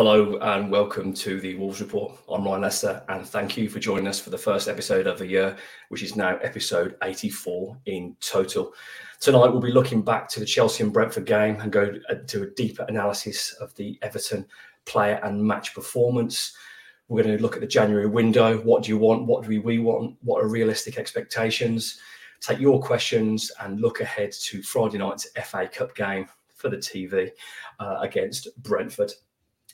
Hello 0.00 0.38
and 0.38 0.70
welcome 0.70 1.12
to 1.12 1.40
the 1.40 1.56
Wolves 1.56 1.82
Report. 1.82 2.14
I'm 2.26 2.46
Ryan 2.46 2.62
Lester 2.62 3.02
and 3.10 3.26
thank 3.26 3.58
you 3.58 3.68
for 3.68 3.80
joining 3.80 4.08
us 4.08 4.18
for 4.18 4.30
the 4.30 4.38
first 4.38 4.66
episode 4.66 5.06
of 5.06 5.18
the 5.18 5.26
year, 5.26 5.54
which 5.90 6.02
is 6.02 6.16
now 6.16 6.38
episode 6.38 6.96
84 7.02 7.76
in 7.84 8.16
total. 8.18 8.72
Tonight 9.20 9.48
we'll 9.48 9.60
be 9.60 9.70
looking 9.70 10.00
back 10.00 10.26
to 10.30 10.40
the 10.40 10.46
Chelsea 10.46 10.82
and 10.82 10.90
Brentford 10.90 11.26
game 11.26 11.60
and 11.60 11.70
go 11.70 11.98
to 12.28 12.42
a 12.42 12.46
deeper 12.46 12.86
analysis 12.88 13.52
of 13.60 13.74
the 13.74 13.98
Everton 14.00 14.46
player 14.86 15.20
and 15.22 15.44
match 15.44 15.74
performance. 15.74 16.56
We're 17.08 17.22
going 17.22 17.36
to 17.36 17.42
look 17.42 17.56
at 17.56 17.60
the 17.60 17.66
January 17.66 18.06
window. 18.06 18.56
What 18.62 18.84
do 18.84 18.88
you 18.88 18.96
want? 18.96 19.26
What 19.26 19.42
do 19.44 19.60
we 19.60 19.80
want? 19.80 20.16
What 20.22 20.42
are 20.42 20.48
realistic 20.48 20.96
expectations? 20.96 22.00
Take 22.40 22.58
your 22.58 22.80
questions 22.80 23.52
and 23.60 23.82
look 23.82 24.00
ahead 24.00 24.32
to 24.32 24.62
Friday 24.62 24.96
night's 24.96 25.28
FA 25.44 25.68
Cup 25.68 25.94
game 25.94 26.26
for 26.54 26.70
the 26.70 26.78
TV 26.78 27.32
uh, 27.78 27.98
against 28.00 28.48
Brentford. 28.62 29.12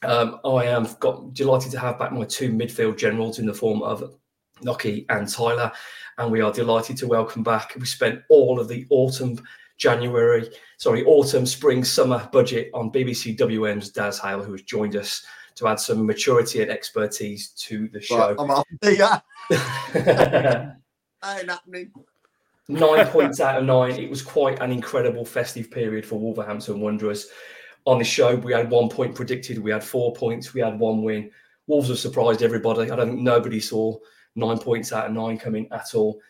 Um, 0.02 0.40
I 0.44 0.64
am 0.66 0.86
got 1.00 1.32
delighted 1.32 1.72
to 1.72 1.78
have 1.78 1.98
back 1.98 2.12
my 2.12 2.24
two 2.24 2.50
midfield 2.52 2.98
generals 2.98 3.38
in 3.38 3.46
the 3.46 3.54
form 3.54 3.82
of 3.82 4.14
Nocky 4.62 5.06
and 5.08 5.28
Tyler, 5.28 5.72
and 6.18 6.30
we 6.30 6.40
are 6.40 6.52
delighted 6.52 6.96
to 6.98 7.06
welcome 7.06 7.42
back. 7.42 7.74
We 7.78 7.86
spent 7.86 8.22
all 8.28 8.60
of 8.60 8.68
the 8.68 8.86
autumn, 8.90 9.40
January, 9.78 10.48
sorry, 10.78 11.04
autumn, 11.04 11.46
spring, 11.46 11.84
summer 11.84 12.28
budget 12.32 12.70
on 12.74 12.90
BBC 12.90 13.36
WM's 13.38 13.90
Daz 13.90 14.18
Hale, 14.18 14.42
who 14.42 14.52
has 14.52 14.62
joined 14.62 14.96
us 14.96 15.24
to 15.56 15.66
add 15.68 15.80
some 15.80 16.04
maturity 16.04 16.62
and 16.62 16.70
expertise 16.70 17.50
to 17.50 17.88
the 17.88 18.00
show. 18.00 18.18
Right, 18.18 18.36
I'm 18.38 18.50
off. 18.50 18.66
Yeah. 18.82 19.20
Ain't 21.24 21.50
happening. 21.50 21.90
nine 22.68 23.06
points 23.06 23.40
out 23.40 23.58
of 23.58 23.64
nine. 23.64 23.92
It 23.92 24.10
was 24.10 24.20
quite 24.20 24.60
an 24.60 24.70
incredible 24.70 25.24
festive 25.24 25.70
period 25.70 26.04
for 26.04 26.18
Wolverhampton 26.18 26.80
Wanderers 26.80 27.28
on 27.86 27.98
the 27.98 28.04
show, 28.04 28.34
we 28.34 28.52
had 28.52 28.68
one 28.68 28.88
point 28.88 29.14
predicted. 29.14 29.58
We 29.58 29.70
had 29.70 29.84
four 29.84 30.12
points. 30.12 30.52
We 30.52 30.60
had 30.60 30.78
one 30.78 31.02
win. 31.02 31.30
Wolves 31.66 31.88
have 31.88 31.98
surprised 31.98 32.42
everybody. 32.42 32.90
I 32.90 32.96
don't 32.96 33.08
think 33.08 33.20
nobody 33.20 33.60
saw 33.60 33.96
nine 34.34 34.58
points 34.58 34.92
out 34.92 35.06
of 35.06 35.12
nine 35.12 35.38
coming 35.38 35.68
at 35.72 35.94
all. 35.94 36.20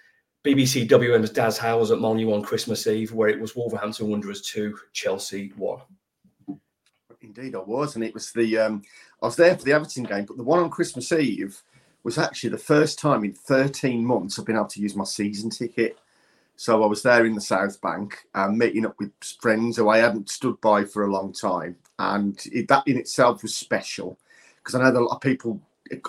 BBC 0.45 0.87
WM's 0.89 1.31
Daz 1.31 1.59
Hale's 1.59 1.91
at 1.91 1.99
Molineux 1.99 2.33
on 2.33 2.43
Christmas 2.43 2.87
Eve, 2.87 3.12
where 3.12 3.29
it 3.29 3.41
was 3.41 3.57
Wolverhampton 3.57 4.09
Wanderers 4.09 4.43
2, 4.43 4.79
Chelsea 4.93 5.53
1. 5.57 5.81
Indeed, 7.23 7.57
I 7.57 7.59
was. 7.59 7.97
And 7.97 8.05
it 8.05 8.15
was 8.15 8.31
the, 8.33 8.59
um, 8.59 8.83
I 9.23 9.27
was 9.27 9.37
there 9.37 9.57
for 9.57 9.65
the 9.65 9.73
Everton 9.73 10.05
game, 10.05 10.27
but 10.27 10.37
the 10.37 10.45
one 10.45 10.61
on 10.61 10.71
Christmas 10.71 11.11
Eve 11.11 11.61
was 12.05 12.19
actually 12.19 12.51
the 12.51 12.59
first 12.59 13.01
time 13.01 13.25
in 13.25 13.33
13 13.33 14.05
months 14.05 14.39
I've 14.39 14.45
been 14.47 14.57
able 14.57 14.67
to 14.67 14.81
use 14.81 14.95
my 14.95 15.05
season 15.05 15.51
ticket. 15.51 15.99
So 16.57 16.83
I 16.83 16.87
was 16.87 17.03
there 17.03 17.27
in 17.27 17.35
the 17.35 17.41
South 17.41 17.81
Bank, 17.83 18.25
um, 18.35 18.57
meeting 18.57 18.87
up 18.87 18.97
with 18.99 19.12
friends 19.41 19.77
who 19.77 19.91
I 19.91 19.99
hadn't 19.99 20.31
stood 20.31 20.59
by 20.62 20.85
for 20.85 21.05
a 21.05 21.12
long 21.12 21.33
time, 21.33 21.77
and 21.99 22.43
it, 22.51 22.67
that 22.69 22.89
in 22.89 22.97
itself 22.97 23.43
was 23.43 23.55
special 23.55 24.19
because 24.59 24.75
I 24.75 24.83
know 24.83 24.91
that 24.91 25.01
a 25.01 25.05
lot 25.05 25.17
of 25.17 25.21
people. 25.21 25.61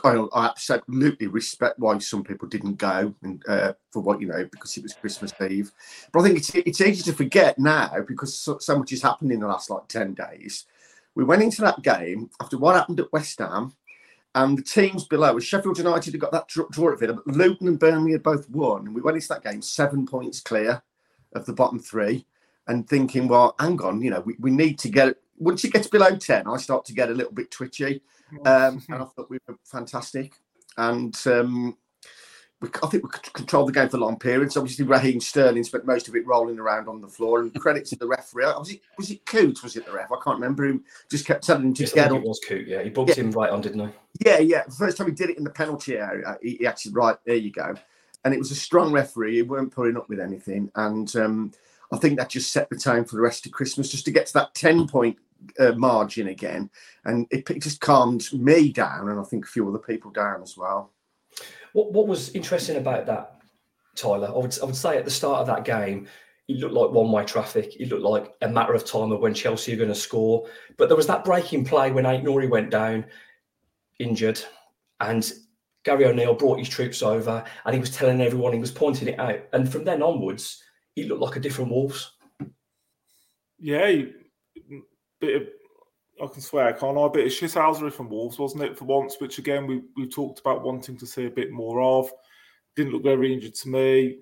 I, 0.04 0.16
I, 0.34 0.52
absolutely 0.66 1.28
respect 1.28 1.78
why 1.78 2.00
some 2.00 2.24
people 2.24 2.48
didn't 2.48 2.78
go 2.78 3.14
and, 3.22 3.44
uh, 3.48 3.74
for 3.92 4.00
what 4.00 4.20
you 4.20 4.26
know 4.26 4.44
because 4.52 4.76
it 4.76 4.82
was 4.82 4.94
Christmas 4.94 5.32
Eve. 5.40 5.72
But 6.12 6.22
I 6.22 6.24
think 6.24 6.38
it's 6.40 6.56
it's 6.56 6.82
easy 6.82 7.04
to 7.04 7.16
forget 7.16 7.60
now 7.60 7.94
because 8.08 8.34
so, 8.34 8.58
so 8.58 8.80
much 8.80 8.90
has 8.90 9.04
happened 9.04 9.32
in 9.32 9.42
the 9.42 9.48
last 9.48 9.70
like 9.70 9.88
ten 9.88 10.16
days. 10.16 10.66
We 11.14 11.26
went 11.26 11.44
into 11.44 11.62
that 11.62 11.84
game 11.84 12.32
after 12.42 12.58
what 12.58 12.76
happened 12.76 13.00
at 13.02 13.14
West 13.14 13.38
Ham 13.38 13.74
and 14.36 14.58
the 14.58 14.64
teams 14.64 15.06
below, 15.06 15.40
Sheffield 15.40 15.78
United 15.78 16.14
had 16.14 16.22
got 16.22 16.32
that 16.32 16.48
draw 16.48 16.92
at 16.92 17.00
Villa, 17.00 17.14
but 17.14 17.28
Luton 17.28 17.68
and 17.68 17.80
Burnley 17.80 18.12
had 18.12 18.24
both 18.24 18.50
won. 18.50 18.86
And 18.86 18.96
we 18.96 19.02
went 19.02 19.18
into 19.18 19.30
that 19.30 19.44
game 19.44 19.62
seven 19.62 20.06
points 20.06 20.42
clear 20.42 20.82
of 21.34 21.46
the 21.46 21.54
bottom 21.54 21.80
three 21.80 22.26
and 22.68 22.88
thinking, 22.88 23.28
well, 23.28 23.56
hang 23.60 23.82
on, 23.82 24.02
you 24.02 24.12
know, 24.12 24.20
we, 24.22 24.36
we 24.40 24.52
need 24.52 24.78
to 24.80 24.90
get 24.90 25.18
once 25.38 25.64
it 25.64 25.74
gets 25.74 25.88
below 25.88 26.16
10, 26.16 26.48
I 26.48 26.58
start 26.58 26.86
to 26.86 26.94
get 26.94 27.10
a 27.10 27.14
little 27.14 27.32
bit 27.32 27.52
twitchy. 27.52 28.02
Um, 28.46 28.84
and 28.90 29.04
I 29.04 29.06
thought 29.06 29.30
we 29.30 29.40
were 29.48 29.58
fantastic. 29.64 30.34
And 30.78 31.16
um, 31.26 31.78
we, 32.62 32.70
I 32.82 32.88
think 32.88 33.04
we 33.04 33.10
controlled 33.34 33.70
the 33.70 33.74
game 33.74 33.90
for 33.90 33.98
long 33.98 34.18
periods. 34.18 34.58
Obviously, 34.58 34.86
Raheem 34.86 35.20
Sterling 35.20 35.64
spent 35.64 35.86
most 35.86 36.08
of 36.08 36.16
it 36.16 36.26
rolling 36.26 36.58
around 36.58 36.88
on 36.88 37.02
the 37.02 37.08
floor. 37.08 37.42
And 37.42 37.54
credit 37.60 37.86
to 37.88 37.96
the 37.96 38.08
referee. 38.08 38.46
Was 38.46 38.72
it 38.72 38.82
was 38.98 39.12
it 39.12 39.26
Coote? 39.26 39.62
Was 39.62 39.76
it 39.76 39.86
the 39.86 39.92
ref? 39.92 40.12
I 40.12 40.18
can't 40.24 40.40
remember. 40.40 40.68
Who 40.68 40.84
just 41.10 41.26
kept 41.26 41.46
telling 41.46 41.64
him 41.64 41.74
to 41.76 41.84
yes, 41.84 41.94
get 41.94 42.12
It 42.12 42.24
was 42.24 42.40
Coote. 42.48 42.68
Yeah, 42.68 42.82
he 42.82 42.90
booked 42.90 43.10
yeah. 43.10 43.24
him 43.24 43.32
right 43.32 43.52
on, 43.52 43.62
didn't 43.62 43.88
he? 43.88 43.94
Yeah, 44.26 44.40
yeah. 44.40 44.64
The 44.66 44.72
first 44.72 44.98
time 44.98 45.08
he 45.08 45.14
did 45.14 45.30
it 45.30 45.38
in 45.38 45.44
the 45.44 45.52
penalty 45.52 45.98
area, 45.98 46.38
he, 46.42 46.58
he 46.58 46.68
actually 46.68 46.94
right 46.94 47.18
there. 47.26 47.36
You 47.36 47.52
go. 47.52 47.76
And 48.26 48.34
it 48.34 48.40
was 48.40 48.52
a 48.52 48.56
strong 48.56 48.92
referee. 48.92 49.36
He 49.36 49.42
weren't 49.44 49.72
putting 49.72 49.96
up 49.96 50.10
with 50.10 50.20
anything. 50.20 50.72
And 50.76 51.16
um, 51.16 51.52
I 51.92 51.98
think 51.98 52.18
that 52.18 52.30
just 52.30 52.52
set 52.52 52.70
the 52.70 52.76
tone 52.76 53.06
for 53.06 53.16
the 53.16 53.22
rest 53.22 53.46
of 53.46 53.52
Christmas, 53.52 53.90
just 53.90 54.06
to 54.06 54.12
get 54.12 54.26
to 54.28 54.34
that 54.34 54.56
ten 54.56 54.88
point 54.88 55.18
uh, 55.60 55.74
margin 55.74 56.30
again. 56.30 56.72
And 57.06 57.28
it, 57.30 57.48
it 57.52 57.62
just 57.62 57.82
calmed 57.82 58.34
me 58.34 58.72
down, 58.72 59.10
and 59.10 59.20
I 59.20 59.24
think 59.24 59.46
a 59.46 59.50
few 59.50 59.70
other 59.70 59.78
people 59.78 60.10
down 60.10 60.42
as 60.42 60.58
well. 60.58 60.92
What 61.74 61.92
what 61.92 62.08
was 62.08 62.30
interesting 62.30 62.78
about 62.78 63.06
that, 63.08 63.40
Tyler? 63.96 64.28
I 64.28 64.38
would 64.38 64.58
I 64.62 64.66
would 64.66 64.76
say 64.76 64.98
at 64.98 65.06
the 65.06 65.12
start 65.12 65.42
of 65.42 65.48
that 65.48 65.66
game, 65.66 66.08
it 66.48 66.58
looked 66.58 66.74
like 66.74 66.92
one 66.92 67.12
way 67.12 67.26
traffic. 67.26 67.80
It 67.80 67.90
looked 67.90 68.04
like 68.04 68.34
a 68.42 68.50
matter 68.50 68.74
of 68.74 68.86
time 68.86 69.12
of 69.12 69.20
when 69.20 69.34
Chelsea 69.34 69.74
are 69.74 69.78
going 69.78 69.90
to 69.90 69.96
score. 69.96 70.48
But 70.78 70.88
there 70.88 70.98
was 70.98 71.08
that 71.08 71.26
breaking 71.26 71.66
play 71.66 71.92
when 71.92 72.06
Ait-Nouri 72.06 72.50
went 72.50 72.70
down 72.70 73.06
injured, 74.00 74.40
and 75.00 75.32
Gary 75.84 76.06
O'Neill 76.06 76.36
brought 76.36 76.60
his 76.60 76.70
troops 76.70 77.02
over, 77.02 77.44
and 77.66 77.74
he 77.74 77.80
was 77.80 77.92
telling 77.92 78.22
everyone 78.22 78.54
he 78.54 78.60
was 78.60 78.72
pointing 78.72 79.08
it 79.08 79.20
out. 79.20 79.40
And 79.54 79.72
from 79.72 79.84
then 79.84 80.02
onwards, 80.02 80.64
he 80.96 81.04
looked 81.04 81.22
like 81.22 81.36
a 81.36 81.40
different 81.40 81.72
Wolves. 81.72 82.12
Yeah, 83.60 84.04
bit 85.20 85.42
of 85.42 85.48
I 86.22 86.28
can 86.28 86.42
swear, 86.42 86.68
I 86.68 86.72
can't 86.72 86.98
I? 86.98 87.06
A 87.06 87.10
bit 87.10 87.28
of 87.28 87.32
shithousery 87.32 87.92
from 87.92 88.10
Wolves, 88.10 88.40
wasn't 88.40 88.64
it, 88.64 88.78
for 88.78 88.86
once? 88.86 89.18
Which 89.20 89.38
again 89.38 89.68
we 89.68 89.82
we 89.96 90.08
talked 90.08 90.40
about 90.40 90.64
wanting 90.64 90.98
to 90.98 91.06
see 91.06 91.26
a 91.26 91.32
bit 91.32 91.52
more 91.52 91.82
of. 91.82 92.10
Didn't 92.76 92.94
look 92.94 93.04
very 93.04 93.34
injured 93.34 93.56
to 93.56 93.70
me. 93.70 94.20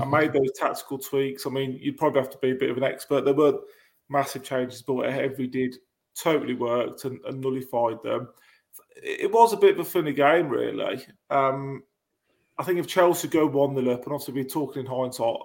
I 0.00 0.04
made 0.06 0.32
those 0.32 0.52
tactical 0.56 0.98
tweaks. 0.98 1.46
I 1.46 1.50
mean, 1.50 1.78
you'd 1.80 1.98
probably 1.98 2.20
have 2.20 2.30
to 2.30 2.38
be 2.38 2.50
a 2.50 2.56
bit 2.56 2.70
of 2.70 2.76
an 2.76 2.84
expert. 2.84 3.24
There 3.24 3.34
were 3.34 3.58
massive 4.08 4.44
changes, 4.44 4.82
but 4.82 5.00
every 5.00 5.46
did 5.46 5.76
totally 6.14 6.54
worked 6.54 7.04
and, 7.04 7.20
and 7.26 7.40
nullified 7.40 8.02
them. 8.02 8.28
It 8.96 9.30
was 9.30 9.52
a 9.52 9.58
bit 9.58 9.74
of 9.74 9.80
a 9.80 9.84
funny 9.84 10.12
game, 10.12 10.48
really. 10.48 11.04
Um, 11.30 11.82
I 12.58 12.62
think 12.62 12.78
if 12.78 12.86
Chelsea 12.86 13.28
go 13.28 13.46
1 13.46 13.76
0 13.76 13.92
up, 13.92 14.04
and 14.04 14.12
obviously 14.12 14.34
we're 14.34 14.44
talking 14.44 14.80
in 14.80 14.90
hindsight, 14.90 15.36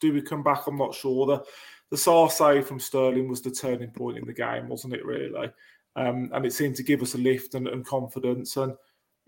do 0.00 0.12
we 0.12 0.20
come 0.20 0.42
back? 0.42 0.66
I'm 0.66 0.76
not 0.76 0.94
sure. 0.94 1.26
The, 1.26 1.44
the 1.90 1.96
Sarr 1.96 2.30
save 2.30 2.66
from 2.66 2.80
Sterling 2.80 3.28
was 3.28 3.40
the 3.40 3.50
turning 3.50 3.90
point 3.90 4.18
in 4.18 4.26
the 4.26 4.32
game, 4.32 4.68
wasn't 4.68 4.94
it? 4.94 5.04
Really, 5.04 5.50
um, 5.96 6.30
and 6.32 6.44
it 6.44 6.52
seemed 6.52 6.76
to 6.76 6.82
give 6.82 7.02
us 7.02 7.14
a 7.14 7.18
lift 7.18 7.54
and, 7.54 7.68
and, 7.68 7.86
confidence. 7.86 8.56
And 8.56 8.74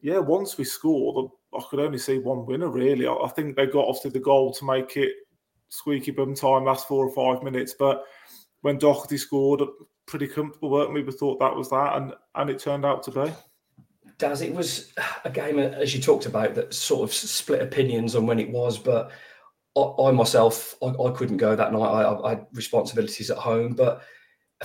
yeah, 0.03 0.19
once 0.19 0.59
we 0.59 0.65
scored, 0.65 1.31
I 1.55 1.63
could 1.69 1.81
only 1.81 1.99
see 1.99 2.19
one 2.19 2.47
winner. 2.47 2.69
Really, 2.69 3.07
I, 3.07 3.13
I 3.13 3.29
think 3.29 3.57
they 3.57 3.67
got 3.67 3.87
off 3.87 4.03
to 4.03 4.11
the 4.11 4.21
goal 4.21 4.53
to 4.55 4.65
make 4.65 4.97
it 4.97 5.13
squeaky 5.69 6.11
bum 6.11 6.35
time 6.35 6.65
last 6.65 6.89
four 6.89 7.07
or 7.07 7.15
five 7.15 7.45
minutes. 7.45 7.75
But 7.79 8.05
when 8.63 8.79
Doherty 8.79 9.19
scored, 9.19 9.63
pretty 10.07 10.29
comfortable, 10.29 10.71
weren't 10.71 10.93
we? 10.93 11.03
We 11.03 11.13
thought 11.13 11.39
that 11.41 11.55
was 11.55 11.71
that, 11.71 11.97
and 11.97 12.15
and 12.35 12.51
it 12.51 12.59
turned 12.59 12.85
out 12.85 13.03
to 13.05 13.11
be. 13.11 13.33
Daz, 14.19 14.41
it 14.41 14.55
was 14.55 14.93
a 15.25 15.31
game 15.31 15.59
as 15.59 15.95
you 15.95 16.01
talked 16.01 16.27
about 16.27 16.55
that 16.55 16.73
sort 16.73 17.03
of 17.03 17.15
split 17.15 17.61
opinions 17.61 18.17
on 18.17 18.27
when 18.27 18.39
it 18.39 18.51
was, 18.51 18.79
but 18.79 19.11
I, 19.77 20.11
myself, 20.13 20.75
I, 20.83 20.87
I, 20.87 21.11
couldn't 21.13 21.37
go 21.37 21.55
that 21.55 21.73
night. 21.73 21.81
I, 21.81 22.19
I, 22.23 22.31
had 22.31 22.47
responsibilities 22.53 23.31
at 23.31 23.37
home, 23.37 23.75
but 23.75 24.03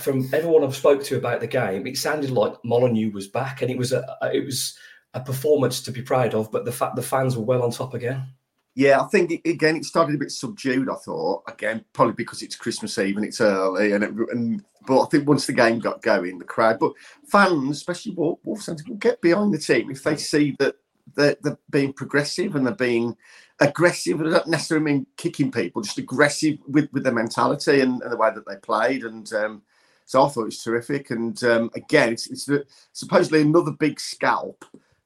from 0.00 0.28
everyone 0.32 0.64
I've 0.64 0.74
spoke 0.74 1.02
to 1.04 1.18
about 1.18 1.40
the 1.40 1.46
game, 1.46 1.86
it 1.86 1.98
sounded 1.98 2.30
like 2.30 2.54
Molineux 2.64 3.12
was 3.12 3.28
back, 3.28 3.62
and 3.62 3.70
it 3.70 3.76
was 3.76 3.92
a 3.92 4.04
it 4.32 4.44
was 4.44 4.76
a 5.14 5.20
performance 5.20 5.82
to 5.82 5.92
be 5.92 6.02
proud 6.02 6.34
of. 6.34 6.50
But 6.50 6.64
the 6.64 6.72
fact 6.72 6.96
the 6.96 7.02
fans 7.02 7.36
were 7.36 7.44
well 7.44 7.62
on 7.62 7.70
top 7.70 7.94
again. 7.94 8.26
Yeah, 8.74 9.02
I 9.02 9.04
think 9.08 9.46
again 9.46 9.76
it 9.76 9.84
started 9.84 10.14
a 10.14 10.18
bit 10.18 10.30
subdued. 10.30 10.88
I 10.88 10.94
thought 10.94 11.42
again 11.46 11.84
probably 11.92 12.14
because 12.14 12.40
it's 12.40 12.56
Christmas 12.56 12.96
Eve 12.96 13.16
and 13.16 13.26
it's 13.26 13.40
early, 13.42 13.92
and, 13.92 14.02
it, 14.02 14.12
and 14.30 14.64
but 14.86 15.02
I 15.02 15.06
think 15.06 15.28
once 15.28 15.46
the 15.46 15.52
game 15.52 15.78
got 15.78 16.00
going, 16.00 16.38
the 16.38 16.44
crowd, 16.46 16.78
but 16.78 16.92
fans, 17.26 17.76
especially 17.76 18.14
Wolves 18.14 18.64
fans, 18.64 18.82
will 18.88 18.96
get 18.96 19.20
behind 19.20 19.52
the 19.52 19.58
team 19.58 19.90
if 19.90 20.02
they 20.02 20.16
see 20.16 20.56
that 20.58 20.76
they're, 21.14 21.36
they're 21.42 21.58
being 21.70 21.92
progressive 21.92 22.56
and 22.56 22.66
they're 22.66 22.74
being 22.74 23.16
aggressive. 23.62 24.20
I 24.20 24.24
don't 24.24 24.48
necessarily 24.48 24.84
mean 24.84 25.06
kicking 25.16 25.50
people, 25.50 25.82
just 25.82 25.98
aggressive 25.98 26.58
with, 26.66 26.92
with 26.92 27.04
their 27.04 27.12
mentality 27.12 27.80
and, 27.80 28.02
and 28.02 28.12
the 28.12 28.16
way 28.16 28.30
that 28.34 28.46
they 28.46 28.56
played. 28.56 29.04
And 29.04 29.30
um, 29.32 29.62
so 30.04 30.24
I 30.24 30.28
thought 30.28 30.42
it 30.42 30.46
was 30.46 30.62
terrific. 30.62 31.10
And 31.10 31.42
um, 31.44 31.70
again, 31.74 32.12
it's, 32.12 32.30
it's 32.30 32.48
supposedly 32.92 33.42
another 33.42 33.72
big 33.72 34.00
scalp, 34.00 34.64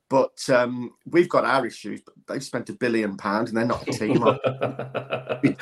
but 0.08 0.38
um, 0.50 0.94
we've 1.06 1.29
got 1.29 1.44
our 1.44 1.67
issues. 1.67 2.00
But 2.00 2.14
they've 2.26 2.43
spent 2.43 2.70
a 2.70 2.75
billion 2.75 3.17
pounds 3.17 3.50
and 3.50 3.56
they're 3.56 3.64
not 3.64 3.87
a 3.87 3.93
team. 3.93 4.23
Are 4.23 5.41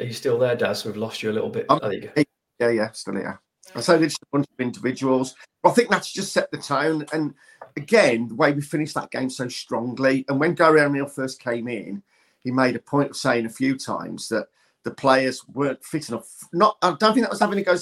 you 0.00 0.12
still 0.12 0.38
there, 0.38 0.56
Daz? 0.56 0.84
We've 0.84 0.96
lost 0.96 1.22
you 1.22 1.30
a 1.30 1.32
little 1.32 1.50
bit. 1.50 1.66
Oh, 1.68 1.78
there 1.78 1.92
you 1.92 2.10
go. 2.14 2.24
Yeah, 2.60 2.70
yeah, 2.70 2.90
still 2.92 3.14
here. 3.14 3.40
I 3.74 3.80
said 3.80 4.02
it's 4.02 4.16
a 4.16 4.26
bunch 4.32 4.46
of 4.50 4.60
individuals. 4.60 5.34
I 5.64 5.70
think 5.70 5.90
that's 5.90 6.10
just 6.10 6.32
set 6.32 6.50
the 6.50 6.58
tone. 6.58 7.06
And 7.12 7.34
again, 7.78 8.28
the 8.28 8.34
way 8.34 8.52
we 8.52 8.60
finished 8.60 8.94
that 8.94 9.10
game 9.10 9.30
so 9.30 9.48
strongly. 9.48 10.24
And 10.28 10.38
when 10.38 10.54
Gary 10.54 10.80
O'Neill 10.80 11.06
first 11.06 11.40
came 11.40 11.68
in, 11.68 12.02
he 12.42 12.50
made 12.50 12.76
a 12.76 12.80
point 12.80 13.10
of 13.10 13.16
saying 13.16 13.46
a 13.46 13.50
few 13.50 13.78
times 13.78 14.28
that 14.28 14.48
the 14.84 14.90
players 14.90 15.46
weren't 15.48 15.84
fit 15.84 16.08
enough. 16.08 16.28
Not, 16.52 16.76
I 16.82 16.94
don't 16.98 17.14
think 17.14 17.24
that 17.24 17.30
was 17.30 17.40
having 17.40 17.58
to 17.58 17.64
go 17.64 17.76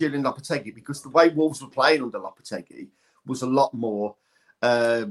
Julian 0.00 0.24
Lopetegui 0.24 0.74
because 0.74 1.02
the 1.02 1.10
way 1.10 1.28
Wolves 1.28 1.62
were 1.62 1.68
playing 1.68 2.02
under 2.02 2.18
Lopetegui 2.18 2.88
was 3.26 3.42
a 3.42 3.46
lot 3.46 3.72
more 3.74 4.16
uh, 4.62 5.06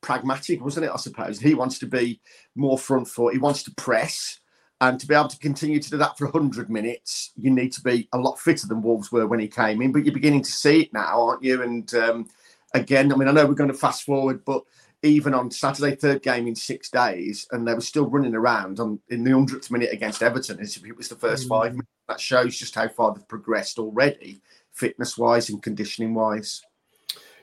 pragmatic, 0.00 0.62
wasn't 0.62 0.86
it? 0.86 0.92
I 0.92 0.96
suppose 0.96 1.40
he 1.40 1.54
wants 1.54 1.78
to 1.80 1.86
be 1.86 2.20
more 2.54 2.78
front 2.78 3.08
foot. 3.08 3.32
He 3.32 3.38
wants 3.38 3.62
to 3.64 3.74
press. 3.74 4.38
And 4.82 4.98
to 4.98 5.06
be 5.06 5.14
able 5.14 5.28
to 5.28 5.38
continue 5.38 5.78
to 5.78 5.90
do 5.90 5.98
that 5.98 6.16
for 6.16 6.24
100 6.26 6.70
minutes, 6.70 7.32
you 7.36 7.50
need 7.50 7.70
to 7.74 7.82
be 7.82 8.08
a 8.14 8.18
lot 8.18 8.40
fitter 8.40 8.66
than 8.66 8.80
Wolves 8.80 9.12
were 9.12 9.26
when 9.26 9.38
he 9.38 9.46
came 9.46 9.82
in. 9.82 9.92
But 9.92 10.04
you're 10.04 10.14
beginning 10.14 10.42
to 10.42 10.50
see 10.50 10.82
it 10.82 10.92
now, 10.94 11.20
aren't 11.28 11.44
you? 11.44 11.62
And 11.62 11.92
um, 11.94 12.28
again, 12.74 13.12
I 13.12 13.16
mean, 13.16 13.28
I 13.28 13.32
know 13.32 13.46
we're 13.46 13.54
going 13.54 13.70
to 13.70 13.76
fast 13.76 14.04
forward, 14.04 14.44
but 14.44 14.62
even 15.02 15.32
on 15.34 15.50
Saturday, 15.50 15.96
third 15.96 16.22
game 16.22 16.46
in 16.46 16.54
six 16.54 16.90
days, 16.90 17.46
and 17.52 17.66
they 17.66 17.74
were 17.74 17.80
still 17.80 18.08
running 18.08 18.34
around 18.34 18.80
on 18.80 19.00
in 19.08 19.24
the 19.24 19.32
hundredth 19.32 19.70
minute 19.70 19.92
against 19.92 20.22
Everton 20.22 20.60
as 20.60 20.76
if 20.76 20.84
it 20.84 20.96
was 20.96 21.08
the 21.08 21.16
first 21.16 21.46
mm. 21.46 21.48
five 21.48 21.72
minutes. 21.72 21.88
That 22.08 22.20
shows 22.20 22.58
just 22.58 22.74
how 22.74 22.88
far 22.88 23.14
they've 23.14 23.28
progressed 23.28 23.78
already, 23.78 24.42
fitness 24.72 25.16
wise 25.16 25.48
and 25.48 25.62
conditioning 25.62 26.14
wise. 26.14 26.60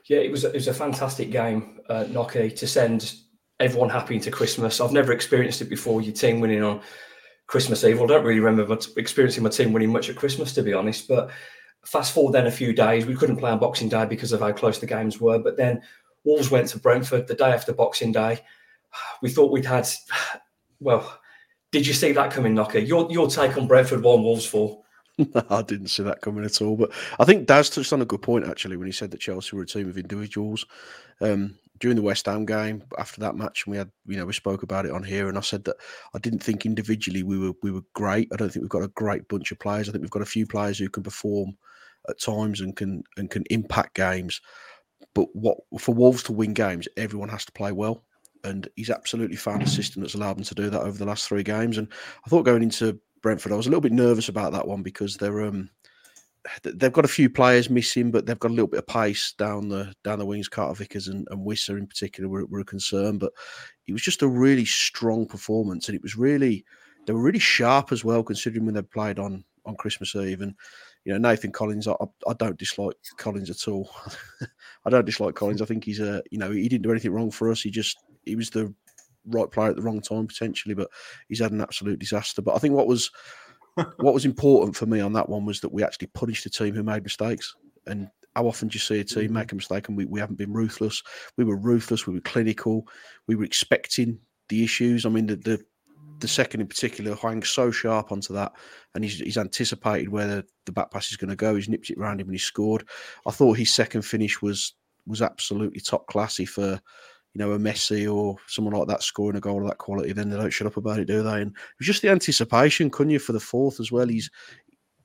Yeah, 0.06 0.20
it 0.20 0.32
was 0.32 0.44
it 0.44 0.54
was 0.54 0.68
a 0.68 0.74
fantastic 0.74 1.32
game, 1.32 1.80
uh, 1.90 2.06
Nocky, 2.06 2.56
to 2.56 2.68
send 2.68 3.16
everyone 3.60 3.90
happy 3.90 4.16
into 4.16 4.30
Christmas. 4.30 4.80
I've 4.80 4.92
never 4.92 5.12
experienced 5.12 5.62
it 5.62 5.70
before. 5.70 6.02
Your 6.02 6.14
team 6.14 6.40
winning 6.40 6.64
on 6.64 6.82
Christmas 7.48 7.84
Eve. 7.84 8.00
Well, 8.00 8.12
I 8.12 8.16
don't 8.16 8.26
really 8.26 8.40
remember 8.40 8.78
experiencing 8.98 9.44
my 9.44 9.50
team 9.50 9.74
winning 9.74 9.92
much 9.92 10.10
at 10.10 10.16
Christmas, 10.16 10.54
to 10.54 10.64
be 10.64 10.74
honest. 10.74 11.08
But 11.08 11.32
fast 11.88 12.14
forward 12.14 12.34
then 12.34 12.48
a 12.48 12.52
few 12.52 12.74
days, 12.74 13.06
we 13.06 13.16
couldn't 13.16 13.38
play 13.38 13.50
on 13.50 13.60
Boxing 13.60 13.88
Day 13.88 14.06
because 14.06 14.34
of 14.34 14.42
how 14.42 14.52
close 14.52 14.80
the 14.80 14.86
games 14.86 15.22
were. 15.22 15.40
But 15.40 15.56
then 15.56 15.82
Wolves 16.26 16.52
went 16.52 16.68
to 16.70 16.80
Brentford 16.80 17.28
the 17.28 17.34
day 17.34 17.52
after 17.52 17.74
Boxing 17.74 18.12
Day. 18.12 18.40
We 19.22 19.30
thought 19.30 19.52
we'd 19.52 19.66
had, 19.66 19.88
well, 20.80 21.20
did 21.72 21.86
you 21.86 21.94
see 21.94 22.12
that 22.14 22.32
coming, 22.32 22.56
Nocky? 22.56 22.88
Your 22.88 23.12
your 23.12 23.30
take 23.30 23.58
on 23.58 23.68
Brentford 23.68 24.02
one, 24.02 24.24
Wolves 24.24 24.46
four. 24.46 24.82
I 25.50 25.62
didn't 25.62 25.88
see 25.88 26.04
that 26.04 26.22
coming 26.22 26.46
at 26.46 26.62
all. 26.62 26.76
But 26.76 26.92
I 27.20 27.26
think 27.26 27.48
Daz 27.48 27.70
touched 27.70 27.94
on 27.94 28.02
a 28.02 28.06
good 28.06 28.22
point 28.22 28.48
actually 28.48 28.78
when 28.78 28.88
he 28.88 28.94
said 28.94 29.12
that 29.12 29.20
Chelsea 29.20 29.56
were 29.56 29.64
a 29.64 29.68
team 29.68 29.90
of 29.90 29.98
individuals. 29.98 30.66
Um, 31.22 31.58
during 31.80 31.96
the 31.96 32.04
West 32.04 32.26
Ham 32.26 32.46
game 32.46 32.84
after 32.98 33.22
that 33.22 33.36
match, 33.36 33.64
and 33.66 33.72
we 33.72 33.78
had 33.78 33.92
you 34.08 34.18
know 34.18 34.26
we 34.26 34.34
spoke 34.34 34.64
about 34.64 34.86
it 34.86 34.92
on 34.92 35.04
here, 35.04 35.30
and 35.30 35.38
I 35.38 35.42
said 35.42 35.64
that 35.66 35.76
I 36.14 36.20
didn't 36.20 36.44
think 36.44 36.66
individually 36.66 37.24
we 37.24 37.38
were 37.38 37.54
we 37.62 37.72
were 37.72 37.84
great. 37.94 38.30
I 38.34 38.36
don't 38.36 38.50
think 38.50 38.64
we've 38.64 38.70
got 38.70 38.84
a 38.84 38.90
great 38.90 39.28
bunch 39.28 39.52
of 39.52 39.60
players. 39.60 39.88
I 39.88 39.92
think 39.92 40.02
we've 40.02 40.10
got 40.10 40.22
a 40.22 40.26
few 40.26 40.48
players 40.48 40.80
who 40.80 40.90
can 40.90 41.04
perform 41.04 41.58
at 42.10 42.20
times 42.20 42.62
and 42.62 42.76
can 42.76 43.04
and 43.18 43.30
can 43.30 43.44
impact 43.50 43.96
games. 43.96 44.42
But 45.14 45.28
what 45.34 45.58
for 45.80 45.94
Wolves 45.94 46.24
to 46.24 46.34
win 46.34 46.54
games, 46.54 46.88
everyone 46.98 47.30
has 47.30 47.46
to 47.46 47.52
play 47.52 47.72
well, 47.72 48.04
and 48.44 48.68
he's 48.76 48.90
absolutely 48.90 49.38
found 49.38 49.64
a 49.64 49.68
system 49.68 50.02
that's 50.02 50.16
allowed 50.16 50.38
them 50.38 50.46
to 50.46 50.56
do 50.56 50.70
that 50.70 50.82
over 50.82 50.98
the 50.98 51.06
last 51.06 51.28
three 51.28 51.44
games. 51.44 51.78
And 51.78 51.88
I 52.26 52.30
thought 52.30 52.46
going 52.46 52.64
into 52.64 53.00
Brentford, 53.22 53.52
I 53.52 53.56
was 53.56 53.68
a 53.68 53.70
little 53.70 53.82
bit 53.82 53.92
nervous 53.92 54.30
about 54.30 54.54
that 54.54 54.68
one 54.68 54.84
because 54.84 55.18
they're 55.18 55.44
um 55.44 55.70
they've 56.64 56.94
got 56.94 57.06
a 57.06 57.10
few 57.10 57.30
players 57.30 57.70
missing, 57.70 58.12
but 58.12 58.26
they've 58.26 58.40
got 58.40 58.52
a 58.52 58.54
little 58.54 58.68
bit 58.68 58.80
of 58.80 58.88
pace 58.88 59.34
down 59.38 59.70
the 59.70 59.94
down 60.04 60.20
the 60.20 60.26
wings. 60.26 60.48
Carter 60.48 60.76
Vickers 60.76 61.08
and, 61.08 61.28
and 61.30 61.46
Wissa 61.46 61.78
in 61.78 61.88
particular 61.88 62.30
were, 62.30 62.46
were 62.46 62.60
a 62.60 62.66
concern, 62.66 63.18
but 63.18 63.32
it 63.88 63.94
was 63.94 64.02
just 64.02 64.22
a 64.22 64.28
really 64.28 64.66
strong 64.66 65.26
performance, 65.26 65.88
and 65.88 65.96
it 65.96 66.02
was 66.02 66.16
really 66.16 66.66
they 67.06 67.14
were 67.14 67.22
really 67.22 67.40
sharp 67.40 67.92
as 67.92 68.04
well, 68.04 68.24
considering 68.24 68.66
when 68.66 68.76
they 68.76 68.82
played 68.82 69.20
on 69.20 69.44
on 69.66 69.76
Christmas 69.76 70.16
Eve. 70.16 70.42
And 70.42 70.54
you 71.08 71.14
know 71.14 71.30
Nathan 71.30 71.54
Collins, 71.54 71.88
I, 71.88 71.96
I 72.28 72.34
don't 72.38 72.60
dislike 72.60 72.98
Collins 73.16 73.50
at 73.50 73.72
all. 73.72 73.90
I 74.86 74.90
don't 74.90 75.06
dislike 75.06 75.36
Collins. 75.36 75.62
I 75.62 75.66
think 75.66 75.86
he's 75.86 76.02
a 76.02 76.22
you 76.32 76.38
know 76.38 76.52
he 76.52 76.68
didn't 76.68 76.84
do 76.84 76.92
anything 76.92 77.14
wrong 77.14 77.32
for 77.32 77.50
us. 77.50 77.62
He 77.62 77.72
just 77.72 77.98
he 78.26 78.36
was 78.36 78.50
the 78.50 78.74
right 79.26 79.50
player 79.50 79.70
at 79.70 79.78
the 79.78 79.82
wrong 79.82 80.02
time 80.02 80.28
potentially, 80.28 80.76
but 80.76 80.90
he's 81.30 81.40
had 81.40 81.54
an 81.54 81.62
absolute 81.62 82.00
disaster. 82.00 82.42
But 82.42 82.56
I 82.56 82.58
think 82.58 82.76
what 82.76 82.88
was 82.88 83.10
what 83.76 84.14
was 84.14 84.26
important 84.26 84.76
for 84.76 84.86
me 84.86 85.00
on 85.00 85.14
that 85.14 85.30
one 85.30 85.46
was 85.46 85.62
that 85.62 85.72
we 85.72 85.82
actually 85.82 86.08
punished 86.08 86.44
the 86.44 86.50
team 86.50 86.76
who 86.76 86.84
made 86.84 87.04
mistakes. 87.04 87.56
And 87.86 88.10
how 88.36 88.46
often 88.46 88.68
do 88.68 88.76
you 88.76 88.82
see 88.82 89.00
a 89.00 89.06
team 89.06 89.30
mm. 89.30 89.36
make 89.36 89.54
a 89.54 89.56
mistake 89.56 89.88
and 89.88 89.96
we, 89.96 90.04
we 90.04 90.20
haven't 90.20 90.36
been 90.36 90.52
ruthless? 90.52 91.02
We 91.38 91.46
were 91.46 91.56
ruthless, 91.56 92.06
we 92.06 92.16
were 92.16 92.20
clinical, 92.20 92.86
we 93.28 93.36
were 93.36 93.46
expecting 93.46 94.20
the 94.50 94.62
issues. 94.62 95.06
I 95.06 95.10
mean, 95.10 95.28
the 95.28 95.38
the, 95.38 95.64
the 96.20 96.28
second 96.28 96.62
in 96.62 96.68
particular, 96.68 97.16
Hwang's 97.16 97.50
so 97.50 97.72
sharp 97.72 98.12
onto 98.12 98.34
that, 98.34 98.54
and 98.96 99.04
he's, 99.04 99.20
he's 99.20 99.38
anticipated 99.38 100.10
where 100.10 100.28
the, 100.28 100.46
the 100.66 100.72
back 100.72 100.92
pass 100.92 101.10
is 101.12 101.18
going 101.18 101.30
to 101.30 101.36
go. 101.36 101.56
He's 101.56 101.70
nipped 101.70 101.90
it 101.90 101.98
around 101.98 102.22
him 102.22 102.28
and 102.28 102.36
he 102.36 102.40
scored. 102.40 102.88
I 103.26 103.32
thought 103.32 103.58
his 103.58 103.74
second 103.74 104.04
finish 104.04 104.42
was 104.42 104.74
was 105.06 105.22
absolutely 105.22 105.80
top 105.80 106.06
classy 106.08 106.46
for 106.46 106.82
you 107.34 107.46
know, 107.46 107.52
a 107.52 107.60
Messi 107.60 108.12
or 108.12 108.36
someone 108.48 108.74
like 108.74 108.88
that 108.88 109.04
scoring 109.04 109.38
a 109.38 109.40
goal 109.40 109.62
of 109.62 109.68
that 109.68 109.78
quality, 109.78 110.12
then 110.12 110.30
they 110.30 110.38
don't 110.38 110.50
shut 110.50 110.66
up 110.66 110.78
about 110.78 111.00
it, 111.00 111.06
do 111.06 111.22
they? 111.22 111.42
And 111.42 111.52
it 111.52 111.80
was 111.80 111.86
just 111.86 112.02
the 112.02 112.10
anticipation, 112.10 112.90
couldn't 112.90 113.12
you, 113.12 113.20
for 113.20 113.34
the 113.34 113.40
fourth 113.40 113.80
as 113.80 113.92
well? 113.92 114.08
He's 114.08 114.32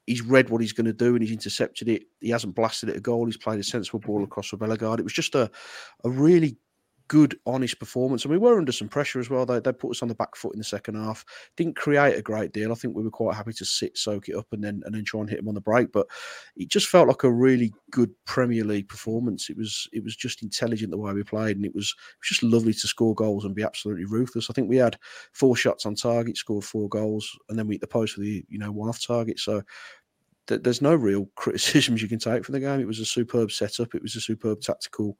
he's 0.06 0.22
read 0.22 0.48
what 0.48 0.62
he's 0.62 0.72
going 0.72 0.86
to 0.86 0.92
do 0.92 1.14
and 1.14 1.22
he's 1.22 1.30
intercepted 1.32 1.88
it. 1.88 2.04
He 2.20 2.30
hasn't 2.30 2.54
blasted 2.54 2.88
it 2.88 2.96
a 2.96 3.00
goal. 3.00 3.26
He's 3.26 3.36
played 3.36 3.60
a 3.60 3.62
sensible 3.62 4.00
ball 4.00 4.24
across 4.24 4.48
for 4.48 4.56
Bellegarde. 4.56 5.00
It 5.00 5.04
was 5.04 5.12
just 5.12 5.34
a, 5.34 5.50
a 6.04 6.10
really 6.10 6.56
good, 7.08 7.38
honest 7.46 7.78
performance. 7.78 8.24
And 8.24 8.32
we 8.32 8.38
were 8.38 8.58
under 8.58 8.72
some 8.72 8.88
pressure 8.88 9.20
as 9.20 9.30
well. 9.30 9.46
They, 9.46 9.60
they 9.60 9.72
put 9.72 9.90
us 9.90 10.02
on 10.02 10.08
the 10.08 10.14
back 10.14 10.36
foot 10.36 10.54
in 10.54 10.58
the 10.58 10.64
second 10.64 10.94
half. 10.94 11.24
Didn't 11.56 11.76
create 11.76 12.18
a 12.18 12.22
great 12.22 12.52
deal. 12.52 12.72
I 12.72 12.74
think 12.74 12.96
we 12.96 13.02
were 13.02 13.10
quite 13.10 13.36
happy 13.36 13.52
to 13.54 13.64
sit, 13.64 13.96
soak 13.96 14.28
it 14.28 14.36
up, 14.36 14.46
and 14.52 14.62
then 14.62 14.82
and 14.84 14.94
then 14.94 15.04
try 15.04 15.20
and 15.20 15.28
hit 15.28 15.38
them 15.38 15.48
on 15.48 15.54
the 15.54 15.60
break. 15.60 15.92
But 15.92 16.06
it 16.56 16.68
just 16.68 16.88
felt 16.88 17.08
like 17.08 17.24
a 17.24 17.32
really 17.32 17.72
good 17.90 18.10
Premier 18.24 18.64
League 18.64 18.88
performance. 18.88 19.50
It 19.50 19.56
was 19.56 19.88
it 19.92 20.02
was 20.02 20.16
just 20.16 20.42
intelligent 20.42 20.90
the 20.90 20.98
way 20.98 21.12
we 21.12 21.22
played, 21.22 21.56
and 21.56 21.66
it 21.66 21.74
was 21.74 21.94
it 21.98 22.20
was 22.20 22.28
just 22.28 22.42
lovely 22.42 22.72
to 22.72 22.86
score 22.86 23.14
goals 23.14 23.44
and 23.44 23.54
be 23.54 23.62
absolutely 23.62 24.04
ruthless. 24.04 24.50
I 24.50 24.52
think 24.52 24.68
we 24.68 24.76
had 24.76 24.96
four 25.32 25.56
shots 25.56 25.86
on 25.86 25.94
target, 25.94 26.36
scored 26.36 26.64
four 26.64 26.88
goals, 26.88 27.30
and 27.48 27.58
then 27.58 27.66
we 27.66 27.74
hit 27.74 27.80
the 27.80 27.86
post 27.86 28.16
with 28.16 28.26
the 28.26 28.44
you 28.48 28.58
know 28.58 28.72
one 28.72 28.88
off 28.88 29.04
target. 29.04 29.38
So 29.38 29.62
there's 30.46 30.82
no 30.82 30.94
real 30.94 31.28
criticisms 31.36 32.02
you 32.02 32.08
can 32.08 32.18
take 32.18 32.44
from 32.44 32.52
the 32.54 32.60
game. 32.60 32.80
It 32.80 32.86
was 32.86 33.00
a 33.00 33.04
superb 33.04 33.52
setup. 33.52 33.94
It 33.94 34.02
was 34.02 34.16
a 34.16 34.20
superb 34.20 34.60
tactical 34.60 35.16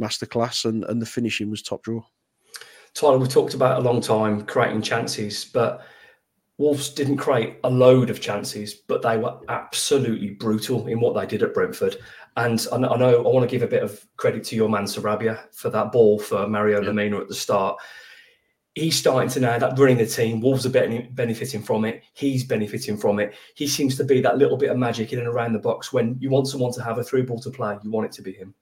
masterclass, 0.00 0.64
and, 0.64 0.84
and 0.84 1.00
the 1.00 1.06
finishing 1.06 1.50
was 1.50 1.62
top 1.62 1.82
draw. 1.82 2.02
Tyler, 2.94 3.18
we 3.18 3.26
talked 3.26 3.54
about 3.54 3.78
a 3.78 3.82
long 3.82 4.00
time 4.00 4.44
creating 4.44 4.82
chances, 4.82 5.44
but 5.44 5.82
Wolves 6.58 6.90
didn't 6.90 7.16
create 7.16 7.56
a 7.64 7.70
load 7.70 8.10
of 8.10 8.20
chances, 8.20 8.74
but 8.74 9.02
they 9.02 9.16
were 9.16 9.38
absolutely 9.48 10.30
brutal 10.30 10.86
in 10.86 11.00
what 11.00 11.14
they 11.14 11.26
did 11.26 11.42
at 11.42 11.54
Brentford. 11.54 11.96
And 12.36 12.64
I 12.72 12.78
know 12.78 13.18
I 13.18 13.28
want 13.28 13.48
to 13.48 13.52
give 13.52 13.62
a 13.62 13.70
bit 13.70 13.82
of 13.82 14.06
credit 14.16 14.44
to 14.44 14.56
your 14.56 14.68
man 14.68 14.84
Sarabia 14.84 15.52
for 15.52 15.70
that 15.70 15.92
ball 15.92 16.18
for 16.18 16.46
Mario 16.46 16.80
yeah. 16.80 16.88
Lemina 16.88 17.20
at 17.20 17.28
the 17.28 17.34
start. 17.34 17.78
He's 18.74 18.96
starting 18.96 19.28
to 19.30 19.40
now 19.40 19.58
that 19.58 19.78
running 19.78 19.98
the 19.98 20.06
team. 20.06 20.40
Wolves 20.40 20.64
are 20.64 20.70
benefiting 20.70 21.62
from 21.62 21.84
it. 21.84 22.02
He's 22.14 22.44
benefiting 22.44 22.96
from 22.96 23.18
it. 23.18 23.34
He 23.54 23.66
seems 23.66 23.96
to 23.96 24.04
be 24.04 24.20
that 24.22 24.38
little 24.38 24.56
bit 24.56 24.70
of 24.70 24.78
magic 24.78 25.12
in 25.12 25.18
and 25.18 25.28
around 25.28 25.52
the 25.52 25.58
box. 25.58 25.92
When 25.92 26.16
you 26.20 26.30
want 26.30 26.48
someone 26.48 26.72
to 26.74 26.82
have 26.82 26.98
a 26.98 27.04
through 27.04 27.26
ball 27.26 27.40
to 27.40 27.50
play, 27.50 27.76
you 27.82 27.90
want 27.90 28.06
it 28.06 28.12
to 28.12 28.22
be 28.22 28.32
him. 28.32 28.54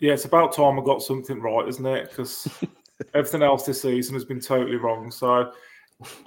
Yeah, 0.00 0.14
it's 0.14 0.24
about 0.24 0.54
time 0.54 0.78
I 0.78 0.82
got 0.82 1.02
something 1.02 1.40
right, 1.40 1.68
isn't 1.68 1.86
it? 1.86 2.08
Because 2.08 2.48
everything 3.14 3.42
else 3.42 3.64
this 3.64 3.82
season 3.82 4.14
has 4.14 4.24
been 4.24 4.40
totally 4.40 4.76
wrong. 4.76 5.10
So 5.10 5.52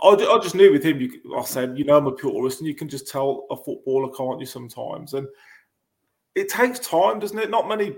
I, 0.03 0.07
I 0.07 0.39
just 0.41 0.53
knew 0.53 0.71
with 0.71 0.83
him, 0.83 1.01
you, 1.01 1.35
I 1.35 1.43
said, 1.43 1.77
you 1.77 1.83
know, 1.83 1.97
I'm 1.97 2.05
a 2.05 2.11
purist, 2.11 2.59
and 2.59 2.67
you 2.67 2.75
can 2.75 2.87
just 2.87 3.07
tell 3.07 3.47
a 3.49 3.57
footballer, 3.57 4.13
can't 4.15 4.39
you, 4.39 4.45
sometimes? 4.45 5.15
And 5.15 5.27
it 6.35 6.49
takes 6.49 6.79
time, 6.79 7.19
doesn't 7.19 7.37
it? 7.37 7.49
Not 7.49 7.67
many 7.67 7.95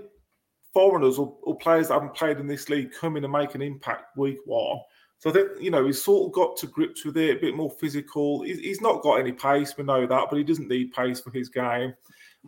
foreigners 0.72 1.18
or, 1.18 1.36
or 1.42 1.56
players 1.58 1.88
that 1.88 1.94
haven't 1.94 2.14
played 2.14 2.38
in 2.38 2.46
this 2.46 2.70
league 2.70 2.92
come 2.98 3.18
in 3.18 3.24
and 3.24 3.32
make 3.32 3.54
an 3.54 3.62
impact 3.62 4.16
week 4.16 4.38
one. 4.46 4.78
So 5.18 5.30
I 5.30 5.32
think, 5.34 5.48
you 5.60 5.70
know, 5.70 5.84
he's 5.84 6.02
sort 6.02 6.26
of 6.26 6.32
got 6.32 6.56
to 6.58 6.66
grips 6.66 7.04
with 7.04 7.16
it, 7.18 7.36
a 7.36 7.40
bit 7.40 7.56
more 7.56 7.70
physical. 7.70 8.42
He's, 8.42 8.58
he's 8.60 8.80
not 8.82 9.02
got 9.02 9.20
any 9.20 9.32
pace, 9.32 9.74
we 9.76 9.84
know 9.84 10.06
that, 10.06 10.26
but 10.30 10.36
he 10.36 10.44
doesn't 10.44 10.68
need 10.68 10.92
pace 10.92 11.20
for 11.20 11.30
his 11.30 11.50
game 11.50 11.94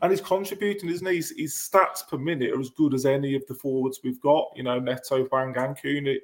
and 0.02 0.10
he's 0.10 0.20
contributing, 0.20 0.88
isn't 0.88 1.06
he? 1.06 1.16
His, 1.16 1.34
his, 1.36 1.54
stats 1.54 2.06
per 2.08 2.18
minute 2.18 2.52
are 2.52 2.60
as 2.60 2.70
good 2.70 2.94
as 2.94 3.06
any 3.06 3.34
of 3.34 3.46
the 3.46 3.54
forwards 3.54 4.00
we've 4.02 4.20
got, 4.20 4.48
you 4.54 4.62
know, 4.62 4.78
Neto, 4.78 5.24
Hwang, 5.26 5.56
and 5.56 5.76
Cunha. 5.76 6.16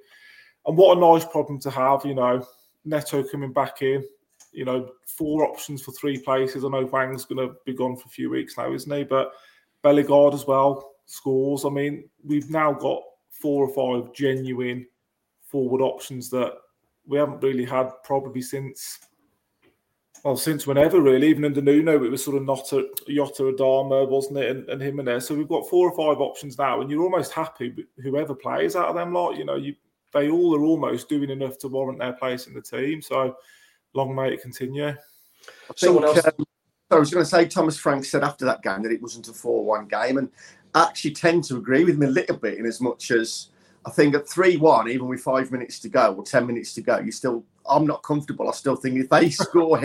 And 0.67 0.77
what 0.77 0.97
a 0.97 1.01
nice 1.01 1.25
problem 1.25 1.59
to 1.61 1.71
have, 1.71 2.05
you 2.05 2.15
know, 2.15 2.47
Neto 2.85 3.23
coming 3.23 3.53
back 3.53 3.83
in, 3.83 4.05
you 4.53 4.65
know, 4.65 4.91
four 5.07 5.45
options 5.45 5.83
for 5.83 5.93
three 5.93 6.19
places. 6.19 6.65
I 6.65 6.69
know 6.69 6.87
Hwang's 6.87 7.25
going 7.25 7.47
to 7.47 7.55
be 7.65 7.75
gone 7.75 7.97
for 7.97 8.07
a 8.07 8.11
few 8.11 8.31
weeks 8.31 8.57
now, 8.57 8.73
isn't 8.73 8.97
he? 8.97 9.05
But 9.05 9.33
Bellegarde 9.83 10.35
as 10.35 10.47
well 10.47 10.93
scores. 11.07 11.65
I 11.65 11.69
mean, 11.71 12.09
we've 12.25 12.51
now 12.51 12.73
got 12.73 13.03
four 13.31 13.69
or 13.69 14.03
five 14.03 14.13
genuine 14.15 14.87
forward 15.43 15.83
options 15.83 16.31
that 16.31 16.55
we 17.07 17.19
haven't 17.19 17.43
really 17.43 17.65
had 17.65 17.91
probably 18.03 18.41
since 18.41 19.01
well, 20.25 20.39
since 20.39 20.67
whenever 20.67 21.03
really, 21.03 21.29
even 21.29 21.45
under 21.45 21.61
Nuno, 21.61 22.03
it 22.03 22.11
was 22.11 22.25
sort 22.25 22.39
of 22.39 22.45
not 22.45 22.73
a 22.73 22.89
Jota 23.07 23.43
Adama, 23.43 24.09
wasn't 24.09 24.39
it, 24.39 24.51
and, 24.51 24.69
and 24.71 24.81
him 24.81 24.99
and 24.99 25.07
there. 25.07 25.21
So 25.21 25.35
we've 25.35 25.47
got 25.47 25.69
four 25.69 25.91
or 25.91 25.95
five 25.95 26.19
options 26.19 26.57
now, 26.57 26.81
and 26.81 26.91
you're 26.91 27.03
almost 27.03 27.33
happy 27.33 27.75
with 27.77 27.87
whoever 28.03 28.35
plays 28.35 28.75
out 28.75 28.89
of 28.89 28.95
them 28.95 29.13
lot. 29.13 29.37
You 29.37 29.45
know, 29.45 29.57
you 29.57 29.75
they 30.15 30.31
all 30.31 30.57
are 30.57 30.65
almost 30.65 31.11
doing 31.11 31.29
enough 31.29 31.59
to 31.59 31.69
warrant 31.69 31.99
their 31.99 32.15
place 32.15 32.47
in 32.47 32.55
the 32.55 32.63
team. 32.63 33.03
So 33.03 33.37
long 33.93 34.15
may 34.15 34.33
it 34.33 34.41
continue. 34.41 34.87
I 34.89 34.95
think, 35.77 36.03
um, 36.03 36.47
I 36.91 36.97
was 36.97 37.11
going 37.11 37.25
to 37.25 37.29
say 37.29 37.47
Thomas 37.47 37.77
Frank 37.77 38.07
said 38.07 38.25
after 38.25 38.47
that 38.47 38.63
game 38.63 38.83
that 38.85 38.93
it 38.93 39.03
wasn't 39.03 39.29
a 39.29 39.33
four-one 39.33 39.89
game, 39.89 40.17
and 40.17 40.31
I 40.75 40.85
actually 40.85 41.13
tend 41.13 41.45
to 41.45 41.59
agree 41.59 41.85
with 41.85 41.97
him 41.97 42.03
a 42.03 42.11
little 42.11 42.39
bit 42.39 42.57
in 42.57 42.65
as 42.65 42.81
much 42.81 43.11
as 43.11 43.49
I 43.85 43.91
think 43.91 44.15
at 44.15 44.27
three-one, 44.27 44.89
even 44.89 45.07
with 45.07 45.21
five 45.21 45.53
minutes 45.53 45.81
to 45.81 45.91
go 45.91 46.15
or 46.15 46.25
ten 46.25 46.47
minutes 46.47 46.73
to 46.75 46.81
go, 46.81 46.99
you 47.01 47.13
still 47.13 47.45
I'm 47.69 47.87
not 47.87 48.03
comfortable. 48.03 48.49
I 48.49 48.53
still 48.53 48.77
think 48.77 48.97
if 48.97 49.11
they 49.11 49.29
score 49.45 49.79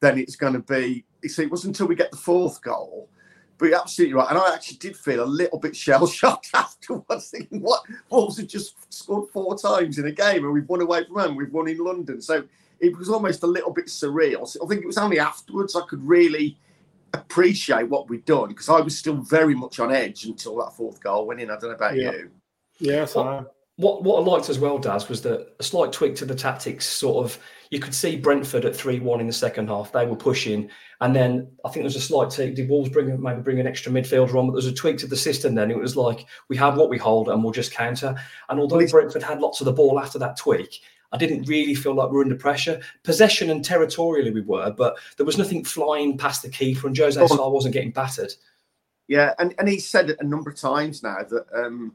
then 0.00 0.18
it's 0.18 0.36
going 0.36 0.52
to 0.54 0.60
be 0.60 1.04
You 1.22 1.28
see, 1.28 1.44
it 1.44 1.50
wasn't 1.50 1.74
until 1.74 1.88
we 1.88 1.94
get 1.94 2.10
the 2.10 2.16
fourth 2.16 2.60
goal. 2.62 3.08
But 3.58 3.66
you're 3.70 3.80
absolutely 3.80 4.12
right. 4.14 4.28
And 4.28 4.38
I 4.38 4.52
actually 4.52 4.76
did 4.76 4.96
feel 4.96 5.22
a 5.22 5.24
little 5.24 5.58
bit 5.58 5.74
shell 5.74 6.06
shocked 6.06 6.50
afterwards, 6.54 7.30
thinking, 7.30 7.62
what? 7.62 7.82
Wolves 8.10 8.36
have 8.36 8.48
just 8.48 8.74
scored 8.92 9.30
four 9.32 9.56
times 9.56 9.98
in 9.98 10.06
a 10.06 10.12
game 10.12 10.44
and 10.44 10.52
we've 10.52 10.68
won 10.68 10.82
away 10.82 11.04
from 11.04 11.18
home, 11.18 11.36
we've 11.36 11.52
won 11.52 11.66
in 11.68 11.78
London. 11.78 12.20
So 12.20 12.44
it 12.80 12.94
was 12.98 13.08
almost 13.08 13.42
a 13.44 13.46
little 13.46 13.72
bit 13.72 13.86
surreal. 13.86 14.46
So 14.46 14.62
I 14.62 14.68
think 14.68 14.82
it 14.82 14.86
was 14.86 14.98
only 14.98 15.18
afterwards 15.18 15.74
I 15.74 15.80
could 15.88 16.06
really 16.06 16.58
appreciate 17.14 17.88
what 17.88 18.10
we'd 18.10 18.26
done 18.26 18.48
because 18.48 18.68
I 18.68 18.80
was 18.80 18.98
still 18.98 19.16
very 19.16 19.54
much 19.54 19.80
on 19.80 19.90
edge 19.90 20.26
until 20.26 20.56
that 20.58 20.74
fourth 20.76 21.00
goal 21.00 21.26
went 21.26 21.40
in. 21.40 21.50
I 21.50 21.54
don't 21.58 21.70
know 21.70 21.76
about 21.76 21.96
Yeah. 21.96 22.12
you. 22.12 22.30
Yes, 22.78 23.14
What, 23.14 23.55
what 23.76 24.02
what 24.02 24.22
I 24.22 24.24
liked 24.24 24.48
as 24.48 24.58
well, 24.58 24.78
Daz, 24.78 25.08
was 25.08 25.22
that 25.22 25.54
a 25.58 25.62
slight 25.62 25.92
tweak 25.92 26.16
to 26.16 26.24
the 26.24 26.34
tactics. 26.34 26.86
Sort 26.86 27.24
of, 27.24 27.38
you 27.70 27.78
could 27.78 27.94
see 27.94 28.16
Brentford 28.16 28.64
at 28.64 28.74
three 28.74 29.00
one 29.00 29.20
in 29.20 29.26
the 29.26 29.32
second 29.32 29.68
half. 29.68 29.92
They 29.92 30.06
were 30.06 30.16
pushing, 30.16 30.70
and 31.02 31.14
then 31.14 31.48
I 31.64 31.68
think 31.68 31.82
there 31.82 31.84
was 31.84 31.96
a 31.96 32.00
slight 32.00 32.30
tweak. 32.30 32.54
Did 32.54 32.70
Wolves 32.70 32.88
bring 32.88 33.20
maybe 33.20 33.42
bring 33.42 33.60
an 33.60 33.66
extra 33.66 33.92
midfielder 33.92 34.34
on? 34.34 34.46
But 34.46 34.52
there 34.52 34.52
was 34.52 34.66
a 34.66 34.72
tweak 34.72 34.96
to 34.98 35.06
the 35.06 35.16
system. 35.16 35.54
Then 35.54 35.70
it 35.70 35.78
was 35.78 35.94
like 35.94 36.26
we 36.48 36.56
have 36.56 36.76
what 36.76 36.88
we 36.88 36.96
hold, 36.96 37.28
and 37.28 37.44
we'll 37.44 37.52
just 37.52 37.72
counter. 37.72 38.16
And 38.48 38.58
although 38.58 38.86
Brentford 38.86 39.22
had 39.22 39.40
lots 39.40 39.60
of 39.60 39.66
the 39.66 39.72
ball 39.72 40.00
after 40.00 40.18
that 40.18 40.36
tweak. 40.36 40.80
I 41.12 41.18
didn't 41.18 41.44
really 41.48 41.76
feel 41.76 41.94
like 41.94 42.10
we 42.10 42.16
were 42.16 42.24
under 42.24 42.34
pressure. 42.34 42.80
Possession 43.04 43.48
and 43.50 43.64
territorially 43.64 44.32
we 44.32 44.40
were, 44.40 44.72
but 44.72 44.96
there 45.16 45.24
was 45.24 45.38
nothing 45.38 45.62
flying 45.62 46.18
past 46.18 46.42
the 46.42 46.48
keeper, 46.48 46.88
and 46.88 46.98
Jose 46.98 47.18
Oh. 47.18 47.28
Sá 47.28 47.48
wasn't 47.48 47.74
getting 47.74 47.92
battered. 47.92 48.34
Yeah, 49.06 49.32
and, 49.38 49.54
and 49.58 49.68
he 49.68 49.78
said 49.78 50.10
it 50.10 50.16
a 50.18 50.26
number 50.26 50.50
of 50.50 50.56
times 50.56 51.04
now 51.04 51.18
that 51.30 51.46
um, 51.54 51.94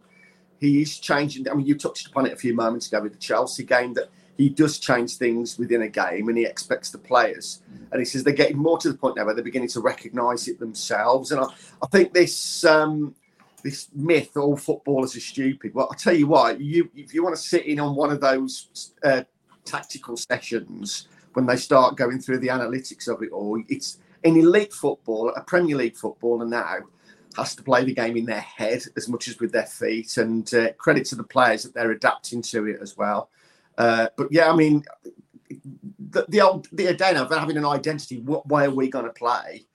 he 0.62 0.82
is 0.82 1.00
changing. 1.00 1.50
I 1.50 1.56
mean, 1.56 1.66
you 1.66 1.76
touched 1.76 2.08
upon 2.08 2.28
it 2.28 2.34
a 2.34 2.38
few 2.38 2.54
moments 2.54 2.88
ago 2.88 3.02
with 3.02 3.14
the 3.14 3.18
Chelsea 3.18 3.64
game 3.64 3.94
that 3.96 4.10
he 4.38 4.48
does 4.48 4.78
change 4.78 5.18
things 5.18 5.58
within 5.58 5.82
a 5.82 5.90
game 5.90 6.30
and 6.30 6.38
he 6.38 6.46
expects 6.46 6.92
the 6.92 7.00
players. 7.00 7.64
And 7.92 8.00
he 8.00 8.06
says 8.06 8.24
they're 8.24 8.34
getting 8.34 8.58
more 8.58 8.78
to 8.78 8.92
the 8.92 8.98
point 8.98 9.18
now 9.18 9.26
where 9.26 9.34
they're 9.34 9.44
beginning 9.44 9.70
to 9.70 9.82
recognise 9.82 10.48
it 10.48 10.60
themselves. 10.60 11.32
And 11.32 11.42
I, 11.42 11.46
I 11.82 11.88
think 11.88 12.14
this 12.14 12.64
um, 12.64 13.16
this 13.64 13.90
myth, 13.94 14.38
all 14.38 14.56
footballers 14.56 15.16
are 15.16 15.20
stupid. 15.20 15.74
Well, 15.74 15.88
I'll 15.90 15.98
tell 15.98 16.16
you 16.16 16.28
what, 16.28 16.62
you 16.62 16.90
if 16.96 17.14
you 17.14 17.24
want 17.24 17.36
to 17.36 17.42
sit 17.42 17.66
in 17.66 17.80
on 17.80 17.96
one 17.96 18.12
of 18.12 18.22
those 18.22 18.94
uh, 19.04 19.24
tactical 19.66 20.16
sessions 20.16 21.08
when 21.34 21.48
they 21.48 21.56
start 21.56 21.98
going 21.98 22.20
through 22.20 22.38
the 22.38 22.50
analytics 22.50 23.08
of 23.08 23.24
it 23.24 23.32
all, 23.32 23.62
it's 23.68 23.98
in 24.24 24.38
elite 24.38 24.74
football, 24.74 25.34
a 25.36 25.42
Premier 25.42 25.76
League 25.76 25.96
footballer 25.96 26.46
now 26.46 26.78
has 27.38 27.56
to 27.56 27.64
play 27.64 27.84
the 27.84 27.94
game 27.94 28.18
in 28.18 28.26
their 28.26 28.42
head 28.42 28.84
as 28.98 29.08
much 29.08 29.28
as 29.28 29.40
with 29.40 29.52
their 29.52 29.66
feet. 29.66 30.18
And 30.18 30.52
uh, 30.54 30.74
credit 30.74 31.06
to 31.06 31.16
the 31.16 31.24
players 31.24 31.64
that 31.64 31.74
they're 31.74 31.92
adapting 31.92 32.42
to 32.44 32.68
it 32.68 32.80
as 32.82 32.98
well. 32.98 33.30
Uh, 33.78 34.08
but 34.18 34.28
yeah, 34.32 34.52
I 34.52 34.56
mean, 34.56 34.84
the, 36.10 36.26
the 36.30 36.42
old 36.42 36.68
the 36.72 36.90
idea 36.90 37.22
of 37.22 37.30
having 37.30 37.58
an 37.58 37.66
identity, 37.66 38.20
what 38.20 38.48
way 38.48 38.66
are 38.66 38.72
we 38.72 38.90
going 38.90 39.06
to 39.06 39.12
play? 39.12 39.66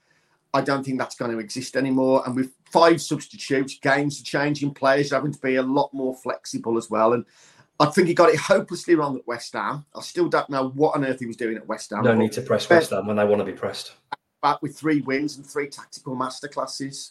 I 0.55 0.61
don't 0.63 0.85
think 0.85 0.99
that's 0.99 1.17
going 1.17 1.33
to 1.33 1.39
exist 1.39 1.77
anymore. 1.77 2.23
And 2.25 2.35
with 2.35 2.53
five 2.71 3.03
substitutes, 3.03 3.79
games 3.79 4.21
are 4.21 4.25
changing, 4.25 4.75
players 4.75 5.13
are 5.13 5.17
having 5.17 5.33
to 5.33 5.41
be 5.41 5.57
a 5.57 5.63
lot 5.63 5.93
more 5.93 6.15
flexible 6.15 6.79
as 6.79 6.89
well. 6.89 7.13
And 7.13 7.27
I 7.79 7.87
think 7.87 8.09
he 8.09 8.15
got 8.15 8.31
it 8.31 8.39
hopelessly 8.39 8.95
wrong 8.95 9.17
at 9.17 9.27
West 9.27 9.53
Ham. 9.53 9.85
I 9.95 10.01
still 10.01 10.29
don't 10.29 10.49
know 10.49 10.69
what 10.71 10.95
on 10.97 11.05
earth 11.05 11.21
he 11.21 11.27
was 11.27 11.37
doing 11.37 11.57
at 11.57 11.67
West 11.67 11.91
Ham. 11.91 12.05
No 12.05 12.15
need 12.15 12.33
to 12.33 12.43
press 12.43 12.69
West 12.71 12.91
Ham 12.91 13.07
when 13.07 13.17
they 13.17 13.25
want 13.25 13.41
to 13.41 13.45
be 13.45 13.53
pressed. 13.53 13.93
back 14.43 14.63
with 14.63 14.79
three 14.79 15.01
wins 15.03 15.37
and 15.37 15.45
three 15.45 15.69
tactical 15.69 16.17
masterclasses. 16.17 17.11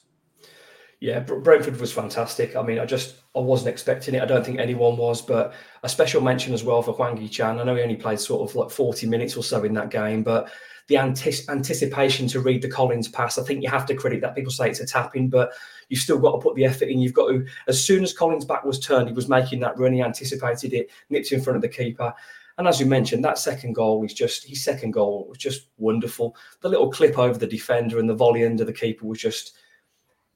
Yeah, 1.00 1.20
Br- 1.20 1.36
Brentford 1.36 1.80
was 1.80 1.92
fantastic. 1.92 2.56
I 2.56 2.64
mean, 2.64 2.80
I 2.80 2.86
just 2.86 3.16
I 3.36 3.40
wasn't 3.40 3.70
expecting 3.70 4.16
it. 4.16 4.22
I 4.22 4.26
don't 4.26 4.46
think 4.46 4.60
anyone 4.60 4.98
was, 4.98 5.22
but 5.22 5.54
a 5.84 5.90
special 5.90 6.22
mention 6.22 6.54
as 6.54 6.64
well 6.64 6.82
for 6.82 6.94
Hwang 6.94 7.28
Chan. 7.28 7.60
I 7.60 7.64
know 7.64 7.76
he 7.76 7.82
only 7.82 7.96
played 7.96 8.20
sort 8.20 8.50
of 8.50 8.56
like 8.56 8.70
40 8.70 9.08
minutes 9.08 9.36
or 9.36 9.44
so 9.44 9.64
in 9.64 9.74
that 9.74 9.92
game, 9.92 10.24
but 10.24 10.50
the 10.88 10.98
anticipation 10.98 12.28
to 12.28 12.40
read 12.40 12.62
the 12.62 12.70
Collins 12.70 13.08
pass, 13.08 13.38
I 13.38 13.44
think 13.44 13.64
you 13.64 13.70
have 13.70 13.88
to 13.88 13.96
credit 13.96 14.22
that. 14.22 14.36
People 14.36 14.52
say 14.52 14.70
it's 14.70 14.80
a 14.80 14.86
tapping, 14.86 15.30
but 15.30 15.52
you've 15.90 16.00
still 16.00 16.20
got 16.20 16.34
to 16.34 16.38
put 16.38 16.56
the 16.56 16.66
effort 16.66 16.90
in. 16.90 17.00
You've 17.00 17.14
got 17.14 17.30
to, 17.30 17.46
as 17.68 17.84
soon 17.84 18.04
as 18.04 18.14
Collins' 18.14 18.46
back 18.46 18.64
was 18.64 18.80
turned, 18.80 19.08
he 19.08 19.14
was 19.14 19.28
making 19.28 19.62
that 19.62 19.78
run. 19.80 19.94
He 19.94 20.04
anticipated 20.04 20.74
it, 20.74 20.90
nipped 21.10 21.32
in 21.32 21.42
front 21.42 21.56
of 21.56 21.64
the 21.64 21.70
keeper. 21.70 22.14
And 22.58 22.68
as 22.68 22.80
you 22.80 22.86
mentioned, 22.86 23.24
that 23.26 23.40
second 23.40 23.74
goal 23.74 24.00
was 24.00 24.14
just 24.14 24.46
his 24.46 24.64
second 24.64 24.92
goal 24.92 25.26
was 25.28 25.40
just 25.40 25.68
wonderful. 25.78 26.36
The 26.62 26.70
little 26.70 26.92
clip 26.92 27.18
over 27.18 27.38
the 27.38 27.48
defender 27.48 28.00
and 28.00 28.10
the 28.10 28.16
volley 28.16 28.46
under 28.46 28.64
the 28.64 28.72
keeper 28.72 29.06
was 29.06 29.20
just 29.20 29.58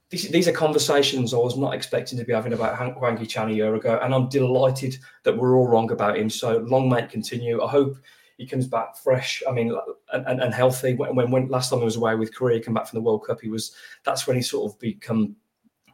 these, 0.09 0.27
these 0.29 0.47
are 0.47 0.51
conversations 0.51 1.33
I 1.33 1.37
was 1.37 1.57
not 1.57 1.73
expecting 1.73 2.17
to 2.17 2.25
be 2.25 2.33
having 2.33 2.53
about 2.53 2.77
Hank 2.77 2.95
Hwang 2.97 3.23
Chan 3.25 3.49
a 3.49 3.53
year 3.53 3.75
ago, 3.75 3.99
and 4.01 4.13
I'm 4.13 4.27
delighted 4.27 4.97
that 5.23 5.37
we're 5.37 5.55
all 5.55 5.67
wrong 5.67 5.91
about 5.91 6.17
him. 6.17 6.29
So 6.29 6.57
long 6.59 6.89
may 6.89 7.03
it 7.03 7.11
continue. 7.11 7.61
I 7.61 7.69
hope 7.69 7.97
he 8.37 8.47
comes 8.47 8.67
back 8.67 8.97
fresh. 8.97 9.43
I 9.47 9.51
mean, 9.51 9.77
and, 10.11 10.41
and, 10.41 10.53
healthy. 10.53 10.95
When, 10.95 11.15
when 11.15 11.29
when 11.29 11.47
last 11.49 11.69
time 11.69 11.79
he 11.79 11.85
was 11.85 11.97
away 11.97 12.15
with 12.15 12.33
Korea, 12.33 12.57
he 12.57 12.63
came 12.63 12.73
back 12.73 12.87
from 12.87 12.97
the 12.97 13.03
World 13.03 13.25
Cup. 13.25 13.39
He 13.39 13.49
was 13.49 13.75
that's 14.03 14.25
when 14.25 14.35
he 14.35 14.41
sort 14.41 14.71
of 14.71 14.79
become 14.79 15.35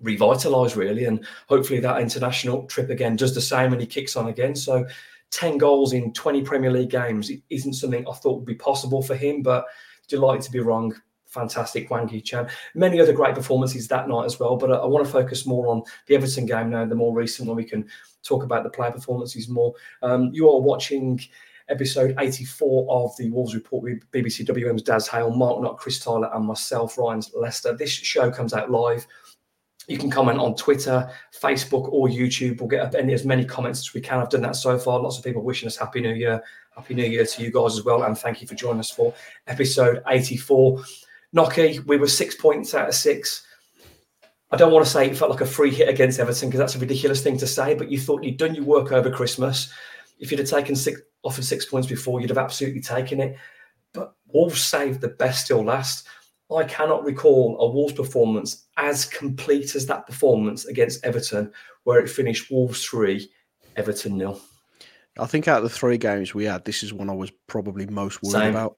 revitalised 0.01 0.77
really, 0.77 1.05
and 1.05 1.25
hopefully 1.50 1.81
that 1.81 2.01
international 2.01 2.63
trip 2.67 2.89
again 2.89 3.17
does 3.17 3.36
the 3.36 3.41
same, 3.41 3.74
and 3.74 3.81
he 3.81 3.88
kicks 3.88 4.15
on 4.15 4.27
again. 4.27 4.55
So. 4.55 4.86
10 5.31 5.57
goals 5.57 5.91
in 5.91 6.13
20 6.13 6.43
Premier 6.43 6.72
League 6.72 6.91
games 6.91 7.31
isn't 7.50 7.74
something 7.74 8.07
I 8.07 8.13
thought 8.13 8.38
would 8.38 8.45
be 8.45 8.55
possible 8.55 9.01
for 9.01 9.15
him, 9.15 9.41
but 9.41 9.65
delighted 10.07 10.43
to 10.43 10.51
be 10.51 10.60
wrong 10.60 10.95
fantastic 11.36 11.89
Hwang 11.89 12.10
Chan. 12.22 12.50
Many 12.74 13.00
other 13.00 13.13
great 13.13 13.36
performances 13.36 13.88
that 13.89 14.08
night 14.08 14.25
as 14.25 14.39
well, 14.39 14.56
but 14.56 14.72
I, 14.72 14.75
I 14.75 14.86
want 14.86 15.06
to 15.06 15.12
focus 15.12 15.46
more 15.46 15.68
on 15.68 15.84
the 16.08 16.15
Everton 16.15 16.46
game 16.46 16.72
now, 16.72 16.86
the 16.86 16.96
more 16.96 17.13
recent 17.13 17.48
one. 17.48 17.58
We 17.58 17.65
can 17.65 17.88
talk 18.24 18.44
about 18.44 18.63
the 18.63 18.70
player 18.70 18.92
performances 18.92 19.48
more. 19.48 19.74
Um, 20.01 20.32
you 20.34 20.50
are 20.50 20.60
watching 20.60 21.20
episode 21.70 22.15
84 22.20 22.88
of 22.89 23.15
the 23.18 23.30
Wolves 23.32 23.56
Report 23.56 23.84
with 23.84 24.12
BBC 24.12 24.46
WM's 24.46 24.84
Daz 24.84 25.08
Hale, 25.08 25.32
Mark 25.32 25.62
Not, 25.62 25.77
Chris 25.77 26.00
Tyler, 26.00 26.30
and 26.34 26.46
myself, 26.46 26.98
Ryan 26.98 27.22
Lester. 27.36 27.75
This 27.75 27.92
show 27.92 28.32
comes 28.32 28.54
out 28.54 28.72
live. 28.72 29.06
You 29.88 29.98
can 30.00 30.10
comment 30.10 30.39
on 30.39 30.56
Twitter, 30.56 31.10
Facebook, 31.39 31.89
or 31.92 32.08
YouTube. 32.08 32.60
We'll 32.60 32.70
get 32.70 32.82
up 32.82 32.96
any, 32.96 33.13
as 33.13 33.24
many 33.24 33.46
comments 33.46 33.82
as 33.82 33.94
we 33.94 34.01
can. 34.01 34.20
I've 34.20 34.30
done 34.30 34.42
that 34.42 34.56
so 34.56 34.80
far. 34.80 35.00
Lots 35.00 35.20
of 35.20 35.24
people 35.24 35.44
wishing 35.44 35.68
us 35.68 35.77
Happy 35.77 36.01
New 36.01 36.13
Year. 36.13 36.42
Happy 36.75 36.96
New 36.96 37.06
Year 37.06 37.25
to 37.25 37.44
you 37.44 37.51
guys 37.51 37.77
as 37.77 37.86
well. 37.86 38.04
And 38.04 38.18
thank 38.18 38.42
you 38.42 38.48
for 38.48 38.56
joining 38.56 38.80
us 38.80 38.89
for 38.89 39.13
episode 39.48 40.01
84. 40.08 40.84
Nocky, 41.36 41.86
we 41.86 41.98
were 41.98 42.08
six 42.08 42.36
points 42.36 42.74
out 42.74 42.88
of 42.88 42.96
six. 42.96 43.46
I 44.51 44.58
don't 44.58 44.72
want 44.72 44.86
to 44.86 44.92
say 44.92 45.08
it 45.08 45.18
felt 45.18 45.32
like 45.32 45.42
a 45.42 45.46
free 45.46 45.72
hit 45.72 45.89
against 45.89 46.20
Everton 46.20 46.50
because 46.50 46.60
that's 46.60 46.75
a 46.75 46.80
ridiculous 46.80 47.22
thing 47.22 47.38
to 47.39 47.48
say, 47.48 47.74
but 47.74 47.92
you 47.92 48.00
thought 48.00 48.24
you'd 48.24 48.38
done 48.38 48.56
your 48.56 48.63
work 48.63 48.92
over 48.92 49.12
Christmas. 49.12 49.72
If 50.20 50.32
you'd 50.32 50.39
have 50.39 50.50
taken 50.50 50.75
six, 50.75 51.01
offered 51.24 51.44
six 51.44 51.65
points 51.65 51.88
before, 51.88 52.22
you'd 52.22 52.30
have 52.30 52.38
absolutely 52.38 52.80
taken 52.80 53.20
it. 53.20 53.38
But 53.94 54.15
Wolves 54.27 54.63
saved 54.63 55.01
the 55.01 55.10
best 55.10 55.48
till 55.48 55.63
last. 55.63 56.08
I 56.56 56.63
cannot 56.63 57.04
recall 57.04 57.60
a 57.60 57.70
Wolves 57.70 57.94
performance 57.94 58.68
as 58.77 59.04
complete 59.04 59.75
as 59.75 59.88
that 59.88 60.06
performance 60.06 60.65
against 60.65 61.04
Everton, 61.04 61.51
where 61.84 62.00
it 62.00 62.10
finished 62.10 62.51
Wolves 62.51 62.86
three, 62.86 63.30
Everton 63.75 64.18
nil. 64.18 64.39
I 65.18 65.25
think 65.25 65.48
out 65.48 65.58
of 65.58 65.63
the 65.63 65.70
three 65.70 65.98
games 65.98 66.34
we 66.34 66.46
had, 66.46 66.65
this 66.65 66.84
is 66.84 66.94
one 66.94 67.10
I 67.10 67.13
was 67.13 67.32
probably 67.48 67.88
most 67.88 68.22
worried 68.22 68.34
Same. 68.34 68.50
about. 68.51 68.77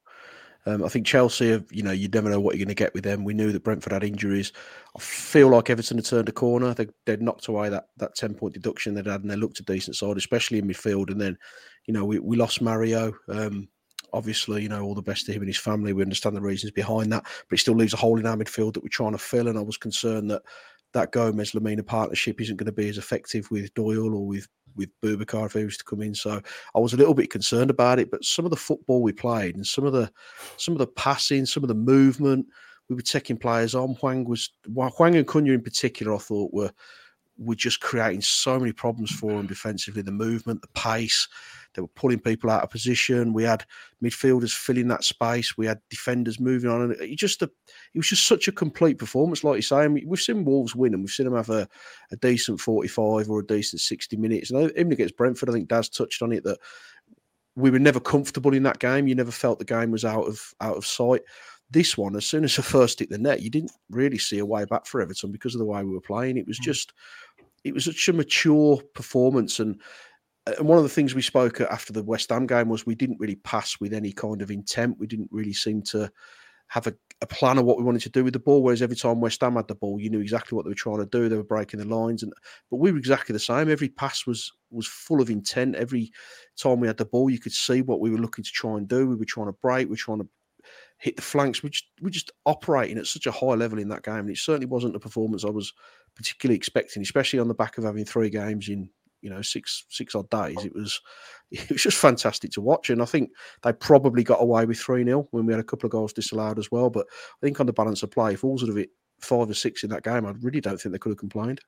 Um, 0.67 0.83
I 0.83 0.89
think 0.89 1.05
Chelsea, 1.05 1.49
have, 1.51 1.65
you 1.71 1.81
know, 1.81 1.93
you 1.93 2.09
never 2.09 2.29
know 2.29 2.41
what 2.41 2.55
you're 2.55 2.65
going 2.65 2.75
to 2.75 2.83
get 2.83 2.93
with 2.93 3.05
them. 3.05 3.23
We 3.23 3.33
knew 3.33 3.53
that 3.53 3.63
Brentford 3.63 3.93
had 3.93 4.03
injuries. 4.03 4.51
I 4.97 4.99
feel 4.99 5.47
like 5.47 5.69
Everton 5.69 5.97
had 5.97 6.05
turned 6.05 6.27
a 6.27 6.33
corner. 6.33 6.73
They, 6.73 6.87
they'd 7.05 7.21
knocked 7.21 7.47
away 7.47 7.69
that, 7.69 7.87
that 7.95 8.15
10 8.15 8.33
point 8.33 8.53
deduction 8.53 8.93
they'd 8.93 9.05
had 9.05 9.21
and 9.21 9.31
they 9.31 9.37
looked 9.37 9.61
a 9.61 9.63
decent 9.63 9.95
side, 9.95 10.17
especially 10.17 10.59
in 10.59 10.67
midfield. 10.67 11.09
And 11.09 11.21
then, 11.21 11.37
you 11.85 11.93
know, 11.93 12.03
we, 12.03 12.19
we 12.19 12.35
lost 12.35 12.61
Mario. 12.61 13.13
Um, 13.29 13.69
obviously, 14.11 14.61
you 14.61 14.67
know, 14.67 14.83
all 14.83 14.93
the 14.93 15.01
best 15.01 15.25
to 15.27 15.31
him 15.31 15.41
and 15.41 15.49
his 15.49 15.57
family. 15.57 15.93
We 15.93 16.03
understand 16.03 16.35
the 16.35 16.41
reasons 16.41 16.71
behind 16.71 17.13
that, 17.13 17.23
but 17.23 17.57
it 17.57 17.61
still 17.61 17.75
leaves 17.75 17.93
a 17.93 17.97
hole 17.97 18.19
in 18.19 18.25
our 18.25 18.35
midfield 18.35 18.73
that 18.73 18.83
we're 18.83 18.89
trying 18.89 19.13
to 19.13 19.17
fill. 19.17 19.47
And 19.47 19.57
I 19.57 19.61
was 19.61 19.77
concerned 19.77 20.29
that 20.31 20.41
that 20.93 21.13
Gomes 21.13 21.51
Lemina 21.51 21.85
partnership 21.85 22.41
isn't 22.41 22.57
going 22.57 22.65
to 22.65 22.71
be 22.71 22.89
as 22.89 22.97
effective 22.97 23.49
with 23.51 23.73
Doyle 23.73 24.13
or 24.13 24.25
with 24.25 24.47
with 24.77 24.89
Bubakar 25.01 25.47
if 25.47 25.53
he 25.53 25.65
was 25.65 25.77
to 25.77 25.83
come 25.83 26.01
in. 26.01 26.15
So 26.15 26.41
I 26.75 26.79
was 26.79 26.93
a 26.93 26.97
little 26.97 27.13
bit 27.13 27.29
concerned 27.29 27.69
about 27.69 27.99
it. 27.99 28.09
But 28.11 28.23
some 28.23 28.45
of 28.45 28.51
the 28.51 28.57
football 28.57 29.01
we 29.01 29.11
played 29.11 29.55
and 29.55 29.65
some 29.65 29.85
of 29.85 29.93
the 29.93 30.09
some 30.57 30.73
of 30.73 30.79
the 30.79 30.87
passing, 30.87 31.45
some 31.45 31.63
of 31.63 31.67
the 31.67 31.75
movement, 31.75 32.45
we 32.89 32.95
were 32.95 33.01
taking 33.01 33.37
players 33.37 33.75
on. 33.75 33.95
Hwang 33.95 34.25
was 34.25 34.51
Hwang 34.73 35.15
and 35.15 35.27
Cunha 35.27 35.53
in 35.53 35.61
particular, 35.61 36.15
I 36.15 36.19
thought 36.19 36.53
were 36.53 36.71
were 37.37 37.55
just 37.55 37.79
creating 37.81 38.21
so 38.21 38.59
many 38.59 38.71
problems 38.71 39.11
for 39.11 39.31
them 39.31 39.47
defensively. 39.47 40.01
The 40.01 40.11
movement, 40.11 40.61
the 40.61 40.67
pace, 40.69 41.27
they 41.73 41.81
were 41.81 41.87
pulling 41.89 42.19
people 42.19 42.49
out 42.49 42.63
of 42.63 42.71
position. 42.71 43.33
We 43.33 43.43
had 43.43 43.63
midfielders 44.03 44.55
filling 44.55 44.87
that 44.87 45.03
space. 45.03 45.55
We 45.57 45.67
had 45.67 45.79
defenders 45.89 46.39
moving 46.39 46.69
on, 46.69 46.81
and 46.81 46.93
it 46.93 47.15
just 47.17 47.41
a, 47.43 47.45
it 47.45 47.97
was 47.97 48.07
just 48.07 48.25
such 48.25 48.47
a 48.47 48.51
complete 48.51 48.97
performance. 48.97 49.43
Like 49.43 49.57
you 49.57 49.61
say, 49.61 49.77
I 49.77 49.87
mean, 49.87 50.05
we've 50.07 50.19
seen 50.19 50.45
Wolves 50.45 50.75
win, 50.75 50.93
and 50.93 51.03
we've 51.03 51.11
seen 51.11 51.25
them 51.25 51.35
have 51.35 51.49
a, 51.49 51.67
a 52.11 52.15
decent 52.15 52.59
forty-five 52.59 53.29
or 53.29 53.39
a 53.41 53.45
decent 53.45 53.81
sixty 53.81 54.17
minutes. 54.17 54.49
And 54.49 54.71
even 54.71 54.91
against 54.91 55.17
Brentford, 55.17 55.49
I 55.49 55.53
think 55.53 55.67
Daz 55.67 55.89
touched 55.89 56.21
on 56.23 56.31
it 56.31 56.43
that 56.43 56.57
we 57.55 57.69
were 57.69 57.79
never 57.79 57.99
comfortable 57.99 58.53
in 58.53 58.63
that 58.63 58.79
game. 58.79 59.07
You 59.07 59.15
never 59.15 59.31
felt 59.31 59.59
the 59.59 59.65
game 59.65 59.91
was 59.91 60.05
out 60.05 60.25
of 60.25 60.53
out 60.59 60.77
of 60.77 60.85
sight. 60.85 61.21
This 61.69 61.97
one, 61.97 62.15
as 62.15 62.25
soon 62.25 62.45
as 62.45 62.55
the 62.55 62.63
first 62.63 62.99
hit 62.99 63.09
the 63.09 63.17
net, 63.17 63.41
you 63.41 63.49
didn't 63.49 63.73
really 63.89 64.17
see 64.17 64.39
a 64.39 64.45
way 64.45 64.63
back 64.63 64.85
for 64.85 65.01
Everton 65.01 65.33
because 65.33 65.53
of 65.53 65.59
the 65.59 65.65
way 65.65 65.83
we 65.83 65.91
were 65.91 65.99
playing. 65.99 66.37
It 66.37 66.47
was 66.47 66.57
hmm. 66.57 66.63
just, 66.63 66.93
it 67.67 67.73
was 67.73 67.85
such 67.85 68.07
a 68.07 68.13
mature 68.13 68.81
performance, 68.93 69.59
and 69.59 69.81
uh, 70.47 70.53
and 70.57 70.67
one 70.67 70.77
of 70.77 70.83
the 70.83 70.89
things 70.89 71.13
we 71.13 71.21
spoke 71.21 71.61
after 71.61 71.93
the 71.93 72.03
West 72.03 72.29
Ham 72.29 72.47
game 72.47 72.69
was 72.69 72.85
we 72.85 72.95
didn't 72.95 73.19
really 73.19 73.35
pass 73.35 73.79
with 73.79 73.93
any 73.93 74.11
kind 74.11 74.41
of 74.41 74.51
intent. 74.51 74.97
We 74.99 75.07
didn't 75.07 75.29
really 75.31 75.53
seem 75.53 75.81
to 75.83 76.11
have 76.69 76.85
a, 76.87 76.93
a 77.21 77.25
plan 77.25 77.57
of 77.57 77.65
what 77.65 77.77
we 77.77 77.83
wanted 77.83 78.01
to 78.01 78.09
do 78.09 78.23
with 78.23 78.33
the 78.33 78.39
ball. 78.39 78.61
Whereas 78.61 78.81
every 78.81 78.95
time 78.95 79.21
West 79.21 79.41
Ham 79.41 79.55
had 79.55 79.67
the 79.67 79.75
ball, 79.75 79.99
you 79.99 80.09
knew 80.09 80.19
exactly 80.19 80.55
what 80.55 80.65
they 80.65 80.69
were 80.69 80.75
trying 80.75 80.99
to 80.99 81.05
do. 81.05 81.29
They 81.29 81.37
were 81.37 81.43
breaking 81.43 81.79
the 81.79 81.85
lines, 81.85 82.23
and 82.23 82.33
but 82.69 82.77
we 82.77 82.91
were 82.91 82.97
exactly 82.97 83.33
the 83.33 83.39
same. 83.39 83.69
Every 83.69 83.89
pass 83.89 84.25
was 84.25 84.51
was 84.69 84.87
full 84.87 85.21
of 85.21 85.29
intent. 85.29 85.75
Every 85.75 86.11
time 86.57 86.79
we 86.79 86.87
had 86.87 86.97
the 86.97 87.05
ball, 87.05 87.29
you 87.29 87.39
could 87.39 87.53
see 87.53 87.81
what 87.81 87.99
we 87.99 88.11
were 88.11 88.17
looking 88.17 88.43
to 88.43 88.51
try 88.51 88.77
and 88.77 88.87
do. 88.87 89.07
We 89.07 89.15
were 89.15 89.25
trying 89.25 89.47
to 89.47 89.57
break. 89.61 89.87
We 89.87 89.91
were 89.91 89.97
trying 89.97 90.19
to 90.19 90.27
hit 90.97 91.15
the 91.15 91.21
flanks. 91.21 91.63
We 91.63 91.69
just 91.69 91.85
we're 92.01 92.09
just 92.09 92.31
operating 92.45 92.97
at 92.97 93.07
such 93.07 93.27
a 93.27 93.31
high 93.31 93.55
level 93.55 93.79
in 93.79 93.89
that 93.89 94.03
game, 94.03 94.19
and 94.19 94.29
it 94.29 94.37
certainly 94.37 94.67
wasn't 94.67 94.95
a 94.95 94.99
performance 94.99 95.45
I 95.45 95.49
was 95.49 95.73
particularly 96.17 96.57
expecting, 96.57 97.01
especially 97.01 97.39
on 97.39 97.47
the 97.47 97.53
back 97.53 97.77
of 97.77 97.83
having 97.83 98.05
three 98.05 98.29
games 98.29 98.67
in 98.69 98.89
you 99.21 99.29
know 99.29 99.41
six 99.41 99.85
six 99.89 100.15
odd 100.15 100.29
days. 100.29 100.63
It 100.65 100.73
was 100.73 100.99
it 101.51 101.69
was 101.69 101.83
just 101.83 101.97
fantastic 101.97 102.51
to 102.51 102.61
watch, 102.61 102.89
and 102.89 103.01
I 103.01 103.05
think 103.05 103.29
they 103.63 103.71
probably 103.73 104.23
got 104.23 104.41
away 104.41 104.65
with 104.65 104.79
three 104.79 105.03
0 105.03 105.27
when 105.31 105.45
we 105.45 105.53
had 105.53 105.59
a 105.59 105.63
couple 105.63 105.87
of 105.87 105.91
goals 105.91 106.13
disallowed 106.13 106.59
as 106.59 106.71
well. 106.71 106.89
But 106.89 107.07
I 107.09 107.45
think 107.45 107.59
on 107.59 107.65
the 107.65 107.73
balance 107.73 108.03
of 108.03 108.11
play, 108.11 108.33
if 108.33 108.43
all 108.43 108.57
sort 108.57 108.71
of 108.71 108.77
it 108.77 108.89
five 109.21 109.49
or 109.49 109.53
six 109.53 109.83
in 109.83 109.89
that 109.91 110.03
game, 110.03 110.25
I 110.25 110.31
really 110.41 110.61
don't 110.61 110.79
think 110.79 110.93
they 110.93 110.99
could 110.99 111.11
have 111.11 111.17
complained. 111.17 111.61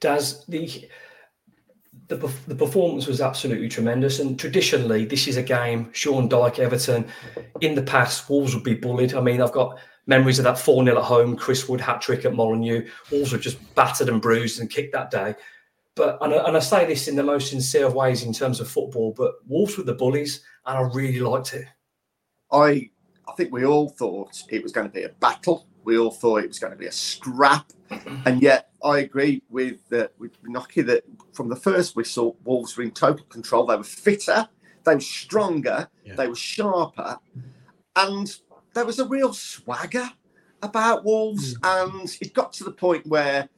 Does 0.00 0.44
the 0.46 0.88
the, 2.08 2.32
the 2.46 2.54
performance 2.54 3.06
was 3.06 3.20
absolutely 3.20 3.68
tremendous. 3.68 4.18
And 4.18 4.38
traditionally, 4.38 5.04
this 5.04 5.28
is 5.28 5.36
a 5.36 5.42
game, 5.42 5.90
Sean 5.92 6.28
Dyche, 6.28 6.58
Everton. 6.58 7.06
In 7.60 7.74
the 7.74 7.82
past, 7.82 8.28
Wolves 8.28 8.54
would 8.54 8.64
be 8.64 8.74
bullied. 8.74 9.14
I 9.14 9.20
mean, 9.20 9.42
I've 9.42 9.52
got 9.52 9.78
memories 10.06 10.38
of 10.38 10.44
that 10.44 10.58
4 10.58 10.84
0 10.84 10.96
at 10.96 11.04
home, 11.04 11.36
Chris 11.36 11.68
Wood 11.68 11.80
hat 11.80 12.00
trick 12.00 12.24
at 12.24 12.34
Molineux. 12.34 12.88
Wolves 13.10 13.32
were 13.32 13.38
just 13.38 13.74
battered 13.74 14.08
and 14.08 14.20
bruised 14.20 14.60
and 14.60 14.70
kicked 14.70 14.92
that 14.92 15.10
day. 15.10 15.34
But 15.94 16.18
and 16.22 16.32
I, 16.32 16.48
and 16.48 16.56
I 16.56 16.60
say 16.60 16.86
this 16.86 17.08
in 17.08 17.16
the 17.16 17.22
most 17.22 17.50
sincere 17.50 17.86
of 17.86 17.94
ways 17.94 18.22
in 18.22 18.32
terms 18.32 18.60
of 18.60 18.68
football, 18.68 19.12
but 19.16 19.34
Wolves 19.46 19.76
were 19.76 19.84
the 19.84 19.94
bullies, 19.94 20.42
and 20.66 20.78
I 20.78 20.82
really 20.94 21.20
liked 21.20 21.52
it. 21.52 21.66
I 22.50 22.90
I 23.28 23.32
think 23.36 23.52
we 23.52 23.64
all 23.64 23.90
thought 23.90 24.42
it 24.48 24.62
was 24.62 24.72
going 24.72 24.86
to 24.86 24.92
be 24.92 25.04
a 25.04 25.10
battle. 25.10 25.66
We 25.84 25.98
all 25.98 26.10
thought 26.10 26.44
it 26.44 26.48
was 26.48 26.58
going 26.58 26.72
to 26.72 26.78
be 26.78 26.86
a 26.86 26.92
scrap, 26.92 27.72
and 28.24 28.40
yet 28.40 28.70
I 28.82 29.00
agree 29.00 29.42
with 29.50 29.80
uh, 29.92 30.08
with 30.18 30.42
Nocky 30.44 30.84
that 30.86 31.04
from 31.34 31.48
the 31.48 31.56
first 31.56 31.94
whistle, 31.94 32.38
Wolves 32.44 32.76
were 32.76 32.84
in 32.84 32.92
total 32.92 33.26
control. 33.26 33.66
They 33.66 33.76
were 33.76 33.84
fitter, 33.84 34.48
they 34.84 34.94
were 34.94 35.00
stronger, 35.00 35.88
yeah. 36.06 36.14
they 36.14 36.26
were 36.28 36.34
sharper, 36.34 37.18
and 37.96 38.34
there 38.74 38.84
was 38.84 38.98
a 38.98 39.06
real 39.06 39.32
swagger 39.32 40.10
about 40.62 41.04
Wolves. 41.04 41.58
Mm. 41.58 41.92
And 42.00 42.16
it 42.20 42.34
got 42.34 42.52
to 42.54 42.64
the 42.64 42.72
point 42.72 43.06
where 43.06 43.48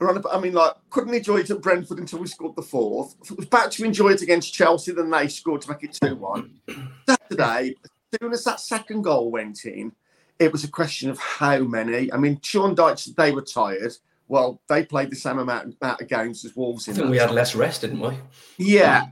I 0.00 0.40
mean, 0.40 0.54
like, 0.54 0.72
couldn't 0.88 1.12
enjoy 1.12 1.38
it 1.38 1.50
at 1.50 1.60
Brentford 1.60 1.98
until 1.98 2.20
we 2.20 2.26
scored 2.26 2.56
the 2.56 2.62
fourth. 2.62 3.14
It 3.30 3.36
was 3.36 3.46
back 3.46 3.70
to 3.72 3.84
enjoy 3.84 4.10
it 4.10 4.22
against 4.22 4.54
Chelsea, 4.54 4.92
then 4.92 5.10
they 5.10 5.28
scored 5.28 5.60
to 5.62 5.70
make 5.70 5.84
it 5.84 5.98
2 6.02 6.16
1. 6.16 6.60
Saturday, 7.08 7.74
as 7.84 8.18
soon 8.20 8.32
as 8.32 8.44
that 8.44 8.60
second 8.60 9.02
goal 9.02 9.30
went 9.30 9.66
in, 9.66 9.92
it 10.38 10.52
was 10.52 10.64
a 10.64 10.70
question 10.70 11.10
of 11.10 11.18
how 11.18 11.58
many. 11.58 12.10
I 12.12 12.16
mean, 12.16 12.40
Sean 12.42 12.74
Dyche, 12.74 13.14
they 13.14 13.30
were 13.30 13.42
tired. 13.42 13.92
Well, 14.26 14.62
they 14.68 14.86
played 14.86 15.10
the 15.10 15.16
same 15.16 15.38
amount, 15.38 15.76
amount 15.82 16.00
of 16.00 16.08
games 16.08 16.44
as 16.46 16.56
Wolves. 16.56 16.88
I 16.88 16.92
think 16.92 17.10
we 17.10 17.18
time. 17.18 17.28
had 17.28 17.34
less 17.34 17.54
rest, 17.54 17.82
didn't 17.82 18.00
we? 18.00 18.14
Yeah. 18.56 19.08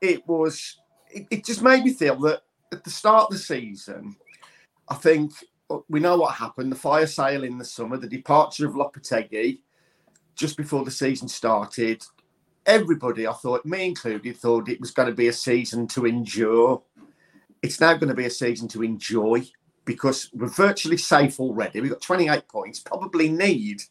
It 0.00 0.26
was, 0.26 0.76
it, 1.08 1.26
it 1.30 1.44
just 1.44 1.62
made 1.62 1.84
me 1.84 1.92
feel 1.92 2.16
that 2.20 2.40
at 2.72 2.82
the 2.82 2.90
start 2.90 3.24
of 3.24 3.30
the 3.30 3.38
season, 3.38 4.16
I 4.88 4.94
think 4.94 5.32
uh, 5.70 5.78
we 5.88 6.00
know 6.00 6.16
what 6.16 6.34
happened 6.34 6.70
the 6.70 6.76
fire 6.76 7.06
sale 7.06 7.44
in 7.44 7.58
the 7.58 7.64
summer, 7.64 7.96
the 7.96 8.08
departure 8.08 8.66
of 8.66 8.74
Lopetegui 8.74 9.60
just 10.34 10.56
before 10.56 10.84
the 10.84 10.90
season 10.90 11.28
started. 11.28 12.04
Everybody, 12.66 13.26
I 13.26 13.32
thought, 13.32 13.64
me 13.64 13.86
included, 13.86 14.36
thought 14.36 14.68
it 14.68 14.80
was 14.80 14.90
going 14.90 15.08
to 15.08 15.14
be 15.14 15.28
a 15.28 15.32
season 15.32 15.86
to 15.88 16.06
endure. 16.06 16.82
It's 17.62 17.80
now 17.80 17.94
going 17.94 18.08
to 18.08 18.14
be 18.14 18.26
a 18.26 18.30
season 18.30 18.68
to 18.68 18.82
enjoy 18.82 19.46
because 19.84 20.30
we're 20.34 20.48
virtually 20.48 20.96
safe 20.96 21.40
already. 21.40 21.80
We've 21.80 21.92
got 21.92 22.02
28 22.02 22.48
points, 22.48 22.80
probably 22.80 23.28
need, 23.28 23.82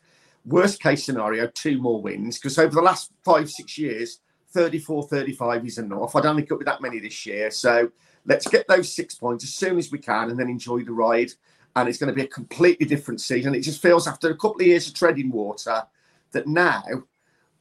worst 0.45 0.81
case 0.81 1.05
scenario, 1.05 1.47
two 1.47 1.81
more 1.81 2.01
wins 2.01 2.37
because 2.37 2.59
over 2.59 2.75
the 2.75 2.81
last 2.81 3.11
five, 3.23 3.49
six 3.49 3.77
years, 3.77 4.19
34, 4.51 5.07
35 5.07 5.65
is 5.65 5.77
enough. 5.77 6.15
I 6.15 6.21
don't 6.21 6.35
think 6.35 6.47
it'll 6.47 6.59
be 6.59 6.65
that 6.65 6.81
many 6.81 6.99
this 6.99 7.25
year. 7.25 7.49
So 7.51 7.89
let's 8.25 8.47
get 8.47 8.67
those 8.67 8.93
six 8.93 9.15
points 9.15 9.43
as 9.43 9.53
soon 9.53 9.77
as 9.77 9.91
we 9.91 9.99
can 9.99 10.29
and 10.29 10.39
then 10.39 10.49
enjoy 10.49 10.83
the 10.83 10.91
ride. 10.91 11.31
And 11.75 11.89
it's 11.89 11.97
going 11.97 12.09
to 12.09 12.15
be 12.15 12.23
a 12.23 12.27
completely 12.27 12.85
different 12.85 13.19
season. 13.19 13.53
It 13.53 13.61
just 13.61 13.81
feels 13.81 14.07
after 14.07 14.29
a 14.29 14.37
couple 14.37 14.61
of 14.61 14.67
years 14.67 14.87
of 14.87 14.93
treading 14.93 15.29
water 15.29 15.83
that 16.31 16.47
now 16.47 16.83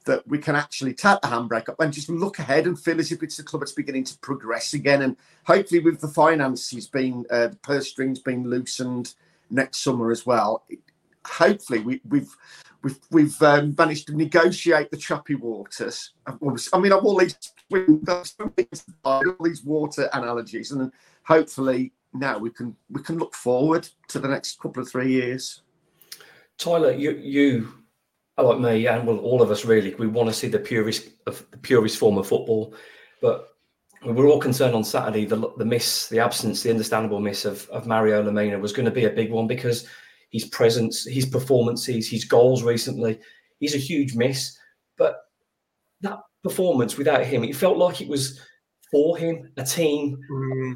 that 0.04 0.26
we 0.28 0.38
can 0.38 0.54
actually 0.54 0.94
tap 0.94 1.22
the 1.22 1.28
handbrake 1.28 1.68
up 1.68 1.80
and 1.80 1.92
just 1.92 2.08
look 2.10 2.38
ahead 2.38 2.66
and 2.66 2.78
feel 2.78 3.00
as 3.00 3.10
if 3.10 3.22
it's 3.22 3.38
the 3.38 3.42
club 3.42 3.60
that's 3.60 3.72
beginning 3.72 4.04
to 4.04 4.18
progress 4.18 4.74
again. 4.74 5.02
And 5.02 5.16
hopefully, 5.46 5.80
with 5.80 6.00
the 6.00 6.08
finances 6.08 6.86
being, 6.86 7.24
uh, 7.30 7.48
the 7.48 7.56
purse 7.56 7.88
strings 7.88 8.18
being 8.18 8.44
loosened 8.44 9.14
next 9.50 9.78
summer 9.78 10.10
as 10.10 10.26
well, 10.26 10.64
hopefully 11.26 11.80
we, 11.80 12.00
we've 12.08 12.36
we've 12.84 13.00
we've 13.10 13.42
um, 13.42 13.74
managed 13.76 14.06
to 14.06 14.16
negotiate 14.16 14.90
the 14.90 14.96
choppy 14.96 15.34
waters. 15.34 16.12
I 16.26 16.78
mean, 16.78 16.92
I've 16.92 17.04
all 17.04 17.18
these 17.18 17.36
all 19.04 19.34
these 19.42 19.64
water 19.64 20.08
analogies, 20.12 20.70
and 20.70 20.92
hopefully 21.24 21.92
now 22.12 22.38
we 22.38 22.50
can 22.50 22.76
we 22.90 23.02
can 23.02 23.18
look 23.18 23.34
forward 23.34 23.88
to 24.08 24.20
the 24.20 24.28
next 24.28 24.60
couple 24.60 24.82
of 24.82 24.88
three 24.88 25.10
years. 25.10 25.62
Tyler, 26.58 26.92
you 26.92 27.12
you 27.12 27.72
like 28.38 28.58
me 28.58 28.86
and 28.86 29.06
well, 29.06 29.18
all 29.18 29.42
of 29.42 29.50
us 29.50 29.64
really, 29.64 29.94
we 29.94 30.06
want 30.06 30.28
to 30.28 30.34
see 30.34 30.48
the 30.48 30.58
purest 30.58 31.08
of 31.26 31.44
the 31.50 31.58
purest 31.58 31.98
form 31.98 32.18
of 32.18 32.28
football. 32.28 32.74
But 33.20 33.48
we 34.04 34.12
were 34.12 34.26
all 34.26 34.40
concerned 34.40 34.74
on 34.74 34.84
Saturday 34.84 35.24
the 35.24 35.50
the 35.56 35.64
miss, 35.64 36.08
the 36.08 36.20
absence, 36.20 36.62
the 36.62 36.70
understandable 36.70 37.20
miss 37.20 37.44
of, 37.44 37.68
of 37.70 37.86
Mario 37.86 38.22
Lemina 38.22 38.60
was 38.60 38.72
going 38.72 38.84
to 38.84 38.90
be 38.90 39.06
a 39.06 39.10
big 39.10 39.30
one 39.30 39.46
because 39.46 39.88
his 40.34 40.44
presence, 40.46 41.06
his 41.06 41.24
performances, 41.24 42.10
his 42.10 42.24
goals 42.24 42.64
recently, 42.64 43.20
he's 43.60 43.76
a 43.76 43.78
huge 43.78 44.16
miss. 44.16 44.58
But 44.98 45.20
that 46.00 46.18
performance 46.42 46.98
without 46.98 47.24
him, 47.24 47.44
it 47.44 47.54
felt 47.54 47.78
like 47.78 48.00
it 48.00 48.08
was 48.08 48.40
for 48.90 49.16
him, 49.16 49.48
a 49.56 49.64
team 49.64 50.18
mm. 50.28 50.74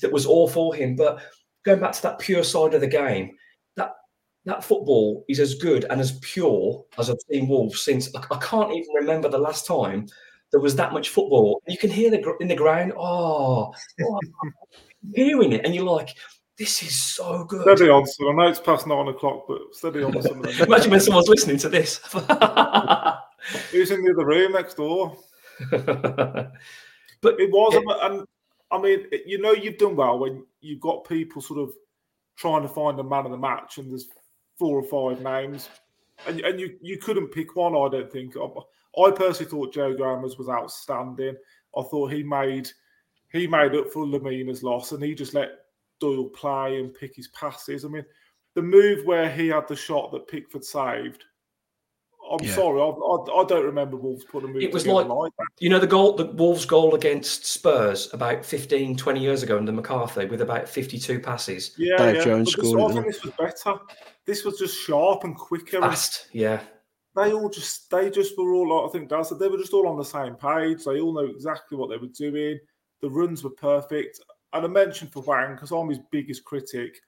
that 0.00 0.10
was 0.10 0.24
all 0.24 0.48
for 0.48 0.74
him. 0.74 0.96
But 0.96 1.20
going 1.66 1.80
back 1.80 1.92
to 1.92 2.02
that 2.04 2.18
pure 2.18 2.42
side 2.42 2.72
of 2.72 2.80
the 2.80 2.86
game, 2.86 3.36
that 3.76 3.92
that 4.46 4.64
football 4.64 5.26
is 5.28 5.38
as 5.38 5.54
good 5.54 5.84
and 5.90 6.00
as 6.00 6.18
pure 6.20 6.82
as 6.96 7.10
I've 7.10 7.20
seen 7.30 7.46
Wolves 7.46 7.82
since 7.82 8.08
I, 8.16 8.20
I 8.34 8.38
can't 8.38 8.72
even 8.72 8.94
remember 8.94 9.28
the 9.28 9.36
last 9.36 9.66
time 9.66 10.06
there 10.50 10.60
was 10.60 10.76
that 10.76 10.94
much 10.94 11.10
football. 11.10 11.60
You 11.68 11.76
can 11.76 11.90
hear 11.90 12.10
the 12.10 12.36
in 12.40 12.48
the 12.48 12.56
ground. 12.56 12.94
Oh, 12.96 13.70
oh 14.02 14.20
hearing 15.14 15.52
it, 15.52 15.66
and 15.66 15.74
you're 15.74 15.84
like, 15.84 16.16
"This 16.58 16.82
is 16.82 16.94
so 16.94 17.44
good." 17.44 17.62
Steady 17.62 17.90
on, 17.90 18.06
so 18.06 18.30
I 18.30 18.34
know 18.34 18.48
it's 18.48 18.60
past 18.60 18.86
nine 18.86 19.08
o'clock, 19.08 19.44
but 19.48 19.60
steady 19.72 20.02
on. 20.02 20.16
Imagine 20.60 20.90
when 20.90 21.00
someone's 21.00 21.28
listening 21.28 21.58
to 21.58 21.68
this. 21.68 21.98
Who's 23.70 23.90
in 23.90 24.02
the 24.02 24.12
other 24.12 24.26
room 24.26 24.52
next 24.52 24.74
door? 24.74 25.16
but 25.70 26.54
it 27.22 27.50
was, 27.50 27.74
yeah. 27.74 28.06
and 28.06 28.26
I 28.70 28.78
mean, 28.78 29.06
you 29.26 29.38
know, 29.38 29.52
you've 29.52 29.78
done 29.78 29.96
well 29.96 30.18
when 30.18 30.44
you've 30.60 30.80
got 30.80 31.08
people 31.08 31.42
sort 31.42 31.60
of 31.60 31.74
trying 32.36 32.62
to 32.62 32.68
find 32.68 32.98
the 32.98 33.04
man 33.04 33.26
of 33.26 33.30
the 33.30 33.38
match, 33.38 33.78
and 33.78 33.90
there's 33.90 34.08
four 34.58 34.80
or 34.80 35.14
five 35.14 35.22
names, 35.22 35.68
and 36.26 36.40
and 36.40 36.58
you 36.58 36.76
you 36.80 36.98
couldn't 36.98 37.32
pick 37.32 37.56
one. 37.56 37.74
I 37.74 37.88
don't 37.88 38.10
think. 38.10 38.34
I 38.36 39.10
personally 39.10 39.50
thought 39.50 39.74
João 39.74 39.98
Gomes 39.98 40.38
was 40.38 40.48
outstanding. 40.48 41.36
I 41.76 41.82
thought 41.82 42.12
he 42.12 42.22
made 42.22 42.70
he 43.32 43.46
made 43.46 43.74
up 43.74 43.90
for 43.90 44.06
Lemina's 44.06 44.62
loss, 44.62 44.92
and 44.92 45.02
he 45.02 45.14
just 45.14 45.34
let 45.34 45.50
Doyle 46.04 46.28
play 46.28 46.78
and 46.80 46.94
pick 46.94 47.16
his 47.16 47.28
passes. 47.28 47.84
I 47.84 47.88
mean, 47.88 48.04
the 48.54 48.62
move 48.62 49.04
where 49.06 49.30
he 49.30 49.48
had 49.48 49.66
the 49.68 49.76
shot 49.76 50.12
that 50.12 50.28
Pickford 50.28 50.64
saved. 50.64 51.24
I'm 52.30 52.44
yeah. 52.44 52.54
sorry, 52.54 52.80
I, 52.80 52.84
I, 52.84 53.42
I, 53.42 53.44
don't 53.44 53.66
remember 53.66 53.98
Wolves 53.98 54.24
putting 54.24 54.48
a 54.48 54.52
move. 54.52 54.62
It 54.62 54.72
was 54.72 54.86
like, 54.86 55.06
like 55.06 55.32
you 55.60 55.68
know 55.68 55.78
the 55.78 55.86
goal, 55.86 56.14
the 56.14 56.24
Wolves 56.24 56.64
goal 56.64 56.94
against 56.94 57.44
Spurs 57.44 58.12
about 58.14 58.46
15, 58.46 58.96
20 58.96 59.20
years 59.20 59.42
ago 59.42 59.58
under 59.58 59.72
McCarthy 59.72 60.24
with 60.24 60.40
about 60.40 60.66
52 60.66 61.20
passes. 61.20 61.74
Yeah, 61.76 61.98
Dave 61.98 62.16
yeah. 62.16 62.24
Jones 62.24 62.52
scored. 62.52 62.90
I 62.90 62.94
think 62.94 63.06
this 63.06 63.22
was 63.22 63.34
better. 63.34 63.78
This 64.24 64.42
was 64.42 64.58
just 64.58 64.80
sharp 64.80 65.24
and 65.24 65.36
quicker. 65.36 65.82
Fast, 65.82 66.28
and 66.32 66.40
yeah. 66.40 66.60
They 67.14 67.32
all 67.32 67.50
just 67.50 67.90
they 67.90 68.08
just 68.08 68.38
were 68.38 68.54
all 68.54 68.82
like 68.82 68.88
I 68.88 68.92
think 68.92 69.10
Daz 69.10 69.28
said 69.28 69.38
they 69.38 69.48
were 69.48 69.58
just 69.58 69.74
all 69.74 69.86
on 69.86 69.98
the 69.98 70.04
same 70.04 70.34
page. 70.34 70.84
They 70.84 71.00
all 71.00 71.12
know 71.12 71.26
exactly 71.26 71.76
what 71.76 71.90
they 71.90 71.98
were 71.98 72.06
doing. 72.06 72.58
The 73.02 73.10
runs 73.10 73.44
were 73.44 73.50
perfect. 73.50 74.18
And 74.54 74.64
I 74.64 74.68
mentioned 74.68 75.12
for 75.12 75.22
Hwang 75.22 75.54
because 75.54 75.72
I'm 75.72 75.88
his 75.88 75.98
biggest 76.10 76.44
critic, 76.44 77.00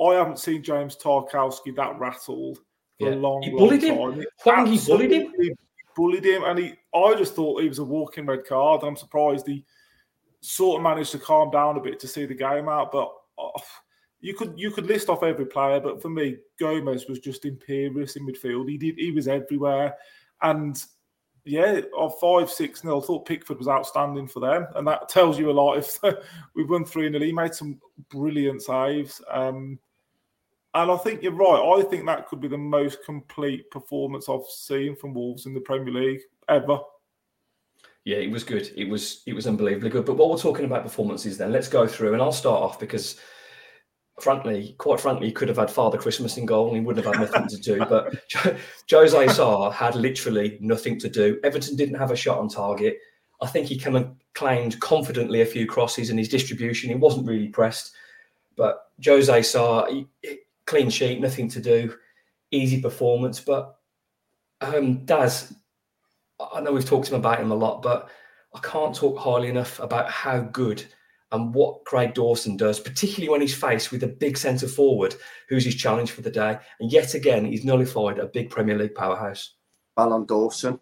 I 0.00 0.14
haven't 0.14 0.38
seen 0.38 0.62
James 0.62 0.96
Tarkowski 0.96 1.74
that 1.76 1.98
rattled 1.98 2.58
for 2.98 3.08
yeah. 3.08 3.14
a 3.14 3.16
long, 3.16 3.42
time. 3.42 3.50
he 3.50 3.56
bullied 3.56 3.82
long 3.84 4.12
him. 4.14 4.26
Hwang, 4.42 4.66
he 4.66 4.78
bullied 4.78 5.12
him. 5.12 5.32
Bullied 5.96 6.24
him, 6.24 6.42
and 6.44 6.58
he. 6.58 6.74
I 6.94 7.14
just 7.14 7.34
thought 7.34 7.62
he 7.62 7.68
was 7.68 7.78
a 7.78 7.84
walking 7.84 8.26
red 8.26 8.44
card. 8.44 8.82
I'm 8.82 8.96
surprised 8.96 9.46
he 9.46 9.64
sort 10.40 10.78
of 10.78 10.82
managed 10.82 11.12
to 11.12 11.18
calm 11.18 11.50
down 11.50 11.76
a 11.76 11.80
bit 11.80 11.98
to 12.00 12.08
see 12.08 12.26
the 12.26 12.34
game 12.34 12.68
out. 12.68 12.92
But 12.92 13.12
oh, 13.38 13.52
you 14.20 14.34
could 14.34 14.54
you 14.56 14.70
could 14.70 14.86
list 14.86 15.08
off 15.08 15.22
every 15.22 15.46
player, 15.46 15.80
but 15.80 16.02
for 16.02 16.08
me, 16.08 16.38
Gomes 16.58 17.06
was 17.06 17.20
just 17.20 17.44
imperious 17.44 18.16
in 18.16 18.26
midfield. 18.26 18.68
He 18.68 18.76
did 18.76 18.96
he 18.96 19.12
was 19.12 19.28
everywhere, 19.28 19.94
and 20.42 20.82
yeah, 21.44 21.80
of 21.96 22.18
five 22.18 22.50
six 22.50 22.84
nil, 22.84 23.00
thought 23.00 23.26
Pickford 23.26 23.58
was 23.58 23.68
outstanding 23.68 24.26
for 24.26 24.40
them, 24.40 24.66
and 24.74 24.86
that 24.86 25.08
tells 25.08 25.38
you 25.38 25.50
a 25.50 25.52
lot. 25.52 25.78
If 25.78 25.98
we've 26.54 26.70
won 26.70 26.84
three 26.84 27.10
0 27.10 27.22
he 27.22 27.32
made 27.32 27.54
some 27.54 27.80
brilliant 28.10 28.62
saves. 28.62 29.20
Um, 29.30 29.78
And 30.74 30.90
I 30.90 30.96
think 30.96 31.22
you're 31.22 31.32
right. 31.32 31.78
I 31.78 31.82
think 31.88 32.04
that 32.06 32.26
could 32.26 32.40
be 32.40 32.48
the 32.48 32.58
most 32.58 33.04
complete 33.04 33.70
performance 33.70 34.28
I've 34.28 34.46
seen 34.48 34.96
from 34.96 35.14
Wolves 35.14 35.46
in 35.46 35.54
the 35.54 35.60
Premier 35.60 35.94
League 35.94 36.22
ever. 36.48 36.80
Yeah, 38.04 38.16
it 38.16 38.30
was 38.30 38.42
good. 38.42 38.70
It 38.76 38.88
was 38.88 39.22
it 39.26 39.34
was 39.34 39.46
unbelievably 39.46 39.90
good. 39.90 40.04
But 40.04 40.16
while 40.16 40.30
we're 40.30 40.36
talking 40.36 40.64
about 40.64 40.82
performances, 40.82 41.38
then 41.38 41.52
let's 41.52 41.68
go 41.68 41.86
through, 41.86 42.12
and 42.12 42.20
I'll 42.20 42.32
start 42.32 42.60
off 42.60 42.80
because, 42.80 43.20
frankly, 44.20 44.74
quite 44.78 45.00
frankly, 45.00 45.26
he 45.26 45.32
could 45.32 45.48
have 45.48 45.58
had 45.58 45.70
Father 45.70 45.98
Christmas 45.98 46.36
in 46.36 46.46
goal, 46.46 46.68
and 46.68 46.76
he 46.76 46.82
wouldn't 46.82 47.04
have 47.04 47.14
had 47.14 47.30
nothing 47.32 47.48
to 47.48 47.56
do. 47.56 47.84
But 47.88 48.14
Jose 48.90 49.28
Sa 49.28 49.70
had 49.70 49.94
literally 49.94 50.58
nothing 50.60 50.98
to 51.00 51.08
do. 51.08 51.40
Everton 51.42 51.76
didn't 51.76 51.98
have 51.98 52.10
a 52.10 52.16
shot 52.16 52.38
on 52.38 52.48
target. 52.48 52.98
I 53.42 53.46
think 53.46 53.66
he 53.66 53.78
kind 53.78 53.96
of 53.96 54.10
claimed 54.34 54.80
confidently 54.80 55.40
a 55.40 55.46
few 55.46 55.66
crosses 55.66 56.10
in 56.10 56.18
his 56.18 56.28
distribution. 56.28 56.90
He 56.90 56.96
wasn't 56.96 57.26
really 57.26 57.48
pressed, 57.48 57.94
but 58.56 58.90
Jose 59.04 59.42
Sa 59.42 59.86
he, 59.86 60.06
clean 60.66 60.90
sheet, 60.90 61.20
nothing 61.20 61.48
to 61.48 61.60
do, 61.60 61.94
easy 62.50 62.80
performance. 62.80 63.40
But 63.40 63.76
um, 64.60 65.04
Daz, 65.04 65.54
I 66.52 66.60
know 66.60 66.72
we've 66.72 66.84
talked 66.84 67.08
to 67.08 67.14
him 67.14 67.20
about 67.20 67.40
him 67.40 67.50
a 67.50 67.56
lot, 67.56 67.82
but 67.82 68.08
I 68.54 68.60
can't 68.60 68.94
talk 68.94 69.18
highly 69.18 69.48
enough 69.48 69.80
about 69.80 70.10
how 70.10 70.40
good 70.40 70.84
and 71.34 71.52
what 71.52 71.84
Craig 71.84 72.14
Dawson 72.14 72.56
does, 72.56 72.78
particularly 72.78 73.28
when 73.28 73.40
he's 73.40 73.54
faced 73.54 73.90
with 73.90 74.04
a 74.04 74.08
big 74.08 74.38
centre 74.38 74.68
forward 74.68 75.16
who's 75.48 75.64
his 75.64 75.74
challenge 75.74 76.12
for 76.12 76.22
the 76.22 76.30
day. 76.30 76.58
And 76.78 76.92
yet 76.92 77.14
again, 77.14 77.44
he's 77.44 77.64
nullified 77.64 78.18
a 78.18 78.26
big 78.26 78.50
Premier 78.50 78.78
League 78.78 78.94
powerhouse. 78.94 79.54
Alan 79.96 80.24
Dawson. 80.26 80.78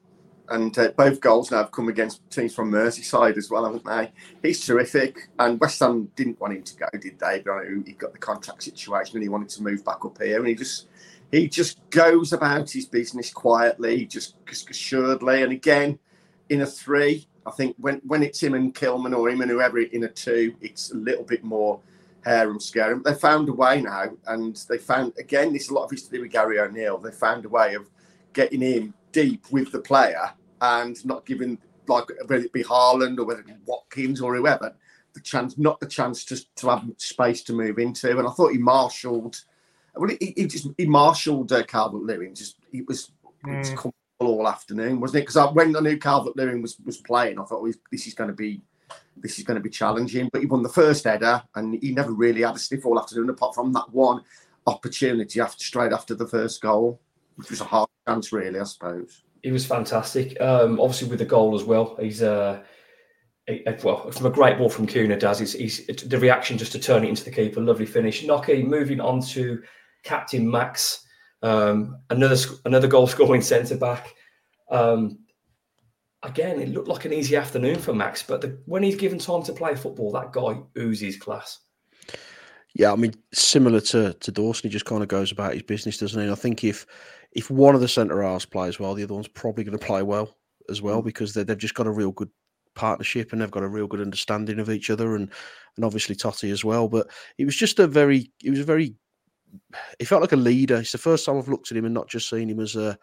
And 0.49 0.77
uh, 0.79 0.91
both 0.99 1.21
goals 1.21 1.51
now 1.51 1.59
have 1.59 1.73
come 1.73 1.89
against 1.89 2.29
teams 2.31 2.55
from 2.55 2.71
Merseyside 2.71 3.39
as 3.39 3.49
well, 3.49 3.65
haven't 3.65 3.85
they? 3.85 4.13
He's 4.43 4.67
terrific. 4.67 5.31
And 5.39 5.59
West 5.59 5.81
Ham 5.81 6.11
didn't 6.17 6.39
want 6.41 6.53
him 6.53 6.63
to 6.63 6.77
go, 6.77 6.87
did 7.01 7.19
they? 7.19 7.43
But 7.45 7.65
he 7.87 7.93
got 7.93 8.13
the 8.13 8.19
contract 8.19 8.63
situation 8.63 9.17
and 9.17 9.23
he 9.23 9.31
wanted 9.31 9.49
to 9.51 9.63
move 9.63 9.83
back 9.85 10.05
up 10.05 10.21
here. 10.21 10.39
And 10.39 10.49
he 10.49 10.55
just 10.55 10.89
he 11.31 11.49
just 11.49 11.79
goes 11.89 12.35
about 12.35 12.71
his 12.71 12.85
business 12.85 13.33
quietly, 13.33 14.05
just 14.05 14.35
assuredly. 14.69 15.43
And 15.43 15.53
again, 15.53 15.99
in 16.51 16.61
a 16.61 16.67
three, 16.67 17.27
I 17.47 17.51
think 17.51 17.77
when, 17.79 18.01
when 18.07 18.23
it's 18.23 18.43
him 18.43 18.55
and 18.55 18.75
Kilman 18.75 19.17
or 19.17 19.29
him 19.29 19.41
and 19.41 19.51
whoever 19.51 19.81
in 19.81 20.05
a 20.05 20.09
two, 20.09 20.55
it's 20.61 20.93
a 20.93 20.97
little 20.97 21.25
bit 21.25 21.43
more 21.43 21.81
hair 22.25 22.51
and 22.51 22.63
scary. 22.63 22.95
But 22.95 23.05
they 23.05 23.19
found 23.19 23.49
a 23.49 23.53
way 23.53 23.83
now, 23.83 24.11
and 24.27 24.57
they 24.69 24.79
found 24.79 25.13
again. 25.19 25.53
This 25.53 25.65
is 25.65 25.71
a 25.71 25.75
lot 25.75 25.85
of 25.85 25.91
history 25.91 26.21
with 26.21 26.33
Gary 26.33 26.59
O'Neill. 26.59 26.99
They 26.99 27.11
found 27.11 27.45
a 27.45 27.49
way 27.49 27.75
of 27.75 27.89
getting 28.33 28.63
in 28.63 28.95
deep 29.11 29.45
with 29.51 29.73
the 29.73 29.81
player 29.81 30.33
and 30.61 31.05
not 31.05 31.27
giving 31.27 31.59
like 31.89 32.05
whether 32.27 32.45
it 32.45 32.53
be 32.53 32.63
Haaland 32.63 33.19
or 33.19 33.25
whether 33.25 33.41
it 33.41 33.47
be 33.47 33.55
Watkins 33.67 34.21
or 34.21 34.37
whoever 34.37 34.75
the 35.15 35.21
chance, 35.21 35.59
not 35.59 35.81
the 35.81 35.87
chance 35.87 36.25
to 36.27 36.41
to 36.57 36.71
have 36.71 36.85
space 36.97 37.43
to 37.45 37.53
move 37.53 37.79
into. 37.79 38.17
And 38.17 38.27
I 38.27 38.31
thought 38.31 38.53
he 38.53 38.59
marshalled 38.59 39.43
well, 39.95 40.11
he, 40.21 40.33
he 40.37 40.47
just 40.47 40.69
he 40.79 40.87
marshalled 40.87 41.53
uh, 41.53 41.63
Calvert 41.65 42.03
Lewin. 42.03 42.35
Just 42.35 42.57
it 42.73 42.87
was, 42.87 43.11
mm. 43.45 43.93
All 44.27 44.49
afternoon, 44.49 45.01
wasn't 45.01 45.23
it? 45.23 45.27
Because 45.27 45.55
when 45.55 45.77
I 45.77 45.81
knew 45.81 45.99
Calvert 45.99 46.37
Lewin 46.37 46.63
was 46.63 46.77
was 46.85 46.99
playing, 46.99 47.39
I 47.39 47.45
thought 47.45 47.67
this 47.91 48.07
is 48.07 48.15
going 48.15 48.31
to 48.31 48.37
be 48.37 48.63
this 49.17 49.39
is 49.39 49.45
going 49.45 49.57
to 49.57 49.63
be 49.63 49.71
challenging. 49.71 50.29
But 50.33 50.41
he 50.41 50.47
won 50.47 50.63
the 50.63 50.69
first 50.69 51.05
header, 51.05 51.43
and 51.55 51.79
he 51.83 51.93
never 51.93 52.13
really 52.13 52.43
had 52.43 52.57
a 52.57 52.59
sniff 52.59 52.85
all 52.85 52.99
afternoon, 52.99 53.31
apart 53.31 53.55
from 53.55 53.73
that 53.73 53.93
one 53.93 54.23
opportunity 54.67 55.41
after 55.41 55.65
straight 55.65 55.93
after 55.93 56.15
the 56.15 56.27
first 56.27 56.61
goal, 56.61 57.01
which 57.37 57.51
was 57.51 57.61
a 57.61 57.65
hard 57.65 57.89
chance, 58.07 58.33
really, 58.33 58.61
I 58.61 58.65
suppose. 58.65 59.23
He 59.43 59.51
was 59.51 59.67
fantastic. 59.67 60.41
Um, 60.41 60.79
obviously, 60.81 61.09
with 61.09 61.19
the 61.19 61.25
goal 61.25 61.55
as 61.55 61.65
well, 61.65 61.97
he's. 62.01 62.23
Uh, 62.23 62.63
well, 63.83 64.09
from 64.13 64.27
a 64.27 64.31
great 64.31 64.57
ball 64.57 64.69
from 64.69 64.87
Cunha 64.87 65.19
does. 65.19 65.41
He's, 65.41 65.53
he's, 65.53 65.87
the 65.87 66.19
reaction 66.19 66.57
just 66.57 66.73
to 66.73 66.79
turn 66.79 67.05
it 67.05 67.09
into 67.09 67.25
the 67.25 67.31
keeper. 67.33 67.61
Lovely 67.61 67.87
finish. 67.87 68.25
Nocky 68.25 68.65
moving 68.65 69.01
on 69.01 69.21
to 69.29 69.61
captain 70.05 70.49
Max, 70.49 71.05
um, 71.43 71.99
another 72.11 72.37
another 72.65 72.89
goal 72.89 73.07
scoring 73.09 73.43
centre 73.43 73.77
back. 73.77 74.15
Um, 74.71 75.19
again, 76.23 76.61
it 76.61 76.71
looked 76.71 76.89
like 76.89 77.05
an 77.05 77.13
easy 77.13 77.37
afternoon 77.37 77.79
for 77.79 77.95
Max, 77.95 78.23
but 78.23 78.41
the, 78.41 78.59
when 78.67 78.83
he's 78.83 78.97
given 78.97 79.19
time 79.19 79.43
to 79.45 79.53
play 79.53 79.75
football, 79.75 80.13
that 80.13 80.33
guy 80.33 80.61
oozes 80.79 81.17
class. 81.17 81.61
Yeah, 82.75 82.93
I 82.93 82.97
mean, 82.97 83.15
similar 83.33 83.81
to 83.81 84.15
to 84.15 84.33
Dawson, 84.33 84.69
he 84.69 84.73
just 84.73 84.87
kind 84.87 85.03
of 85.03 85.09
goes 85.09 85.33
about 85.33 85.53
his 85.53 85.63
business, 85.63 85.99
doesn't 85.99 86.19
he? 86.19 86.25
And 86.25 86.33
I 86.33 86.37
think 86.37 86.65
if 86.65 86.87
if 87.33 87.51
one 87.51 87.75
of 87.75 87.81
the 87.81 87.89
centre 87.89 88.23
halves 88.23 88.47
plays 88.47 88.79
well, 88.79 88.95
the 88.95 89.03
other 89.03 89.15
one's 89.15 89.29
probably 89.29 89.65
going 89.65 89.79
to 89.79 89.85
play 89.85 90.03
well 90.03 90.37
as 90.69 90.81
well 90.81 91.03
mm. 91.03 91.05
because 91.05 91.35
they've 91.35 91.59
just 91.59 91.75
got 91.75 91.87
a 91.87 91.91
real 91.91 92.13
good 92.13 92.31
partnership 92.75 93.33
and 93.33 93.41
they've 93.41 93.51
got 93.51 93.63
a 93.63 93.69
real 93.69 93.87
good 93.87 94.01
understanding 94.01 94.59
of 94.59 94.71
each 94.71 94.91
other 94.91 95.15
and 95.17 95.31
and 95.77 95.85
obviously 95.85 96.15
Toti 96.15 96.51
as 96.51 96.65
well. 96.65 96.89
But 96.89 97.09
it 97.39 97.45
was 97.45 97.57
just 97.57 97.79
a 97.79 97.87
very 97.87 98.31
it 98.43 98.51
was 98.51 98.61
a 98.61 98.65
very 98.65 98.95
he 99.99 100.05
felt 100.05 100.23
like 100.23 100.33
a 100.33 100.37
leader. 100.37 100.77
It's 100.77 100.93
the 100.93 100.99
first 100.99 101.27
time 101.27 101.39
I've 101.39 101.49
looked 101.49 101.71
at 101.71 101.77
him 101.77 101.85
and 101.85 101.95
not 101.95 102.09
just 102.09 102.29
seen 102.29 102.49
him 102.49 102.61
as 102.61 102.77
a 102.77 102.99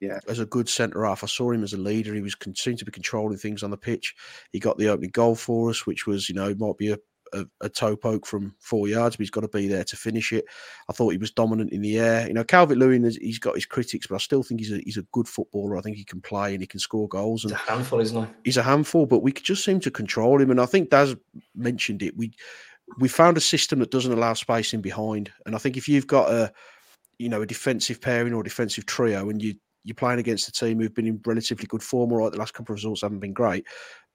yeah. 0.00 0.18
as 0.28 0.40
a 0.40 0.46
good 0.46 0.68
centre 0.68 1.04
half. 1.04 1.22
I 1.22 1.28
saw 1.28 1.52
him 1.52 1.62
as 1.62 1.72
a 1.72 1.78
leader. 1.78 2.14
He 2.14 2.20
was 2.20 2.36
seemed 2.56 2.78
to 2.78 2.84
be 2.84 2.90
controlling 2.90 3.38
things 3.38 3.62
on 3.62 3.70
the 3.70 3.76
pitch. 3.76 4.14
He 4.50 4.58
got 4.58 4.76
the 4.78 4.88
opening 4.88 5.10
goal 5.10 5.34
for 5.34 5.70
us, 5.70 5.86
which 5.86 6.06
was 6.06 6.28
you 6.28 6.34
know 6.34 6.54
might 6.58 6.76
be 6.76 6.90
a, 6.90 6.98
a, 7.32 7.44
a 7.60 7.68
toe 7.68 7.96
poke 7.96 8.26
from 8.26 8.54
four 8.58 8.88
yards, 8.88 9.16
but 9.16 9.22
he's 9.22 9.30
got 9.30 9.42
to 9.42 9.48
be 9.48 9.68
there 9.68 9.84
to 9.84 9.96
finish 9.96 10.32
it. 10.32 10.44
I 10.88 10.92
thought 10.92 11.10
he 11.10 11.18
was 11.18 11.30
dominant 11.30 11.72
in 11.72 11.82
the 11.82 11.98
air. 11.98 12.26
You 12.26 12.34
know, 12.34 12.44
Calvert 12.44 12.78
Lewin, 12.78 13.08
he's 13.20 13.38
got 13.38 13.54
his 13.54 13.66
critics, 13.66 14.08
but 14.08 14.16
I 14.16 14.18
still 14.18 14.42
think 14.42 14.60
he's 14.60 14.72
a 14.72 14.78
he's 14.78 14.98
a 14.98 15.06
good 15.12 15.28
footballer. 15.28 15.76
I 15.76 15.82
think 15.82 15.96
he 15.96 16.04
can 16.04 16.20
play 16.20 16.52
and 16.52 16.60
he 16.60 16.66
can 16.66 16.80
score 16.80 17.08
goals. 17.08 17.44
And 17.44 17.52
he's 17.52 17.68
a 17.68 17.72
handful, 17.72 18.00
isn't 18.00 18.22
he? 18.22 18.32
He's 18.44 18.56
a 18.56 18.62
handful, 18.62 19.06
but 19.06 19.22
we 19.22 19.32
just 19.32 19.64
seem 19.64 19.80
to 19.80 19.90
control 19.90 20.40
him. 20.40 20.50
And 20.50 20.60
I 20.60 20.66
think 20.66 20.90
Daz 20.90 21.14
mentioned 21.54 22.02
it. 22.02 22.16
We 22.16 22.32
we 22.98 23.08
found 23.08 23.36
a 23.36 23.40
system 23.40 23.78
that 23.80 23.90
doesn't 23.90 24.12
allow 24.12 24.34
spacing 24.34 24.80
behind. 24.80 25.30
And 25.46 25.54
I 25.54 25.58
think 25.58 25.76
if 25.76 25.88
you've 25.88 26.06
got 26.06 26.30
a 26.30 26.52
you 27.18 27.28
know 27.28 27.42
a 27.42 27.46
defensive 27.46 28.00
pairing 28.00 28.32
or 28.32 28.42
defensive 28.42 28.86
trio, 28.86 29.30
and 29.30 29.42
you 29.42 29.54
you're 29.84 29.94
playing 29.94 30.20
against 30.20 30.48
a 30.48 30.52
team 30.52 30.78
who've 30.78 30.94
been 30.94 31.06
in 31.06 31.20
relatively 31.26 31.66
good 31.66 31.82
form, 31.82 32.12
all 32.12 32.18
right, 32.18 32.32
the 32.32 32.38
last 32.38 32.54
couple 32.54 32.72
of 32.72 32.76
results 32.76 33.02
haven't 33.02 33.18
been 33.18 33.32
great, 33.32 33.66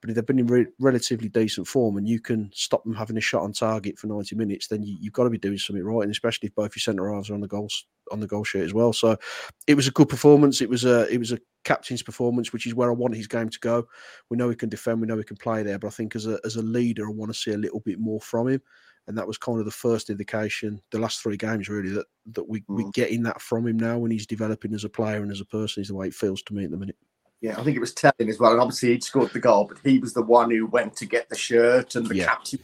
but 0.01 0.09
if 0.09 0.15
they've 0.15 0.25
been 0.25 0.39
in 0.39 0.47
re- 0.47 0.67
relatively 0.79 1.29
decent 1.29 1.67
form 1.67 1.97
and 1.97 2.07
you 2.07 2.19
can 2.19 2.51
stop 2.53 2.83
them 2.83 2.93
having 2.93 3.17
a 3.17 3.21
shot 3.21 3.43
on 3.43 3.51
target 3.51 3.97
for 3.97 4.07
90 4.07 4.35
minutes, 4.35 4.67
then 4.67 4.83
you, 4.83 4.97
have 5.03 5.13
got 5.13 5.23
to 5.23 5.29
be 5.29 5.37
doing 5.37 5.57
something 5.57 5.83
right, 5.83 6.03
and 6.03 6.11
especially 6.11 6.47
if 6.47 6.55
both 6.55 6.75
your 6.75 6.81
centre 6.81 7.11
halves 7.11 7.29
are 7.29 7.33
on 7.33 7.41
the 7.41 7.47
goals 7.47 7.85
on 8.11 8.19
the 8.19 8.27
goal 8.27 8.43
sheet 8.43 8.61
as 8.61 8.73
well. 8.73 8.93
So 8.93 9.17
it 9.65 9.75
was 9.75 9.87
a 9.87 9.91
good 9.91 10.07
performance. 10.07 10.61
It 10.61 10.69
was 10.69 10.85
a 10.85 11.07
it 11.13 11.17
was 11.17 11.31
a 11.31 11.39
captain's 11.63 12.03
performance, 12.03 12.53
which 12.53 12.67
is 12.67 12.75
where 12.75 12.89
I 12.89 12.93
want 12.93 13.15
his 13.15 13.27
game 13.27 13.49
to 13.49 13.59
go. 13.59 13.87
We 14.29 14.37
know 14.37 14.49
he 14.49 14.55
can 14.55 14.69
defend, 14.69 15.01
we 15.01 15.07
know 15.07 15.17
he 15.17 15.23
can 15.23 15.37
play 15.37 15.63
there, 15.63 15.79
but 15.79 15.87
I 15.87 15.91
think 15.91 16.15
as 16.15 16.27
a 16.27 16.39
as 16.45 16.55
a 16.55 16.61
leader, 16.61 17.07
I 17.07 17.11
want 17.11 17.33
to 17.33 17.39
see 17.39 17.51
a 17.51 17.57
little 17.57 17.79
bit 17.79 17.99
more 17.99 18.21
from 18.21 18.47
him 18.47 18.61
and 19.07 19.17
that 19.17 19.27
was 19.27 19.37
kind 19.37 19.59
of 19.59 19.65
the 19.65 19.71
first 19.71 20.09
indication 20.09 20.81
the 20.91 20.99
last 20.99 21.21
three 21.21 21.37
games 21.37 21.69
really 21.69 21.89
that 21.89 22.05
that 22.33 22.47
we 22.47 22.59
mm. 22.61 22.65
we're 22.67 22.91
getting 22.91 23.23
that 23.23 23.41
from 23.41 23.65
him 23.65 23.77
now 23.77 23.97
when 23.97 24.11
he's 24.11 24.27
developing 24.27 24.73
as 24.73 24.83
a 24.83 24.89
player 24.89 25.21
and 25.21 25.31
as 25.31 25.41
a 25.41 25.45
person 25.45 25.81
is 25.81 25.87
the 25.87 25.95
way 25.95 26.07
it 26.07 26.13
feels 26.13 26.41
to 26.43 26.53
me 26.53 26.65
at 26.65 26.71
the 26.71 26.77
minute 26.77 26.97
yeah 27.41 27.57
i 27.59 27.63
think 27.63 27.75
it 27.75 27.81
was 27.81 27.93
telling 27.93 28.29
as 28.29 28.39
well 28.39 28.51
and 28.51 28.61
obviously 28.61 28.89
he'd 28.89 29.03
scored 29.03 29.31
the 29.31 29.39
goal 29.39 29.65
but 29.65 29.77
he 29.83 29.99
was 29.99 30.13
the 30.13 30.21
one 30.21 30.49
who 30.49 30.65
went 30.67 30.95
to 30.95 31.05
get 31.05 31.29
the 31.29 31.35
shirt 31.35 31.95
and 31.95 32.07
the 32.07 32.15
yeah. 32.15 32.25
captain 32.25 32.59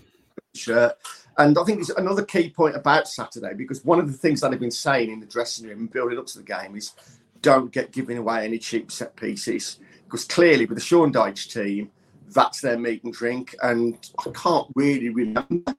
shirt 0.53 0.93
and 1.37 1.57
i 1.57 1.63
think 1.63 1.79
it's 1.79 1.89
another 1.89 2.23
key 2.23 2.49
point 2.49 2.75
about 2.75 3.07
saturday 3.07 3.53
because 3.53 3.83
one 3.85 3.99
of 3.99 4.07
the 4.07 4.17
things 4.17 4.41
that 4.41 4.51
i've 4.51 4.59
been 4.59 4.71
saying 4.71 5.11
in 5.11 5.19
the 5.19 5.25
dressing 5.25 5.67
room 5.67 5.79
and 5.79 5.91
building 5.91 6.17
up 6.17 6.25
to 6.25 6.37
the 6.37 6.43
game 6.43 6.75
is 6.75 6.93
don't 7.41 7.71
get 7.71 7.91
giving 7.91 8.17
away 8.17 8.45
any 8.45 8.57
cheap 8.57 8.91
set 8.91 9.15
pieces 9.15 9.79
because 10.05 10.25
clearly 10.25 10.65
with 10.65 10.77
the 10.77 10.83
Sean 10.83 11.11
Dyche 11.11 11.51
team 11.51 11.89
that's 12.29 12.61
their 12.61 12.79
meat 12.79 13.03
and 13.03 13.13
drink 13.13 13.55
and 13.61 14.09
i 14.25 14.29
can't 14.31 14.67
really 14.75 15.09
remember 15.09 15.75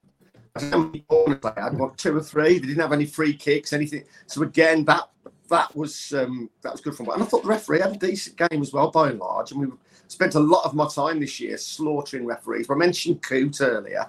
how 0.57 0.79
many 0.79 1.01
corners 1.01 1.41
they 1.43 1.61
had, 1.61 1.77
what 1.77 1.99
two 1.99 2.17
or 2.17 2.23
three. 2.23 2.59
They 2.59 2.69
didn't 2.69 2.83
have 2.83 2.93
any 2.93 3.07
free 3.07 3.35
kicks, 3.35 3.73
anything. 3.73 4.05
So 4.27 4.43
again, 4.43 4.85
that 4.85 5.09
that 5.55 5.75
was 5.77 6.13
um, 6.13 6.51
that 6.63 6.73
was 6.73 6.81
good 6.81 6.97
from. 6.97 7.09
And 7.11 7.23
I 7.23 7.27
thought 7.27 7.43
the 7.43 7.49
referee 7.49 7.81
had 7.81 7.93
a 7.93 7.99
decent 7.99 8.37
game 8.37 8.61
as 8.61 8.73
well, 8.73 8.91
by 8.91 9.11
and 9.11 9.21
large. 9.21 9.53
And 9.53 9.61
we 9.61 9.69
spent 10.09 10.35
a 10.35 10.41
lot 10.41 10.65
of 10.65 10.75
my 10.75 10.89
time 10.89 11.21
this 11.21 11.39
year 11.41 11.57
slaughtering 11.57 12.27
referees. 12.27 12.69
I 12.69 12.75
mentioned 12.75 13.23
Coote 13.23 13.61
earlier 13.61 14.07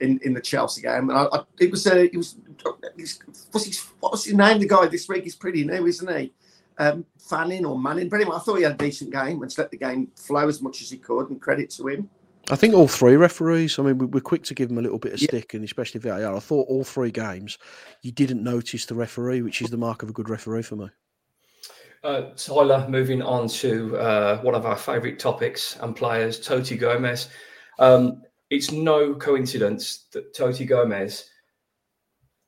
in, 0.00 0.20
in 0.22 0.32
the 0.32 0.40
Chelsea 0.40 0.82
game, 0.82 1.10
and 1.10 1.18
I, 1.18 1.24
I, 1.32 1.42
it 1.58 1.70
was 1.70 1.86
uh, 1.86 1.96
it 1.96 2.16
was 2.16 2.36
what's 3.50 3.66
his 3.66 3.78
what 4.00 4.12
was 4.12 4.24
his 4.24 4.34
name? 4.34 4.60
The 4.60 4.68
guy 4.68 4.86
this 4.86 5.08
week 5.08 5.26
is 5.26 5.34
pretty 5.34 5.64
new, 5.64 5.86
isn't 5.86 6.18
he? 6.18 6.32
Um, 6.78 7.04
Fanning 7.18 7.66
or 7.66 7.78
Manning, 7.78 8.08
but 8.08 8.20
anyway, 8.20 8.36
I 8.36 8.40
thought 8.40 8.56
he 8.56 8.64
had 8.64 8.72
a 8.72 8.76
decent 8.76 9.12
game 9.12 9.42
and 9.42 9.58
let 9.58 9.70
the 9.70 9.76
game 9.76 10.08
flow 10.16 10.48
as 10.48 10.62
much 10.62 10.80
as 10.82 10.90
he 10.90 10.98
could, 10.98 11.30
and 11.30 11.40
credit 11.40 11.70
to 11.70 11.88
him. 11.88 12.08
I 12.50 12.56
think 12.56 12.74
all 12.74 12.88
three 12.88 13.16
referees. 13.16 13.78
I 13.78 13.82
mean, 13.82 14.10
we're 14.10 14.20
quick 14.20 14.44
to 14.44 14.54
give 14.54 14.68
them 14.68 14.78
a 14.78 14.82
little 14.82 14.98
bit 14.98 15.14
of 15.14 15.22
yeah. 15.22 15.28
stick, 15.28 15.54
and 15.54 15.64
especially 15.64 16.00
VAR. 16.00 16.36
I 16.36 16.38
thought 16.40 16.68
all 16.68 16.84
three 16.84 17.10
games, 17.10 17.58
you 18.02 18.12
didn't 18.12 18.42
notice 18.42 18.84
the 18.84 18.94
referee, 18.94 19.42
which 19.42 19.62
is 19.62 19.70
the 19.70 19.78
mark 19.78 20.02
of 20.02 20.10
a 20.10 20.12
good 20.12 20.28
referee 20.28 20.62
for 20.62 20.76
me. 20.76 20.88
Uh, 22.02 22.30
Tyler, 22.36 22.86
moving 22.86 23.22
on 23.22 23.48
to 23.48 23.96
uh, 23.96 24.38
one 24.42 24.54
of 24.54 24.66
our 24.66 24.76
favourite 24.76 25.18
topics 25.18 25.78
and 25.80 25.96
players, 25.96 26.38
Toti 26.38 26.78
Gomes. 26.78 27.28
Um, 27.78 28.22
it's 28.50 28.70
no 28.70 29.14
coincidence 29.14 30.04
that 30.12 30.34
Toti 30.34 30.66
Gomes 30.66 31.30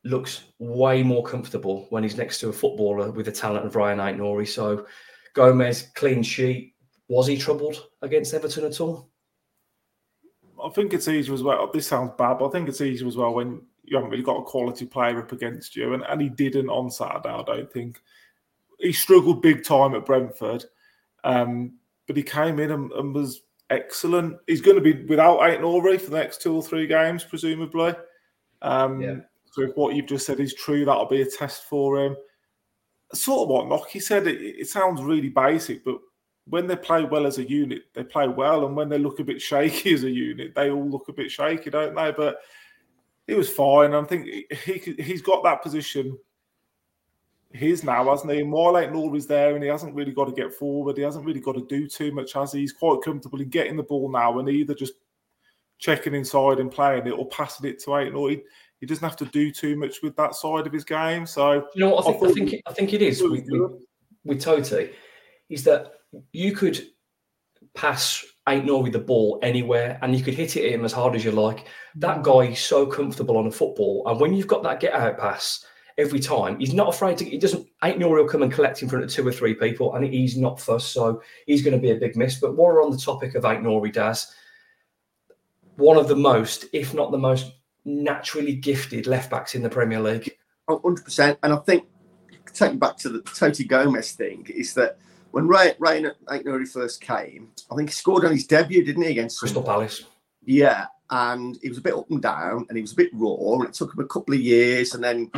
looks 0.05 0.45
way 0.59 1.03
more 1.03 1.25
comfortable 1.25 1.87
when 1.89 2.03
he's 2.03 2.19
next 2.19 2.39
to 2.41 2.51
a 2.51 2.53
footballer 2.53 3.11
with 3.11 3.27
the 3.27 3.33
talent 3.33 3.65
of 3.65 3.73
Rayan 3.73 3.97
Aït-Nouri. 3.97 4.47
So, 4.47 4.87
Gomes, 5.33 5.89
clean 5.95 6.23
sheet. 6.23 6.75
Was 7.09 7.27
he 7.27 7.39
troubled 7.39 7.87
against 8.03 8.35
Everton 8.35 8.67
at 8.67 8.81
all? 8.81 9.11
I 10.63 10.71
think 10.71 10.93
it's 10.93 11.09
easier 11.09 11.35
as 11.35 11.43
well. 11.43 11.71
This 11.73 11.87
sounds 11.87 12.13
bad, 12.17 12.39
but 12.39 12.49
I 12.49 12.51
think 12.51 12.69
it's 12.69 12.81
easier 12.81 13.07
as 13.07 13.17
well 13.17 13.35
when 13.35 13.61
you 13.85 13.97
haven't 13.97 14.11
really 14.11 14.23
got 14.23 14.41
a 14.41 14.45
quality 14.45 14.87
player 14.87 15.19
up 15.19 15.33
against 15.33 15.77
you, 15.77 15.95
and, 15.95 16.03
and 16.09 16.21
he 16.21 16.29
didn't 16.29 16.69
on 16.69 16.91
Saturday. 16.91 17.29
I 17.29 17.43
don't 17.43 17.73
think 17.73 18.01
he 18.79 18.93
struggled 18.93 19.43
big 19.43 19.65
time 19.65 19.95
at 19.95 20.07
Brentford, 20.07 20.65
um, 21.25 21.75
but 22.07 22.17
he 22.17 22.23
came 22.23 22.59
in 22.59 22.73
and, 22.73 22.93
and, 22.93 23.15
was 23.15 23.43
excellent. 23.71 24.39
He's 24.47 24.61
going 24.61 24.77
to 24.77 24.83
be 24.83 25.05
without 25.05 25.41
Aït-Nouri 25.41 26.01
for 26.01 26.11
the 26.11 26.19
next 26.19 26.43
two 26.43 26.55
or 26.55 26.63
three 26.63 26.87
games, 26.87 27.25
presumably. 27.25 27.95
Um, 28.63 29.01
yeah. 29.01 29.17
So 29.53 29.63
if 29.63 29.77
what 29.77 29.95
you've 29.95 30.07
just 30.07 30.27
said 30.27 30.41
is 30.41 30.55
true, 30.55 30.85
that'll 30.85 31.07
be 31.07 31.23
a 31.23 31.27
test 31.27 31.65
for 31.65 32.05
him. 32.05 32.17
Sort 33.15 33.43
of 33.43 33.49
what 33.49 33.67
Nocky 33.67 34.03
said. 34.03 34.27
It, 34.27 34.41
it 34.41 34.69
sounds 34.69 35.03
really 35.03 35.31
basic, 35.31 35.85
but 35.85 35.99
when 36.49 36.67
they 36.67 36.77
play 36.77 37.05
well 37.05 37.27
as 37.27 37.39
a 37.39 37.49
unit, 37.49 37.83
they 37.95 38.05
play 38.05 38.29
well, 38.29 38.67
and 38.67 38.77
when 38.77 38.89
they 38.89 38.99
look 38.99 39.19
a 39.19 39.25
bit 39.25 39.43
shaky 39.43 39.95
as 39.95 40.05
a 40.05 40.11
unit, 40.11 40.55
they 40.55 40.71
all 40.71 40.89
look 40.89 41.09
a 41.09 41.13
bit 41.13 41.31
shaky, 41.31 41.71
don't 41.71 41.95
they? 41.95 42.13
But 42.13 42.39
he 43.27 43.35
was 43.35 43.51
fine. 43.51 43.95
I 43.95 44.03
think 44.05 44.27
he 44.27 44.95
he's 44.99 45.23
got 45.23 45.43
that 45.45 45.63
position 45.63 46.17
his 47.53 47.85
now, 47.85 48.09
hasn't 48.09 48.33
he? 48.33 48.41
And 48.41 48.53
while 48.53 48.75
Aït-Nouri's 48.75 49.27
there 49.27 49.55
and 49.55 49.63
he 49.63 49.71
hasn't 49.71 49.95
really 49.95 50.13
got 50.13 50.27
to 50.27 50.33
get 50.33 50.53
forward, 50.53 50.97
he 50.97 51.03
hasn't 51.03 51.25
really 51.25 51.41
got 51.41 51.55
to 51.55 51.67
do 51.67 51.89
too 51.89 52.13
much, 52.13 52.33
has 52.35 52.53
he? 52.53 52.61
He's 52.61 52.73
quite 52.73 52.99
comfortable 53.05 53.41
in 53.41 53.49
getting 53.49 53.77
the 53.77 53.83
ball 53.83 54.11
now 54.11 54.39
and 54.39 54.49
either 54.49 54.75
just 54.75 54.95
checking 55.79 56.15
inside 56.15 56.59
and 56.59 56.71
playing 56.71 57.07
it 57.07 57.13
or 57.13 57.27
passing 57.29 57.69
it 57.69 57.81
to 57.81 57.91
Aït-Nouri. 57.91 58.31
He, 58.31 58.43
he 58.81 58.87
doesn't 58.87 59.05
have 59.05 59.17
to 59.17 59.25
do 59.27 59.51
too 59.51 59.77
much 59.77 60.03
with 60.03 60.17
that 60.17 60.35
side 60.35 60.67
of 60.67 60.73
his 60.73 60.85
game. 60.85 61.27
So 61.27 61.67
you 61.75 61.81
know 61.81 61.95
what 61.95 62.07
I 62.07 62.13
think 62.13 62.23
I, 62.23 62.27
I 62.27 62.33
think, 62.33 62.53
it, 62.53 62.63
I 62.67 62.73
think 62.73 62.93
it 62.93 63.03
is 63.03 63.23
with, 63.23 63.47
with, 63.49 63.73
with 64.25 64.43
Toti 64.43 64.93
is 65.49 65.65
that 65.65 65.93
you 66.33 66.53
could 66.53 66.81
pass 67.75 68.25
Aït-Nouri 68.49 68.93
the 68.93 68.99
ball 68.99 69.39
anywhere 69.43 69.99
and 70.03 70.17
you 70.17 70.23
could 70.23 70.35
hit 70.35 70.57
it 70.57 70.67
at 70.67 70.73
him 70.73 70.85
as 70.85 70.93
hard 70.93 71.15
as 71.15 71.25
you 71.25 71.33
like. 71.33 71.67
That 71.97 72.19
mm. 72.19 72.23
guy 72.23 72.53
is 72.53 72.61
so 72.61 72.87
comfortable 72.87 73.37
on 73.37 73.47
a 73.47 73.51
football. 73.51 74.03
And 74.07 74.21
when 74.21 74.35
you've 74.35 74.47
got 74.47 74.63
that 74.63 74.81
get 74.81 74.95
out 74.95 75.19
pass 75.19 75.65
every 75.99 76.21
time, 76.21 76.59
he's 76.59 76.75
not 76.75 76.89
afraid 76.89 77.19
to, 77.19 77.25
he 77.25 77.39
doesn't, 77.39 77.67
Aït-Nouri 77.83 78.23
will 78.23 78.29
come 78.29 78.43
and 78.43 78.53
collect 78.53 78.83
in 78.83 78.89
front 78.89 79.05
of 79.05 79.11
two 79.11 79.27
or 79.27 79.33
three 79.33 79.55
people 79.55 79.95
and 79.95 80.05
he's 80.05 80.37
not 80.37 80.61
fussed. 80.61 80.93
So 80.93 81.23
he's 81.47 81.63
going 81.63 81.75
to 81.75 81.83
be 81.83 81.91
a 81.91 81.97
big 81.97 82.17
miss. 82.17 82.41
But 82.41 82.57
while 82.57 82.73
we're 82.73 82.85
on 82.85 82.91
the 82.91 82.99
topic 82.99 83.35
of 83.35 83.45
Aït-Nouri, 83.45 83.93
Daz, 83.93 84.33
one 85.77 85.97
of 85.97 86.09
the 86.09 86.17
most, 86.17 86.67
if 86.73 86.95
not 86.95 87.11
the 87.11 87.19
most 87.19 87.53
naturally 87.87 88.55
gifted 88.55 89.07
left 89.07 89.31
backs 89.31 89.55
in 89.55 89.63
the 89.63 89.71
Premier 89.71 90.01
League. 90.01 90.37
Oh, 90.69 90.81
100%. 90.81 91.39
And 91.43 91.53
I 91.53 91.57
think, 91.59 91.85
taking 92.53 92.79
back 92.79 92.97
to 92.99 93.09
the 93.09 93.21
Toti 93.21 93.67
Gomes 93.67 94.13
thing, 94.13 94.47
is 94.55 94.75
that 94.75 94.99
when 95.31 95.47
Ray 95.49 95.75
Ray 95.79 96.03
Aït-Nouri 96.03 96.69
first 96.69 97.01
came, 97.01 97.51
I 97.71 97.77
think 97.77 97.91
he 97.91 97.95
scored 97.95 98.25
on 98.25 98.33
his 98.33 98.47
debut, 98.47 98.85
didn't 98.85 99.03
he, 99.03 99.11
against 99.11 99.39
Crystal 99.39 99.63
Palace? 99.63 100.05
Yeah, 100.45 100.87
and 101.11 101.59
he 101.63 101.69
was 101.69 101.79
a 101.79 101.83
bit 101.83 101.95
up 101.95 102.11
and 102.11 102.23
down, 102.23 102.67
and 102.69 102.77
he 102.77 102.83
was 102.83 102.93
a 102.93 102.97
bit 102.97 103.11
raw, 103.13 103.55
and 103.55 103.65
it 103.65 103.75
took 103.75 103.95
him 103.95 104.01
a 104.01 104.09
couple 104.09 104.35
of 104.35 104.41
years, 104.41 104.95
and 104.95 105.03
then 105.03 105.31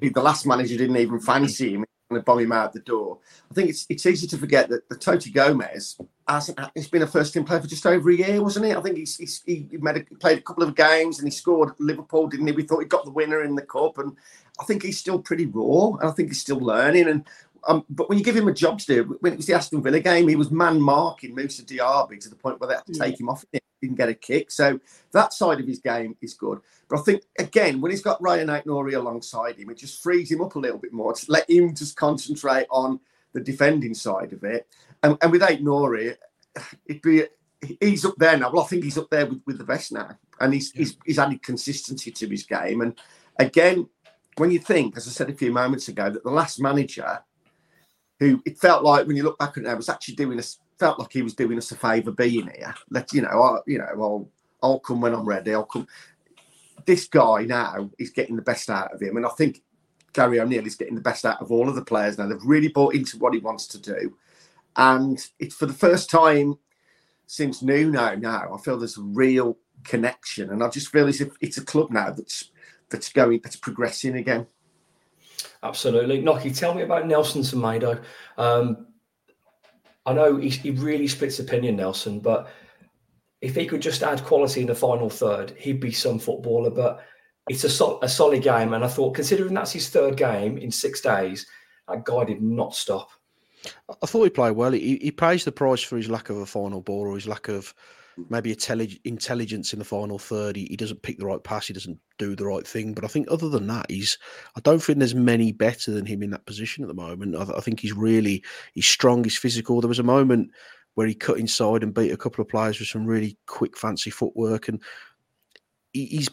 the 0.00 0.20
last 0.20 0.46
manager 0.46 0.76
didn't 0.76 0.96
even 0.96 1.20
fancy 1.20 1.74
him 1.74 1.84
and 2.10 2.24
bomb 2.24 2.40
him 2.40 2.52
out 2.52 2.72
the 2.72 2.80
door. 2.80 3.18
I 3.50 3.54
think 3.54 3.70
it's 3.70 3.86
it's 3.88 4.06
easy 4.06 4.26
to 4.28 4.38
forget 4.38 4.68
that 4.68 4.88
the 4.88 4.96
Toti 4.96 5.32
Gomes 5.32 5.98
hasn't. 6.26 6.58
He's 6.74 6.88
been 6.88 7.02
a 7.02 7.06
first 7.06 7.32
team 7.32 7.44
player 7.44 7.60
for 7.60 7.68
just 7.68 7.86
over 7.86 8.10
a 8.10 8.14
year, 8.14 8.42
wasn't 8.42 8.66
he? 8.66 8.72
I 8.72 8.80
think 8.80 8.96
he's, 8.96 9.16
he's 9.16 9.42
he 9.46 9.66
made 9.72 9.96
a, 9.96 10.14
played 10.16 10.38
a 10.38 10.42
couple 10.42 10.64
of 10.64 10.74
games 10.74 11.18
and 11.18 11.26
he 11.26 11.30
scored 11.30 11.72
Liverpool, 11.78 12.26
didn't 12.26 12.46
he? 12.46 12.52
We 12.52 12.62
thought 12.64 12.80
he 12.80 12.86
got 12.86 13.04
the 13.04 13.12
winner 13.12 13.42
in 13.42 13.54
the 13.54 13.62
cup, 13.62 13.98
and 13.98 14.16
I 14.60 14.64
think 14.64 14.82
he's 14.82 14.98
still 14.98 15.18
pretty 15.18 15.46
raw, 15.46 15.96
and 16.00 16.08
I 16.08 16.12
think 16.12 16.28
he's 16.28 16.40
still 16.40 16.58
learning. 16.58 17.08
And 17.08 17.24
um, 17.66 17.84
but 17.90 18.08
when 18.08 18.18
you 18.18 18.24
give 18.24 18.36
him 18.36 18.48
a 18.48 18.54
job 18.54 18.78
to 18.80 18.86
do, 18.86 19.16
when 19.20 19.32
it 19.32 19.36
was 19.36 19.46
the 19.46 19.54
Aston 19.54 19.82
Villa 19.82 20.00
game, 20.00 20.28
he 20.28 20.36
was 20.36 20.50
man 20.50 20.80
marking 20.80 21.34
Moussa 21.34 21.62
Diaby 21.62 22.20
to 22.20 22.28
the 22.28 22.36
point 22.36 22.60
where 22.60 22.68
they 22.68 22.74
had 22.74 22.86
to 22.86 22.98
take 22.98 23.18
him 23.18 23.28
off. 23.28 23.44
He 23.52 23.60
didn't 23.82 23.96
get 23.96 24.08
a 24.08 24.14
kick. 24.14 24.50
So 24.50 24.80
that 25.12 25.32
side 25.32 25.60
of 25.60 25.66
his 25.66 25.78
game 25.78 26.16
is 26.20 26.34
good. 26.34 26.60
But 26.88 27.00
I 27.00 27.02
think, 27.02 27.22
again, 27.38 27.80
when 27.80 27.90
he's 27.90 28.02
got 28.02 28.20
Rayan 28.20 28.46
Aït-Nouri 28.46 28.94
alongside 28.94 29.56
him, 29.56 29.70
it 29.70 29.78
just 29.78 30.02
frees 30.02 30.30
him 30.30 30.42
up 30.42 30.54
a 30.54 30.58
little 30.58 30.78
bit 30.78 30.92
more 30.92 31.14
to 31.14 31.32
let 31.32 31.48
him 31.48 31.74
just 31.74 31.96
concentrate 31.96 32.66
on 32.70 33.00
the 33.32 33.40
defending 33.40 33.94
side 33.94 34.32
of 34.32 34.44
it. 34.44 34.66
And, 35.02 35.16
and 35.22 35.32
with 35.32 35.42
Aït-Nouri, 35.42 36.16
it'd 36.86 37.02
be 37.02 37.24
he's 37.80 38.04
up 38.04 38.14
there 38.16 38.36
now. 38.36 38.50
Well, 38.50 38.64
I 38.64 38.66
think 38.66 38.84
he's 38.84 38.98
up 38.98 39.10
there 39.10 39.26
with, 39.26 39.40
with 39.46 39.58
the 39.58 39.64
best 39.64 39.92
now. 39.92 40.16
And 40.40 40.54
he's, 40.54 40.72
he's, 40.72 40.96
he's 41.04 41.18
added 41.18 41.42
consistency 41.42 42.10
to 42.10 42.26
his 42.26 42.44
game. 42.44 42.80
And 42.80 42.98
again, 43.38 43.88
when 44.36 44.50
you 44.50 44.58
think, 44.58 44.96
as 44.96 45.06
I 45.06 45.10
said 45.10 45.28
a 45.28 45.34
few 45.34 45.52
moments 45.52 45.88
ago, 45.88 46.08
that 46.08 46.24
the 46.24 46.30
last 46.30 46.60
manager 46.60 47.22
who 48.20 48.40
it 48.46 48.58
felt 48.58 48.84
like 48.84 49.06
when 49.06 49.16
you 49.16 49.24
look 49.24 49.38
back 49.38 49.56
at 49.56 49.64
it, 49.64 49.76
was 49.76 49.88
actually 49.88 50.14
doing 50.14 50.38
us 50.38 50.58
felt 50.78 50.98
like 50.98 51.12
he 51.12 51.22
was 51.22 51.34
doing 51.34 51.58
us 51.58 51.72
a 51.72 51.76
favour 51.76 52.12
being 52.12 52.50
here. 52.56 52.74
Let 52.90 53.12
you 53.12 53.22
know, 53.22 53.28
I, 53.28 53.58
you 53.66 53.78
know, 53.78 53.84
I'll 53.84 54.28
I'll 54.62 54.80
come 54.80 55.00
when 55.00 55.14
I'm 55.14 55.26
ready. 55.26 55.54
I'll 55.54 55.64
come. 55.64 55.88
This 56.86 57.06
guy 57.08 57.44
now 57.44 57.90
is 57.98 58.10
getting 58.10 58.36
the 58.36 58.42
best 58.42 58.70
out 58.70 58.92
of 58.92 59.00
him, 59.00 59.16
and 59.16 59.26
I 59.26 59.30
think 59.30 59.62
Gary 60.12 60.40
O'Neill 60.40 60.66
is 60.66 60.76
getting 60.76 60.94
the 60.94 61.00
best 61.00 61.24
out 61.24 61.40
of 61.40 61.50
all 61.50 61.68
of 61.68 61.74
the 61.74 61.84
players 61.84 62.18
now. 62.18 62.26
They've 62.26 62.42
really 62.42 62.68
bought 62.68 62.94
into 62.94 63.18
what 63.18 63.34
he 63.34 63.40
wants 63.40 63.66
to 63.68 63.78
do, 63.78 64.16
and 64.76 65.18
it's 65.38 65.54
for 65.54 65.66
the 65.66 65.72
first 65.72 66.10
time 66.10 66.58
since 67.26 67.62
Nuno. 67.62 68.16
Now 68.16 68.54
I 68.54 68.60
feel 68.60 68.78
there's 68.78 68.98
a 68.98 69.02
real 69.02 69.58
connection, 69.84 70.50
and 70.50 70.62
I 70.62 70.68
just 70.68 70.88
feel 70.88 71.06
as 71.06 71.20
if 71.20 71.32
it's 71.40 71.58
a 71.58 71.64
club 71.64 71.90
now 71.90 72.10
that's 72.10 72.50
that's 72.90 73.12
going 73.12 73.40
that's 73.42 73.56
progressing 73.56 74.16
again. 74.16 74.46
Absolutely. 75.62 76.22
Nocky, 76.22 76.56
tell 76.56 76.74
me 76.74 76.82
about 76.82 77.06
Nelson 77.06 77.42
Semedo. 77.42 78.02
Um, 78.38 78.86
I 80.06 80.12
know 80.14 80.36
he, 80.36 80.48
he 80.48 80.70
really 80.70 81.06
splits 81.06 81.38
opinion, 81.38 81.76
Nelson, 81.76 82.20
but 82.20 82.48
if 83.40 83.54
he 83.54 83.66
could 83.66 83.82
just 83.82 84.02
add 84.02 84.24
quality 84.24 84.62
in 84.62 84.66
the 84.66 84.74
final 84.74 85.10
third, 85.10 85.50
he'd 85.58 85.80
be 85.80 85.92
some 85.92 86.18
footballer. 86.18 86.70
But 86.70 87.04
it's 87.48 87.64
a, 87.64 87.68
sol- 87.68 88.00
a 88.02 88.08
solid 88.08 88.42
game. 88.42 88.72
And 88.72 88.84
I 88.84 88.88
thought, 88.88 89.14
considering 89.14 89.54
that's 89.54 89.72
his 89.72 89.88
third 89.88 90.16
game 90.16 90.56
in 90.56 90.70
six 90.70 91.00
days, 91.00 91.46
that 91.88 92.04
guy 92.04 92.24
did 92.24 92.42
not 92.42 92.74
stop. 92.74 93.10
I 94.02 94.06
thought 94.06 94.24
he 94.24 94.30
played 94.30 94.52
well. 94.52 94.72
He, 94.72 94.98
he 95.02 95.10
pays 95.10 95.44
the 95.44 95.52
price 95.52 95.82
for 95.82 95.96
his 95.96 96.08
lack 96.08 96.30
of 96.30 96.38
a 96.38 96.46
final 96.46 96.80
ball 96.80 97.06
or 97.06 97.14
his 97.14 97.26
lack 97.26 97.48
of 97.48 97.74
Mm. 98.18 98.30
maybe 98.30 98.56
intelligence 99.04 99.72
in 99.72 99.78
the 99.78 99.84
final 99.84 100.18
third. 100.18 100.56
He, 100.56 100.66
he, 100.66 100.76
doesn't 100.76 101.02
pick 101.02 101.18
the 101.18 101.26
right 101.26 101.42
pass. 101.42 101.66
He 101.66 101.72
doesn't 101.72 101.98
do 102.18 102.34
the 102.34 102.46
right 102.46 102.66
thing. 102.66 102.92
But 102.92 103.04
I 103.04 103.08
think 103.08 103.28
other 103.30 103.48
than 103.48 103.66
that, 103.68 103.86
he's. 103.88 104.18
I 104.56 104.60
don't 104.60 104.82
think 104.82 104.98
there's 104.98 105.14
many 105.14 105.52
better 105.52 105.92
than 105.92 106.06
him 106.06 106.22
in 106.22 106.30
that 106.30 106.46
position 106.46 106.82
at 106.82 106.88
the 106.88 106.94
moment. 106.94 107.36
I, 107.36 107.42
I 107.56 107.60
think 107.60 107.80
he's 107.80 107.92
really 107.92 108.42
he's 108.74 108.88
strong. 108.88 109.22
He's 109.22 109.38
physical. 109.38 109.80
There 109.80 109.88
was 109.88 109.98
a 109.98 110.04
moment 110.04 110.50
where 110.94 111.06
he 111.06 111.14
cut 111.14 111.38
inside 111.38 111.82
and 111.82 111.94
beat 111.94 112.10
a 112.10 112.16
couple 112.16 112.42
of 112.42 112.48
players 112.48 112.78
with 112.78 112.88
some 112.88 113.06
really 113.06 113.38
quick, 113.46 113.76
fancy 113.76 114.10
footwork, 114.10 114.68
and 114.68 114.82
he, 115.92 116.06
he's 116.06 116.30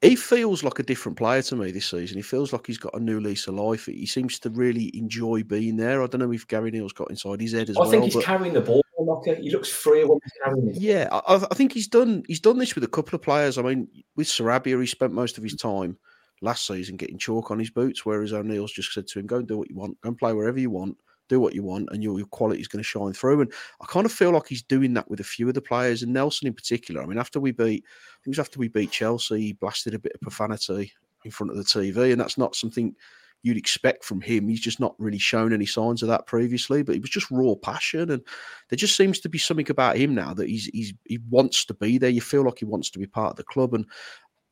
he 0.00 0.14
feels 0.14 0.62
like 0.62 0.78
a 0.78 0.84
different 0.84 1.18
player 1.18 1.42
to 1.42 1.56
me 1.56 1.72
this 1.72 1.86
season. 1.86 2.16
He 2.16 2.22
feels 2.22 2.52
like 2.52 2.66
he's 2.66 2.78
got 2.78 2.94
a 2.94 3.00
new 3.00 3.18
lease 3.20 3.48
of 3.48 3.54
life. 3.54 3.86
He 3.86 4.06
seems 4.06 4.38
to 4.40 4.50
really 4.50 4.96
enjoy 4.96 5.42
being 5.42 5.76
there. 5.76 6.02
I 6.02 6.06
don't 6.06 6.20
know 6.20 6.32
if 6.32 6.46
Gary 6.46 6.68
O'Neill's 6.68 6.92
got 6.92 7.10
inside 7.10 7.40
his 7.40 7.52
head 7.52 7.68
as 7.68 7.76
I 7.76 7.80
well. 7.80 7.88
I 7.88 7.90
think 7.90 8.04
he's 8.04 8.14
but... 8.14 8.24
carrying 8.24 8.52
the 8.54 8.60
ball. 8.60 8.82
He 9.24 9.50
looks 9.50 9.68
free 9.68 10.04
when 10.04 10.18
he's 10.22 10.32
carrying 10.44 10.68
it. 10.68 10.76
Yeah, 10.76 11.08
I, 11.10 11.36
I, 11.36 11.54
think 11.54 11.72
he's 11.72 11.88
done. 11.88 12.22
He's 12.28 12.40
done 12.40 12.58
this 12.58 12.74
with 12.74 12.84
a 12.84 12.88
couple 12.88 13.16
of 13.16 13.22
players. 13.22 13.58
I 13.58 13.62
mean, 13.62 13.88
with 14.16 14.26
Sarabia, 14.26 14.78
he 14.80 14.86
spent 14.86 15.12
most 15.12 15.38
of 15.38 15.44
his 15.44 15.54
time 15.54 15.96
last 16.42 16.66
season 16.66 16.96
getting 16.96 17.18
chalk 17.18 17.50
on 17.50 17.58
his 17.58 17.70
boots, 17.70 18.04
whereas 18.04 18.32
O'Neill's 18.32 18.72
just 18.72 18.92
said 18.92 19.06
to 19.08 19.18
him, 19.18 19.26
"Go 19.26 19.36
and 19.36 19.48
do 19.48 19.58
what 19.58 19.70
you 19.70 19.76
want. 19.76 20.00
Go 20.02 20.10
and 20.10 20.18
play 20.18 20.32
wherever 20.32 20.58
you 20.58 20.70
want." 20.70 20.96
Do 21.28 21.40
what 21.40 21.54
you 21.54 21.62
want 21.62 21.88
and 21.92 22.02
your, 22.02 22.18
your 22.18 22.26
quality 22.26 22.60
is 22.60 22.68
going 22.68 22.80
to 22.80 22.88
shine 22.88 23.12
through. 23.12 23.40
And 23.40 23.52
I 23.80 23.86
kind 23.86 24.06
of 24.06 24.12
feel 24.12 24.30
like 24.30 24.46
he's 24.48 24.62
doing 24.62 24.94
that 24.94 25.08
with 25.10 25.20
a 25.20 25.24
few 25.24 25.48
of 25.48 25.54
the 25.54 25.62
players 25.62 26.02
and 26.02 26.12
Nelson 26.12 26.48
in 26.48 26.54
particular. 26.54 27.02
I 27.02 27.06
mean, 27.06 27.18
after 27.18 27.40
we 27.40 27.52
beat, 27.52 27.84
I 27.84 28.18
think 28.22 28.26
it 28.26 28.30
was 28.30 28.38
after 28.38 28.58
we 28.58 28.68
beat 28.68 28.90
Chelsea, 28.90 29.40
he 29.40 29.52
blasted 29.52 29.94
a 29.94 29.98
bit 29.98 30.12
of 30.14 30.20
profanity 30.20 30.92
in 31.24 31.30
front 31.30 31.50
of 31.50 31.56
the 31.56 31.64
TV, 31.64 32.12
and 32.12 32.20
that's 32.20 32.38
not 32.38 32.56
something 32.56 32.94
you'd 33.42 33.56
expect 33.56 34.04
from 34.04 34.20
him. 34.20 34.48
He's 34.48 34.60
just 34.60 34.80
not 34.80 34.94
really 34.98 35.18
shown 35.18 35.52
any 35.52 35.66
signs 35.66 36.02
of 36.02 36.08
that 36.08 36.26
previously, 36.26 36.82
but 36.82 36.96
it 36.96 37.00
was 37.00 37.10
just 37.10 37.30
raw 37.30 37.54
passion, 37.54 38.10
and 38.10 38.22
there 38.68 38.76
just 38.76 38.96
seems 38.96 39.20
to 39.20 39.28
be 39.28 39.38
something 39.38 39.70
about 39.70 39.96
him 39.96 40.14
now 40.14 40.34
that 40.34 40.48
he's 40.48 40.66
he's 40.66 40.92
he 41.04 41.18
wants 41.30 41.64
to 41.66 41.74
be 41.74 41.98
there. 41.98 42.10
You 42.10 42.20
feel 42.20 42.44
like 42.44 42.58
he 42.58 42.64
wants 42.64 42.90
to 42.90 42.98
be 42.98 43.06
part 43.06 43.30
of 43.30 43.36
the 43.36 43.44
club, 43.44 43.74
and 43.74 43.86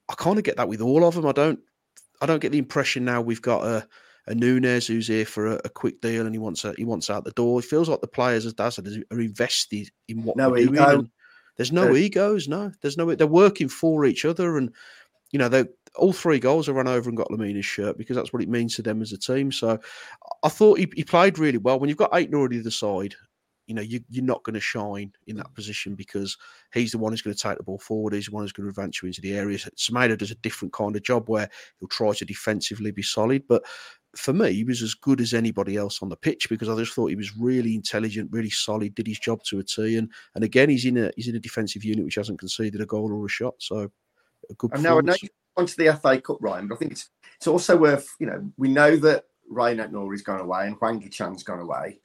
I 0.09 0.15
kind 0.15 0.39
of 0.39 0.45
get 0.45 0.57
that 0.57 0.69
with 0.69 0.81
all 0.81 1.05
of 1.05 1.15
them. 1.15 1.27
I 1.27 1.33
don't 1.33 1.61
I 2.21 2.27
don't 2.27 2.41
get 2.41 2.53
the 2.53 2.59
impression 2.59 3.05
now 3.05 3.21
we've 3.21 3.43
got 3.43 3.65
a 3.65 3.87
a 4.27 4.35
Nunez 4.35 4.87
who's 4.87 5.09
here 5.09 5.25
for 5.25 5.47
a, 5.47 5.61
a, 5.65 5.69
quick 5.69 6.01
deal 6.01 6.27
and 6.27 6.35
he 6.35 6.39
wants 6.39 6.65
a, 6.65 6.75
he 6.77 6.85
wants 6.85 7.11
out 7.11 7.25
the 7.25 7.31
door. 7.33 7.61
It 7.61 7.65
feels 7.65 7.89
like 7.89 8.01
the 8.01 8.09
players, 8.09 8.45
as 8.45 8.55
Daz 8.55 8.75
said, 8.75 8.89
are 9.11 9.21
invested 9.21 9.89
in 10.09 10.25
what 10.25 10.37
no 10.37 10.51
we're 10.51 10.67
doing. 10.67 11.11
There's 11.57 11.73
no 11.73 11.97
egos, 11.97 12.49
no. 12.49 12.73
There's 12.83 12.99
no. 12.99 13.15
They're 13.15 13.27
working 13.27 13.69
for 13.69 14.05
each 14.05 14.25
other, 14.25 14.59
and 14.59 14.73
you 15.31 15.39
know 15.39 15.49
they 15.49 15.65
all 15.97 16.13
three 16.13 16.39
goals 16.39 16.69
are 16.69 16.75
run 16.75 16.89
over 16.89 17.09
and 17.09 17.17
got 17.17 17.31
Lemina's 17.31 17.65
shirt 17.65 17.97
because 17.97 18.17
that's 18.17 18.33
what 18.33 18.43
it 18.43 18.49
means 18.49 18.77
to 18.77 18.83
them 18.83 19.01
as 19.01 19.13
a 19.13 19.19
team. 19.19 19.51
So 19.51 19.79
I 20.43 20.49
thought 20.49 20.79
he, 20.79 20.93
he 20.95 21.05
played 21.05 21.39
really 21.39 21.57
well. 21.57 21.79
When 21.79 21.89
you've 21.89 21.97
got 21.97 22.11
eight 22.13 22.33
already 22.35 22.59
the 22.59 22.71
side, 22.71 23.15
you 23.67 23.75
know 23.75 23.83
you, 23.83 24.01
are 24.19 24.23
not 24.23 24.43
going 24.43 24.55
to 24.55 24.61
shine 24.61 25.13
in 25.27 25.37
that 25.37 25.55
position 25.55 25.95
because 25.95 26.37
he's 26.75 26.93
the 26.93 26.99
one 26.99 27.13
who's 27.13 27.23
going 27.23 27.35
to 27.35 27.43
take 27.43 27.57
the 27.57 27.65
ball 27.65 27.79
forward. 27.79 28.13
He's 28.13 28.27
the 28.27 28.33
one 28.33 28.45
who's 28.45 28.53
going 28.53 28.67
to 28.67 28.71
advance 28.71 29.03
you 29.03 29.07
into 29.07 29.21
the 29.21 29.35
areas. 29.35 29.69
Semedo 29.77 30.19
does 30.19 30.31
a 30.31 30.37
different 30.37 30.73
kind 30.73 30.95
of 30.95 31.03
job 31.03 31.29
where 31.29 31.49
he'll 31.81 31.89
try 31.89 32.13
to 32.13 32.25
defensively 32.25 32.91
be 32.91 33.03
solid, 33.03 33.45
but 33.49 33.65
for 34.17 34.33
me, 34.33 34.53
he 34.53 34.65
was 34.65 34.83
as 34.83 34.95
good 34.95 35.21
as 35.21 35.35
anybody 35.35 35.77
else 35.77 36.03
on 36.03 36.09
the 36.09 36.17
pitch 36.17 36.49
because 36.49 36.69
I 36.69 36.77
just 36.77 36.93
thought 36.93 37.09
he 37.09 37.17
was 37.17 37.37
really 37.37 37.75
intelligent, 37.75 38.31
really 38.33 38.51
solid, 38.51 38.95
did 38.95 39.07
his 39.07 39.19
job 39.19 39.43
to 39.45 39.59
a 39.59 39.63
T. 39.63 39.97
And 39.97 40.11
and 40.35 40.45
again, 40.45 40.69
he's 40.69 40.85
in 40.85 40.97
a 40.99 41.11
he's 41.17 41.29
in 41.29 41.37
a 41.37 41.41
defensive 41.41 41.85
unit 41.85 42.05
which 42.05 42.15
hasn't 42.15 42.39
conceded 42.39 42.81
a 42.81 42.87
goal 42.87 43.13
or 43.13 43.27
a 43.27 43.29
shot. 43.29 43.55
So 43.59 43.91
a 44.51 44.55
good. 44.55 44.73
And 44.75 44.83
now 44.83 44.99
I 44.99 45.03
know 45.03 45.15
onto 45.57 45.75
the 45.77 45.97
FA 45.97 46.21
Cup, 46.21 46.39
Ryan, 46.41 46.69
but 46.69 46.77
I 46.77 46.79
think 46.79 46.93
it's 46.93 47.11
it's 47.37 47.47
also 47.47 47.77
worth 47.77 48.09
you 48.19 48.27
know 48.27 48.51
we 48.57 48.69
know 48.69 48.97
that 48.97 49.25
Rayan 49.53 49.85
Aït-Nouri's 49.85 50.23
gone 50.23 50.41
away 50.41 50.67
and 50.67 50.77
Hwang 50.77 51.01
Hee-chan's 51.01 51.43
gone 51.43 51.61
away. 51.61 52.01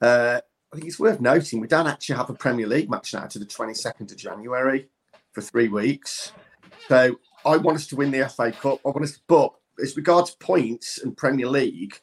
Uh, 0.00 0.40
I 0.72 0.76
think 0.76 0.88
it's 0.88 0.98
worth 0.98 1.20
noting 1.20 1.60
we 1.60 1.68
don't 1.68 1.86
actually 1.86 2.16
have 2.16 2.30
a 2.30 2.34
Premier 2.34 2.66
League 2.66 2.90
match 2.90 3.14
now 3.14 3.26
to 3.26 3.38
the 3.38 3.46
22nd 3.46 4.10
of 4.10 4.16
January 4.16 4.88
for 5.32 5.40
three 5.40 5.68
weeks. 5.68 6.32
So 6.88 7.16
I 7.44 7.56
want 7.56 7.76
us 7.76 7.86
to 7.88 7.96
win 7.96 8.10
the 8.10 8.28
FA 8.28 8.52
Cup. 8.52 8.80
I 8.84 8.88
want 8.88 9.04
us, 9.04 9.12
to, 9.12 9.20
but 9.26 9.52
as 9.82 9.96
regards 9.96 10.32
points 10.32 10.98
and 10.98 11.16
Premier 11.16 11.48
League, 11.48 12.00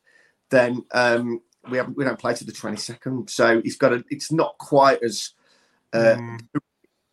then 0.50 0.84
um, 0.92 1.42
we 1.70 1.78
haven't 1.78 1.98
we 1.98 2.04
don't 2.04 2.20
play 2.20 2.34
to 2.36 2.46
the 2.46 2.52
22nd. 2.52 3.30
So 3.30 3.62
it's 3.64 3.76
got 3.76 3.94
a. 3.94 4.04
It's 4.10 4.32
not 4.32 4.58
quite 4.58 5.02
as 5.04 5.32
uh, 5.94 6.18
mm. 6.18 6.40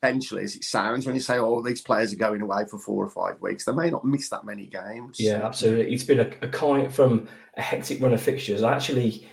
potentially 0.00 0.44
as 0.44 0.56
it 0.56 0.64
sounds 0.64 1.06
when 1.06 1.14
you 1.14 1.20
say, 1.20 1.38
"Oh, 1.38 1.62
these 1.62 1.80
players 1.80 2.12
are 2.12 2.16
going 2.16 2.42
away 2.42 2.64
for 2.70 2.78
four 2.78 3.04
or 3.04 3.10
five 3.10 3.40
weeks." 3.40 3.64
They 3.64 3.72
may 3.72 3.90
not 3.90 4.04
miss 4.04 4.28
that 4.30 4.44
many 4.44 4.66
games. 4.66 5.18
Yeah, 5.18 5.44
absolutely. 5.44 5.92
It's 5.92 6.04
been 6.04 6.20
a, 6.20 6.30
a 6.42 6.48
kind 6.48 6.92
from 6.92 7.28
a 7.56 7.62
hectic 7.62 8.00
run 8.00 8.12
of 8.12 8.22
fixtures. 8.22 8.62
I 8.62 8.74
actually 8.74 9.28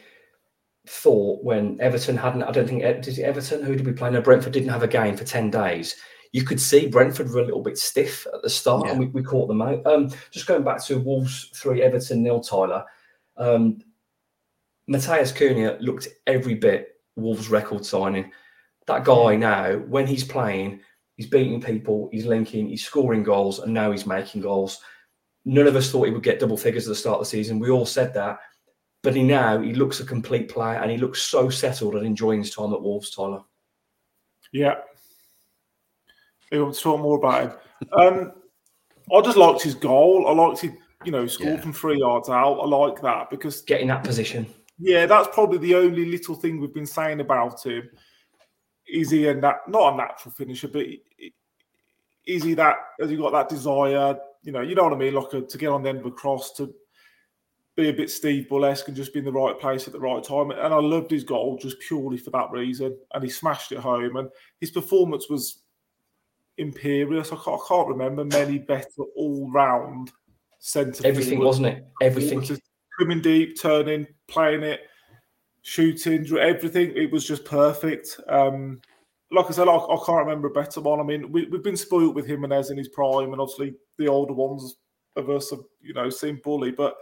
thought 0.88 1.44
when 1.44 1.80
Everton 1.82 2.18
hadn't. 2.18 2.44
I 2.44 2.52
don't 2.52 2.68
think 2.68 2.82
did 3.02 3.20
Everton 3.20 3.64
who 3.64 3.76
did 3.76 3.86
we 3.86 3.94
play? 3.94 4.12
No, 4.12 4.22
Brentford 4.22 4.54
didn't 4.54 4.70
have 4.70 4.84
a 4.84 4.88
game 4.88 5.16
for 5.18 5.24
ten 5.24 5.50
days 5.50 5.96
you 6.36 6.44
could 6.44 6.60
see 6.60 6.88
Brentford 6.88 7.30
were 7.30 7.40
a 7.40 7.46
little 7.46 7.62
bit 7.62 7.78
stiff 7.78 8.28
at 8.34 8.42
the 8.42 8.50
start, 8.50 8.84
yeah. 8.86 8.92
and 8.92 9.00
we, 9.00 9.06
we, 9.06 9.24
caught 9.24 9.48
them 9.48 9.62
out. 9.62 9.88
Um, 9.88 10.10
just 10.32 10.48
going 10.48 10.64
back 10.64 10.84
to 10.84 11.00
Wolves 11.00 11.50
three, 11.56 11.82
Everton 11.82 12.24
nil, 12.24 12.42
Tyler. 12.42 12.84
Um, 13.38 13.80
Matheus 14.92 15.34
Cunha 15.34 15.78
looked 15.80 16.10
every 16.28 16.56
bit 16.56 17.00
Wolves 17.16 17.48
record 17.50 17.86
signing. 17.86 18.34
That 18.86 19.06
guy 19.06 19.38
now, 19.38 19.78
when 19.78 20.08
he's 20.08 20.26
playing, 20.26 20.82
he's 21.16 21.28
beating 21.28 21.62
people, 21.62 22.10
he's 22.12 22.26
linking, 22.26 22.68
he's 22.68 22.86
scoring 22.86 23.24
goals, 23.24 23.60
and 23.60 23.74
now 23.74 23.94
he's 23.94 24.06
making 24.06 24.42
goals. 24.42 24.82
None 25.46 25.68
of 25.68 25.78
us 25.78 25.90
thought 25.90 26.08
he 26.08 26.12
would 26.12 26.22
get 26.22 26.42
double 26.42 26.58
figures 26.58 26.86
at 26.86 26.90
the 26.90 26.96
start 26.96 27.20
of 27.20 27.22
the 27.22 27.28
season. 27.28 27.60
We 27.60 27.70
all 27.70 27.86
said 27.86 28.14
that. 28.14 28.40
But 29.04 29.16
he 29.16 29.24
now 29.24 29.62
he 29.62 29.74
looks 29.74 30.02
a 30.02 30.06
complete 30.06 30.50
player 30.50 30.80
and 30.80 30.92
he 30.92 30.98
looks 30.98 31.22
so 31.22 31.50
settled 31.50 31.96
and 31.96 32.06
enjoying 32.06 32.40
his 32.42 32.54
time 32.54 32.74
at 32.74 32.82
Wolves, 32.82 33.10
Tyler. 33.10 33.42
Yeah, 34.52 34.76
he 36.52 36.60
wants 36.60 36.80
to 36.80 36.84
talk 36.84 37.02
more 37.02 37.18
about 37.18 37.44
him. 37.44 37.58
Um, 37.98 38.32
I 39.14 39.22
just 39.22 39.38
liked 39.38 39.62
his 39.62 39.76
goal. 39.76 40.28
I 40.28 40.34
liked 40.34 40.62
he, 40.62 40.72
you 41.04 41.12
know, 41.12 41.28
scored 41.28 41.56
yeah. 41.56 41.62
from 41.62 41.74
three 41.74 42.00
yards 42.00 42.30
out. 42.30 42.60
I 42.60 42.66
like 42.66 43.02
that 43.02 43.30
because 43.30 43.62
getting 43.62 43.88
that 43.88 44.04
position. 44.04 44.48
Yeah, 44.78 45.06
that's 45.06 45.30
probably 45.34 45.60
the 45.60 45.76
only 45.76 46.06
little 46.06 46.36
thing 46.36 46.60
we've 46.60 46.74
been 46.74 46.86
saying 46.86 47.20
about 47.20 47.66
him. 47.66 47.90
Is 48.88 49.10
he 49.10 49.28
a 49.28 49.34
nat- 49.34 49.68
not 49.68 49.94
a 49.94 49.98
natural 49.98 50.34
finisher, 50.34 50.68
but 50.68 50.86
is 52.26 52.44
he 52.44 52.54
that? 52.56 52.76
Has 53.00 53.10
he 53.10 53.18
got 53.18 53.32
that 53.32 53.50
desire? 53.50 54.18
You 54.44 54.52
know, 54.52 54.62
you 54.62 54.76
know 54.76 54.84
what 54.84 54.94
I 54.94 54.98
mean, 54.98 55.14
like 55.14 55.34
a, 55.34 55.42
to 55.42 55.58
get 55.58 55.70
on 55.70 55.84
the 55.84 55.90
end 55.90 56.00
of 56.00 56.06
a 56.06 56.12
cross 56.12 56.54
to 56.54 56.74
be 57.76 57.90
a 57.90 57.94
bit 57.94 58.10
Steve 58.10 58.48
Bull-esque 58.48 58.88
and 58.88 58.96
just 58.96 59.12
be 59.12 59.20
in 59.20 59.26
the 59.26 59.32
right 59.32 59.60
place 59.60 59.86
at 59.86 59.94
the 59.94 60.00
right 60.00 60.24
time. 60.24 60.52
And 60.52 60.74
I 60.74 60.80
loved 60.80 61.12
his 61.12 61.24
goal 61.24 61.58
just 61.58 61.80
purely 61.80 62.18
for 62.18 62.30
that 62.32 62.52
reason. 62.52 62.98
And 63.14 63.24
he 63.24 63.30
smashed 63.30 63.72
it 63.72 63.80
home. 63.80 64.16
And 64.16 64.30
his 64.62 64.72
performance 64.72 65.30
was 65.30 65.64
imperious. 66.58 67.32
I 67.32 67.36
can't, 67.36 67.60
I 67.62 67.68
can't 67.68 67.88
remember 67.88 68.26
many 68.26 68.60
better 68.60 69.04
all 69.16 69.50
round 69.52 70.12
centre. 70.60 71.06
Everything 71.06 71.40
wasn't 71.40 71.68
it? 71.68 71.86
Everything. 72.02 72.42
Just 72.42 72.62
coming 73.00 73.22
deep, 73.22 73.60
turning, 73.60 74.08
playing 74.28 74.64
it, 74.64 74.82
shooting, 75.62 76.26
everything. 76.38 76.94
It 76.96 77.12
was 77.12 77.28
just 77.28 77.46
perfect. 77.46 78.20
Um, 78.28 78.82
like 79.32 79.48
I 79.48 79.52
said, 79.52 79.68
I, 79.68 79.76
I, 79.76 79.98
can't 80.06 80.26
remember 80.26 80.48
a 80.48 80.52
better 80.52 80.82
one. 80.82 81.00
I 81.00 81.04
mean, 81.04 81.32
we, 81.32 81.48
have 81.52 81.64
been 81.64 81.78
spoiled 81.78 82.16
with 82.16 82.28
Jimenez 82.28 82.70
in 82.70 82.78
his 82.78 82.90
prime, 82.90 83.32
and 83.32 83.42
obviously 83.42 83.74
the 83.98 84.08
older 84.08 84.34
ones 84.34 84.78
of 85.16 85.30
us 85.30 85.50
have, 85.50 85.62
you 85.82 85.94
know, 85.94 86.10
seen 86.10 86.40
Bully, 86.44 86.72
but 86.72 86.96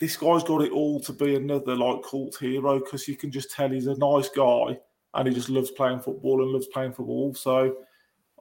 this 0.00 0.16
guy's 0.16 0.44
got 0.44 0.62
it 0.62 0.72
all 0.72 1.00
to 1.00 1.12
be 1.12 1.34
another 1.34 1.74
like 1.74 2.02
cult 2.08 2.36
hero 2.38 2.78
because 2.78 3.08
you 3.08 3.16
can 3.16 3.30
just 3.30 3.50
tell 3.50 3.68
he's 3.68 3.88
a 3.88 3.98
nice 3.98 4.28
guy 4.28 4.78
and 5.14 5.28
he 5.28 5.34
just 5.34 5.48
loves 5.48 5.70
playing 5.72 6.00
football 6.00 6.42
and 6.42 6.52
loves 6.52 6.68
playing 6.68 6.92
for 6.92 7.02
Wolves. 7.02 7.40
So 7.40 7.76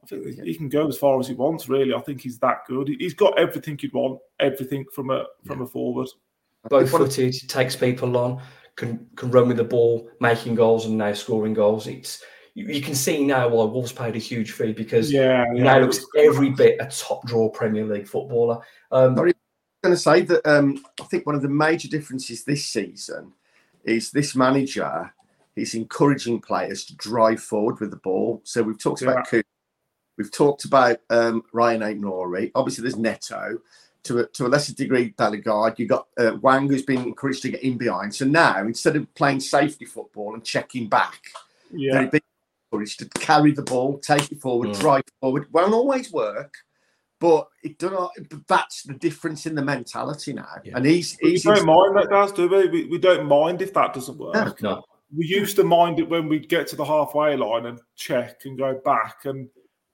think 0.07 0.43
he 0.43 0.55
can 0.55 0.69
go 0.69 0.87
as 0.87 0.97
far 0.97 1.19
as 1.19 1.27
he 1.27 1.33
wants. 1.33 1.69
Really, 1.69 1.93
I 1.93 1.99
think 2.01 2.21
he's 2.21 2.39
that 2.39 2.65
good. 2.67 2.89
He's 2.99 3.13
got 3.13 3.37
everything 3.37 3.77
you'd 3.81 3.93
want, 3.93 4.19
everything 4.39 4.85
from 4.93 5.11
a 5.11 5.25
from 5.45 5.59
yeah. 5.59 5.65
a 5.65 5.67
forward. 5.67 6.07
Both 6.69 6.91
footed, 6.91 7.33
takes 7.47 7.75
people 7.75 8.17
on, 8.17 8.41
can 8.75 9.07
can 9.15 9.31
run 9.31 9.47
with 9.47 9.57
the 9.57 9.63
ball, 9.63 10.09
making 10.19 10.55
goals 10.55 10.85
and 10.85 10.97
now 10.97 11.13
scoring 11.13 11.53
goals. 11.53 11.87
It's 11.87 12.23
you, 12.55 12.65
you 12.67 12.81
can 12.81 12.95
see 12.95 13.23
now 13.23 13.47
why 13.49 13.65
Wolves 13.65 13.91
paid 13.91 14.15
a 14.15 14.19
huge 14.19 14.51
fee 14.51 14.73
because 14.73 15.11
yeah, 15.11 15.45
yeah 15.53 15.63
now 15.63 15.79
looks 15.79 16.03
every 16.17 16.49
bit 16.49 16.77
a 16.79 16.87
top 16.87 17.25
draw 17.27 17.49
Premier 17.49 17.85
League 17.85 18.07
footballer. 18.07 18.59
Um, 18.91 19.15
Sorry, 19.15 19.31
I'm 19.31 19.89
going 19.89 19.95
to 19.95 20.01
say 20.01 20.21
that 20.21 20.45
um, 20.47 20.83
I 20.99 21.03
think 21.05 21.25
one 21.25 21.35
of 21.35 21.43
the 21.43 21.49
major 21.49 21.87
differences 21.87 22.43
this 22.43 22.65
season 22.65 23.33
is 23.83 24.11
this 24.11 24.35
manager 24.35 25.13
is 25.55 25.75
encouraging 25.75 26.41
players 26.41 26.85
to 26.85 26.95
drive 26.95 27.39
forward 27.41 27.79
with 27.79 27.91
the 27.91 27.97
ball. 27.97 28.41
So 28.43 28.63
we've 28.63 28.77
talked 28.77 29.01
yeah. 29.01 29.11
about 29.11 29.27
We've 30.17 30.31
talked 30.31 30.65
about 30.65 30.97
um, 31.09 31.43
Rayan 31.53 31.79
Aït-Nouri. 31.79 32.51
Obviously, 32.55 32.81
there's 32.81 32.97
Neto. 32.97 33.59
To 34.03 34.19
a, 34.19 34.27
to 34.27 34.45
a 34.45 34.47
lesser 34.47 34.73
degree, 34.73 35.13
Bellegarde. 35.17 35.75
You've 35.79 35.89
got 35.89 36.07
uh, 36.17 36.31
Hwang, 36.31 36.69
who's 36.69 36.83
been 36.83 37.03
encouraged 37.03 37.41
to 37.41 37.49
get 37.49 37.61
in 37.61 37.77
behind. 37.77 38.15
So 38.15 38.23
now, 38.23 38.59
instead 38.61 38.95
of 38.95 39.13
playing 39.15 39.41
safety 39.41 39.83
football 39.83 40.33
and 40.33 40.45
checking 40.45 40.87
back, 40.87 41.19
yeah. 41.73 41.93
they're 41.93 42.11
being 42.11 42.21
encouraged 42.71 42.99
to 42.99 43.09
carry 43.19 43.51
the 43.51 43.63
ball, 43.63 43.99
take 43.99 44.31
it 44.31 44.39
forward, 44.39 44.69
mm. 44.69 44.79
drive 44.79 45.03
forward. 45.19 45.51
Won't 45.51 45.73
always 45.73 46.09
work, 46.13 46.53
but 47.19 47.49
it 47.63 47.77
do 47.79 47.89
not. 47.89 48.11
That's 48.47 48.83
the 48.83 48.93
difference 48.93 49.45
in 49.45 49.55
the 49.55 49.61
mentality 49.61 50.31
now. 50.31 50.55
Yeah. 50.63 50.77
And 50.77 50.85
he's, 50.85 51.17
he's 51.17 51.45
we 51.45 51.55
don't 51.55 51.65
mind 51.65 51.97
that, 51.97 52.09
does 52.09 52.31
do 52.31 52.47
we? 52.47 52.69
we? 52.69 52.85
we? 52.85 52.97
don't 52.99 53.27
mind 53.27 53.61
if 53.61 53.73
that 53.73 53.93
doesn't 53.93 54.17
work. 54.17 54.61
No. 54.61 54.85
We 55.13 55.25
used 55.25 55.57
to 55.57 55.65
mind 55.65 55.99
it 55.99 56.09
when 56.09 56.29
we'd 56.29 56.47
get 56.47 56.67
to 56.67 56.77
the 56.77 56.85
halfway 56.85 57.35
line 57.35 57.65
and 57.65 57.81
check 57.97 58.41
and 58.45 58.57
go 58.57 58.79
back 58.85 59.25
and 59.25 59.49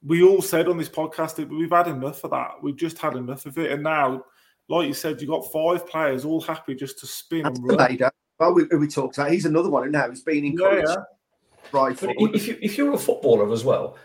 we 0.05 0.23
all 0.23 0.41
said 0.41 0.67
on 0.67 0.77
this 0.77 0.89
podcast 0.89 1.35
that 1.35 1.49
we've 1.49 1.71
had 1.71 1.87
enough 1.87 2.23
of 2.23 2.31
that. 2.31 2.61
We've 2.61 2.75
just 2.75 2.97
had 2.97 3.15
enough 3.15 3.45
of 3.45 3.57
it. 3.57 3.71
And 3.71 3.83
now, 3.83 4.23
like 4.67 4.87
you 4.87 4.93
said, 4.93 5.21
you've 5.21 5.29
got 5.29 5.51
five 5.51 5.87
players 5.87 6.25
all 6.25 6.41
happy 6.41 6.75
just 6.75 6.99
to 6.99 7.07
spin 7.07 7.43
That's 7.43 7.59
and 7.59 7.69
run. 7.69 7.97
Well, 8.39 8.53
we, 8.53 8.65
we 8.77 8.87
talked 8.87 9.17
about 9.17 9.31
he's 9.31 9.45
another 9.45 9.69
one 9.69 9.89
now. 9.91 10.09
He's 10.09 10.21
been 10.21 10.45
encouraged. 10.45 10.87
Yeah, 10.87 10.95
yeah. 10.95 11.79
Right. 11.79 11.97
If, 12.01 12.47
you, 12.47 12.57
if 12.61 12.77
you're 12.77 12.93
a 12.93 12.97
footballer 12.97 13.51
as 13.51 13.63
well, 13.63 13.97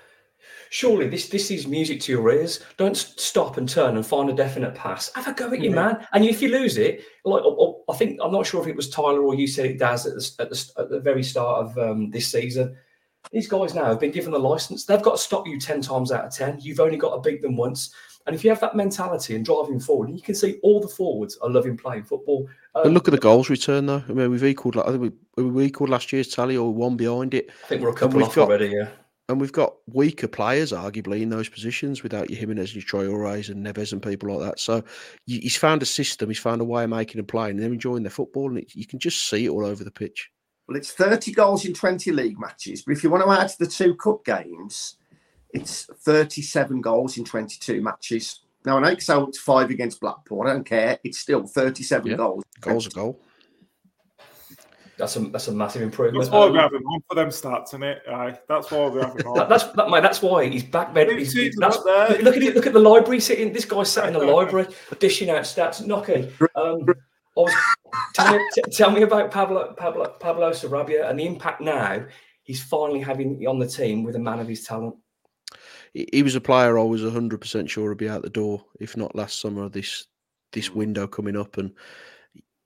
surely 0.71 1.09
this 1.09 1.29
this 1.29 1.51
is 1.51 1.67
music 1.67 2.01
to 2.03 2.13
your 2.13 2.31
ears. 2.31 2.61
Don't 2.77 2.97
stop 2.97 3.57
and 3.57 3.69
turn 3.69 3.97
and 3.97 4.07
find 4.07 4.31
a 4.31 4.35
definite 4.35 4.75
pass. 4.75 5.13
Have 5.15 5.27
a 5.27 5.33
go 5.33 5.53
at 5.53 5.61
you, 5.61 5.71
man. 5.71 6.07
And 6.13 6.25
if 6.25 6.41
you 6.41 6.51
lose 6.51 6.77
it, 6.77 7.03
like 7.25 7.43
I 7.89 7.97
think 7.97 8.21
I'm 8.23 8.33
not 8.33 8.47
sure 8.47 8.63
if 8.63 8.69
it 8.69 8.77
was 8.77 8.89
Tyler 8.89 9.23
or 9.23 9.35
you 9.35 9.49
said 9.49 9.67
it, 9.67 9.79
Daz, 9.79 10.07
at 10.07 10.15
the, 10.15 10.43
at 10.43 10.51
the, 10.51 10.73
at 10.79 10.91
the 10.91 11.01
very 11.01 11.23
start 11.23 11.67
of 11.67 11.79
um, 11.79 12.11
this 12.11 12.31
season 12.31 12.77
these 13.33 13.49
guys 13.49 13.75
now 13.75 13.85
have 13.85 14.01
been 14.01 14.11
given 14.11 14.33
the 14.33 14.39
license. 14.39 14.85
They've 14.85 15.03
got 15.03 15.17
to 15.17 15.23
stop 15.23 15.47
you 15.47 15.61
10 15.61 15.83
times 15.83 16.13
out 16.13 16.25
of 16.25 16.33
10. 16.33 16.59
You've 16.61 16.81
only 16.81 16.97
got 16.97 17.15
to 17.15 17.31
beat 17.31 17.43
them 17.43 17.57
once. 17.57 17.95
And 18.27 18.35
if 18.35 18.45
you 18.45 18.51
have 18.51 18.61
that 18.61 18.77
mentality 18.77 19.37
and 19.37 19.45
driving 19.45 19.81
forward, 19.81 20.11
you 20.11 20.21
can 20.21 20.35
see 20.35 20.59
all 20.63 20.81
the 20.81 20.89
forwards 20.89 21.39
are 21.39 21.49
loving 21.49 21.79
playing 21.79 22.05
football. 22.05 22.47
Um, 22.75 22.85
and 22.85 22.95
look 22.95 23.09
at 23.09 23.13
the 23.13 23.19
goals 23.19 23.49
return, 23.49 23.87
though. 23.87 24.03
I 24.07 24.13
mean, 24.13 24.31
we've 24.31 24.45
equalled. 24.45 24.77
I 24.77 24.91
think 24.91 25.15
we, 25.37 25.45
we 25.45 25.65
equalled 25.65 25.89
last 25.89 26.13
year's 26.13 26.29
tally, 26.29 26.55
or 26.55 26.73
one 26.73 26.97
behind 26.97 27.33
it. 27.33 27.51
I 27.65 27.69
think 27.69 27.81
we're 27.81 27.89
a 27.89 27.95
couple 27.95 28.23
off 28.23 28.35
got, 28.35 28.49
already. 28.49 28.69
Yeah, 28.69 28.89
and 29.31 29.41
we've 29.41 29.53
got 29.53 29.77
weaker 29.87 30.29
players, 30.29 30.73
arguably, 30.73 31.23
in 31.23 31.31
those 31.31 31.49
positions 31.49 32.03
without 32.03 32.31
your 32.31 32.39
Jimenez 32.39 32.75
and 32.75 32.83
your 32.83 32.85
Traores 32.85 33.51
and 33.51 33.65
Neves 33.65 33.93
and 33.93 34.03
people 34.03 34.35
like 34.35 34.47
that. 34.47 34.61
So 34.61 34.83
he's 35.27 35.57
found 35.57 35.83
a 35.83 35.87
system. 35.87 36.29
He's 36.29 36.39
found 36.39 36.61
a 36.61 36.65
way 36.65 36.85
of 36.85 36.91
making 36.91 37.19
them 37.19 37.27
play, 37.27 37.51
and 37.51 37.59
they're 37.59 37.73
enjoying 37.73 38.03
their 38.03 38.11
football, 38.11 38.49
and 38.49 38.59
it, 38.59 38.75
you 38.75 38.87
can 38.87 38.99
just 38.99 39.29
see 39.29 39.47
it 39.47 39.51
all 39.51 39.65
over 39.65 39.85
the 39.85 39.91
pitch. 39.91 40.31
Well, 40.69 40.77
it's 40.77 40.93
30 40.93 41.33
goals 41.33 41.65
in 41.65 41.73
20 41.73 42.13
league 42.13 42.39
matches, 42.39 42.83
but 42.83 42.93
if 42.93 43.03
you 43.03 43.09
want 43.09 43.25
to 43.25 43.31
add 43.31 43.51
the 43.59 43.67
two 43.67 43.95
cup 43.95 44.23
games, 44.23 44.97
it's 45.55 45.85
37 45.85 46.83
goals 46.83 47.17
in 47.17 47.25
22 47.25 47.81
matches. 47.81 48.43
Now, 48.67 48.77
I 48.77 48.81
know 48.95 49.23
it's 49.25 49.39
five 49.39 49.71
against 49.71 49.99
Blackpool. 49.99 50.43
I 50.43 50.53
don't 50.53 50.67
care. 50.67 50.99
It's 51.05 51.21
still 51.21 51.47
37 51.47 52.11
yeah. 52.11 52.17
goals. 52.19 52.45
Goals 52.61 52.87
a 52.87 52.91
goal. 52.91 53.19
That's 54.99 55.15
a 55.15 55.21
that's 55.21 55.47
a 55.47 55.53
massive 55.53 55.83
improvement. 55.83 56.25
That's 56.25 56.33
why 56.33 56.51
we're 56.51 56.61
having 56.61 56.83
one 56.83 57.01
for 57.09 57.15
them 57.15 57.29
stats, 57.29 57.73
in 57.73 57.85
it? 57.85 58.03
Aye, 58.11 58.37
that's 58.49 58.69
why 58.71 58.89
we're 58.89 59.07
having 59.07 59.33
that, 59.35 59.49
that's 59.49 59.63
that, 59.65 59.89
mate, 59.89 60.03
That's 60.03 60.21
why 60.21 60.49
he's 60.49 60.65
back 60.65 60.93
there. 60.93 61.17
He's, 61.17 61.33
that's, 61.57 61.83
there. 61.85 62.19
Look 62.21 62.37
at 62.37 62.43
it. 62.43 62.57
Look 62.57 62.67
at 62.67 62.73
the 62.73 62.81
library 62.81 63.21
sitting. 63.21 63.53
This 63.53 63.65
guy's 63.65 63.93
sat 63.93 64.09
in 64.09 64.15
the 64.15 64.19
library 64.19 64.67
dishing 64.99 65.31
out 65.31 65.43
stats. 65.43 65.81
Nocky. 65.83 66.29
Um, 66.57 66.85
was, 67.43 67.55
tell, 68.15 68.37
me, 68.37 68.49
t- 68.55 68.63
tell 68.71 68.91
me 68.91 69.03
about 69.03 69.31
Pablo, 69.31 69.75
Pablo, 69.77 70.17
Pablo 70.21 70.51
Sarabia 70.51 71.09
and 71.09 71.19
the 71.19 71.27
impact 71.27 71.61
now 71.61 72.05
he's 72.49 72.63
finally 72.63 73.01
having 73.01 73.47
on 73.47 73.59
the 73.59 73.67
team 73.67 74.03
with 74.03 74.17
a 74.17 74.19
man 74.19 74.41
of 74.41 74.49
his 74.49 74.65
talent. 74.65 74.97
He 75.93 76.23
was 76.23 76.35
a 76.35 76.41
player 76.41 76.79
I 76.79 76.83
was 76.83 77.03
100% 77.03 77.69
sure 77.69 77.91
would 77.91 77.99
be 77.99 78.09
out 78.09 78.23
the 78.23 78.31
door, 78.31 78.65
if 78.81 78.97
not 78.97 79.15
last 79.15 79.41
summer, 79.41 79.69
this 79.69 80.07
this 80.53 80.71
mm. 80.71 80.77
window 80.77 81.07
coming 81.07 81.37
up. 81.37 81.59
And 81.59 81.73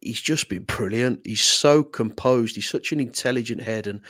he's 0.01 0.21
just 0.21 0.49
been 0.49 0.63
brilliant. 0.65 1.21
He's 1.25 1.43
so 1.43 1.83
composed. 1.83 2.55
He's 2.55 2.69
such 2.69 2.93
an 2.93 3.01
intelligent 3.01 3.61
head. 3.61 3.89
And 3.89 4.01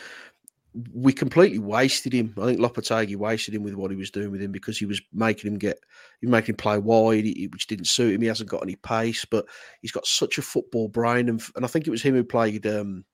we 0.93 1.13
completely 1.13 1.59
wasted 1.59 2.13
him. 2.13 2.35
I 2.41 2.47
think 2.47 2.61
Lopetegui 2.61 3.17
wasted 3.17 3.55
him 3.55 3.63
with 3.63 3.75
what 3.75 3.91
he 3.91 3.97
was 3.97 4.11
doing 4.11 4.31
with 4.31 4.41
him 4.41 4.53
because 4.53 4.79
he 4.79 4.87
was 4.87 5.03
making 5.13 5.53
him 5.53 5.59
get, 5.59 5.79
he 6.21 6.27
was 6.27 6.33
making 6.33 6.55
him 6.55 6.57
play 6.57 6.79
wide, 6.79 7.25
which 7.53 7.67
didn't 7.67 7.87
suit 7.87 8.15
him. 8.15 8.23
He 8.23 8.29
hasn't 8.29 8.49
got 8.49 8.63
any 8.63 8.77
pace, 8.77 9.25
but 9.25 9.45
he's 9.83 9.93
got 9.93 10.07
such 10.07 10.39
a 10.39 10.43
football 10.43 10.89
brain. 10.89 11.29
And, 11.29 11.43
and 11.57 11.65
I 11.65 11.69
think 11.69 11.87
it 11.87 11.91
was 11.91 12.03
him 12.03 12.15
who 12.15 12.25
played 12.25 12.67
um, 12.67 13.05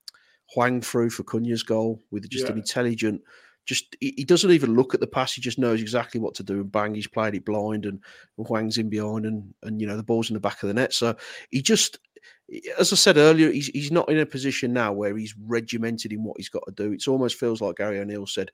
Hwang 0.55 0.81
through 0.81 1.11
for 1.11 1.25
Cunha's 1.25 1.65
goal 1.65 2.01
with 2.11 2.29
just 2.29 2.45
yeah. 2.45 2.53
an 2.53 2.59
intelligent, 2.59 3.23
just 3.69 3.97
he, 4.01 4.15
he, 4.17 4.25
doesn't 4.25 4.51
even 4.51 4.75
look 4.75 4.95
at 4.95 5.01
the 5.01 5.07
pass. 5.07 5.35
He 5.35 5.43
just 5.43 5.59
knows 5.59 5.83
exactly 5.83 6.19
what 6.19 6.35
to 6.37 6.43
do. 6.43 6.55
And 6.55 6.73
bang, 6.73 6.95
he's 6.95 7.07
played 7.07 7.35
it 7.35 7.45
blind, 7.45 7.85
and, 7.85 8.01
and 8.39 8.47
Hwang's 8.47 8.79
in 8.79 8.89
behind, 8.89 9.27
and 9.27 9.53
and 9.63 9.79
you 9.79 9.87
know 9.87 9.97
the 9.97 10.03
ball's 10.03 10.31
in 10.31 10.35
the 10.35 10.41
back 10.41 10.63
of 10.63 10.69
the 10.69 10.75
net. 10.75 10.95
So 10.95 11.15
he 11.51 11.61
just 11.61 11.99
as 12.79 12.93
I 12.93 12.97
said 12.97 13.17
earlier, 13.17 13.51
he's 13.51 13.69
he's 13.69 13.93
not 13.93 14.09
in 14.09 14.19
a 14.19 14.27
position 14.27 14.73
now 14.73 14.93
where 14.93 15.17
he's 15.17 15.35
regimented 15.47 16.13
in 16.13 16.25
what 16.25 16.37
he's 16.39 16.49
got 16.49 16.65
to 16.67 16.73
do. 16.73 16.93
It 16.93 17.07
almost 17.09 17.39
feels 17.39 17.61
like 17.61 17.77
Gary 17.77 17.99
O'Neill 17.99 18.27
said, 18.27 18.51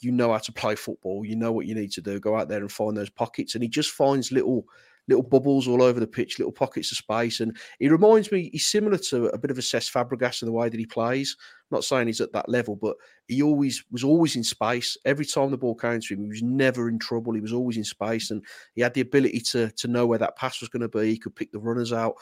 "You 0.00 0.12
know 0.12 0.32
how 0.32 0.38
to 0.38 0.52
play 0.52 0.74
football. 0.74 1.24
You 1.24 1.36
know 1.36 1.52
what 1.52 1.66
you 1.66 1.74
need 1.74 1.92
to 1.92 2.00
do. 2.00 2.20
Go 2.20 2.36
out 2.36 2.48
there 2.48 2.60
and 2.60 2.72
find 2.72 2.96
those 2.96 3.10
pockets." 3.10 3.54
And 3.54 3.62
he 3.62 3.68
just 3.68 3.90
finds 3.90 4.32
little 4.32 4.66
little 5.08 5.22
bubbles 5.22 5.68
all 5.68 5.82
over 5.82 6.00
the 6.00 6.06
pitch, 6.06 6.38
little 6.38 6.52
pockets 6.52 6.90
of 6.90 6.98
space. 6.98 7.40
And 7.40 7.56
he 7.78 7.88
reminds 7.88 8.32
me, 8.32 8.48
he's 8.52 8.66
similar 8.66 8.96
to 8.96 9.26
a 9.26 9.38
bit 9.38 9.50
of 9.50 9.58
a 9.58 9.60
Cesc 9.60 9.92
Fabregas 9.92 10.42
in 10.42 10.46
the 10.46 10.52
way 10.52 10.68
that 10.68 10.80
he 10.80 10.86
plays. 10.86 11.36
I'm 11.70 11.76
not 11.76 11.84
saying 11.84 12.06
he's 12.06 12.20
at 12.20 12.32
that 12.32 12.48
level, 12.48 12.76
but 12.76 12.96
he 13.28 13.42
always 13.42 13.84
was 13.90 14.04
always 14.04 14.36
in 14.36 14.44
space. 14.44 14.96
Every 15.04 15.26
time 15.26 15.50
the 15.50 15.58
ball 15.58 15.74
came 15.74 16.00
to 16.00 16.14
him, 16.14 16.22
he 16.22 16.28
was 16.28 16.42
never 16.42 16.88
in 16.88 16.98
trouble. 16.98 17.34
He 17.34 17.40
was 17.40 17.52
always 17.52 17.76
in 17.76 17.84
space, 17.84 18.30
and 18.30 18.42
he 18.74 18.80
had 18.80 18.94
the 18.94 19.00
ability 19.02 19.40
to 19.52 19.70
to 19.70 19.88
know 19.88 20.06
where 20.06 20.18
that 20.18 20.36
pass 20.36 20.60
was 20.60 20.70
going 20.70 20.82
to 20.82 20.88
be. 20.88 21.10
He 21.10 21.18
could 21.18 21.36
pick 21.36 21.52
the 21.52 21.58
runners 21.58 21.92
out 21.92 22.14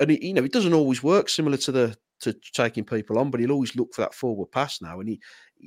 and 0.00 0.10
it, 0.10 0.22
you 0.22 0.34
know 0.34 0.44
it 0.44 0.52
doesn't 0.52 0.74
always 0.74 1.02
work 1.02 1.28
similar 1.28 1.56
to 1.58 1.72
the 1.72 1.96
to 2.20 2.34
taking 2.52 2.84
people 2.84 3.18
on, 3.18 3.30
but 3.30 3.40
he'll 3.40 3.52
always 3.52 3.74
look 3.74 3.94
for 3.94 4.02
that 4.02 4.14
forward 4.14 4.50
pass 4.52 4.80
now. 4.82 5.00
And 5.00 5.08
he 5.08 5.20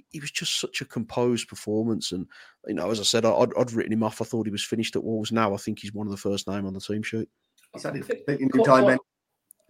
he 0.10 0.20
was 0.20 0.32
just 0.32 0.60
such 0.60 0.82
a 0.82 0.86
composed 0.86 1.48
performance. 1.48 2.12
And 2.12 2.28
you 2.68 2.76
know, 2.76 2.90
as 2.92 3.00
I 3.00 3.04
said, 3.04 3.26
I'd, 3.26 3.50
I'd 3.58 3.72
written 3.72 3.94
him 3.94 4.04
off. 4.04 4.22
I 4.22 4.26
thought 4.26 4.46
he 4.46 4.52
was 4.52 4.64
finished 4.64 4.96
at 4.96 5.04
Wolves. 5.04 5.32
Now 5.32 5.54
I 5.54 5.58
think 5.58 5.80
he's 5.80 5.94
one 5.94 6.08
of 6.08 6.12
the 6.12 6.18
first 6.18 6.48
name 6.48 6.66
on 6.66 6.74
the 6.74 6.80
team 6.80 7.04
sheet. 7.04 7.30
He's 7.74 7.84
had 7.84 7.96
quite, 8.52 8.66
time 8.66 9.00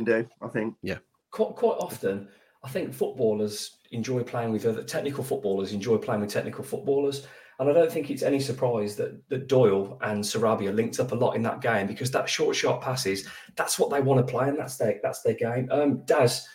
do 0.04 0.28
I 0.42 0.48
think. 0.48 0.76
Yeah. 0.82 0.98
Quite 1.32 1.56
quite 1.56 1.78
often, 1.80 2.28
I 2.64 2.70
think 2.70 2.94
footballers 2.94 3.78
enjoy 3.94 4.24
playing 4.24 4.52
with 4.52 4.66
other 4.66 4.84
technical 4.84 5.24
footballers. 5.24 5.72
Enjoy 5.72 5.98
playing 5.98 6.22
with 6.22 6.32
technical 6.32 6.64
footballers. 6.64 7.28
And 7.60 7.70
I 7.70 7.74
don't 7.74 7.92
think 7.92 8.10
it's 8.10 8.24
any 8.24 8.40
surprise 8.40 8.96
that, 8.96 9.28
that 9.30 9.48
Doyle 9.48 9.98
and 10.02 10.24
Sarabia 10.24 10.74
linked 10.74 11.00
up 11.00 11.12
a 11.12 11.16
lot 11.16 11.36
in 11.36 11.44
that 11.44 11.62
game 11.62 11.88
because 11.88 12.12
that 12.12 12.28
short, 12.28 12.56
sharp 12.56 12.82
passes, 12.82 13.28
that's 13.56 13.78
what 13.78 13.92
they 13.92 14.02
want 14.02 14.26
to 14.26 14.32
play, 14.32 14.50
and 14.50 14.58
that's 14.58 14.78
their 14.78 15.00
that's 15.04 15.22
their 15.22 15.36
game. 15.36 15.70
Um, 15.72 16.04
Daz, 16.06 16.48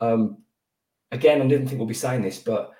um, 0.00 0.38
again, 1.12 1.40
I 1.40 1.46
didn't 1.46 1.68
think 1.68 1.78
we'll 1.78 1.86
be 1.86 1.94
saying 1.94 2.22
this, 2.22 2.40
but 2.40 2.72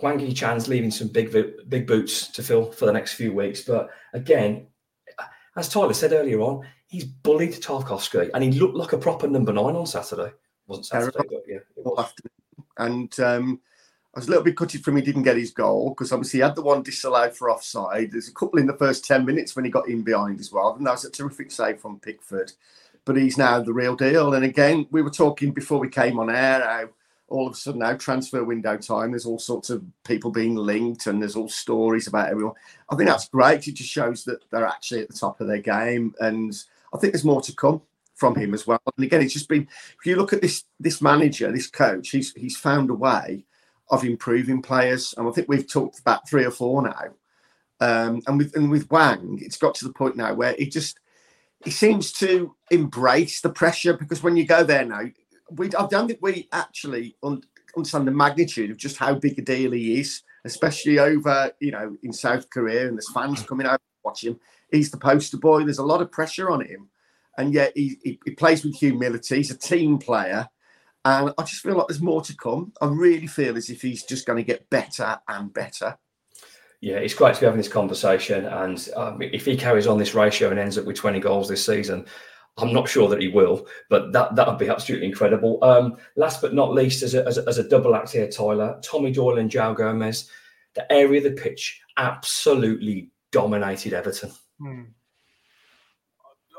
Hwang 0.00 0.18
Hee-chan's 0.18 0.68
leaving 0.68 0.90
some 0.90 1.08
big 1.08 1.32
big 1.68 1.86
boots 1.86 2.28
to 2.28 2.42
fill 2.42 2.70
for 2.70 2.86
the 2.86 2.92
next 2.92 3.14
few 3.14 3.32
weeks. 3.32 3.62
But 3.62 3.88
again, 4.12 4.66
as 5.56 5.70
Tyler 5.70 5.94
said 5.94 6.12
earlier 6.12 6.40
on, 6.40 6.66
he's 6.86 7.04
bullied 7.04 7.54
Tarkowski, 7.54 8.30
and 8.34 8.44
he 8.44 8.52
looked 8.52 8.76
like 8.76 8.92
a 8.92 8.98
proper 8.98 9.26
number 9.26 9.52
nine 9.52 9.74
on 9.74 9.86
Saturday. 9.86 10.32
wasn't 10.66 10.86
Saturday, 10.86 11.18
but 11.18 11.42
yeah, 11.46 11.56
it 11.76 11.84
was. 11.84 12.12
And 12.78 13.18
um, 13.20 13.60
I 14.14 14.18
was 14.18 14.26
a 14.26 14.30
little 14.30 14.44
bit 14.44 14.56
gutted 14.56 14.82
from 14.82 14.96
he 14.96 15.02
didn't 15.02 15.22
get 15.22 15.36
his 15.36 15.50
goal 15.50 15.90
because 15.90 16.12
obviously 16.12 16.38
he 16.38 16.42
had 16.42 16.56
the 16.56 16.62
one 16.62 16.82
disallowed 16.82 17.36
for 17.36 17.50
offside. 17.50 18.10
There's 18.10 18.28
a 18.28 18.34
couple 18.34 18.58
in 18.58 18.66
the 18.66 18.76
first 18.76 19.04
10 19.04 19.24
minutes 19.24 19.54
when 19.54 19.64
he 19.64 19.70
got 19.70 19.88
in 19.88 20.02
behind 20.02 20.40
as 20.40 20.50
well. 20.50 20.74
And 20.74 20.86
that 20.86 20.92
was 20.92 21.04
a 21.04 21.10
terrific 21.10 21.50
save 21.50 21.80
from 21.80 22.00
Pickford. 22.00 22.52
But 23.04 23.16
he's 23.16 23.38
now 23.38 23.60
the 23.60 23.72
real 23.72 23.96
deal. 23.96 24.34
And 24.34 24.44
again, 24.44 24.86
we 24.90 25.02
were 25.02 25.10
talking 25.10 25.52
before 25.52 25.78
we 25.78 25.88
came 25.88 26.18
on 26.18 26.30
air 26.30 26.60
how 26.62 26.88
all 27.28 27.46
of 27.46 27.52
a 27.52 27.56
sudden 27.56 27.80
now 27.80 27.94
transfer 27.94 28.42
window 28.42 28.76
time, 28.76 29.10
there's 29.10 29.26
all 29.26 29.38
sorts 29.38 29.70
of 29.70 29.84
people 30.04 30.30
being 30.30 30.56
linked 30.56 31.06
and 31.06 31.20
there's 31.20 31.36
all 31.36 31.48
stories 31.48 32.06
about 32.06 32.30
everyone. 32.30 32.54
I 32.88 32.96
think 32.96 33.08
that's 33.08 33.28
great. 33.28 33.68
It 33.68 33.74
just 33.74 33.90
shows 33.90 34.24
that 34.24 34.40
they're 34.50 34.66
actually 34.66 35.02
at 35.02 35.08
the 35.08 35.18
top 35.18 35.40
of 35.40 35.46
their 35.46 35.58
game. 35.58 36.14
And 36.20 36.52
I 36.92 36.98
think 36.98 37.12
there's 37.12 37.24
more 37.24 37.42
to 37.42 37.54
come 37.54 37.82
from 38.18 38.34
him 38.34 38.52
as 38.52 38.66
well. 38.66 38.82
And 38.96 39.06
again, 39.06 39.22
it's 39.22 39.32
just 39.32 39.48
been 39.48 39.68
if 39.98 40.04
you 40.04 40.16
look 40.16 40.32
at 40.32 40.42
this 40.42 40.64
this 40.78 41.00
manager, 41.00 41.50
this 41.50 41.68
coach, 41.68 42.10
he's 42.10 42.32
he's 42.34 42.56
found 42.56 42.90
a 42.90 42.94
way 42.94 43.44
of 43.90 44.04
improving 44.04 44.60
players. 44.60 45.14
And 45.16 45.26
I 45.26 45.30
think 45.32 45.48
we've 45.48 45.70
talked 45.70 46.00
about 46.00 46.28
three 46.28 46.44
or 46.44 46.50
four 46.50 46.82
now. 46.82 47.14
Um, 47.80 48.22
and 48.26 48.38
with 48.38 48.56
and 48.56 48.70
with 48.70 48.88
Hwang, 48.88 49.38
it's 49.40 49.56
got 49.56 49.74
to 49.76 49.84
the 49.84 49.92
point 49.92 50.16
now 50.16 50.34
where 50.34 50.54
he 50.58 50.66
just 50.66 50.98
he 51.64 51.70
seems 51.70 52.12
to 52.14 52.54
embrace 52.70 53.40
the 53.40 53.50
pressure 53.50 53.94
because 53.94 54.22
when 54.22 54.36
you 54.36 54.44
go 54.44 54.64
there 54.64 54.84
now, 54.84 55.02
we 55.52 55.66
I 55.74 55.86
don't 55.86 56.08
think 56.08 56.18
we 56.20 56.48
actually 56.52 57.16
un, 57.22 57.42
understand 57.76 58.06
the 58.06 58.12
magnitude 58.12 58.70
of 58.70 58.76
just 58.76 58.96
how 58.96 59.14
big 59.14 59.38
a 59.38 59.42
deal 59.42 59.72
he 59.72 60.00
is, 60.00 60.22
especially 60.44 60.98
over 60.98 61.52
you 61.60 61.70
know 61.70 61.96
in 62.02 62.12
South 62.12 62.50
Korea 62.50 62.88
and 62.88 62.96
there's 62.96 63.12
fans 63.12 63.42
coming 63.44 63.66
out 63.66 63.76
to 63.76 64.04
watch 64.04 64.24
him. 64.24 64.40
He's 64.72 64.90
the 64.90 64.98
poster 64.98 65.38
boy. 65.38 65.62
There's 65.62 65.78
a 65.78 65.84
lot 65.84 66.02
of 66.02 66.10
pressure 66.10 66.50
on 66.50 66.66
him, 66.66 66.88
and 67.38 67.54
yet 67.54 67.72
he, 67.74 67.98
he, 68.02 68.20
he 68.24 68.32
plays 68.32 68.64
with 68.64 68.74
humility. 68.74 69.36
He's 69.36 69.50
a 69.50 69.56
team 69.56 69.96
player. 69.98 70.48
And 71.04 71.32
I 71.38 71.42
just 71.44 71.62
feel 71.62 71.76
like 71.76 71.86
there's 71.86 72.02
more 72.02 72.20
to 72.22 72.36
come. 72.36 72.72
I 72.82 72.86
really 72.86 73.28
feel 73.28 73.56
as 73.56 73.70
if 73.70 73.80
he's 73.80 74.02
just 74.02 74.26
going 74.26 74.36
to 74.36 74.42
get 74.42 74.68
better 74.68 75.18
and 75.28 75.52
better. 75.52 75.96
Yeah, 76.80 76.96
it's 76.96 77.14
great 77.14 77.34
to 77.34 77.40
be 77.40 77.46
having 77.46 77.58
this 77.58 77.68
conversation. 77.68 78.44
And 78.44 78.88
um, 78.96 79.22
if 79.22 79.46
he 79.46 79.56
carries 79.56 79.86
on 79.86 79.98
this 79.98 80.14
ratio 80.14 80.50
and 80.50 80.58
ends 80.58 80.76
up 80.76 80.84
with 80.84 80.96
20 80.96 81.20
goals 81.20 81.48
this 81.48 81.64
season, 81.64 82.04
I'm 82.58 82.72
not 82.72 82.88
sure 82.88 83.08
that 83.08 83.22
he 83.22 83.28
will, 83.28 83.68
but 83.88 84.12
that 84.12 84.34
that 84.34 84.48
would 84.48 84.58
be 84.58 84.68
absolutely 84.68 85.06
incredible. 85.06 85.62
Um, 85.62 85.96
last 86.16 86.42
but 86.42 86.54
not 86.54 86.74
least, 86.74 87.04
as 87.04 87.14
a, 87.14 87.24
as 87.24 87.38
a, 87.38 87.46
as 87.46 87.58
a 87.58 87.68
double 87.68 87.94
act 87.94 88.10
here, 88.10 88.28
Tyler, 88.28 88.80
Tommy 88.82 89.12
Doyle 89.12 89.38
and 89.38 89.50
João 89.50 89.76
Gomes, 89.76 90.28
the 90.74 90.90
area 90.92 91.18
of 91.18 91.24
the 91.24 91.40
pitch 91.40 91.80
absolutely 91.96 93.12
dominated 93.30 93.92
Everton. 93.92 94.32
Hmm. 94.60 94.82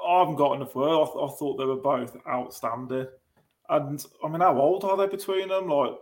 I 0.10 0.20
haven't 0.20 0.36
got 0.36 0.56
enough 0.56 0.74
word. 0.74 1.04
I, 1.04 1.06
th- 1.06 1.18
I 1.24 1.28
thought 1.36 1.58
they 1.58 1.66
were 1.66 1.76
both 1.76 2.18
outstanding. 2.28 3.08
And 3.70 4.04
I 4.24 4.28
mean, 4.28 4.42
how 4.42 4.60
old 4.60 4.84
are 4.84 4.98
they 4.98 5.06
between 5.06 5.50
them? 5.50 5.68
Like, 5.68 5.96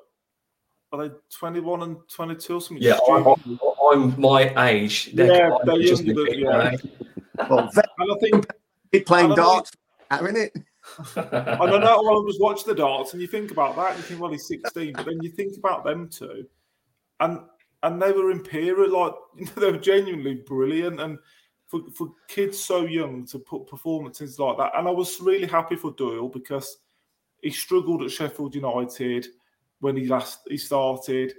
are 0.93 1.09
they 1.09 1.15
21 1.37 1.81
and 1.83 1.97
22 2.07 2.55
or 2.55 2.61
something? 2.61 2.81
Yeah, 2.81 2.97
I'm, 3.09 3.59
I'm, 3.91 4.19
my 4.19 4.69
age. 4.69 5.11
They're 5.13 5.49
yeah, 5.49 5.57
they're 5.65 5.81
younger 5.81 6.13
than, 6.13 6.39
yeah. 6.39 6.75
well, 7.49 7.69
and 7.99 8.11
I 8.11 8.19
think 8.21 8.47
he's 8.93 9.03
playing 9.03 9.35
darts, 9.35 9.71
isn't 10.13 10.37
it? 10.37 10.53
I 11.17 11.65
don't 11.65 11.81
know. 11.81 12.01
Well, 12.01 12.19
I 12.19 12.23
was 12.23 12.37
watching 12.39 12.69
the 12.69 12.75
darts, 12.75 13.11
and 13.11 13.21
you 13.21 13.27
think 13.27 13.51
about 13.51 13.75
that, 13.75 13.89
and 13.89 13.97
you 13.97 14.03
think, 14.03 14.21
well, 14.21 14.31
he's 14.31 14.47
16, 14.47 14.93
but 14.93 15.05
then 15.05 15.19
you 15.21 15.29
think 15.31 15.57
about 15.57 15.83
them 15.83 16.07
two, 16.09 16.45
and 17.19 17.41
and 17.83 18.01
they 18.01 18.13
were 18.13 18.31
imperial, 18.31 18.89
like 18.89 19.13
they 19.55 19.71
were 19.71 19.77
genuinely 19.77 20.35
brilliant, 20.35 21.01
and 21.01 21.19
for 21.67 21.81
for 21.93 22.11
kids 22.27 22.59
so 22.59 22.85
young 22.85 23.25
to 23.27 23.39
put 23.39 23.67
performances 23.67 24.39
like 24.39 24.57
that, 24.57 24.71
and 24.75 24.87
I 24.87 24.91
was 24.91 25.19
really 25.19 25.47
happy 25.47 25.75
for 25.75 25.91
Doyle 25.91 26.29
because 26.29 26.77
he 27.41 27.51
struggled 27.51 28.03
at 28.03 28.11
Sheffield 28.11 28.55
United 28.55 29.27
when 29.79 29.95
he 29.95 30.07
last 30.07 30.39
he 30.47 30.57
started. 30.57 31.33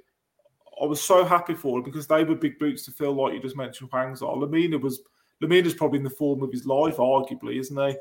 I 0.80 0.84
was 0.84 1.02
so 1.02 1.24
happy 1.24 1.54
for 1.54 1.78
him 1.78 1.84
because 1.84 2.06
they 2.06 2.22
were 2.22 2.36
big 2.36 2.58
boots 2.58 2.84
to 2.84 2.92
fill, 2.92 3.14
like 3.14 3.34
you 3.34 3.40
just 3.40 3.56
mentioned. 3.56 3.90
Hwang's 3.90 4.22
are. 4.22 4.36
Lemina 4.36 4.80
was 4.80 5.02
Lemina's 5.42 5.74
probably 5.74 5.98
in 5.98 6.04
the 6.04 6.10
form 6.10 6.42
of 6.42 6.52
his 6.52 6.66
life, 6.66 6.96
arguably, 6.96 7.58
isn't 7.58 7.76
he? 7.76 7.96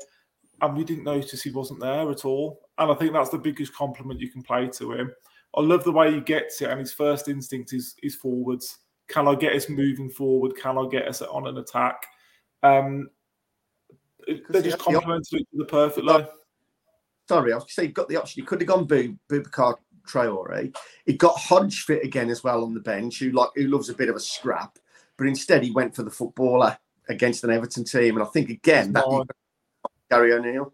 And 0.60 0.76
we 0.76 0.84
didn't 0.84 1.04
notice 1.04 1.42
he 1.42 1.50
wasn't 1.50 1.80
there 1.80 2.10
at 2.10 2.24
all. 2.24 2.60
And 2.78 2.90
I 2.90 2.94
think 2.94 3.12
that's 3.12 3.30
the 3.30 3.38
biggest 3.38 3.74
compliment 3.74 4.20
you 4.20 4.30
can 4.30 4.42
play 4.42 4.68
to 4.68 4.92
him. 4.92 5.12
I 5.56 5.60
love 5.60 5.82
the 5.82 5.92
way 5.92 6.12
he 6.12 6.20
gets 6.20 6.60
it, 6.60 6.70
and 6.70 6.78
his 6.78 6.92
first 6.92 7.28
instinct 7.28 7.72
is 7.72 7.94
is 8.02 8.14
forwards. 8.14 8.78
Can 9.08 9.26
I 9.26 9.34
get 9.34 9.54
us 9.54 9.68
moving 9.68 10.10
forward? 10.10 10.54
Can 10.56 10.76
I 10.76 10.86
get 10.90 11.08
us 11.08 11.22
on 11.22 11.46
an 11.46 11.56
attack? 11.56 12.04
Um, 12.62 13.10
they 14.50 14.62
just 14.62 14.78
complemented 14.78 15.40
each 15.40 15.46
other 15.54 15.64
perfectly 15.64 16.26
sorry, 17.28 17.52
I 17.52 17.56
was 17.56 17.66
to 17.66 17.72
say 17.72 17.86
he 17.86 17.92
got 17.92 18.08
the 18.08 18.16
option. 18.16 18.42
He 18.42 18.46
could 18.46 18.60
have 18.60 18.68
gone 18.68 18.86
Boo, 18.86 19.16
Boubacar 19.28 19.76
Traore. 20.06 20.74
He 21.06 21.12
got 21.12 21.38
Hodge 21.38 21.82
fit 21.84 22.04
again 22.04 22.30
as 22.30 22.42
well 22.42 22.64
on 22.64 22.74
the 22.74 22.80
bench, 22.80 23.18
who 23.18 23.30
like 23.30 23.50
who 23.54 23.68
loves 23.68 23.90
a 23.90 23.94
bit 23.94 24.08
of 24.08 24.16
a 24.16 24.20
scrap. 24.20 24.78
But 25.16 25.26
instead, 25.26 25.62
he 25.62 25.70
went 25.70 25.94
for 25.94 26.02
the 26.02 26.10
footballer 26.10 26.78
against 27.08 27.44
an 27.44 27.50
Everton 27.50 27.84
team, 27.84 28.16
and 28.16 28.26
I 28.26 28.30
think 28.30 28.50
again 28.50 28.92
that 28.94 29.04
Gary 30.10 30.32
O'Neill. 30.32 30.72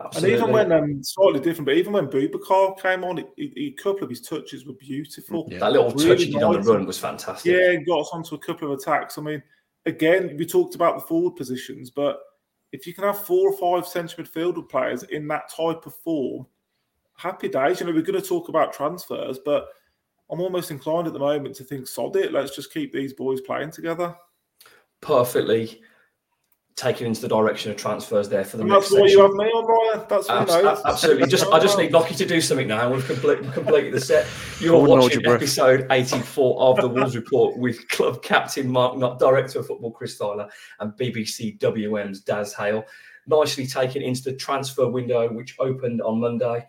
Absolutely. 0.00 0.34
And 0.34 0.42
even 0.42 0.52
when 0.52 0.72
um, 0.72 1.02
slightly 1.02 1.40
different, 1.40 1.66
but 1.66 1.74
even 1.74 1.92
when 1.92 2.06
Boubacar 2.06 2.80
came 2.80 3.02
on, 3.02 3.18
it, 3.18 3.30
it, 3.36 3.52
a 3.56 3.82
couple 3.82 4.04
of 4.04 4.10
his 4.10 4.20
touches 4.20 4.64
were 4.64 4.74
beautiful. 4.74 5.48
Yeah. 5.50 5.58
That 5.58 5.72
little 5.72 5.90
really 5.90 6.08
touch 6.10 6.22
he 6.22 6.32
did 6.32 6.42
on 6.44 6.52
the 6.52 6.60
run 6.60 6.86
was 6.86 7.00
fantastic. 7.00 7.52
Yeah, 7.52 7.74
got 7.84 8.02
us 8.02 8.10
onto 8.12 8.36
a 8.36 8.38
couple 8.38 8.72
of 8.72 8.78
attacks. 8.78 9.18
I 9.18 9.22
mean, 9.22 9.42
again, 9.88 10.36
we 10.38 10.46
talked 10.46 10.74
about 10.74 10.96
the 10.96 11.06
forward 11.06 11.36
positions, 11.36 11.90
but 11.90 12.20
if 12.72 12.86
you 12.86 12.94
can 12.94 13.04
have 13.04 13.24
four 13.24 13.50
or 13.50 13.56
five 13.56 13.88
central 13.88 14.26
midfielder 14.26 14.68
players 14.68 15.02
in 15.04 15.26
that 15.28 15.50
type 15.50 15.86
of 15.86 15.94
form, 15.94 16.46
happy 17.16 17.48
days. 17.48 17.80
You 17.80 17.86
know, 17.86 17.92
we're 17.92 18.02
going 18.02 18.20
to 18.20 18.26
talk 18.26 18.48
about 18.48 18.72
transfers, 18.72 19.38
but 19.44 19.68
I'm 20.30 20.40
almost 20.40 20.70
inclined 20.70 21.06
at 21.06 21.12
the 21.12 21.18
moment 21.18 21.56
to 21.56 21.64
think, 21.64 21.86
sod 21.86 22.16
it, 22.16 22.32
let's 22.32 22.54
just 22.54 22.72
keep 22.72 22.92
these 22.92 23.12
boys 23.12 23.40
playing 23.40 23.72
together. 23.72 24.14
Perfectly 25.00 25.80
taking 26.78 27.08
into 27.08 27.20
the 27.20 27.28
direction 27.28 27.72
of 27.72 27.76
transfers 27.76 28.28
there 28.28 28.44
for 28.44 28.56
the 28.56 28.62
And 28.62 28.70
next 28.70 28.90
that's 28.90 29.00
why 29.00 29.08
you 29.08 29.20
have 29.20 29.32
me 29.32 29.46
on, 29.46 29.66
Ryan. 29.66 30.06
That's 30.08 30.28
what 30.28 30.42
Abs- 30.42 30.54
you 30.54 30.62
know. 30.62 30.82
absolutely. 30.84 31.26
Just 31.26 31.46
I 31.52 31.58
just 31.58 31.76
need 31.76 31.90
Nocky 31.90 32.16
to 32.16 32.24
do 32.24 32.40
something 32.40 32.68
now, 32.68 32.86
and 32.86 32.94
we've 32.94 33.04
completely 33.04 33.50
completed 33.50 33.92
the 33.92 34.00
set. 34.00 34.26
You're 34.60 34.74
Hold 34.74 34.88
watching 34.88 35.20
your 35.20 35.34
episode 35.34 35.86
84 35.90 36.60
of 36.60 36.76
the 36.76 36.88
Wolves 36.88 37.16
Report 37.16 37.58
with 37.58 37.88
club 37.88 38.22
captain 38.22 38.68
Mark, 38.68 38.96
not 38.96 39.18
director 39.18 39.58
of 39.58 39.66
football 39.66 39.90
Chris 39.90 40.16
Tyler, 40.16 40.48
and 40.78 40.92
BBC 40.92 41.58
WM's 41.58 42.20
Daz 42.20 42.54
Hale. 42.54 42.84
Nicely 43.26 43.66
taken 43.66 44.00
into 44.00 44.22
the 44.22 44.34
transfer 44.36 44.88
window, 44.88 45.30
which 45.32 45.56
opened 45.58 46.00
on 46.00 46.20
Monday. 46.20 46.64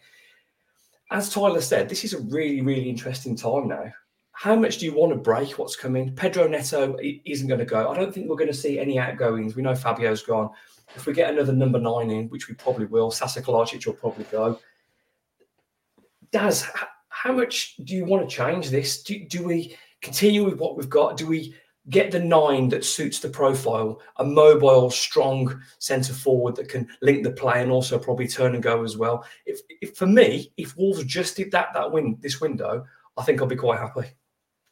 As 1.12 1.32
Tyler 1.32 1.62
said, 1.62 1.88
this 1.88 2.04
is 2.04 2.14
a 2.14 2.20
really, 2.20 2.62
really 2.62 2.90
interesting 2.90 3.36
time 3.36 3.68
now. 3.68 3.92
How 4.40 4.56
much 4.56 4.78
do 4.78 4.86
you 4.86 4.94
want 4.94 5.12
to 5.12 5.18
break 5.18 5.60
what's 5.60 5.76
coming? 5.76 6.16
Pedro 6.16 6.48
Neto 6.48 6.96
isn't 7.02 7.50
going 7.50 7.60
to 7.60 7.66
go. 7.66 7.90
I 7.90 7.98
don't 7.98 8.14
think 8.14 8.30
we're 8.30 8.38
going 8.38 8.48
to 8.48 8.54
see 8.54 8.80
any 8.80 8.98
outgoings. 8.98 9.54
We 9.54 9.62
know 9.62 9.76
Fabio's 9.76 10.24
gone. 10.24 10.50
If 10.96 11.06
we 11.06 11.12
get 11.12 11.34
another 11.34 11.52
number 11.52 11.78
nine 11.78 12.10
in, 12.10 12.30
which 12.30 12.48
we 12.48 12.56
probably 12.56 12.86
will, 12.86 13.12
Sasa 13.12 13.42
Kalajdzic 13.42 13.86
will 13.86 13.96
probably 13.96 14.24
go. 14.32 14.58
Daz, 16.32 16.66
how 17.10 17.34
much 17.34 17.76
do 17.84 17.94
you 17.94 18.06
want 18.06 18.30
to 18.30 18.34
change 18.34 18.70
this? 18.70 19.04
Do, 19.04 19.26
do 19.26 19.44
we 19.44 19.76
continue 20.02 20.46
with 20.46 20.58
what 20.58 20.78
we've 20.78 20.90
got? 20.90 21.18
Do 21.18 21.28
we 21.28 21.54
get 21.90 22.10
the 22.10 22.22
nine 22.22 22.70
that 22.70 22.86
suits 22.86 23.20
the 23.20 23.28
profile, 23.28 24.00
a 24.20 24.24
mobile, 24.24 24.90
strong 24.90 25.62
centre 25.80 26.14
forward 26.14 26.56
that 26.56 26.70
can 26.70 26.88
link 27.02 27.26
the 27.26 27.32
play 27.32 27.62
and 27.62 27.74
also 27.74 28.00
probably 28.00 28.30
turn 28.30 28.54
and 28.54 28.64
go 28.64 28.86
as 28.86 28.96
well? 28.96 29.26
If, 29.46 29.60
if 29.82 29.98
for 29.98 30.08
me, 30.08 30.54
if 30.56 30.78
Wolves 30.78 31.04
just 31.04 31.36
did 31.36 31.52
that 31.52 31.74
that 31.74 31.92
win 31.92 32.18
this 32.22 32.40
window, 32.40 32.86
I 33.18 33.24
think 33.24 33.42
I'll 33.42 33.48
be 33.48 33.58
quite 33.58 33.80
happy. 33.80 34.14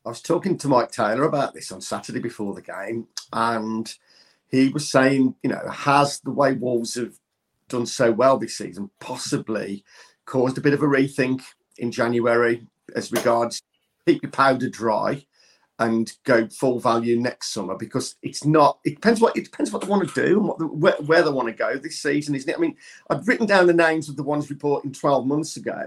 I 0.07 0.09
was 0.09 0.21
talking 0.21 0.57
to 0.59 0.69
Mike 0.69 0.89
Taylor 0.89 1.23
about 1.23 1.53
this 1.53 1.69
on 1.69 1.81
Saturday 1.81 2.21
before 2.21 2.53
the 2.53 2.61
game, 2.61 3.07
and 3.33 3.93
he 4.47 4.69
was 4.69 4.89
saying, 4.89 5.35
you 5.43 5.49
know, 5.49 5.61
has 5.69 6.21
the 6.21 6.31
way 6.31 6.53
Wolves 6.53 6.95
have 6.95 7.19
done 7.67 7.85
so 7.85 8.13
well 8.13 8.37
this 8.37 8.57
season 8.57 8.89
possibly 9.01 9.83
caused 10.25 10.57
a 10.57 10.61
bit 10.61 10.73
of 10.73 10.81
a 10.81 10.85
rethink 10.87 11.41
in 11.77 11.91
January 11.91 12.65
as 12.95 13.11
regards 13.11 13.61
keep 14.05 14.23
your 14.23 14.31
powder 14.31 14.69
dry 14.69 15.25
and 15.79 16.13
go 16.23 16.47
full 16.47 16.79
value 16.79 17.19
next 17.19 17.49
summer 17.49 17.75
because 17.75 18.15
it's 18.23 18.45
not. 18.45 18.79
It 18.85 18.95
depends 18.95 19.19
what 19.19 19.35
it 19.35 19.43
depends 19.43 19.73
what 19.73 19.81
they 19.81 19.89
want 19.89 20.07
to 20.07 20.25
do 20.25 20.37
and 20.37 20.47
what 20.47 20.57
the, 20.57 20.67
where, 20.67 20.95
where 21.05 21.21
they 21.21 21.31
want 21.31 21.49
to 21.49 21.53
go 21.53 21.77
this 21.77 22.01
season, 22.01 22.33
isn't 22.33 22.49
it? 22.49 22.55
I 22.55 22.59
mean, 22.61 22.77
I'd 23.09 23.27
written 23.27 23.45
down 23.45 23.67
the 23.67 23.73
names 23.73 24.07
of 24.07 24.15
the 24.15 24.23
ones 24.23 24.49
reporting 24.49 24.93
twelve 24.93 25.27
months 25.27 25.57
ago, 25.57 25.83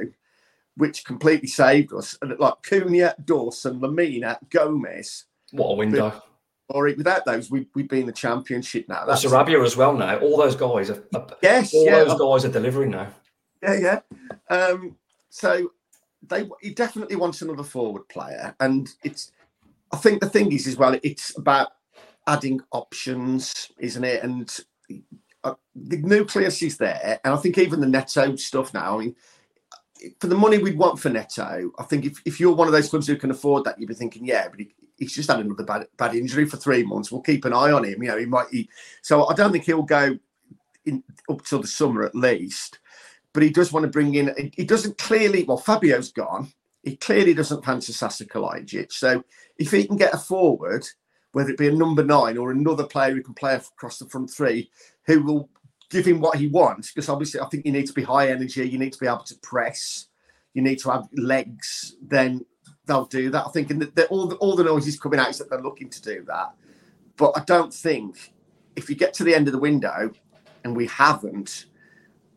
which 0.81 1.05
completely 1.05 1.47
saved 1.47 1.93
us. 1.93 2.17
And 2.23 2.37
like 2.39 2.55
Cunha, 2.63 3.15
Dawson, 3.25 3.81
Lemina, 3.81 4.39
Gomes. 4.49 5.27
What 5.53 5.73
a 5.73 5.75
window. 5.75 6.23
Or 6.71 6.85
without 6.85 7.27
those, 7.27 7.51
we, 7.51 7.67
we'd 7.75 7.89
be 7.89 8.01
in 8.01 8.07
the 8.07 8.13
championship 8.13 8.89
now. 8.89 9.05
That's 9.05 9.25
Sarabia 9.25 9.63
as 9.63 9.77
well 9.77 9.93
now. 9.93 10.19
All 10.19 10.39
those 10.39 10.57
guys 10.57 10.89
are, 10.89 11.05
are 11.15 11.27
yes, 11.43 11.75
all 11.75 11.85
yeah, 11.85 12.05
those 12.05 12.19
guys 12.19 12.49
are 12.49 12.53
delivering 12.53 12.93
now. 12.93 13.09
yeah, 13.63 13.75
yeah. 13.75 14.01
Um, 14.49 14.97
so 15.29 15.73
they 16.27 16.49
he 16.63 16.71
definitely 16.71 17.17
wants 17.17 17.43
another 17.43 17.65
forward 17.65 18.09
player, 18.09 18.55
and 18.61 18.89
it's. 19.05 19.33
I 19.93 19.97
think 19.97 20.21
the 20.21 20.29
thing 20.31 20.53
is, 20.53 20.69
as 20.69 20.77
well, 20.77 20.97
it's 21.03 21.37
about 21.37 21.73
adding 22.29 22.61
options, 22.71 23.73
isn't 23.81 24.05
it? 24.05 24.23
And 24.23 24.57
uh, 25.43 25.55
the 25.75 25.97
nucleus 25.99 26.63
is 26.63 26.79
there, 26.79 27.19
and 27.25 27.35
I 27.35 27.37
think 27.37 27.59
even 27.59 27.81
the 27.81 27.89
Neto 27.89 28.37
stuff 28.37 28.73
now. 28.73 28.97
I 28.97 29.01
mean, 29.01 29.17
for 30.19 30.27
the 30.27 30.35
money 30.35 30.59
we'd 30.59 30.79
want 30.79 30.99
for 30.99 31.09
Neto, 31.09 31.71
I 31.79 31.83
think 31.85 32.05
if, 32.05 32.21
if 32.25 32.41
you're 32.41 32.55
one 32.55 32.69
of 32.69 32.73
those 32.73 32.89
clubs 32.89 33.07
who 33.07 33.17
can 33.17 33.31
afford 33.31 33.65
that, 33.65 33.79
you'd 33.79 33.89
be 33.89 33.95
thinking, 33.95 34.25
yeah, 34.25 34.49
but 34.49 34.61
he, 34.61 34.75
he's 34.97 35.15
just 35.15 35.31
had 35.31 35.41
another 35.41 35.65
bad 35.65 35.87
bad 35.97 36.15
injury 36.15 36.47
for 36.47 36.57
three 36.57 36.83
months. 36.83 37.11
We'll 37.11 37.23
keep 37.23 37.45
an 37.45 37.53
eye 37.53 37.73
on 37.73 37.85
him. 37.85 38.03
You 38.03 38.11
know, 38.11 38.19
he 38.19 38.27
might. 38.27 38.47
He, 38.51 38.69
so 39.03 39.27
I 39.27 39.35
don't 39.35 39.53
think 39.53 39.65
he'll 39.65 39.83
go 39.83 40.19
in 40.85 41.03
up 41.29 41.45
till 41.45 41.61
the 41.61 41.69
summer 41.69 42.05
at 42.05 42.15
least. 42.15 42.79
But 43.33 43.43
he 43.43 43.51
does 43.51 43.73
want 43.73 43.85
to 43.85 43.91
bring 43.91 44.15
in. 44.15 44.53
He 44.57 44.65
doesn't 44.65 44.99
clearly. 44.99 45.45
Well, 45.45 45.57
Fabio's 45.57 46.13
gone. 46.13 46.53
He 46.83 46.97
clearly 46.97 47.35
doesn't 47.35 47.65
fancy 47.65 47.93
Sasa 47.93 48.25
Kalajdzic. 48.25 48.93
So 48.93 49.23
if 49.59 49.71
he 49.71 49.87
can 49.87 49.97
get 49.97 50.15
a 50.15 50.19
forward, 50.19 50.87
whether 51.33 51.51
it 51.51 51.59
be 51.59 51.69
a 51.69 51.73
number 51.73 52.03
nine 52.03 52.39
or 52.39 52.51
another 52.51 52.85
player 52.85 53.15
who 53.15 53.23
can 53.23 53.35
play 53.35 53.55
across 53.55 53.99
the 53.99 54.09
front 54.09 54.31
three, 54.31 54.71
who 55.07 55.23
will 55.23 55.49
give 55.91 56.07
him 56.07 56.21
what 56.21 56.39
he 56.39 56.47
wants, 56.47 56.93
because 56.93 57.09
obviously 57.09 57.41
I 57.41 57.47
think 57.47 57.67
you 57.67 57.73
need 57.73 57.87
to 57.87 57.93
be 57.93 58.03
high 58.03 58.31
energy, 58.31 58.67
you 58.69 58.79
need 58.79 58.93
to 58.93 59.01
be 59.01 59.07
able 59.07 59.25
to 59.25 59.35
press, 59.43 60.07
you 60.55 60.63
need 60.63 60.79
to 60.81 60.91
have 60.91 61.09
legs, 61.13 61.97
then 62.01 62.45
they'll 62.87 63.05
do 63.07 63.31
that. 63.31 63.45
I 63.47 63.51
think, 63.51 63.71
and 63.71 63.83
the, 63.83 63.87
the, 63.87 64.07
all 64.07 64.27
the 64.27 64.37
all 64.37 64.57
the 64.57 64.65
noises 64.65 64.99
coming 64.99 65.19
out 65.21 65.31
is 65.31 65.39
that 65.39 65.51
they're 65.51 65.61
looking 65.61 65.91
to 65.91 66.03
do 66.03 66.25
that. 66.29 66.55
But 67.17 67.33
I 67.37 67.45
don't 67.45 67.75
think 67.75 68.33
if 68.77 68.89
you 68.89 68.97
get 68.97 69.13
to 69.15 69.25
the 69.25 69.35
end 69.35 69.49
of 69.49 69.53
the 69.53 69.59
window 69.59 70.13
and 70.65 70.75
we 70.77 70.87
haven't, 70.87 71.67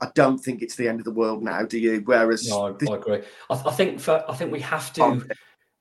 I 0.01 0.09
don't 0.15 0.39
think 0.39 0.61
it's 0.61 0.75
the 0.75 0.87
end 0.87 0.99
of 0.99 1.05
the 1.05 1.11
world 1.11 1.43
now, 1.43 1.63
do 1.63 1.77
you? 1.77 2.01
Whereas 2.03 2.49
No, 2.49 2.67
I, 2.67 2.71
this- 2.73 2.89
I 2.89 2.95
agree. 2.95 3.21
I, 3.49 3.53
I 3.65 3.71
think 3.71 3.99
for, 3.99 4.23
I 4.29 4.35
think 4.35 4.51
we 4.51 4.59
have 4.61 4.91
to 4.93 5.03
Oh. 5.03 5.21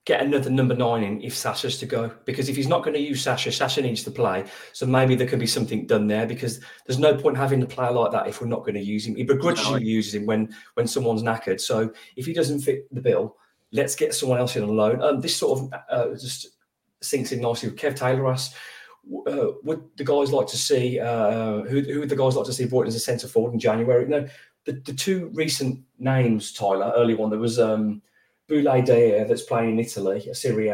Get 0.05 0.20
another 0.20 0.50
number 0.50 0.74
nine 0.74 1.05
in 1.05 1.22
if 1.22 1.34
Sasha's 1.34 1.78
to 1.78 1.86
go 1.86 2.12
because 2.24 2.48
if 2.48 2.57
he's 2.57 2.66
not 2.66 2.82
going 2.82 2.94
to 2.94 3.00
use 3.00 3.22
Sasha, 3.22 3.53
Sasha 3.53 3.82
needs 3.82 4.03
to 4.03 4.11
play. 4.11 4.44
So 4.72 4.84
maybe 4.84 5.14
there 5.14 5.28
can 5.28 5.38
be 5.38 5.46
something 5.46 5.86
done 5.86 6.09
there 6.09 6.26
because 6.26 6.61
there's 6.86 6.98
no 6.98 7.14
point 7.14 7.36
having 7.36 7.62
a 7.62 7.66
player 7.66 7.92
like 7.92 8.11
that 8.12 8.26
if 8.26 8.40
we're 8.40 8.48
not 8.48 8.61
going 8.61 8.74
to 8.74 8.82
use 8.82 9.07
him. 9.07 9.14
He 9.14 9.22
begrudgingly 9.22 9.84
uses 9.84 10.14
him 10.14 10.26
when 10.26 10.55
when 10.74 10.86
someone's 10.86 11.22
knackered. 11.22 11.61
So 11.61 11.92
if 12.16 12.26
he 12.26 12.32
doesn't 12.32 12.61
fit 12.61 12.92
the 12.92 13.00
bill, 13.00 13.36
let's 13.70 13.94
get 13.94 14.14
someone 14.14 14.38
else 14.38 14.57
in 14.57 14.64
on 14.64 14.76
loan. 14.76 15.03
Um, 15.03 15.20
this 15.20 15.36
sort 15.36 15.61
of 15.61 15.80
uh, 15.90 16.14
just 16.18 16.48
sinks 17.00 17.32
in 17.32 17.40
nicely 17.40 17.68
with 17.68 17.78
Kev 17.78 17.94
Taylor 17.94 18.30
asks. 18.30 18.57
Uh, 19.26 19.48
would 19.64 19.82
the 19.96 20.05
guys 20.05 20.32
like 20.32 20.46
to 20.46 20.57
see 20.57 21.00
uh, 21.00 21.62
who, 21.62 21.80
who 21.80 22.00
would 22.00 22.09
the 22.09 22.16
guys 22.16 22.36
like 22.36 22.46
to 22.46 22.53
see 22.53 22.66
brought 22.66 22.82
in 22.82 22.88
as 22.88 22.94
a 22.94 23.00
centre 23.00 23.26
forward 23.26 23.53
in 23.53 23.59
January? 23.59 24.07
No, 24.07 24.28
the, 24.64 24.72
the 24.84 24.92
two 24.92 25.30
recent 25.34 25.80
names, 25.98 26.53
Tyler, 26.53 26.92
early 26.96 27.14
one, 27.14 27.30
there 27.30 27.38
was 27.38 27.59
um, 27.59 28.00
Boulaye 28.53 28.84
Dia 28.84 29.26
that's 29.26 29.42
playing 29.42 29.70
in 29.70 29.80
Italy, 29.80 30.28
Serie 30.32 30.72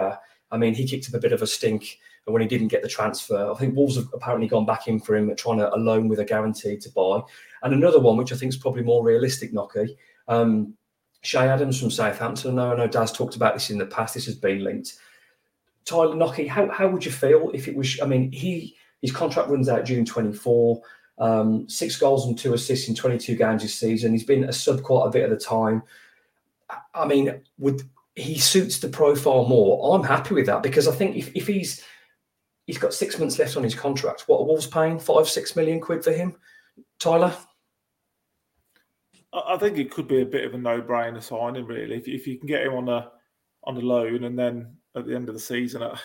I 0.51 0.57
mean, 0.57 0.75
he 0.75 0.87
kicked 0.87 1.09
up 1.09 1.15
a 1.15 1.21
bit 1.21 1.33
of 1.33 1.43
a 1.43 1.47
stink 1.47 1.99
when 2.25 2.43
he 2.43 2.49
didn't 2.49 2.69
get 2.69 2.83
the 2.83 2.89
transfer. 2.89 3.51
I 3.51 3.55
think 3.55 3.77
Wolves 3.77 3.97
have 3.97 4.09
apparently 4.13 4.49
gone 4.49 4.67
back 4.67 4.89
in 4.89 4.99
for 4.99 5.17
him, 5.17 5.35
trying 5.37 5.59
to 5.59 5.75
a 5.75 5.77
loan 5.77 6.09
with 6.09 6.21
a 6.21 6.25
guarantee 6.25 6.77
to 6.77 6.91
buy. 6.91 7.23
And 7.63 7.75
another 7.75 8.01
one, 8.01 8.17
which 8.17 8.33
I 8.33 8.37
think 8.37 8.51
is 8.51 8.59
probably 8.59 8.83
more 8.83 9.05
realistic, 9.05 9.53
Nocky, 9.53 9.97
um, 10.27 10.75
Ché 11.23 11.41
Adams 11.41 11.81
from 11.81 11.91
Southampton. 11.91 12.59
I 12.59 12.63
know, 12.63 12.73
I 12.73 12.77
know 12.77 12.87
Daz 12.87 13.13
talked 13.13 13.37
about 13.37 13.55
this 13.55 13.71
in 13.71 13.79
the 13.79 13.87
past. 13.87 14.15
This 14.15 14.27
has 14.27 14.37
been 14.37 14.65
linked. 14.65 14.95
Tyler 15.85 16.15
Nocky, 16.15 16.49
how, 16.49 16.69
how 16.71 16.89
would 16.89 17.05
you 17.05 17.13
feel 17.13 17.51
if 17.55 17.69
it 17.69 17.77
was? 17.77 18.01
I 18.01 18.07
mean, 18.07 18.31
he 18.31 18.77
his 19.01 19.13
contract 19.13 19.49
runs 19.49 19.69
out 19.69 19.85
June 19.85 20.05
24. 20.05 20.81
Um, 21.19 21.69
six 21.69 21.97
goals 21.97 22.27
and 22.27 22.39
two 22.39 22.55
assists 22.55 22.89
in 22.89 22.95
22 22.95 23.35
games 23.35 23.63
this 23.63 23.75
season. 23.75 24.13
He's 24.13 24.25
been 24.25 24.45
a 24.45 24.53
sub 24.53 24.83
quite 24.83 25.07
a 25.07 25.11
bit 25.11 25.25
of 25.25 25.31
the 25.31 25.45
time. 25.45 25.83
I- 26.71 27.03
I 27.03 27.07
mean, 27.07 27.43
would 27.59 27.83
he 28.15 28.39
suits 28.39 28.79
the 28.79 28.89
profile 28.89 29.47
more? 29.47 29.95
I'm 29.95 30.03
happy 30.05 30.35
with 30.35 30.47
that 30.47 30.63
because 30.63 30.89
I 30.89 30.93
think 30.93 31.17
if, 31.17 31.35
if 31.37 31.47
he's 31.47 31.85
he's 32.67 32.79
got 32.79 32.93
six 32.93 33.19
months 33.19 33.39
left 33.39 33.57
on 33.57 33.63
his 33.65 33.75
contract, 33.75 34.25
what 34.27 34.41
are 34.41 34.45
Wolves 34.47 34.67
paying 34.67 34.99
five 34.99 35.29
six 35.29 35.57
million 35.57 35.81
quid 35.81 36.05
for 36.05 36.13
him, 36.13 36.37
Tyler? 36.99 37.35
I 39.33 39.55
I 39.55 39.59
think 39.59 39.79
it 39.79 39.91
could 39.91 40.09
be 40.09 40.23
a 40.23 40.27
bit 40.27 40.45
of 40.45 40.55
a 40.55 40.59
no-brainer 40.59 41.23
signing, 41.23 41.67
really. 41.67 41.97
If, 41.97 42.09
if 42.09 42.27
you 42.27 42.39
can 42.39 42.47
get 42.47 42.65
him 42.67 42.75
on 42.75 42.89
a 42.89 43.11
on 43.65 43.77
a 43.77 43.81
loan 43.81 44.25
and 44.25 44.39
then 44.39 44.77
at 44.97 45.07
the 45.07 45.15
end 45.15 45.29
of 45.29 45.35
the 45.35 45.41
season, 45.41 45.83
I, 45.83 45.99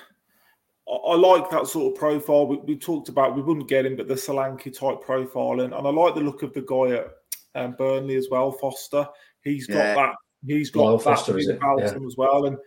I 0.91 1.15
like 1.15 1.49
that 1.49 1.67
sort 1.67 1.93
of 1.93 1.99
profile. 1.99 2.47
We, 2.47 2.57
we 2.57 2.77
talked 2.77 3.09
about 3.09 3.35
we 3.35 3.41
wouldn't 3.41 3.69
get 3.69 3.85
him, 3.85 3.95
but 3.95 4.07
the 4.07 4.15
Solanke 4.15 4.77
type 4.77 5.01
profile, 5.01 5.61
and, 5.61 5.73
and 5.73 5.87
I 5.87 5.89
like 5.89 6.15
the 6.15 6.21
look 6.21 6.43
of 6.43 6.53
the 6.53 6.61
guy 6.61 6.97
at 6.97 7.07
um, 7.55 7.75
Burnley 7.77 8.15
as 8.17 8.27
well, 8.29 8.51
Foster. 8.51 9.07
He's 9.43 9.67
got 9.67 9.77
Yeah. 9.77 9.95
that. 9.95 10.15
He's 10.45 10.69
got 10.69 10.83
Lyle 10.83 10.97
that 10.97 11.03
Foster, 11.03 11.37
is 11.37 11.47
thing 11.47 11.57
about 11.57 11.79
Yeah. 11.79 11.93
him 11.93 12.05
as 12.05 12.15
well. 12.17 12.45
And 12.45 12.57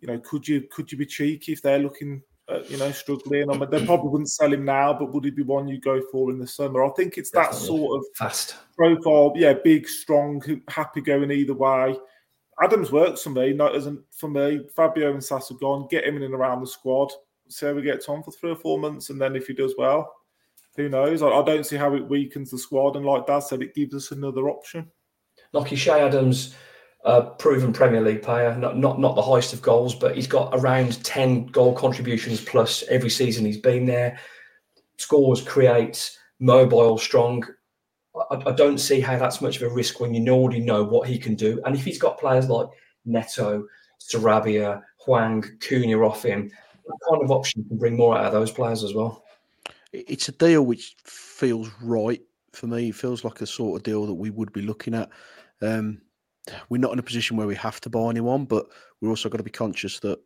you 0.00 0.08
know, 0.08 0.18
could 0.18 0.46
you 0.48 0.62
could 0.70 0.90
you 0.90 0.98
be 0.98 1.06
cheeky 1.06 1.52
if 1.52 1.62
they're 1.62 1.78
looking? 1.78 2.22
At, 2.48 2.68
you 2.68 2.76
know, 2.76 2.90
struggling. 2.90 3.48
I 3.48 3.56
mean, 3.56 3.70
they 3.70 3.86
probably 3.86 4.10
wouldn't 4.10 4.28
sell 4.28 4.52
him 4.52 4.64
now, 4.64 4.92
but 4.92 5.12
would 5.14 5.24
he 5.24 5.30
be 5.30 5.44
one 5.44 5.68
you 5.68 5.80
go 5.80 6.02
for 6.10 6.28
in 6.32 6.38
the 6.40 6.46
summer? 6.46 6.84
I 6.84 6.90
think 6.90 7.16
it's 7.16 7.30
that 7.30 7.54
sort 7.54 8.00
of 8.00 8.04
Fast. 8.16 8.56
profile, 8.76 9.32
yeah, 9.36 9.52
big, 9.52 9.86
strong, 9.88 10.42
happy 10.66 11.02
going 11.02 11.30
either 11.30 11.54
way. 11.54 11.96
Adams 12.60 12.90
works 12.90 13.22
for 13.22 13.30
me, 13.30 13.52
not 13.52 13.76
as 13.76 13.88
for 14.10 14.28
me. 14.28 14.60
Fabio 14.74 15.12
and 15.12 15.22
Sasa 15.22 15.54
gone. 15.54 15.86
Get 15.88 16.04
him 16.04 16.16
in 16.16 16.24
and 16.24 16.34
around 16.34 16.60
the 16.60 16.66
squad. 16.66 17.12
See 17.48 17.64
how 17.64 17.74
we 17.74 17.82
get 17.82 18.06
on 18.08 18.24
for 18.24 18.32
three 18.32 18.50
or 18.50 18.56
four 18.56 18.76
months, 18.78 19.10
and 19.10 19.20
then 19.20 19.36
if 19.36 19.46
he 19.46 19.54
does 19.54 19.74
well, 19.78 20.12
who 20.76 20.88
knows? 20.88 21.22
I, 21.22 21.28
I 21.28 21.44
don't 21.44 21.64
see 21.64 21.76
how 21.76 21.94
it 21.94 22.08
weakens 22.08 22.50
the 22.50 22.58
squad, 22.58 22.96
and 22.96 23.06
like 23.06 23.26
Dad 23.26 23.40
said, 23.40 23.62
it 23.62 23.74
gives 23.74 23.94
us 23.94 24.10
another 24.10 24.48
option. 24.50 24.90
Lucky 25.52 25.76
Ché 25.76 25.92
Adams, 25.92 26.54
uh, 27.04 27.22
proven 27.22 27.72
Premier 27.72 28.00
League 28.00 28.22
player, 28.22 28.56
not, 28.56 28.78
not 28.78 29.00
not 29.00 29.16
the 29.16 29.22
highest 29.22 29.52
of 29.52 29.62
goals, 29.62 29.94
but 29.94 30.14
he's 30.14 30.26
got 30.26 30.50
around 30.52 31.02
10 31.04 31.46
goal 31.46 31.74
contributions 31.74 32.40
plus 32.40 32.84
every 32.88 33.10
season 33.10 33.44
he's 33.44 33.58
been 33.58 33.86
there. 33.86 34.18
Scores, 34.98 35.42
creates, 35.42 36.18
mobile, 36.38 36.98
strong. 36.98 37.44
I, 38.30 38.42
I 38.46 38.52
don't 38.52 38.78
see 38.78 39.00
how 39.00 39.18
that's 39.18 39.40
much 39.40 39.56
of 39.56 39.62
a 39.62 39.74
risk 39.74 40.00
when 40.00 40.14
you 40.14 40.28
already 40.32 40.60
know 40.60 40.84
what 40.84 41.08
he 41.08 41.18
can 41.18 41.34
do. 41.34 41.60
And 41.64 41.74
if 41.74 41.84
he's 41.84 41.98
got 41.98 42.20
players 42.20 42.48
like 42.48 42.68
Neto, 43.04 43.66
Sarabia, 44.00 44.82
Hwang, 44.98 45.42
Cunha 45.58 46.06
off 46.06 46.24
him, 46.24 46.50
that 46.86 46.98
kind 47.10 47.22
of 47.22 47.32
option 47.32 47.64
can 47.64 47.78
bring 47.78 47.96
more 47.96 48.16
out 48.16 48.26
of 48.26 48.32
those 48.32 48.50
players 48.52 48.84
as 48.84 48.94
well. 48.94 49.24
it's 49.92 50.28
a 50.28 50.32
deal 50.32 50.62
which 50.62 50.96
feels 51.04 51.68
right 51.82 52.22
for 52.52 52.68
me. 52.68 52.90
It 52.90 52.94
feels 52.94 53.24
like 53.24 53.40
a 53.40 53.46
sort 53.46 53.80
of 53.80 53.82
deal 53.82 54.06
that 54.06 54.14
we 54.14 54.30
would 54.30 54.52
be 54.52 54.62
looking 54.62 54.94
at. 54.94 55.10
Um, 55.60 56.00
we're 56.68 56.78
not 56.78 56.92
in 56.92 56.98
a 56.98 57.02
position 57.02 57.36
where 57.36 57.46
we 57.46 57.54
have 57.56 57.80
to 57.82 57.90
buy 57.90 58.10
anyone, 58.10 58.44
but 58.44 58.66
we're 59.00 59.10
also 59.10 59.28
got 59.28 59.38
to 59.38 59.44
be 59.44 59.50
conscious 59.50 60.00
that 60.00 60.18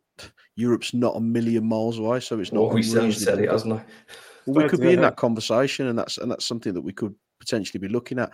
Europe's 0.55 0.93
not 0.93 1.15
a 1.15 1.21
million 1.21 1.67
miles 1.67 1.99
away, 1.99 2.19
so 2.19 2.39
it's 2.39 2.51
not. 2.51 2.63
Well, 2.63 2.73
we 2.73 2.83
said 2.83 3.39
it, 3.39 3.49
hasn't 3.49 3.73
it? 3.73 3.85
Well, 4.45 4.63
we 4.63 4.69
could 4.69 4.81
be 4.81 4.93
in 4.93 5.01
that 5.01 5.17
conversation, 5.17 5.87
and 5.87 5.97
that's 5.97 6.17
and 6.17 6.31
that's 6.31 6.45
something 6.45 6.73
that 6.73 6.81
we 6.81 6.93
could 6.93 7.13
potentially 7.39 7.79
be 7.79 7.89
looking 7.89 8.17
at. 8.19 8.31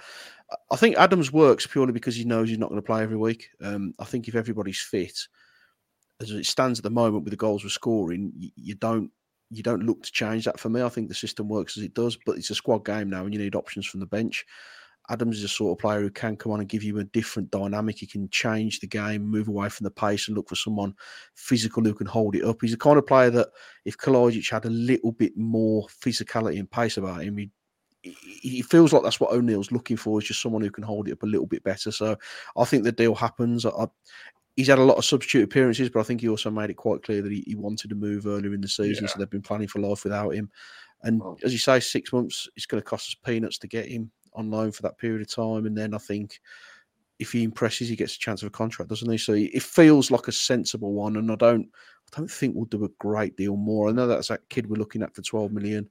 I 0.72 0.76
think 0.76 0.96
Adams 0.98 1.34
works 1.34 1.68
purely 1.68 1.92
because 1.92 2.16
he 2.16 2.24
knows 2.24 2.50
he's 2.50 2.60
not 2.60 2.70
going 2.70 2.82
to 2.82 2.86
play 2.86 3.02
every 3.02 3.18
week. 3.18 3.50
Um, 3.62 3.94
I 4.00 4.06
think 4.06 4.28
if 4.28 4.36
everybody's 4.36 4.80
fit, 4.80 5.18
as 6.22 6.32
it 6.32 6.46
stands 6.46 6.80
at 6.80 6.84
the 6.84 6.90
moment 6.90 7.24
with 7.24 7.32
the 7.32 7.38
goals 7.38 7.64
we're 7.64 7.70
scoring, 7.70 8.32
you, 8.36 8.52
you 8.56 8.76
don't 8.76 9.12
you 9.50 9.64
don't 9.64 9.84
look 9.84 10.04
to 10.04 10.12
change 10.12 10.46
that 10.46 10.60
for 10.60 10.70
me. 10.70 10.82
I 10.82 10.90
think 10.90 11.10
the 11.10 11.16
system 11.16 11.48
works 11.48 11.78
as 11.78 11.84
it 11.84 11.94
does, 11.94 12.18
but 12.26 12.38
it's 12.38 12.50
a 12.50 12.56
squad 12.56 12.86
game 12.86 13.10
now, 13.10 13.26
and 13.26 13.34
you 13.34 13.40
need 13.40 13.56
options 13.56 13.86
from 13.86 14.00
the 14.00 14.06
bench. 14.06 14.46
Adams 15.10 15.38
is 15.38 15.44
a 15.44 15.50
sort 15.50 15.78
of 15.78 15.82
player 15.82 16.00
who 16.00 16.10
can 16.10 16.38
come 16.38 16.52
on 16.52 16.62
and 16.62 16.70
give 16.70 16.84
you 16.84 16.98
a 17.00 17.04
different 17.04 17.52
dynamic. 17.52 17.98
He 17.98 18.08
can 18.08 18.30
change 18.30 18.80
the 18.80 18.88
game, 18.88 19.26
move 19.26 19.50
away 19.50 19.68
from 19.70 19.84
the 19.84 19.92
pace, 19.92 20.28
and 20.28 20.38
look 20.38 20.48
for 20.48 20.56
someone 20.56 20.96
physical 21.36 21.84
who 21.84 21.94
can 21.94 22.08
hold 22.08 22.36
it 22.36 22.46
up. 22.46 22.58
He's 22.62 22.72
the 22.72 22.78
kind 22.78 22.98
of 22.98 23.06
player 23.06 23.30
that 23.32 23.50
if 23.86 23.98
Kalajdzic 23.98 24.50
had 24.50 24.66
a 24.66 24.70
little 24.70 25.12
bit 25.12 25.36
more 25.36 25.88
physicality 25.88 26.58
and 26.58 26.72
pace 26.72 26.98
about 26.98 27.24
him, 27.24 27.38
he 27.38 27.52
he 28.04 28.62
feels 28.62 28.92
like 28.92 29.02
that's 29.02 29.20
what 29.20 29.32
O'Neill's 29.32 29.72
looking 29.72 29.96
for 29.96 30.20
is 30.20 30.28
just 30.28 30.42
someone 30.42 30.62
who 30.62 30.70
can 30.70 30.84
hold 30.84 31.08
it 31.08 31.14
up 31.14 31.24
a 31.24 31.28
little 31.28 31.46
bit 31.46 31.64
better. 31.64 31.90
So 31.90 32.18
I 32.58 32.66
think 32.66 32.84
the 32.84 32.92
deal 32.92 33.16
happens. 33.16 33.66
I, 33.66 33.88
he's 34.58 34.68
had 34.68 34.80
a 34.80 34.84
lot 34.84 34.98
of 34.98 35.06
substitute 35.06 35.46
appearances, 35.46 35.90
but 35.90 36.02
I 36.02 36.04
think 36.04 36.20
he 36.20 36.28
also 36.28 36.52
made 36.52 36.70
it 36.70 36.76
quite 36.76 37.02
clear 37.04 37.22
that 37.22 37.32
he, 37.32 37.46
he 37.48 37.56
wanted 37.56 37.90
to 37.90 37.96
move 37.96 38.28
earlier 38.28 38.54
in 38.54 38.60
the 38.60 38.68
season. 38.68 39.06
Yeah. 39.06 39.10
So 39.10 39.20
they've 39.20 39.30
been 39.30 39.42
planning 39.42 39.70
for 39.70 39.80
life 39.80 40.04
without 40.04 40.32
him. 40.32 40.50
And 41.04 41.22
oh. 41.22 41.38
as 41.44 41.54
you 41.54 41.60
say, 41.60 41.80
six 41.80 42.12
months, 42.12 42.50
it's 42.58 42.66
going 42.66 42.82
to 42.82 42.90
cost 42.90 43.10
us 43.10 43.16
peanuts 43.24 43.58
to 43.60 43.68
get 43.68 43.88
him 43.88 44.12
on 44.36 44.52
loan 44.52 44.72
for 44.72 44.82
that 44.84 44.98
period 44.98 45.22
of 45.22 45.34
time. 45.34 45.66
And 45.66 45.78
then 45.78 45.94
I 45.94 45.98
think 45.98 46.40
if 47.20 47.32
he 47.32 47.44
impresses, 47.44 47.90
he 47.90 47.96
gets 47.96 48.16
a 48.16 48.20
chance 48.20 48.42
of 48.42 48.48
a 48.48 48.52
contract, 48.52 48.90
doesn't 48.90 49.10
he? 49.10 49.18
So 49.18 49.34
it 49.34 49.64
feels 49.64 50.12
like 50.12 50.28
a 50.28 50.32
sensible 50.32 50.94
one. 50.94 51.18
And 51.18 51.32
I 51.32 51.36
don't, 51.36 51.70
I 52.14 52.18
don't 52.18 52.32
think 52.32 52.56
we'll 52.56 52.66
do 52.66 52.86
a 52.86 52.90
great 53.00 53.36
deal 53.38 53.56
more. 53.56 53.90
I 53.90 53.92
know 53.92 54.08
that's 54.08 54.28
that 54.28 54.48
kid 54.50 54.70
we're 54.70 54.78
looking 54.78 55.02
at 55.02 55.16
for 55.16 55.22
12 55.22 55.52
million 55.52 55.90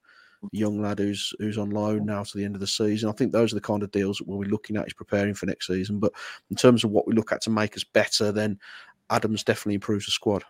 young 0.51 0.82
lad 0.82 0.99
who's 0.99 1.32
who's 1.38 1.57
on 1.57 1.70
loan 1.70 2.05
now 2.05 2.24
to 2.24 2.36
the 2.36 2.45
end 2.45 2.57
of 2.57 2.61
the 2.61 2.66
season. 2.66 3.09
I 3.09 3.12
think 3.12 3.32
those 3.32 3.53
are 3.53 3.55
the 3.55 3.61
kind 3.61 3.82
of 3.82 3.93
deals 3.93 4.18
that 4.18 4.26
we'll 4.26 4.40
be 4.40 4.49
looking 4.49 4.76
at 4.76 4.86
is 4.86 4.93
preparing 4.93 5.34
for 5.34 5.47
next 5.47 5.68
season. 5.68 6.01
But 6.01 6.12
in 6.51 6.57
terms 6.57 6.84
of 6.84 6.90
what 6.90 7.07
we 7.07 7.14
look 7.14 7.32
at 7.32 7.43
to 7.43 7.51
make 7.51 7.76
us 7.76 7.84
better, 7.84 8.32
then 8.32 8.59
Adams 9.11 9.45
definitely 9.45 9.74
improves 9.74 10.07
the 10.07 10.12
squad. 10.12 10.45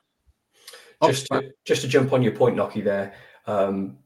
Just 1.05 1.26
to, 1.26 1.51
just 1.64 1.82
to 1.82 1.88
jump 1.88 2.12
on 2.12 2.22
your 2.22 2.32
point, 2.32 2.57
Nocky, 2.57 2.82
there. 2.82 3.14
Um, 3.47 3.99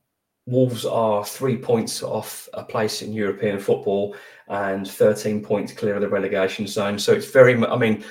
Wolves 0.47 0.85
are 0.85 1.25
three 1.25 1.57
points 1.57 2.03
off 2.03 2.49
a 2.55 2.63
place 2.63 3.03
in 3.03 3.13
European 3.13 3.59
football 3.59 4.17
and 4.49 4.89
13 4.89 5.43
points 5.43 5.73
clear 5.73 5.97
of 5.97 6.01
the 6.01 6.09
relegation 6.09 6.67
zone. 6.67 6.99
So 6.99 7.13
it's 7.13 7.31
very, 7.31 7.55
I 7.65 7.77
mean, 7.77 8.05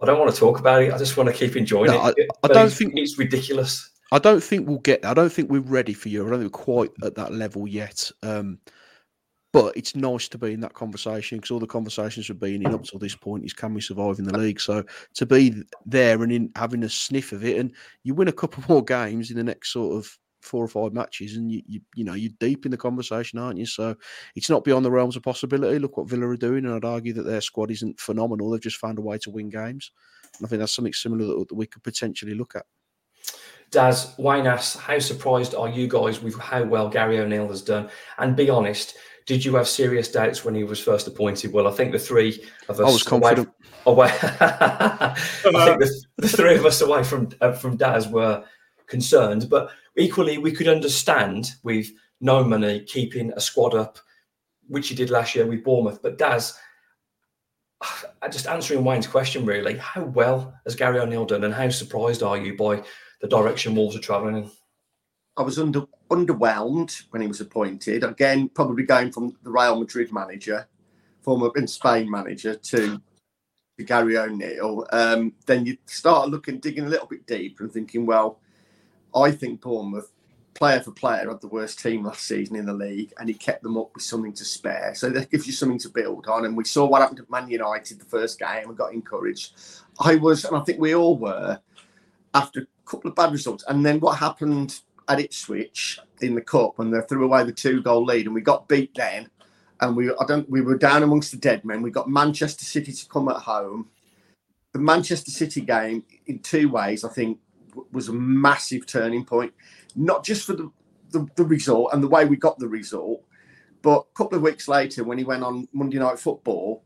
I 0.00 0.06
don't 0.06 0.18
want 0.18 0.32
to 0.32 0.38
talk 0.38 0.60
about 0.60 0.82
it. 0.82 0.92
I 0.92 0.98
just 0.98 1.16
want 1.16 1.28
to 1.28 1.34
keep 1.34 1.56
enjoying 1.56 1.90
no, 1.90 2.06
it. 2.06 2.28
I, 2.44 2.46
I 2.46 2.52
don't 2.52 2.72
think 2.72 2.92
it's 2.96 3.18
ridiculous. 3.18 3.90
I 4.12 4.18
don't 4.18 4.42
think 4.42 4.68
we'll 4.68 4.78
get. 4.78 5.04
I 5.04 5.14
don't 5.14 5.32
think 5.32 5.50
we're 5.50 5.60
ready 5.60 5.94
for 5.94 6.08
you. 6.08 6.24
I 6.24 6.30
don't 6.30 6.40
think 6.40 6.56
we're 6.56 6.64
quite 6.64 6.90
at 7.02 7.16
that 7.16 7.32
level 7.32 7.66
yet. 7.66 8.10
Um, 8.22 8.60
but 9.52 9.76
it's 9.76 9.94
nice 9.94 10.28
to 10.28 10.38
be 10.38 10.52
in 10.52 10.60
that 10.60 10.74
conversation 10.74 11.38
because 11.38 11.52
all 11.52 11.60
the 11.60 11.66
conversations 11.66 12.28
we've 12.28 12.40
been 12.40 12.66
in 12.66 12.74
up 12.74 12.82
to 12.82 12.98
this 12.98 13.14
point 13.14 13.44
is 13.44 13.52
can 13.52 13.72
we 13.72 13.80
survive 13.80 14.18
in 14.18 14.24
the 14.24 14.36
league? 14.36 14.60
So 14.60 14.84
to 15.14 15.26
be 15.26 15.62
there 15.86 16.22
and 16.22 16.32
in 16.32 16.50
having 16.56 16.82
a 16.82 16.88
sniff 16.88 17.32
of 17.32 17.44
it, 17.44 17.58
and 17.58 17.72
you 18.02 18.14
win 18.14 18.28
a 18.28 18.32
couple 18.32 18.64
more 18.68 18.84
games 18.84 19.30
in 19.30 19.36
the 19.36 19.44
next 19.44 19.72
sort 19.72 19.96
of 19.96 20.18
four 20.44 20.64
or 20.64 20.68
five 20.68 20.92
matches, 20.92 21.36
and 21.36 21.50
you, 21.50 21.62
you 21.66 21.80
you 21.94 22.04
know 22.04 22.14
you're 22.14 22.32
deep 22.40 22.64
in 22.64 22.70
the 22.70 22.76
conversation, 22.76 23.38
aren't 23.38 23.58
you? 23.58 23.66
So 23.66 23.96
it's 24.34 24.50
not 24.50 24.64
beyond 24.64 24.84
the 24.84 24.90
realms 24.90 25.16
of 25.16 25.22
possibility. 25.22 25.78
Look 25.78 25.96
what 25.96 26.08
Villa 26.08 26.28
are 26.28 26.36
doing, 26.36 26.64
and 26.64 26.74
I'd 26.74 26.84
argue 26.84 27.12
that 27.14 27.24
their 27.24 27.40
squad 27.40 27.70
isn't 27.70 28.00
phenomenal. 28.00 28.50
They've 28.50 28.60
just 28.60 28.76
found 28.76 28.98
a 28.98 29.02
way 29.02 29.18
to 29.18 29.30
win 29.30 29.50
games, 29.50 29.90
and 30.38 30.46
I 30.46 30.48
think 30.48 30.60
that's 30.60 30.74
something 30.74 30.92
similar 30.92 31.26
that, 31.26 31.48
that 31.48 31.54
we 31.54 31.66
could 31.66 31.82
potentially 31.82 32.34
look 32.34 32.54
at. 32.54 32.66
Daz 33.70 34.14
Wayne 34.18 34.46
asks, 34.46 34.78
how 34.78 34.98
surprised 35.00 35.54
are 35.54 35.68
you 35.68 35.88
guys 35.88 36.22
with 36.22 36.38
how 36.38 36.62
well 36.62 36.88
Gary 36.88 37.18
O'Neill 37.18 37.48
has 37.48 37.62
done? 37.62 37.90
And 38.18 38.36
be 38.36 38.48
honest, 38.48 38.96
did 39.26 39.44
you 39.44 39.54
have 39.56 39.66
serious 39.66 40.10
doubts 40.10 40.44
when 40.44 40.54
he 40.54 40.64
was 40.64 40.80
first 40.80 41.06
appointed? 41.06 41.52
Well, 41.52 41.66
I 41.66 41.72
think 41.72 41.92
the 41.92 41.98
three 41.98 42.44
of 42.68 42.78
us. 42.78 42.86
I 42.86 42.92
was 42.92 43.02
confident. 43.02 43.48
Away, 43.86 44.08
away 44.10 44.10
I 44.22 45.14
think 45.42 45.78
the, 45.80 46.04
the, 46.18 46.28
three 46.28 46.56
of 46.56 46.66
us 46.66 46.80
away 46.82 47.02
from 47.04 47.30
uh, 47.40 47.52
from 47.52 47.76
Daz 47.76 48.06
were 48.06 48.44
concerned, 48.86 49.48
but 49.48 49.70
equally 49.96 50.38
we 50.38 50.52
could 50.52 50.68
understand 50.68 51.52
with 51.62 51.90
no 52.20 52.42
money 52.42 52.80
keeping 52.80 53.32
a 53.32 53.40
squad 53.40 53.74
up, 53.74 53.98
which 54.68 54.88
he 54.88 54.94
did 54.94 55.10
last 55.10 55.34
year 55.34 55.46
with 55.46 55.64
Bournemouth. 55.64 56.02
But 56.02 56.18
Daz, 56.18 56.58
just 58.30 58.46
answering 58.46 58.84
Wayne's 58.84 59.06
question, 59.06 59.44
really, 59.44 59.76
how 59.76 60.04
well 60.04 60.54
has 60.64 60.74
Gary 60.76 60.98
O'Neill 60.98 61.26
done, 61.26 61.44
and 61.44 61.54
how 61.54 61.68
surprised 61.68 62.22
are 62.22 62.38
you 62.38 62.56
by 62.56 62.82
the 63.20 63.28
direction 63.28 63.74
Wolves 63.74 63.96
are 63.96 64.00
travelling 64.00 64.36
in? 64.36 64.50
I 65.36 65.42
was 65.42 65.58
under 65.58 65.84
underwhelmed 66.10 67.02
when 67.10 67.22
he 67.22 67.28
was 67.28 67.40
appointed. 67.40 68.04
Again, 68.04 68.48
probably 68.48 68.84
going 68.84 69.10
from 69.10 69.36
the 69.42 69.50
Real 69.50 69.80
Madrid 69.80 70.12
manager, 70.12 70.68
former 71.22 71.50
in 71.56 71.66
Spain 71.66 72.10
manager, 72.10 72.54
to, 72.54 73.00
Gary 73.86 74.16
O'Neill. 74.16 74.86
Um, 74.92 75.32
then 75.46 75.66
you 75.66 75.76
start 75.86 76.28
looking, 76.28 76.60
digging 76.60 76.84
a 76.84 76.88
little 76.88 77.08
bit 77.08 77.26
deeper, 77.26 77.64
and 77.64 77.72
thinking, 77.72 78.06
well, 78.06 78.38
I 79.14 79.30
think 79.30 79.60
Bournemouth, 79.60 80.10
player 80.54 80.80
for 80.80 80.92
player, 80.92 81.28
had 81.28 81.40
the 81.40 81.48
worst 81.48 81.80
team 81.80 82.04
last 82.04 82.24
season 82.24 82.56
in 82.56 82.66
the 82.66 82.74
league, 82.74 83.12
and 83.18 83.28
he 83.28 83.34
kept 83.34 83.62
them 83.62 83.76
up 83.76 83.90
with 83.94 84.04
something 84.04 84.32
to 84.34 84.44
spare. 84.44 84.94
So 84.94 85.10
that 85.10 85.30
gives 85.30 85.46
you 85.46 85.52
something 85.52 85.78
to 85.80 85.88
build 85.88 86.26
on. 86.26 86.44
And 86.44 86.56
we 86.56 86.64
saw 86.64 86.86
what 86.86 87.00
happened 87.00 87.20
at 87.20 87.30
Man 87.30 87.48
United 87.48 87.98
the 87.98 88.04
first 88.04 88.38
game 88.38 88.68
and 88.68 88.76
got 88.76 88.92
encouraged. 88.92 89.54
I 90.00 90.16
was, 90.16 90.44
and 90.44 90.56
I 90.56 90.60
think 90.60 90.80
we 90.80 90.94
all 90.94 91.16
were, 91.16 91.60
after 92.34 92.60
a 92.60 92.90
couple 92.90 93.08
of 93.08 93.16
bad 93.16 93.32
results. 93.32 93.64
And 93.68 93.84
then 93.84 94.00
what 94.00 94.18
happened 94.18 94.80
at 95.08 95.20
Ipswich 95.20 95.98
in 96.20 96.34
the 96.34 96.40
cup 96.40 96.78
when 96.78 96.90
they 96.90 97.00
threw 97.02 97.24
away 97.24 97.44
the 97.44 97.52
two 97.52 97.82
goal 97.82 98.04
lead 98.04 98.26
and 98.26 98.34
we 98.34 98.40
got 98.40 98.68
beat 98.68 98.94
then. 98.94 99.28
And 99.80 99.96
we 99.96 100.10
I 100.10 100.24
don't 100.26 100.48
we 100.48 100.60
were 100.60 100.78
down 100.78 101.02
amongst 101.02 101.32
the 101.32 101.36
dead 101.36 101.64
men. 101.64 101.82
We 101.82 101.90
got 101.90 102.08
Manchester 102.08 102.64
City 102.64 102.92
to 102.92 103.08
come 103.08 103.28
at 103.28 103.36
home. 103.36 103.88
The 104.72 104.78
Manchester 104.78 105.30
City 105.30 105.60
game, 105.60 106.04
in 106.26 106.40
two 106.40 106.68
ways, 106.68 107.04
I 107.04 107.08
think, 107.08 107.38
was 107.92 108.08
a 108.08 108.12
massive 108.12 108.86
turning 108.86 109.24
point. 109.24 109.52
Not 109.96 110.24
just 110.24 110.46
for 110.46 110.54
the, 110.54 110.70
the, 111.10 111.26
the 111.36 111.44
result 111.44 111.90
and 111.92 112.02
the 112.02 112.08
way 112.08 112.24
we 112.24 112.36
got 112.36 112.58
the 112.58 112.68
result, 112.68 113.22
but 113.82 114.06
a 114.10 114.16
couple 114.16 114.36
of 114.36 114.42
weeks 114.42 114.66
later 114.66 115.04
when 115.04 115.18
he 115.18 115.24
went 115.24 115.42
on 115.42 115.68
Monday 115.72 115.98
Night 115.98 116.18
Football 116.18 116.82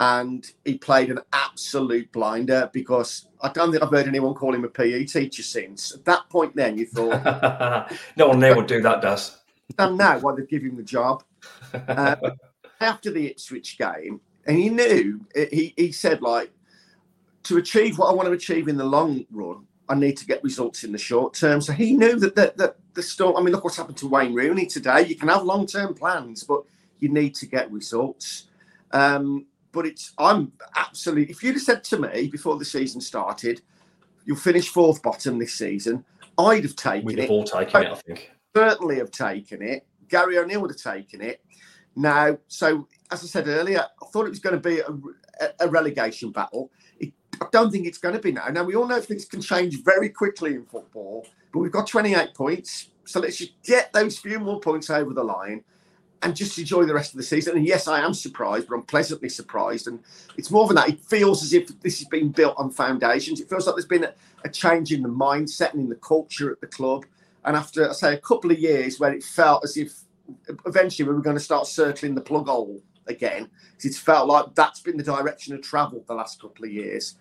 and 0.00 0.50
he 0.64 0.78
played 0.78 1.10
an 1.10 1.20
absolute 1.32 2.10
blinder 2.10 2.70
because 2.72 3.28
I 3.42 3.50
don't 3.50 3.70
think 3.70 3.82
I've 3.82 3.90
heard 3.90 4.08
anyone 4.08 4.32
call 4.32 4.54
him 4.54 4.64
a 4.64 4.68
PE 4.68 5.04
teacher 5.04 5.42
since. 5.42 5.94
At 5.94 6.06
that 6.06 6.28
point, 6.30 6.56
then 6.56 6.78
you 6.78 6.86
thought 6.86 7.92
no 8.16 8.28
one 8.28 8.40
there 8.40 8.56
would 8.56 8.66
do 8.66 8.80
that, 8.80 9.02
does. 9.02 9.38
And 9.78 9.98
now 9.98 10.18
why 10.18 10.34
they 10.34 10.46
give 10.46 10.62
him 10.62 10.76
the 10.76 10.82
job 10.82 11.22
uh, 11.74 12.16
after 12.80 13.10
the 13.10 13.26
Ipswich 13.28 13.76
game, 13.78 14.20
and 14.46 14.56
he 14.58 14.70
knew 14.70 15.20
he 15.34 15.74
he 15.76 15.92
said 15.92 16.22
like 16.22 16.50
to 17.44 17.58
achieve 17.58 17.98
what 17.98 18.08
I 18.08 18.12
want 18.12 18.26
to 18.26 18.32
achieve 18.32 18.68
in 18.68 18.76
the 18.76 18.84
long 18.84 19.24
run, 19.30 19.66
I 19.90 19.94
need 19.96 20.16
to 20.18 20.26
get 20.26 20.42
results 20.44 20.84
in 20.84 20.92
the 20.92 20.98
short 20.98 21.34
term. 21.34 21.60
So 21.60 21.72
he 21.72 21.94
knew 21.94 22.18
that 22.20 22.36
that, 22.36 22.56
that 22.58 22.76
the 22.94 23.02
storm. 23.02 23.36
I 23.36 23.40
mean, 23.40 23.52
look 23.52 23.64
what's 23.64 23.76
happened 23.76 23.98
to 23.98 24.08
Wayne 24.08 24.32
Rooney 24.32 24.66
today. 24.66 25.04
You 25.04 25.16
can 25.16 25.28
have 25.28 25.42
long 25.42 25.66
term 25.66 25.94
plans, 25.94 26.44
but 26.44 26.62
you 27.00 27.08
need 27.08 27.34
to 27.34 27.46
get 27.46 27.70
results. 27.72 28.44
Um, 28.92 29.46
but 29.72 29.86
it's 29.86 30.12
I'm 30.16 30.52
absolutely. 30.76 31.32
If 31.32 31.42
you'd 31.42 31.54
have 31.54 31.62
said 31.62 31.84
to 31.84 31.98
me 31.98 32.28
before 32.28 32.56
the 32.56 32.64
season 32.64 33.00
started, 33.00 33.62
you'll 34.24 34.36
finish 34.36 34.68
fourth 34.68 35.02
bottom 35.02 35.40
this 35.40 35.54
season, 35.54 36.04
I'd 36.38 36.62
have 36.62 36.76
taken 36.76 37.06
We'd 37.06 37.18
it. 37.18 37.22
have 37.22 37.30
all 37.30 37.44
taken 37.44 37.82
it, 37.82 37.90
I 37.90 37.94
think. 37.96 38.30
Certainly 38.54 38.98
have 38.98 39.10
taken 39.10 39.60
it. 39.60 39.86
Gary 40.08 40.38
O'Neill 40.38 40.60
would 40.60 40.70
have 40.70 40.94
taken 40.94 41.20
it. 41.20 41.40
Now, 41.96 42.38
so 42.46 42.86
as 43.10 43.24
I 43.24 43.26
said 43.26 43.48
earlier, 43.48 43.84
I 44.00 44.06
thought 44.06 44.26
it 44.26 44.30
was 44.30 44.38
going 44.38 44.60
to 44.60 44.68
be 44.68 44.78
a, 44.78 45.50
a 45.58 45.68
relegation 45.68 46.30
battle. 46.30 46.70
I 47.40 47.46
don't 47.52 47.70
think 47.70 47.86
it's 47.86 47.98
going 47.98 48.14
to 48.14 48.20
be 48.20 48.32
now. 48.32 48.48
Now 48.48 48.64
we 48.64 48.74
all 48.74 48.86
know 48.86 49.00
things 49.00 49.24
can 49.24 49.40
change 49.40 49.82
very 49.82 50.08
quickly 50.08 50.54
in 50.54 50.64
football, 50.66 51.26
but 51.52 51.60
we've 51.60 51.72
got 51.72 51.86
28 51.86 52.34
points, 52.34 52.90
so 53.04 53.20
let's 53.20 53.38
just 53.38 53.60
get 53.62 53.92
those 53.92 54.18
few 54.18 54.38
more 54.38 54.60
points 54.60 54.90
over 54.90 55.12
the 55.14 55.24
line 55.24 55.64
and 56.22 56.36
just 56.36 56.58
enjoy 56.58 56.84
the 56.84 56.94
rest 56.94 57.12
of 57.12 57.16
the 57.16 57.22
season. 57.22 57.56
And 57.56 57.66
yes, 57.66 57.88
I 57.88 58.00
am 58.00 58.12
surprised, 58.12 58.68
but 58.68 58.74
I'm 58.74 58.82
pleasantly 58.82 59.28
surprised. 59.28 59.86
And 59.86 60.00
it's 60.36 60.50
more 60.50 60.66
than 60.66 60.76
that. 60.76 60.88
It 60.90 61.00
feels 61.00 61.42
as 61.42 61.52
if 61.52 61.68
this 61.80 61.98
has 61.98 62.08
been 62.08 62.28
built 62.30 62.54
on 62.58 62.70
foundations. 62.70 63.40
It 63.40 63.48
feels 63.48 63.66
like 63.66 63.76
there's 63.76 63.86
been 63.86 64.04
a, 64.04 64.12
a 64.44 64.50
change 64.50 64.92
in 64.92 65.02
the 65.02 65.08
mindset 65.08 65.72
and 65.72 65.82
in 65.82 65.88
the 65.88 65.96
culture 65.96 66.52
at 66.52 66.60
the 66.60 66.66
club. 66.66 67.06
And 67.44 67.56
after, 67.56 67.88
I 67.88 67.92
say, 67.92 68.14
a 68.14 68.18
couple 68.18 68.50
of 68.50 68.58
years 68.58 69.00
where 69.00 69.12
it 69.14 69.24
felt 69.24 69.64
as 69.64 69.78
if 69.78 69.92
eventually 70.66 71.08
we 71.08 71.14
were 71.14 71.22
going 71.22 71.36
to 71.36 71.42
start 71.42 71.66
circling 71.66 72.14
the 72.14 72.20
plug 72.20 72.48
hole 72.48 72.82
again, 73.06 73.48
it's 73.82 73.98
felt 73.98 74.28
like 74.28 74.54
that's 74.54 74.80
been 74.80 74.98
the 74.98 75.02
direction 75.02 75.54
of 75.54 75.62
travel 75.62 76.04
the 76.06 76.14
last 76.14 76.40
couple 76.40 76.66
of 76.66 76.70
years. 76.70 77.16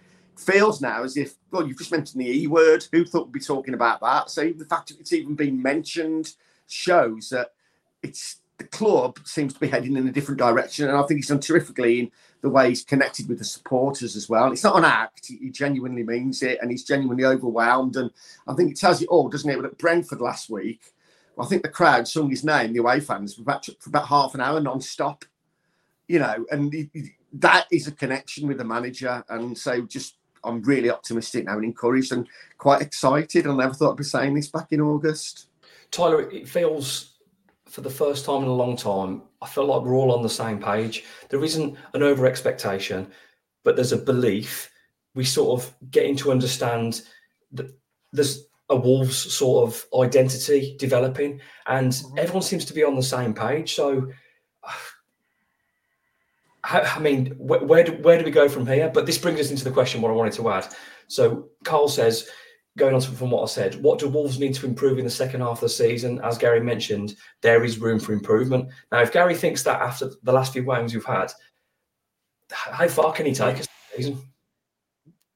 Feels 0.45 0.81
now 0.81 1.03
as 1.03 1.17
if, 1.17 1.35
well, 1.51 1.67
you've 1.67 1.77
just 1.77 1.91
mentioned 1.91 2.21
the 2.21 2.29
E 2.29 2.47
word. 2.47 2.85
Who 2.91 3.05
thought 3.05 3.27
we'd 3.27 3.33
be 3.33 3.39
talking 3.39 3.73
about 3.73 3.99
that? 4.01 4.29
So 4.29 4.51
the 4.51 4.65
fact 4.65 4.89
that 4.89 4.99
it's 4.99 5.13
even 5.13 5.35
been 5.35 5.61
mentioned 5.61 6.33
shows 6.67 7.29
that 7.29 7.53
it's 8.01 8.37
the 8.59 8.65
club 8.65 9.17
seems 9.25 9.53
to 9.53 9.59
be 9.59 9.67
heading 9.67 9.97
in 9.97 10.07
a 10.07 10.11
different 10.11 10.37
direction. 10.37 10.87
And 10.87 10.97
I 10.97 11.03
think 11.03 11.17
he's 11.17 11.27
done 11.27 11.39
terrifically 11.39 11.99
in 12.01 12.11
the 12.41 12.49
way 12.49 12.69
he's 12.69 12.83
connected 12.83 13.27
with 13.27 13.39
the 13.39 13.45
supporters 13.45 14.15
as 14.15 14.29
well. 14.29 14.51
It's 14.51 14.63
not 14.63 14.77
an 14.77 14.85
act, 14.85 15.27
he 15.27 15.49
genuinely 15.49 16.03
means 16.03 16.43
it 16.43 16.59
and 16.61 16.69
he's 16.69 16.83
genuinely 16.83 17.25
overwhelmed. 17.25 17.95
And 17.95 18.11
I 18.47 18.53
think 18.53 18.71
it 18.71 18.77
tells 18.77 19.01
you 19.01 19.07
all, 19.07 19.29
doesn't 19.29 19.49
it? 19.49 19.55
But 19.55 19.65
at 19.65 19.77
Brentford 19.77 20.21
last 20.21 20.49
week, 20.49 20.93
I 21.39 21.45
think 21.45 21.63
the 21.63 21.69
crowd 21.69 22.07
sung 22.07 22.29
his 22.29 22.43
name, 22.43 22.73
the 22.73 22.79
away 22.79 22.99
fans, 22.99 23.35
for 23.35 23.41
about, 23.41 23.65
for 23.65 23.89
about 23.89 24.07
half 24.07 24.35
an 24.35 24.41
hour 24.41 24.59
non 24.59 24.81
stop. 24.81 25.23
You 26.07 26.19
know, 26.19 26.45
and 26.51 26.73
he, 26.73 26.89
that 27.33 27.67
is 27.71 27.87
a 27.87 27.91
connection 27.91 28.47
with 28.47 28.57
the 28.57 28.65
manager. 28.65 29.23
And 29.29 29.57
so 29.57 29.81
just, 29.83 30.17
I'm 30.43 30.61
really 30.63 30.89
optimistic 30.89 31.45
now 31.45 31.55
and 31.55 31.65
encouraged 31.65 32.11
and 32.11 32.27
quite 32.57 32.81
excited. 32.81 33.47
I 33.47 33.55
never 33.55 33.73
thought 33.73 33.91
I'd 33.91 33.97
be 33.97 34.03
saying 34.03 34.33
this 34.33 34.49
back 34.49 34.71
in 34.71 34.81
August. 34.81 35.47
Tyler, 35.91 36.29
it 36.29 36.47
feels 36.47 37.09
for 37.69 37.81
the 37.81 37.89
first 37.89 38.25
time 38.25 38.41
in 38.43 38.49
a 38.49 38.53
long 38.53 38.75
time, 38.75 39.21
I 39.41 39.47
feel 39.47 39.65
like 39.65 39.83
we're 39.83 39.95
all 39.95 40.11
on 40.11 40.23
the 40.23 40.29
same 40.29 40.59
page. 40.59 41.05
There 41.29 41.43
isn't 41.43 41.77
an 41.93 42.03
over 42.03 42.25
expectation, 42.25 43.07
but 43.63 43.75
there's 43.75 43.91
a 43.91 43.97
belief. 43.97 44.71
We 45.13 45.23
sort 45.23 45.61
of 45.61 45.73
getting 45.91 46.15
to 46.17 46.31
understand 46.31 47.03
that 47.51 47.71
there's 48.11 48.45
a 48.69 48.75
Wolves 48.75 49.17
sort 49.17 49.67
of 49.67 49.85
identity 49.99 50.75
developing, 50.79 51.41
and 51.67 51.91
mm-hmm. 51.91 52.17
everyone 52.17 52.43
seems 52.43 52.65
to 52.65 52.73
be 52.73 52.83
on 52.83 52.95
the 52.95 53.03
same 53.03 53.33
page. 53.33 53.75
So, 53.75 54.07
I 56.71 56.99
mean, 56.99 57.27
where, 57.37 57.63
where 57.63 57.83
do, 57.83 57.93
where 58.01 58.17
do 58.17 58.25
we 58.25 58.31
go 58.31 58.47
from 58.47 58.65
here? 58.65 58.89
But 58.93 59.05
this 59.05 59.17
brings 59.17 59.39
us 59.39 59.51
into 59.51 59.63
the 59.63 59.71
question 59.71 60.01
what 60.01 60.11
I 60.11 60.15
wanted 60.15 60.33
to 60.33 60.49
add. 60.49 60.67
So, 61.07 61.49
Carl 61.63 61.87
says, 61.87 62.29
going 62.77 62.95
on 62.95 63.01
from 63.01 63.31
what 63.31 63.43
I 63.43 63.47
said, 63.47 63.81
what 63.81 63.99
do 63.99 64.07
Wolves 64.07 64.39
need 64.39 64.53
to 64.55 64.65
improve 64.65 64.99
in 64.99 65.05
the 65.05 65.11
second 65.11 65.41
half 65.41 65.57
of 65.57 65.61
the 65.61 65.69
season? 65.69 66.19
As 66.23 66.37
Gary 66.37 66.61
mentioned, 66.61 67.15
there 67.41 67.63
is 67.63 67.79
room 67.79 67.99
for 67.99 68.13
improvement. 68.13 68.69
Now, 68.91 69.01
if 69.01 69.11
Gary 69.11 69.35
thinks 69.35 69.63
that 69.63 69.81
after 69.81 70.11
the 70.23 70.31
last 70.31 70.53
few 70.53 70.63
games 70.63 70.93
we've 70.93 71.05
had, 71.05 71.31
how 72.51 72.87
far 72.87 73.13
can 73.13 73.25
he 73.25 73.33
take 73.33 73.59
us 73.59 73.67
season? 73.95 74.21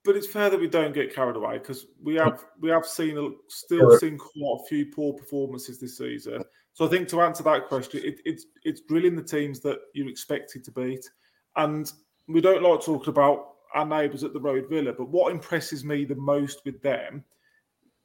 But 0.04 0.16
it's 0.16 0.26
fair 0.26 0.50
that 0.50 0.60
we 0.60 0.68
don't 0.68 0.94
get 0.94 1.14
carried 1.14 1.36
away 1.36 1.58
because 1.58 1.86
we 2.02 2.14
have 2.16 2.44
we 2.60 2.68
have 2.68 2.84
seen 2.84 3.36
still 3.48 3.98
seen 3.98 4.18
quite 4.18 4.60
a 4.60 4.68
few 4.68 4.86
poor 4.86 5.14
performances 5.14 5.80
this 5.80 5.96
season. 5.96 6.44
So 6.74 6.84
I 6.84 6.88
think 6.88 7.08
to 7.08 7.22
answer 7.22 7.42
that 7.44 7.68
question, 7.68 8.02
it, 8.04 8.20
it's 8.26 8.46
it's 8.64 8.82
drilling 8.82 9.16
the 9.16 9.22
teams 9.22 9.60
that 9.60 9.78
you're 9.94 10.08
expected 10.08 10.62
to 10.64 10.72
beat, 10.72 11.08
and 11.56 11.90
we 12.28 12.40
don't 12.40 12.62
like 12.62 12.82
talking 12.82 13.10
about 13.10 13.52
our 13.74 13.84
neighbours 13.84 14.24
at 14.24 14.32
the 14.32 14.40
Road 14.40 14.68
Villa. 14.68 14.92
But 14.92 15.08
what 15.08 15.32
impresses 15.32 15.84
me 15.84 16.04
the 16.04 16.14
most 16.14 16.62
with 16.64 16.80
them 16.82 17.24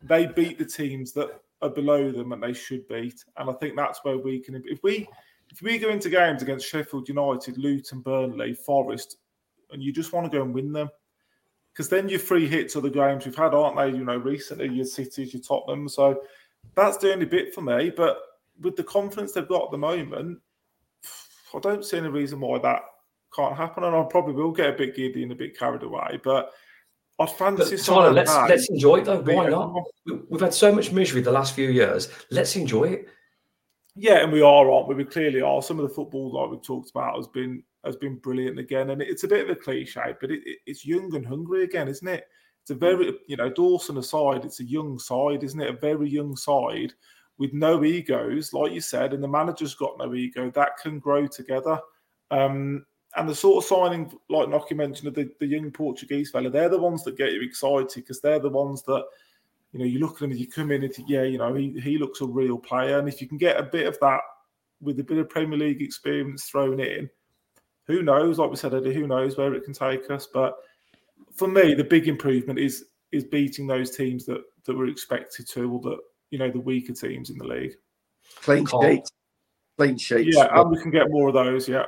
they 0.02 0.26
beat 0.26 0.58
the 0.58 0.66
teams 0.66 1.12
that 1.14 1.30
are 1.62 1.70
below 1.70 2.12
them 2.12 2.32
and 2.32 2.42
they 2.42 2.54
should 2.54 2.88
beat. 2.88 3.24
And 3.38 3.50
I 3.50 3.54
think 3.54 3.76
that's 3.76 4.04
where 4.04 4.18
we 4.18 4.40
can. 4.40 4.62
If 4.66 4.82
we 4.84 5.08
if 5.50 5.62
we 5.62 5.78
go 5.78 5.90
into 5.90 6.10
games 6.10 6.42
against 6.42 6.70
Sheffield 6.70 7.10
United, 7.10 7.58
Luton, 7.58 8.02
Burnley, 8.02 8.54
Forest, 8.54 9.18
and 9.72 9.82
you 9.82 9.92
just 9.92 10.14
want 10.14 10.32
to 10.32 10.38
go 10.38 10.44
and 10.44 10.54
win 10.54 10.72
them, 10.72 10.90
because 11.74 11.90
then 11.90 12.08
your 12.08 12.20
free 12.20 12.48
hits 12.48 12.76
are 12.76 12.82
the 12.82 12.90
games 12.90 13.26
we've 13.26 13.36
had, 13.36 13.54
aren't 13.54 13.78
they? 13.78 13.98
You 13.98 14.06
know, 14.06 14.18
recently 14.18 14.70
your 14.70 14.86
cities, 14.86 15.34
your 15.34 15.42
Tottenham. 15.42 15.90
So 15.90 16.22
that's 16.76 16.98
the 16.98 17.12
only 17.12 17.26
bit 17.26 17.54
for 17.54 17.62
me. 17.62 17.90
But 17.90 18.20
with 18.62 18.76
the 18.76 18.84
confidence 18.84 19.32
they've 19.32 19.48
got 19.48 19.66
at 19.66 19.72
the 19.72 19.78
moment, 19.78 20.40
I 21.54 21.60
don't 21.60 21.84
see 21.84 21.98
any 21.98 22.10
reason 22.10 22.40
why 22.40 22.60
that 22.60 22.84
can't 23.36 23.56
happen. 23.56 23.84
And 23.84 23.96
I 23.96 24.04
probably 24.04 24.34
will 24.34 24.52
get 24.52 24.70
a 24.70 24.78
bit 24.78 24.96
giddy 24.96 25.24
and 25.24 25.32
a 25.32 25.36
bit 25.36 25.58
carried 25.58 25.84
away. 25.84 26.20
But 26.24 26.52
I'd 27.20 27.32
fancy 27.32 27.76
but, 27.76 27.86
Tyler, 27.86 28.12
let's 28.12 28.34
let's 28.34 28.70
enjoy 28.70 28.98
it 28.98 29.06
though. 29.06 29.22
Why 29.22 29.50
not? 29.50 29.84
We've 30.30 30.42
had 30.42 30.54
so 30.54 30.74
much 30.74 30.92
misery 30.92 31.22
the 31.22 31.32
last 31.32 31.54
few 31.54 31.70
years. 31.70 32.10
Let's 32.32 32.56
enjoy 32.56 32.86
it. 32.86 33.10
Yeah, 33.96 34.24
and 34.24 34.32
we 34.32 34.42
are, 34.42 34.72
aren't 34.72 34.88
we? 34.88 34.96
We 34.96 35.04
clearly 35.04 35.42
are. 35.42 35.62
Some 35.62 35.80
of 35.80 35.88
the 35.88 35.94
football 35.94 36.32
like 36.32 36.52
we've 36.52 36.62
talked 36.62 36.92
about 36.92 37.18
has 37.18 37.28
been 37.28 37.64
has 37.84 37.98
been 37.98 38.16
brilliant 38.16 38.60
again, 38.60 38.92
and 38.92 39.02
it's 39.02 39.24
a 39.24 39.28
bit 39.28 39.44
of 39.44 39.50
a 39.50 39.56
cliche, 39.60 40.16
but 40.22 40.32
it, 40.32 40.42
it, 40.46 40.60
it's 40.66 40.86
young 40.86 41.14
and 41.16 41.26
hungry 41.26 41.64
again, 41.64 41.88
isn't 41.88 42.08
it? 42.08 42.26
It's 42.62 42.72
a 42.72 42.76
very, 42.76 43.14
you 43.28 43.38
know, 43.38 43.50
Dawson 43.50 43.98
aside, 43.98 44.46
it's 44.46 44.60
a 44.60 44.66
young 44.66 45.00
side, 45.00 45.44
isn't 45.44 45.62
it? 45.62 45.70
A 45.70 45.80
very 45.80 46.10
young 46.10 46.36
side 46.36 46.94
with 47.38 47.54
no 47.54 47.84
egos, 47.84 48.54
like 48.54 48.74
you 48.74 48.82
said, 48.82 49.14
and 49.14 49.24
the 49.24 49.28
manager's 49.28 49.76
got 49.76 49.98
no 49.98 50.14
ego. 50.14 50.52
That 50.52 50.78
can 50.82 51.00
grow 51.00 51.26
together. 51.26 51.80
Um, 52.32 52.86
and 53.16 53.28
the 53.28 53.36
sort 53.36 53.64
of 53.64 53.68
signing, 53.68 54.12
like 54.30 54.48
Nocky 54.48 54.76
mentioned, 54.76 55.14
the, 55.14 55.30
the 55.40 55.46
young 55.46 55.72
Portuguese 55.72 56.30
fella, 56.30 56.50
they're 56.50 56.70
the 56.70 56.78
ones 56.78 57.04
that 57.04 57.18
get 57.18 57.34
you 57.34 57.42
excited 57.42 57.92
because 57.96 58.22
they're 58.22 58.40
the 58.40 58.50
ones 58.50 58.84
that, 58.84 59.04
you 59.72 59.80
know, 59.80 59.86
you 59.86 60.00
look 60.00 60.14
at 60.14 60.20
them 60.20 60.32
and 60.32 60.40
you 60.40 60.48
come 60.48 60.72
in 60.72 60.84
and 60.84 60.94
think, 60.94 61.10
yeah, 61.10 61.24
you 61.24 61.38
know, 61.38 61.54
he, 61.54 61.80
he 61.80 61.98
looks 61.98 62.22
a 62.22 62.26
real 62.26 62.58
player. 62.58 63.00
And 63.00 63.08
if 63.08 63.22
you 63.22 63.28
can 63.28 63.38
get 63.38 63.60
a 63.60 63.64
bit 63.64 63.88
of 63.88 63.98
that 64.02 64.22
with 64.82 65.00
a 65.00 65.04
bit 65.04 65.18
of 65.18 65.30
Premier 65.30 65.58
League 65.58 65.82
experience 65.82 66.46
thrown 66.46 66.80
in, 66.80 67.10
who 67.88 68.04
knows? 68.04 68.38
Like 68.38 68.52
we 68.52 68.56
said, 68.56 68.76
Eddie, 68.76 68.94
who 68.94 69.08
knows 69.08 69.38
where 69.38 69.54
it 69.56 69.64
can 69.64 69.74
take 69.74 70.10
us? 70.12 70.28
But 70.32 70.54
for 71.34 71.48
me, 71.48 71.74
the 71.74 71.84
big 71.84 72.08
improvement 72.08 72.60
is 72.60 72.86
is 73.12 73.24
beating 73.24 73.66
those 73.66 73.96
teams 73.96 74.26
that 74.26 74.42
that 74.66 74.78
were 74.78 74.86
expected 74.86 75.48
to, 75.50 75.72
or 75.72 75.82
that 75.82 75.98
you 76.30 76.38
know, 76.38 76.52
the 76.52 76.60
weaker 76.60 76.94
teams 76.94 77.32
in 77.32 77.38
the 77.40 77.46
league. 77.46 77.74
Clean 78.42 78.66
sheets, 78.66 79.12
clean 79.78 79.98
sheets. 79.98 80.38
Yeah, 80.38 80.48
and 80.52 80.70
we 80.70 80.80
can 80.80 80.92
get 80.92 81.10
more 81.10 81.30
of 81.30 81.34
those. 81.34 81.68
Yeah. 81.68 81.86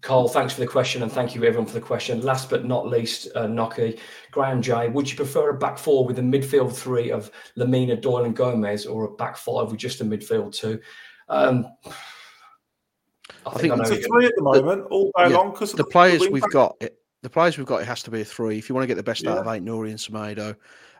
Carl, 0.00 0.28
thanks 0.28 0.54
for 0.54 0.60
the 0.60 0.66
question, 0.66 1.02
and 1.02 1.10
thank 1.10 1.34
you 1.34 1.44
everyone 1.44 1.66
for 1.66 1.74
the 1.74 1.80
question. 1.80 2.20
Last 2.20 2.48
but 2.48 2.64
not 2.64 2.86
least, 2.86 3.28
uh, 3.34 3.46
Nocky, 3.46 3.98
Graham 4.30 4.62
J, 4.62 4.88
would 4.88 5.10
you 5.10 5.16
prefer 5.16 5.50
a 5.50 5.58
back 5.58 5.76
four 5.76 6.06
with 6.06 6.18
a 6.18 6.22
midfield 6.22 6.72
three 6.72 7.10
of 7.10 7.30
Lemina, 7.56 8.00
Doyle, 8.00 8.24
and 8.24 8.36
Gomes, 8.36 8.86
or 8.86 9.04
a 9.04 9.10
back 9.10 9.36
five 9.36 9.70
with 9.70 9.80
just 9.80 10.00
a 10.00 10.04
midfield 10.04 10.54
two? 10.54 10.80
Um, 11.28 11.66
I, 11.84 11.90
I 13.46 13.58
think, 13.58 13.74
think 13.74 13.80
it's 13.80 13.90
a 13.90 14.08
three 14.08 14.26
at 14.26 14.32
the 14.36 14.42
moment, 14.42 14.86
all 14.90 15.10
day 15.16 15.30
yeah, 15.30 15.36
long. 15.36 15.50
Because 15.50 15.72
the, 15.72 15.78
the, 15.78 15.84
players 15.84 16.22
the 16.22 16.30
we've 16.30 16.42
back. 16.42 16.52
got, 16.52 16.82
the 17.22 17.30
players 17.30 17.58
we've 17.58 17.66
got, 17.66 17.82
it 17.82 17.86
has 17.86 18.02
to 18.04 18.10
be 18.10 18.20
a 18.20 18.24
three. 18.24 18.56
If 18.56 18.68
you 18.68 18.74
want 18.74 18.84
to 18.84 18.88
get 18.88 18.96
the 18.96 19.02
best 19.02 19.24
yeah. 19.24 19.32
out 19.32 19.38
of 19.38 19.46
Aït-Nouri 19.46 19.90
and 19.90 19.98
Semedo, 19.98 20.54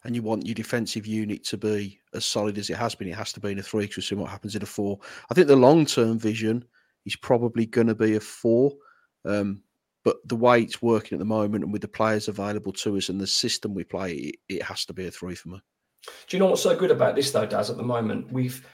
and 0.05 0.15
you 0.15 0.23
want 0.23 0.47
your 0.47 0.55
defensive 0.55 1.07
unit 1.07 1.45
to 1.45 1.57
be 1.57 2.01
as 2.15 2.25
solid 2.25 2.59
as 2.59 2.71
it 2.71 2.77
has 2.77 2.95
been, 2.95 3.09
it 3.09 3.15
has 3.15 3.33
to 3.33 3.41
be 3.41 3.53
in 3.53 3.59
a 3.59 3.63
three. 3.63 3.85
Because 3.85 3.99
we've 3.99 4.05
seen 4.05 4.19
what 4.19 4.31
happens 4.31 4.57
in 4.57 4.63
a 4.63 4.67
four. 4.67 4.99
I 5.31 5.35
think 5.35 5.47
the 5.47 5.57
long 5.57 5.87
term 5.87 6.19
vision 6.19 6.65
is 7.07 7.17
probably 7.17 7.67
going 7.67 7.87
to 7.87 7.95
be 7.95 8.17
a 8.17 8.21
four. 8.21 8.73
Um, 9.29 9.63
but 10.05 10.17
the 10.27 10.37
way 10.37 10.63
it's 10.63 10.81
working 10.81 11.17
at 11.17 11.19
the 11.19 11.25
moment 11.25 11.65
and 11.65 11.73
with 11.73 11.83
the 11.83 11.89
players 11.89 12.29
available 12.29 12.73
to 12.73 12.97
us 12.97 13.09
and 13.09 13.21
the 13.21 13.27
system 13.27 13.75
we 13.75 13.85
play, 13.85 14.15
it, 14.15 14.37
it 14.49 14.63
has 14.63 14.85
to 14.87 14.95
be 14.95 15.07
a 15.07 15.11
three 15.11 15.35
for 15.35 15.51
me. 15.51 15.61
Do 16.27 16.37
you 16.37 16.39
know 16.39 16.47
what's 16.47 16.63
so 16.63 16.77
good 16.77 16.91
about 16.91 17.15
this 17.15 17.31
though, 17.31 17.45
Daz? 17.45 17.69
At 17.69 17.77
the 17.77 17.83
moment, 17.83 18.33
we've 18.33 18.67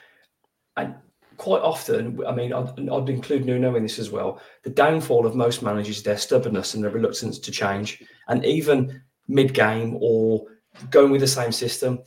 and 0.77 0.95
quite 1.37 1.61
often, 1.61 2.21
I 2.25 2.33
mean, 2.33 2.53
I'd, 2.53 2.89
I'd, 2.89 3.09
include 3.09 3.45
Nuno 3.45 3.75
in 3.75 3.83
this 3.83 3.99
as 3.99 4.11
well. 4.11 4.41
The 4.63 4.69
downfall 4.69 5.25
of 5.25 5.35
most 5.35 5.61
managers 5.61 5.97
is 5.97 6.03
their 6.03 6.17
stubbornness 6.17 6.73
and 6.73 6.83
their 6.83 6.91
reluctance 6.91 7.39
to 7.39 7.51
change, 7.51 8.01
and 8.29 8.45
even 8.45 9.01
mid-game 9.27 9.97
or 9.99 10.45
going 10.89 11.11
with 11.11 11.21
the 11.21 11.27
same 11.27 11.51
system. 11.51 11.99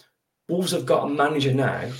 Wolves 0.48 0.72
have 0.72 0.86
got 0.86 1.04
a 1.04 1.10
manager 1.10 1.52
now 1.52 1.90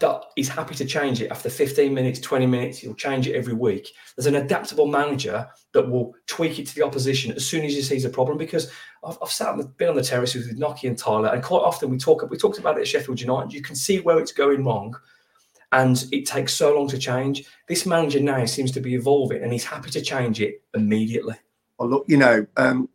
that 0.00 0.22
he's 0.36 0.48
happy 0.48 0.74
to 0.76 0.84
change 0.84 1.20
it 1.20 1.30
after 1.30 1.50
15 1.50 1.92
minutes, 1.92 2.20
20 2.20 2.46
minutes. 2.46 2.78
He'll 2.78 2.94
change 2.94 3.26
it 3.26 3.34
every 3.34 3.54
week. 3.54 3.92
There's 4.16 4.26
an 4.26 4.36
adaptable 4.36 4.86
manager 4.86 5.48
that 5.72 5.88
will 5.88 6.14
tweak 6.26 6.58
it 6.58 6.66
to 6.68 6.74
the 6.74 6.84
opposition 6.84 7.32
as 7.32 7.44
soon 7.44 7.64
as 7.64 7.74
he 7.74 7.82
sees 7.82 8.04
a 8.04 8.10
problem. 8.10 8.38
Because 8.38 8.70
I've, 9.04 9.18
I've 9.20 9.30
sat 9.30 9.48
on 9.48 9.58
the, 9.58 9.64
been 9.64 9.88
on 9.88 9.96
the 9.96 10.02
terrace 10.02 10.34
with 10.34 10.58
Nocky 10.58 10.88
and 10.88 10.96
Tyler, 10.96 11.30
and 11.30 11.42
quite 11.42 11.62
often 11.62 11.90
we 11.90 11.98
talk 11.98 12.28
we 12.30 12.36
talked 12.36 12.58
about 12.58 12.78
it 12.78 12.82
at 12.82 12.88
Sheffield 12.88 13.20
United. 13.20 13.52
You 13.52 13.62
can 13.62 13.74
see 13.74 13.98
where 13.98 14.20
it's 14.20 14.32
going 14.32 14.64
wrong, 14.64 14.94
and 15.72 16.04
it 16.12 16.26
takes 16.26 16.54
so 16.54 16.74
long 16.76 16.86
to 16.88 16.98
change. 16.98 17.44
This 17.66 17.84
manager 17.84 18.20
now 18.20 18.44
seems 18.44 18.70
to 18.72 18.80
be 18.80 18.94
evolving, 18.94 19.42
and 19.42 19.52
he's 19.52 19.64
happy 19.64 19.90
to 19.90 20.00
change 20.00 20.40
it 20.40 20.62
immediately. 20.74 21.34
Well, 21.76 21.88
look, 21.88 22.04
you 22.06 22.18
know, 22.18 22.46
um, 22.56 22.88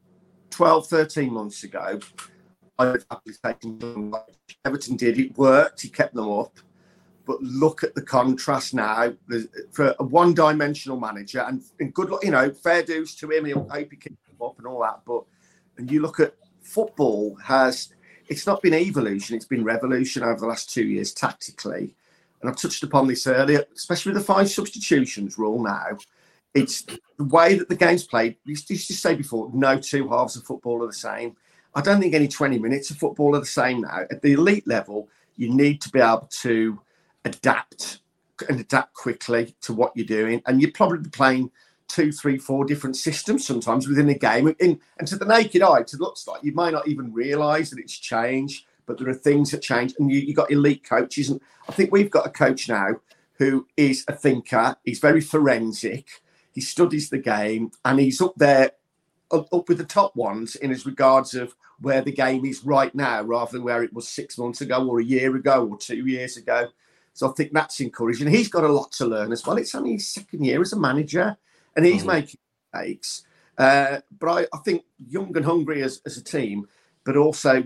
12, 0.52 0.88
13 0.88 1.34
months 1.34 1.64
ago, 1.66 2.00
I 2.80 2.86
was 3.26 3.40
taken. 3.44 4.14
Everton 4.64 4.96
did 4.96 5.20
it 5.20 5.38
worked. 5.38 5.82
He 5.82 5.90
kept 5.90 6.14
them 6.14 6.30
up 6.30 6.58
but 7.26 7.42
look 7.42 7.84
at 7.84 7.96
the 7.96 8.02
contrast 8.02 8.74
now 8.74 9.14
for 9.72 9.96
a 10.00 10.04
one-dimensional 10.04 11.00
manager, 11.00 11.46
and, 11.48 11.62
and 11.80 11.94
good 11.94 12.10
luck. 12.10 12.24
You 12.24 12.32
know, 12.32 12.52
fair 12.52 12.84
dues 12.84 13.16
to 13.16 13.32
him. 13.32 13.46
He'll 13.46 13.68
hope 13.70 13.92
he 13.92 13.98
can 13.98 14.18
up 14.44 14.58
and 14.58 14.68
all 14.68 14.82
that. 14.82 15.02
But 15.06 15.24
and 15.78 15.90
you 15.90 16.02
look 16.02 16.20
at 16.20 16.36
football 16.62 17.36
has 17.44 17.90
it's 18.28 18.48
not 18.48 18.62
been 18.62 18.74
evolution; 18.74 19.36
it's 19.36 19.46
been 19.46 19.64
revolution 19.64 20.24
over 20.24 20.40
the 20.40 20.48
last 20.48 20.70
two 20.70 20.86
years 20.86 21.14
tactically. 21.14 21.96
And 22.42 22.50
I've 22.50 22.58
touched 22.58 22.84
upon 22.84 23.08
this 23.08 23.26
earlier, 23.26 23.64
especially 23.74 24.12
with 24.12 24.22
the 24.22 24.34
five 24.34 24.50
substitutions 24.50 25.38
rule 25.38 25.64
now. 25.64 25.98
It's 26.54 26.82
the 26.82 27.24
way 27.24 27.56
that 27.56 27.70
the 27.70 27.76
game's 27.76 28.04
played. 28.04 28.36
You 28.44 28.52
used 28.52 28.68
to 28.68 28.78
say 28.78 29.16
before, 29.16 29.50
no 29.54 29.80
two 29.80 30.10
halves 30.10 30.36
of 30.36 30.44
football 30.44 30.84
are 30.84 30.88
the 30.88 30.94
same. 30.94 31.38
I 31.74 31.82
don't 31.82 32.02
think 32.02 32.14
any 32.14 32.28
20 32.28 32.60
minutes 32.60 32.92
of 32.92 32.98
football 32.98 33.36
are 33.36 33.40
the 33.40 33.46
same 33.46 33.82
now. 33.82 34.02
At 34.12 34.22
the 34.22 34.34
elite 34.34 34.68
level, 34.68 35.08
you 35.38 35.52
need 35.52 35.82
to 35.82 35.90
be 35.90 36.00
able 36.00 36.30
to 36.42 36.80
adapt 37.26 38.00
and 38.50 38.60
adapt 38.60 38.94
quickly 38.94 39.56
to 39.62 39.74
what 39.74 39.94
you're 39.96 40.06
doing. 40.06 40.42
And 40.46 40.62
you're 40.62 40.72
probably 40.72 41.10
playing 41.10 41.52
two, 41.88 42.12
three, 42.12 42.38
four 42.38 42.66
different 42.66 42.96
systems 42.96 43.46
sometimes 43.46 43.88
within 43.88 44.10
a 44.10 44.18
game. 44.18 44.54
And, 44.60 44.80
and 44.98 45.08
to 45.08 45.16
the 45.16 45.26
naked 45.26 45.62
eye, 45.62 45.82
it 45.82 45.94
looks 46.00 46.28
like 46.28 46.44
you 46.44 46.54
might 46.54 46.74
not 46.74 46.88
even 46.88 47.14
realise 47.14 47.70
that 47.70 47.80
it's 47.80 47.98
changed, 47.98 48.66
but 48.86 48.98
there 48.98 49.10
are 49.10 49.14
things 49.14 49.52
that 49.52 49.62
change. 49.62 49.94
And 50.00 50.12
you, 50.12 50.20
you've 50.20 50.36
got 50.36 50.52
elite 50.52 50.84
coaches. 50.84 51.30
And 51.30 51.40
I 51.70 51.72
think 51.72 51.92
we've 51.92 52.10
got 52.10 52.26
a 52.26 52.32
coach 52.32 52.68
now 52.68 53.00
who 53.38 53.68
is 53.78 54.04
a 54.08 54.14
thinker. 54.14 54.76
He's 54.84 55.00
very 55.00 55.22
forensic. 55.22 56.22
He 56.52 56.62
studies 56.62 57.10
the 57.10 57.18
game, 57.18 57.72
and 57.84 58.00
he's 58.00 58.22
up 58.22 58.36
there, 58.38 58.72
up, 59.32 59.68
with 59.68 59.80
the 59.80 59.84
top 59.84 60.16
ones 60.16 60.56
in 60.56 60.72
as 60.72 60.86
regards 60.86 61.34
of 61.34 61.56
where 61.82 62.02
the 62.02 62.12
game 62.12 62.46
is 62.46 62.64
right 62.64 62.94
now, 62.94 63.24
rather 63.24 63.54
than 63.54 63.64
where 63.64 63.84
it 63.84 63.92
was 63.92 64.08
six 64.08 64.38
months 64.38 64.62
ago, 64.62 64.88
or 64.88 65.00
a 65.00 65.04
year 65.04 65.36
ago, 65.36 65.68
or 65.68 65.78
two 65.78 66.06
years 66.06 66.38
ago. 66.38 66.68
So 67.14 67.30
I 67.30 67.34
think 67.34 67.54
that's 67.54 67.80
encouraging. 67.80 68.28
He's 68.28 68.50
got 68.50 68.64
a 68.64 68.72
lot 68.72 68.92
to 68.94 69.06
learn 69.06 69.32
as 69.32 69.46
well. 69.46 69.58
It's 69.58 69.76
only 69.76 69.94
his 69.94 70.08
second 70.08 70.44
year 70.44 70.62
as 70.62 70.74
a 70.74 70.80
manager, 70.80 71.38
and 71.76 71.86
he's 71.86 72.04
mm. 72.04 72.08
making 72.08 72.40
mistakes. 72.74 73.24
Uh, 73.58 74.00
but 74.20 74.30
I, 74.30 74.48
I, 74.54 74.58
think 74.66 74.84
young 75.08 75.36
and 75.38 75.46
hungry 75.46 75.84
as, 75.84 76.02
as 76.08 76.18
a 76.18 76.24
team, 76.24 76.68
but 77.04 77.16
also 77.16 77.64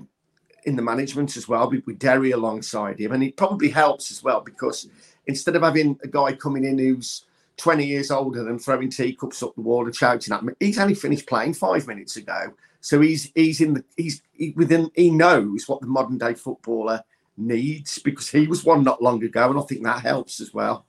in 0.65 0.75
the 0.75 0.81
management 0.81 1.37
as 1.37 1.47
well, 1.47 1.69
with, 1.69 1.85
with 1.85 1.97
Derry 1.97 2.31
alongside 2.31 2.99
him. 2.99 3.13
And 3.13 3.23
it 3.23 3.37
probably 3.37 3.69
helps 3.69 4.11
as 4.11 4.21
well 4.21 4.41
because 4.41 4.89
instead 5.27 5.55
of 5.55 5.61
having 5.61 5.97
a 6.03 6.07
guy 6.09 6.33
coming 6.33 6.65
in 6.65 6.77
who's 6.77 7.23
20 7.55 7.85
years 7.85 8.11
older 8.11 8.43
than 8.43 8.59
throwing 8.59 8.89
teacups 8.89 9.41
up 9.41 9.55
the 9.55 9.61
wall 9.61 9.85
and 9.85 9.95
shouting 9.95 10.33
at 10.33 10.43
me, 10.43 10.53
he's 10.59 10.77
only 10.77 10.93
finished 10.93 11.25
playing 11.25 11.53
five 11.53 11.87
minutes 11.87 12.17
ago. 12.17 12.53
So 12.81 13.01
he's 13.01 13.31
he's 13.33 13.59
in 13.59 13.73
the 13.73 13.83
he's 13.95 14.21
he, 14.33 14.53
within 14.55 14.91
he 14.95 15.09
knows 15.09 15.67
what 15.67 15.81
the 15.81 15.87
modern 15.87 16.17
day 16.17 16.33
footballer 16.35 17.03
needs 17.37 17.99
because 17.99 18.29
he 18.29 18.47
was 18.47 18.63
one 18.63 18.83
not 18.83 19.01
long 19.01 19.23
ago, 19.23 19.49
and 19.49 19.59
I 19.59 19.63
think 19.63 19.83
that 19.83 20.01
helps 20.01 20.41
as 20.41 20.53
well. 20.53 20.85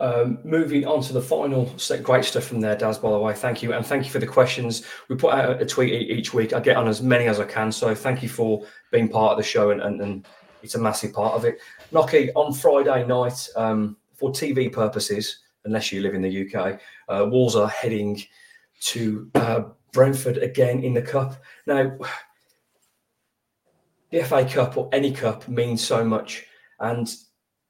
Um, 0.00 0.40
moving 0.42 0.84
on 0.84 1.00
to 1.02 1.12
the 1.12 1.22
final 1.22 1.72
set, 1.78 2.02
great 2.02 2.24
stuff 2.24 2.44
from 2.44 2.60
there, 2.60 2.74
Daz. 2.74 2.98
By 2.98 3.10
the 3.10 3.18
way, 3.18 3.34
thank 3.34 3.62
you, 3.62 3.72
and 3.72 3.86
thank 3.86 4.04
you 4.04 4.10
for 4.10 4.18
the 4.18 4.26
questions. 4.26 4.84
We 5.08 5.14
put 5.14 5.32
out 5.32 5.62
a 5.62 5.66
tweet 5.66 6.10
each 6.10 6.34
week. 6.34 6.52
I 6.52 6.60
get 6.60 6.76
on 6.76 6.88
as 6.88 7.00
many 7.00 7.26
as 7.26 7.38
I 7.38 7.44
can, 7.44 7.70
so 7.70 7.94
thank 7.94 8.22
you 8.22 8.28
for 8.28 8.64
being 8.90 9.08
part 9.08 9.32
of 9.32 9.38
the 9.38 9.44
show, 9.44 9.70
and, 9.70 9.80
and, 9.80 10.00
and 10.00 10.26
it's 10.62 10.74
a 10.74 10.80
massive 10.80 11.12
part 11.12 11.34
of 11.34 11.44
it. 11.44 11.60
Nocky 11.92 12.30
on 12.34 12.52
Friday 12.52 13.06
night 13.06 13.48
um, 13.54 13.96
for 14.14 14.30
TV 14.30 14.72
purposes, 14.72 15.38
unless 15.64 15.92
you 15.92 16.00
live 16.00 16.14
in 16.14 16.22
the 16.22 16.52
UK, 16.52 16.80
uh, 17.08 17.24
Wolves 17.26 17.54
are 17.54 17.68
heading 17.68 18.20
to 18.80 19.30
uh, 19.36 19.62
Brentford 19.92 20.38
again 20.38 20.82
in 20.82 20.94
the 20.94 21.02
cup. 21.02 21.36
Now, 21.66 21.96
the 24.12 24.22
FA 24.22 24.44
Cup 24.44 24.76
or 24.76 24.88
any 24.92 25.10
cup 25.10 25.48
means 25.48 25.84
so 25.84 26.04
much, 26.04 26.44
and 26.78 27.12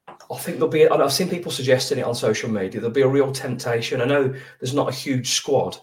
I 0.08 0.36
think 0.38 0.58
there'll 0.58 0.68
be. 0.68 0.86
I've 0.86 1.12
seen 1.12 1.30
people 1.30 1.52
suggesting 1.52 1.98
it 1.98 2.04
on 2.04 2.14
social 2.14 2.50
media. 2.50 2.80
There'll 2.80 2.90
be 2.90 3.02
a 3.02 3.08
real 3.08 3.32
temptation. 3.32 4.02
I 4.02 4.04
know 4.04 4.34
there's 4.60 4.74
not 4.74 4.88
a 4.88 4.94
huge 4.94 5.30
squad, 5.30 5.78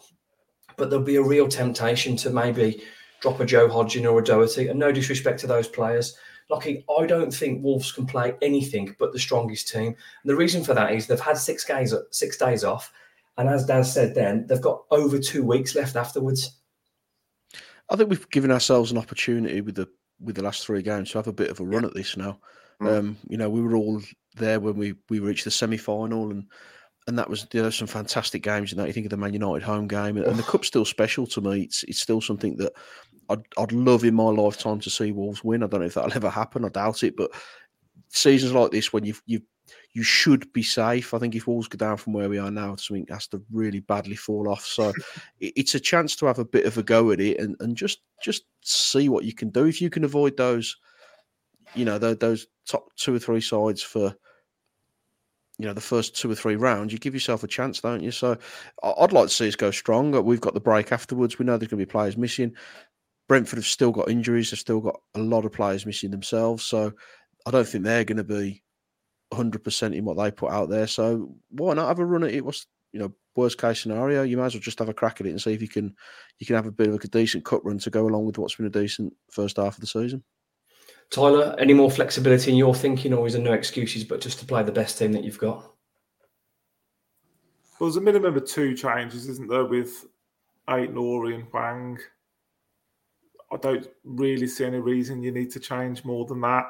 but 0.77 0.89
there'll 0.89 1.05
be 1.05 1.15
a 1.15 1.23
real 1.23 1.47
temptation 1.47 2.15
to 2.17 2.29
maybe 2.29 2.83
drop 3.21 3.39
a 3.39 3.45
Joe 3.45 3.69
Hodgson 3.69 4.05
or 4.05 4.19
a 4.19 4.23
Doherty. 4.23 4.67
And 4.67 4.77
no 4.77 4.91
disrespect 4.91 5.39
to 5.39 5.47
those 5.47 5.67
players, 5.67 6.15
Lucky, 6.49 6.83
I 6.97 7.05
don't 7.05 7.33
think 7.33 7.63
Wolves 7.63 7.91
can 7.91 8.05
play 8.05 8.33
anything 8.41 8.95
but 8.99 9.13
the 9.13 9.19
strongest 9.19 9.69
team. 9.69 9.87
And 9.87 10.29
the 10.29 10.35
reason 10.35 10.63
for 10.63 10.73
that 10.73 10.91
is 10.91 11.07
they've 11.07 11.19
had 11.19 11.37
six 11.37 11.63
days 11.63 11.93
six 12.11 12.37
days 12.37 12.63
off, 12.63 12.91
and 13.37 13.47
as 13.47 13.65
Dan 13.65 13.83
said, 13.83 14.15
then 14.15 14.45
they've 14.47 14.61
got 14.61 14.83
over 14.91 15.19
two 15.19 15.43
weeks 15.43 15.75
left 15.75 15.95
afterwards. 15.95 16.59
I 17.91 17.95
think 17.95 18.09
we've 18.09 18.29
given 18.29 18.51
ourselves 18.51 18.91
an 18.91 18.97
opportunity 18.97 19.61
with 19.61 19.75
the 19.75 19.87
with 20.19 20.35
the 20.35 20.43
last 20.43 20.65
three 20.65 20.81
games 20.81 21.11
to 21.11 21.17
have 21.17 21.27
a 21.27 21.33
bit 21.33 21.49
of 21.49 21.59
a 21.59 21.63
run 21.63 21.85
at 21.85 21.93
this 21.93 22.17
now. 22.17 22.39
Mm. 22.81 22.99
Um, 22.99 23.17
you 23.27 23.37
know, 23.37 23.49
we 23.49 23.61
were 23.61 23.75
all 23.75 24.01
there 24.35 24.59
when 24.59 24.75
we 24.75 24.95
we 25.09 25.19
reached 25.19 25.45
the 25.45 25.51
semi 25.51 25.77
final, 25.77 26.31
and 26.31 26.45
and 27.07 27.17
that 27.17 27.29
was 27.29 27.45
there 27.51 27.63
were 27.63 27.71
some 27.71 27.87
fantastic 27.87 28.43
games 28.43 28.71
in 28.71 28.77
that. 28.77 28.87
You 28.87 28.93
think 28.93 29.05
of 29.05 29.11
the 29.11 29.17
Man 29.17 29.33
United 29.33 29.63
home 29.63 29.87
game, 29.87 30.17
and, 30.17 30.25
and 30.25 30.37
the 30.37 30.43
cup's 30.43 30.67
still 30.67 30.85
special 30.85 31.27
to 31.27 31.41
me. 31.41 31.63
It's 31.63 31.83
it's 31.83 31.99
still 31.99 32.21
something 32.21 32.55
that 32.57 32.73
I'd 33.29 33.43
I'd 33.57 33.71
love 33.71 34.03
in 34.03 34.15
my 34.15 34.29
lifetime 34.29 34.79
to 34.81 34.89
see 34.89 35.11
Wolves 35.11 35.43
win. 35.43 35.63
I 35.63 35.67
don't 35.67 35.81
know 35.81 35.87
if 35.87 35.95
that'll 35.95 36.13
ever 36.13 36.29
happen. 36.29 36.65
I 36.65 36.69
doubt 36.69 37.03
it, 37.03 37.15
but 37.15 37.31
seasons 38.09 38.53
like 38.53 38.71
this 38.71 38.91
when 38.93 39.05
you've 39.05 39.21
you 39.25 39.41
you 39.93 40.03
should 40.03 40.51
be 40.53 40.63
safe. 40.63 41.13
I 41.13 41.19
think 41.19 41.35
if 41.35 41.47
Wolves 41.47 41.67
go 41.67 41.77
down 41.77 41.97
from 41.97 42.13
where 42.13 42.29
we 42.29 42.37
are 42.37 42.51
now, 42.51 42.75
something 42.75 43.07
has 43.09 43.27
to 43.27 43.41
really 43.51 43.79
badly 43.79 44.15
fall 44.15 44.47
off. 44.49 44.65
So 44.65 44.93
it's 45.39 45.75
a 45.75 45.79
chance 45.79 46.15
to 46.17 46.25
have 46.27 46.39
a 46.39 46.45
bit 46.45 46.65
of 46.65 46.77
a 46.77 46.83
go 46.83 47.11
at 47.11 47.19
it 47.19 47.39
and, 47.39 47.55
and 47.59 47.75
just 47.75 48.01
just 48.21 48.43
see 48.61 49.09
what 49.09 49.25
you 49.25 49.33
can 49.33 49.49
do. 49.49 49.65
If 49.65 49.81
you 49.81 49.89
can 49.89 50.03
avoid 50.03 50.37
those, 50.37 50.77
you 51.73 51.85
know, 51.85 51.97
those 51.97 52.47
top 52.67 52.89
two 52.95 53.15
or 53.15 53.19
three 53.19 53.41
sides 53.41 53.81
for 53.81 54.15
you 55.57 55.65
know 55.65 55.73
the 55.73 55.81
first 55.81 56.15
two 56.15 56.31
or 56.31 56.35
three 56.35 56.55
rounds, 56.55 56.93
you 56.93 56.99
give 56.99 57.13
yourself 57.13 57.43
a 57.43 57.47
chance, 57.47 57.81
don't 57.81 58.03
you? 58.03 58.11
So 58.11 58.37
I'd 58.83 59.11
like 59.11 59.27
to 59.27 59.33
see 59.33 59.47
us 59.47 59.55
go 59.55 59.71
strong. 59.71 60.11
We've 60.23 60.39
got 60.39 60.53
the 60.53 60.61
break 60.61 60.91
afterwards. 60.91 61.39
We 61.39 61.45
know 61.45 61.57
there's 61.57 61.69
going 61.69 61.79
to 61.79 61.85
be 61.85 61.91
players 61.91 62.15
missing. 62.15 62.55
Brentford 63.27 63.57
have 63.57 63.65
still 63.65 63.91
got 63.91 64.09
injuries. 64.09 64.51
They've 64.51 64.59
still 64.59 64.79
got 64.81 64.99
a 65.15 65.19
lot 65.19 65.45
of 65.45 65.51
players 65.51 65.85
missing 65.85 66.11
themselves. 66.11 66.63
So 66.63 66.93
I 67.45 67.51
don't 67.51 67.67
think 67.67 67.83
they're 67.83 68.05
going 68.05 68.17
to 68.17 68.23
be 68.23 68.63
100% 69.33 69.95
in 69.95 70.05
what 70.05 70.17
they 70.17 70.31
put 70.31 70.51
out 70.51 70.69
there. 70.69 70.87
So 70.87 71.35
why 71.49 71.73
not 71.73 71.87
have 71.87 71.99
a 71.99 72.05
run 72.05 72.23
at 72.23 72.33
it? 72.33 72.43
What's 72.43 72.65
you 72.91 72.99
know 72.99 73.13
worst 73.35 73.59
case 73.59 73.81
scenario? 73.81 74.23
You 74.23 74.37
might 74.37 74.47
as 74.47 74.55
well 74.55 74.61
just 74.61 74.79
have 74.79 74.89
a 74.89 74.93
crack 74.93 75.21
at 75.21 75.27
it 75.27 75.31
and 75.31 75.41
see 75.41 75.53
if 75.53 75.61
you 75.61 75.67
can 75.67 75.95
you 76.39 76.47
can 76.47 76.55
have 76.55 76.65
a 76.65 76.71
bit 76.71 76.87
of 76.87 76.95
a 76.95 77.07
decent 77.07 77.45
cut 77.45 77.63
run 77.63 77.77
to 77.79 77.89
go 77.89 78.07
along 78.07 78.25
with 78.25 78.37
what's 78.37 78.55
been 78.55 78.65
a 78.65 78.69
decent 78.69 79.13
first 79.31 79.57
half 79.57 79.75
of 79.75 79.81
the 79.81 79.87
season. 79.87 80.23
Tyler, 81.11 81.55
any 81.57 81.73
more 81.73 81.89
flexibility 81.89 82.51
in 82.51 82.57
your 82.57 82.75
thinking, 82.75 83.13
or 83.13 83.25
is 83.25 83.33
there 83.33 83.41
no 83.41 83.53
excuses 83.53 84.03
but 84.03 84.21
just 84.21 84.39
to 84.39 84.45
play 84.45 84.61
the 84.61 84.71
best 84.71 84.97
team 84.97 85.11
that 85.13 85.23
you've 85.23 85.39
got? 85.39 85.73
Well, 87.79 87.89
there's 87.89 87.95
a 87.95 88.01
minimum 88.01 88.35
of 88.35 88.45
two 88.45 88.75
changes, 88.75 89.27
isn't 89.27 89.49
there, 89.49 89.65
with 89.65 90.05
Ait-Nouri 90.69 91.35
and 91.35 91.45
Hwang. 91.45 91.97
I 93.51 93.57
don't 93.57 93.87
really 94.03 94.45
see 94.45 94.65
any 94.65 94.77
reason 94.77 95.23
you 95.23 95.31
need 95.31 95.49
to 95.51 95.59
change 95.59 96.03
more 96.03 96.25
than 96.25 96.41
that. 96.41 96.65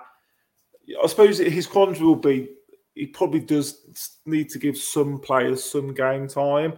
I 1.03 1.07
suppose 1.07 1.37
his 1.37 1.67
quandary 1.67 2.05
will 2.05 2.15
be 2.15 2.49
he 2.95 3.07
probably 3.07 3.39
does 3.39 4.13
need 4.25 4.49
to 4.49 4.59
give 4.59 4.77
some 4.77 5.19
players 5.19 5.63
some 5.63 5.93
game 5.93 6.27
time. 6.27 6.73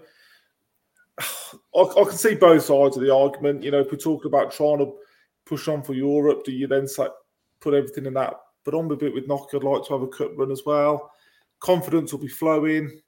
I, 1.20 1.80
I, 1.80 2.04
can 2.04 2.18
see 2.18 2.36
both 2.36 2.64
sides 2.64 2.96
of 2.96 3.04
the 3.04 3.14
argument. 3.14 3.64
You 3.64 3.72
know, 3.72 3.80
if 3.80 3.92
we're 3.92 3.98
talking 3.98 4.28
about 4.28 4.52
trying 4.52 4.80
to 4.80 4.94
push 5.46 5.68
on 5.68 5.82
for 5.84 5.94
Europe, 5.94 6.44
do 6.44 6.52
you 6.52 6.68
then 6.68 6.88
say, 6.88 7.08
put 7.60 7.74
everything 7.74 8.06
in 8.06 8.14
that. 8.14 8.36
But 8.64 8.76
on 8.76 8.88
the 8.88 8.96
bit 8.96 9.14
with 9.14 9.28
Knock, 9.28 9.50
I'd 9.54 9.64
like 9.64 9.84
to 9.86 9.94
have 9.94 10.04
a 10.04 10.08
cut 10.08 10.38
run 10.38 10.52
as 10.52 10.62
well. 10.66 11.12
Confidence 11.60 12.12
will 12.12 12.20
be 12.20 12.28
flowing. 12.28 13.02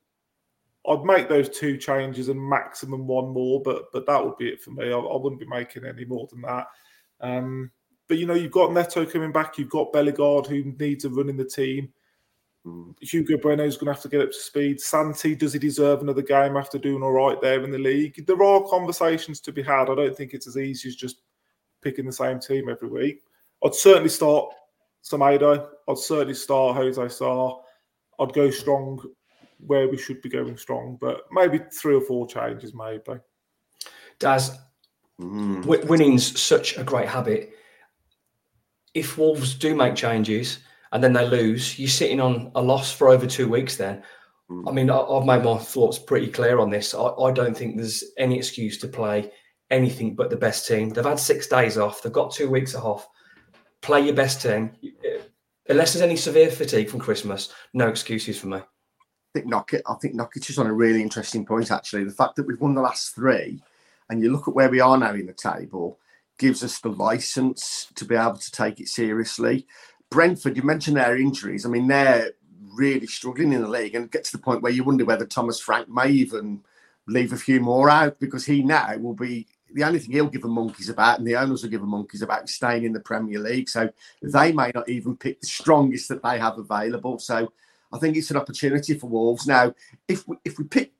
I'd 0.87 1.03
make 1.03 1.29
those 1.29 1.49
two 1.49 1.77
changes 1.77 2.29
and 2.29 2.49
maximum 2.49 3.07
one 3.07 3.29
more, 3.29 3.61
but 3.63 3.91
but 3.93 4.05
that 4.07 4.23
would 4.23 4.37
be 4.37 4.49
it 4.49 4.61
for 4.61 4.71
me. 4.71 4.91
I, 4.91 4.97
I 4.97 5.17
wouldn't 5.17 5.39
be 5.39 5.47
making 5.47 5.85
any 5.85 6.05
more 6.05 6.27
than 6.31 6.41
that. 6.41 6.67
Um, 7.21 7.71
but 8.07 8.17
you 8.17 8.25
know, 8.25 8.33
you've 8.33 8.51
got 8.51 8.73
Neto 8.73 9.05
coming 9.05 9.31
back. 9.31 9.57
You've 9.57 9.69
got 9.69 9.93
Bellegarde 9.93 10.47
who 10.47 10.63
needs 10.79 11.05
a 11.05 11.09
run 11.09 11.29
in 11.29 11.37
the 11.37 11.45
team. 11.45 11.91
Hugo 13.01 13.35
Bueno's 13.37 13.75
going 13.75 13.87
to 13.87 13.93
have 13.93 14.01
to 14.03 14.07
get 14.07 14.21
up 14.21 14.31
to 14.31 14.37
speed. 14.37 14.79
Santi, 14.79 15.35
does 15.35 15.51
he 15.51 15.59
deserve 15.59 16.01
another 16.01 16.21
game 16.21 16.55
after 16.55 16.77
doing 16.77 17.03
all 17.03 17.11
right 17.11 17.41
there 17.41 17.61
in 17.63 17.71
the 17.71 17.77
league? 17.77 18.25
There 18.25 18.41
are 18.41 18.63
conversations 18.69 19.41
to 19.41 19.51
be 19.51 19.61
had. 19.61 19.89
I 19.89 19.95
don't 19.95 20.15
think 20.15 20.33
it's 20.33 20.47
as 20.47 20.55
easy 20.55 20.87
as 20.87 20.95
just 20.95 21.17
picking 21.81 22.05
the 22.05 22.13
same 22.13 22.39
team 22.39 22.69
every 22.69 22.87
week. 22.87 23.23
I'd 23.65 23.75
certainly 23.75 24.09
start 24.09 24.53
Semedo. 25.03 25.67
I'd 25.89 25.97
certainly 25.97 26.33
start 26.33 26.77
Jose 26.77 27.09
Sá. 27.09 27.55
I'd 28.19 28.33
go 28.33 28.49
strong 28.49 29.01
where 29.65 29.89
we 29.89 29.97
should 29.97 30.21
be 30.21 30.29
going 30.29 30.55
strong, 30.57 30.97
but 31.01 31.25
maybe 31.31 31.59
three 31.71 31.95
or 31.95 32.01
four 32.01 32.27
changes, 32.27 32.73
maybe. 32.73 33.19
Daz, 34.19 34.57
mm. 35.21 35.65
winning's 35.87 36.39
such 36.39 36.77
a 36.77 36.83
great 36.83 37.09
habit. 37.09 37.53
If 38.93 39.17
Wolves 39.17 39.55
do 39.55 39.75
make 39.75 39.95
changes 39.95 40.59
and 40.91 41.03
then 41.03 41.13
they 41.13 41.27
lose, 41.27 41.79
you're 41.79 41.89
sitting 41.89 42.19
on 42.19 42.51
a 42.55 42.61
loss 42.61 42.91
for 42.91 43.09
over 43.09 43.25
two 43.25 43.47
weeks 43.47 43.75
then. 43.77 44.03
Mm. 44.49 44.69
I 44.69 44.71
mean, 44.71 44.89
I, 44.89 44.97
have 44.97 45.25
made 45.25 45.43
my 45.43 45.57
thoughts 45.57 45.97
pretty 45.97 46.27
clear 46.27 46.59
on 46.59 46.69
this. 46.69 46.93
I, 46.93 47.05
I 47.05 47.31
don't 47.31 47.57
think 47.57 47.75
there's 47.75 48.03
any 48.17 48.37
excuse 48.37 48.77
to 48.79 48.87
play 48.87 49.31
anything 49.71 50.15
but 50.15 50.29
the 50.29 50.35
best 50.35 50.67
team. 50.67 50.89
They've 50.89 51.03
had 51.03 51.19
six 51.19 51.47
days 51.47 51.77
off, 51.77 52.01
they've 52.01 52.13
got 52.13 52.31
two 52.31 52.49
weeks 52.49 52.75
off 52.75 53.07
play 53.83 54.01
your 54.01 54.15
best 54.15 54.41
team. 54.41 54.71
Unless 55.69 55.93
there's 55.93 56.01
any 56.01 56.15
severe 56.15 56.49
fatigue 56.49 56.89
from 56.89 56.99
Christmas, 56.99 57.53
no 57.73 57.87
excuses 57.87 58.39
for 58.39 58.47
me. 58.47 58.57
I 58.57 59.39
think 59.39 59.45
Knockett, 59.45 59.81
I 59.87 59.95
think 59.95 60.15
Knockett 60.15 60.49
is 60.49 60.57
on 60.57 60.67
a 60.67 60.73
really 60.73 61.01
interesting 61.01 61.45
point, 61.45 61.71
actually. 61.71 62.03
The 62.05 62.11
fact 62.11 62.35
that 62.35 62.47
we've 62.47 62.59
won 62.59 62.73
the 62.73 62.81
last 62.81 63.13
three 63.13 63.61
and 64.09 64.21
you 64.21 64.31
look 64.31 64.47
at 64.47 64.55
where 64.55 64.69
we 64.69 64.79
are 64.79 64.97
now 64.97 65.13
in 65.13 65.27
the 65.27 65.33
table 65.33 65.99
gives 66.37 66.63
us 66.63 66.79
the 66.79 66.89
license 66.89 67.87
to 67.95 68.05
be 68.05 68.15
able 68.15 68.37
to 68.37 68.51
take 68.51 68.79
it 68.79 68.87
seriously. 68.87 69.67
Brentford, 70.09 70.57
you 70.57 70.63
mentioned 70.63 70.97
their 70.97 71.17
injuries. 71.17 71.65
I 71.65 71.69
mean, 71.69 71.87
they're 71.87 72.31
really 72.73 73.07
struggling 73.07 73.53
in 73.53 73.61
the 73.61 73.67
league 73.67 73.95
and 73.95 74.11
get 74.11 74.23
to 74.25 74.31
the 74.31 74.43
point 74.43 74.61
where 74.61 74.71
you 74.71 74.83
wonder 74.83 75.05
whether 75.05 75.25
Thomas 75.25 75.59
Frank 75.59 75.89
may 75.89 76.09
even 76.09 76.61
leave 77.07 77.33
a 77.33 77.37
few 77.37 77.59
more 77.59 77.89
out 77.89 78.19
because 78.19 78.45
he 78.45 78.63
now 78.63 78.95
will 78.97 79.13
be 79.13 79.47
the 79.73 79.83
only 79.83 79.99
thing 79.99 80.11
he'll 80.11 80.27
give 80.27 80.43
a 80.43 80.47
monkeys 80.47 80.89
about, 80.89 81.17
and 81.17 81.27
the 81.27 81.35
owners 81.35 81.63
will 81.63 81.69
give 81.69 81.81
a 81.81 81.85
monkeys 81.85 82.21
about 82.21 82.47
staying 82.47 82.83
in 82.83 82.93
the 82.93 82.99
Premier 82.99 83.39
League. 83.39 83.67
So 83.67 83.89
they 84.21 84.51
may 84.51 84.71
not 84.73 84.87
even 84.87 85.17
pick 85.17 85.41
the 85.41 85.47
strongest 85.47 86.09
that 86.09 86.21
they 86.21 86.37
have 86.37 86.59
available. 86.59 87.17
So 87.17 87.51
I 87.91 87.97
think 87.97 88.15
it's 88.15 88.31
an 88.31 88.37
opportunity 88.37 88.93
for 88.93 89.07
Wolves. 89.07 89.47
Now, 89.47 89.73
if 90.07 90.27
we, 90.27 90.37
if 90.45 90.57
we 90.57 90.65
pick 90.65 90.92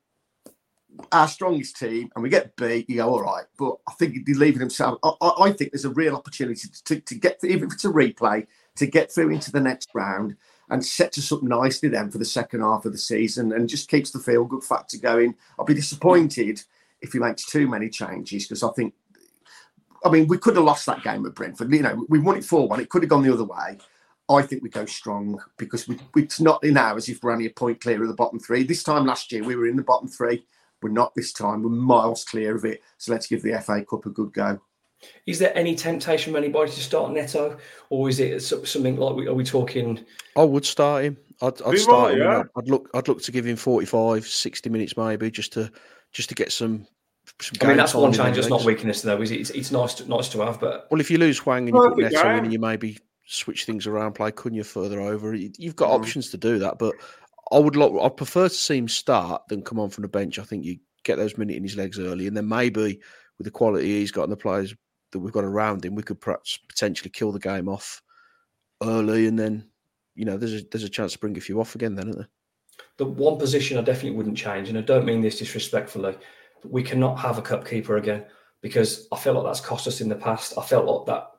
our 1.12 1.28
strongest 1.28 1.76
team 1.76 2.10
and 2.14 2.22
we 2.22 2.28
get 2.28 2.56
beat, 2.56 2.88
you 2.88 2.96
go 2.96 3.08
all 3.10 3.22
right. 3.22 3.44
But 3.58 3.76
I 3.88 3.92
think 3.94 4.24
be 4.24 4.34
leaving 4.34 4.60
himself. 4.60 4.98
I, 5.02 5.12
I, 5.20 5.52
think 5.52 5.72
there's 5.72 5.84
a 5.84 5.90
real 5.90 6.16
opportunity 6.16 6.68
to, 6.84 7.00
to 7.00 7.14
get, 7.14 7.38
even 7.42 7.68
if 7.68 7.74
it's 7.74 7.84
a 7.84 7.88
replay, 7.88 8.46
to 8.76 8.86
get 8.86 9.12
through 9.12 9.30
into 9.30 9.52
the 9.52 9.60
next 9.60 9.90
round 9.94 10.36
and 10.70 10.84
sets 10.84 11.18
us 11.18 11.32
up 11.32 11.42
nicely 11.42 11.88
then 11.88 12.10
for 12.10 12.18
the 12.18 12.24
second 12.24 12.60
half 12.60 12.84
of 12.84 12.92
the 12.92 12.98
season 12.98 13.52
and 13.52 13.68
just 13.68 13.90
keeps 13.90 14.10
the 14.10 14.18
feel 14.18 14.44
good 14.44 14.64
factor 14.64 14.98
going. 14.98 15.34
I'll 15.58 15.64
be 15.64 15.74
disappointed 15.74 16.62
if 17.00 17.12
he 17.12 17.18
makes 17.18 17.44
too 17.44 17.68
many 17.68 17.88
changes 17.88 18.46
because 18.46 18.62
I 18.62 18.70
think, 18.70 18.94
I 20.04 20.10
mean, 20.10 20.26
we 20.26 20.38
could 20.38 20.56
have 20.56 20.64
lost 20.64 20.86
that 20.86 21.02
game 21.02 21.26
at 21.26 21.34
Brentford. 21.34 21.72
You 21.72 21.82
know, 21.82 22.06
we 22.08 22.18
won 22.18 22.36
it 22.36 22.44
4 22.44 22.68
1. 22.68 22.80
It 22.80 22.88
could 22.88 23.02
have 23.02 23.10
gone 23.10 23.22
the 23.22 23.32
other 23.32 23.44
way. 23.44 23.78
I 24.28 24.40
think 24.40 24.62
we 24.62 24.70
go 24.70 24.86
strong 24.86 25.38
because 25.58 25.86
we, 25.86 25.98
it's 26.16 26.40
not 26.40 26.64
in 26.64 26.78
as 26.78 27.08
if 27.10 27.22
we're 27.22 27.32
only 27.32 27.46
a 27.46 27.50
point 27.50 27.80
clear 27.80 28.00
of 28.02 28.08
the 28.08 28.14
bottom 28.14 28.38
three. 28.38 28.64
This 28.64 28.82
time 28.82 29.04
last 29.04 29.30
year, 29.30 29.44
we 29.44 29.54
were 29.54 29.66
in 29.66 29.76
the 29.76 29.82
bottom 29.82 30.08
three. 30.08 30.46
We're 30.84 30.90
not 30.90 31.14
this 31.14 31.32
time. 31.32 31.62
We're 31.62 31.70
miles 31.70 32.24
clear 32.24 32.54
of 32.54 32.66
it. 32.66 32.82
So 32.98 33.10
let's 33.10 33.26
give 33.26 33.42
the 33.42 33.58
FA 33.62 33.82
Cup 33.84 34.04
a 34.04 34.10
good 34.10 34.34
go. 34.34 34.60
Is 35.26 35.38
there 35.38 35.56
any 35.56 35.74
temptation 35.74 36.32
for 36.32 36.38
anybody 36.38 36.72
to 36.72 36.80
start 36.80 37.10
Neto, 37.10 37.56
or 37.88 38.10
is 38.10 38.20
it 38.20 38.40
something 38.40 38.96
like 38.96 39.16
we, 39.16 39.26
are 39.26 39.34
we 39.34 39.44
talking? 39.44 40.04
I 40.36 40.44
would 40.44 40.66
start 40.66 41.04
him. 41.04 41.16
I'd, 41.40 41.60
I'd 41.62 41.78
start 41.78 42.12
right, 42.12 42.12
him. 42.12 42.18
Yeah. 42.18 42.42
I'd 42.54 42.68
look. 42.68 42.90
I'd 42.92 43.08
look 43.08 43.22
to 43.22 43.32
give 43.32 43.46
him 43.46 43.56
45, 43.56 44.26
60 44.26 44.68
minutes 44.68 44.96
maybe, 44.96 45.30
just 45.30 45.54
to 45.54 45.72
just 46.12 46.28
to 46.28 46.34
get 46.34 46.52
some. 46.52 46.86
some 47.40 47.56
I 47.62 47.68
mean, 47.68 47.76
that's 47.78 47.94
one 47.94 48.12
change. 48.12 48.36
It's 48.36 48.50
not 48.50 48.64
weakness 48.64 49.00
though, 49.00 49.22
is 49.22 49.30
it? 49.30 49.40
It's, 49.40 49.50
it's 49.50 49.72
nice 49.72 49.94
to, 49.94 50.08
nice 50.08 50.28
to 50.30 50.40
have, 50.42 50.60
but 50.60 50.86
well, 50.90 51.00
if 51.00 51.10
you 51.10 51.16
lose 51.16 51.38
Hwang 51.38 51.66
and 51.66 51.74
you 51.74 51.88
put 51.88 51.96
Neto 51.96 52.36
in, 52.36 52.44
and 52.44 52.52
you 52.52 52.58
maybe 52.58 52.98
switch 53.26 53.64
things 53.64 53.86
around, 53.86 54.12
play 54.12 54.30
Cunha 54.30 54.64
further 54.64 55.00
over, 55.00 55.34
you've 55.34 55.76
got 55.76 55.90
mm. 55.90 55.94
options 55.94 56.30
to 56.30 56.36
do 56.36 56.58
that. 56.58 56.78
But 56.78 56.94
I 57.52 57.58
would. 57.58 57.76
like. 57.76 57.92
I 58.02 58.08
prefer 58.08 58.48
to 58.48 58.54
see 58.54 58.78
him 58.78 58.88
start 58.88 59.42
than 59.48 59.62
come 59.62 59.78
on 59.78 59.90
from 59.90 60.02
the 60.02 60.08
bench. 60.08 60.38
I 60.38 60.44
think 60.44 60.64
you 60.64 60.78
get 61.02 61.16
those 61.16 61.36
minutes 61.36 61.56
in 61.56 61.62
his 61.62 61.76
legs 61.76 61.98
early, 61.98 62.26
and 62.26 62.36
then 62.36 62.48
maybe 62.48 63.00
with 63.38 63.44
the 63.44 63.50
quality 63.50 64.00
he's 64.00 64.10
got 64.10 64.24
and 64.24 64.32
the 64.32 64.36
players 64.36 64.74
that 65.12 65.18
we've 65.18 65.32
got 65.32 65.44
around 65.44 65.84
him, 65.84 65.94
we 65.94 66.02
could 66.02 66.20
perhaps 66.20 66.58
potentially 66.68 67.10
kill 67.10 67.32
the 67.32 67.38
game 67.38 67.68
off 67.68 68.02
early, 68.82 69.26
and 69.26 69.38
then 69.38 69.68
you 70.14 70.24
know 70.24 70.36
there's 70.36 70.54
a, 70.54 70.64
there's 70.70 70.84
a 70.84 70.88
chance 70.88 71.12
to 71.12 71.18
bring 71.18 71.36
a 71.36 71.40
few 71.40 71.60
off 71.60 71.74
again. 71.74 71.94
Then, 71.94 72.08
isn't 72.08 72.18
there? 72.18 72.28
The 72.96 73.06
one 73.06 73.38
position 73.38 73.78
I 73.78 73.82
definitely 73.82 74.16
wouldn't 74.16 74.38
change, 74.38 74.68
and 74.68 74.78
I 74.78 74.82
don't 74.82 75.04
mean 75.04 75.20
this 75.20 75.38
disrespectfully, 75.38 76.16
but 76.62 76.72
we 76.72 76.82
cannot 76.82 77.16
have 77.16 77.38
a 77.38 77.42
cup 77.42 77.66
keeper 77.66 77.96
again 77.96 78.24
because 78.60 79.06
I 79.12 79.18
feel 79.18 79.34
like 79.34 79.44
that's 79.44 79.60
cost 79.60 79.86
us 79.86 80.00
in 80.00 80.08
the 80.08 80.14
past. 80.14 80.56
I 80.56 80.62
felt 80.62 80.86
like 80.86 81.06
that. 81.06 81.30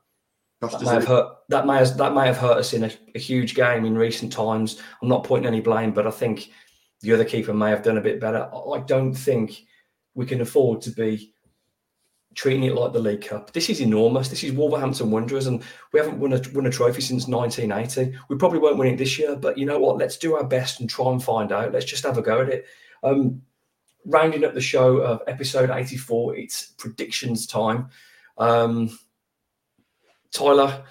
That 0.60 0.82
may, 0.82 0.90
have 0.94 1.06
hurt, 1.06 1.36
that 1.50 1.66
may 1.66 1.76
have 1.76 1.98
that 1.98 2.14
may 2.14 2.26
have 2.26 2.38
hurt 2.38 2.56
us 2.56 2.72
in 2.72 2.84
a, 2.84 2.90
a 3.14 3.18
huge 3.18 3.54
game 3.54 3.84
in 3.84 3.96
recent 3.96 4.32
times. 4.32 4.80
I'm 5.02 5.08
not 5.08 5.24
pointing 5.24 5.48
any 5.48 5.60
blame, 5.60 5.92
but 5.92 6.06
I 6.06 6.10
think 6.10 6.50
the 7.02 7.12
other 7.12 7.24
keeper 7.24 7.52
may 7.52 7.70
have 7.70 7.82
done 7.82 7.98
a 7.98 8.02
bit 8.02 8.20
better. 8.20 8.48
I 8.54 8.80
don't 8.86 9.12
think 9.12 9.66
we 10.14 10.24
can 10.24 10.40
afford 10.40 10.80
to 10.82 10.90
be 10.90 11.34
treating 12.34 12.64
it 12.64 12.74
like 12.74 12.92
the 12.92 12.98
League 12.98 13.26
Cup. 13.26 13.52
This 13.52 13.68
is 13.68 13.80
enormous. 13.80 14.28
This 14.28 14.44
is 14.44 14.52
Wolverhampton 14.52 15.10
Wanderers, 15.10 15.46
and 15.46 15.62
we 15.92 15.98
haven't 15.98 16.18
won 16.18 16.34
a, 16.34 16.42
won 16.52 16.66
a 16.66 16.70
trophy 16.70 17.00
since 17.00 17.26
1980. 17.26 18.16
We 18.28 18.36
probably 18.36 18.58
won't 18.58 18.78
win 18.78 18.92
it 18.92 18.98
this 18.98 19.18
year, 19.18 19.36
but 19.36 19.56
you 19.56 19.66
know 19.66 19.78
what? 19.78 19.98
Let's 19.98 20.18
do 20.18 20.36
our 20.36 20.44
best 20.44 20.80
and 20.80 20.88
try 20.88 21.10
and 21.10 21.22
find 21.22 21.50
out. 21.50 21.72
Let's 21.72 21.86
just 21.86 22.04
have 22.04 22.18
a 22.18 22.22
go 22.22 22.42
at 22.42 22.50
it. 22.50 22.66
Um, 23.02 23.42
rounding 24.04 24.44
up 24.44 24.54
the 24.54 24.60
show 24.60 24.98
of 24.98 25.22
episode 25.26 25.70
84, 25.70 26.36
it's 26.36 26.66
predictions 26.66 27.46
time. 27.46 27.88
Um, 28.38 28.98
Tyler, 30.36 30.84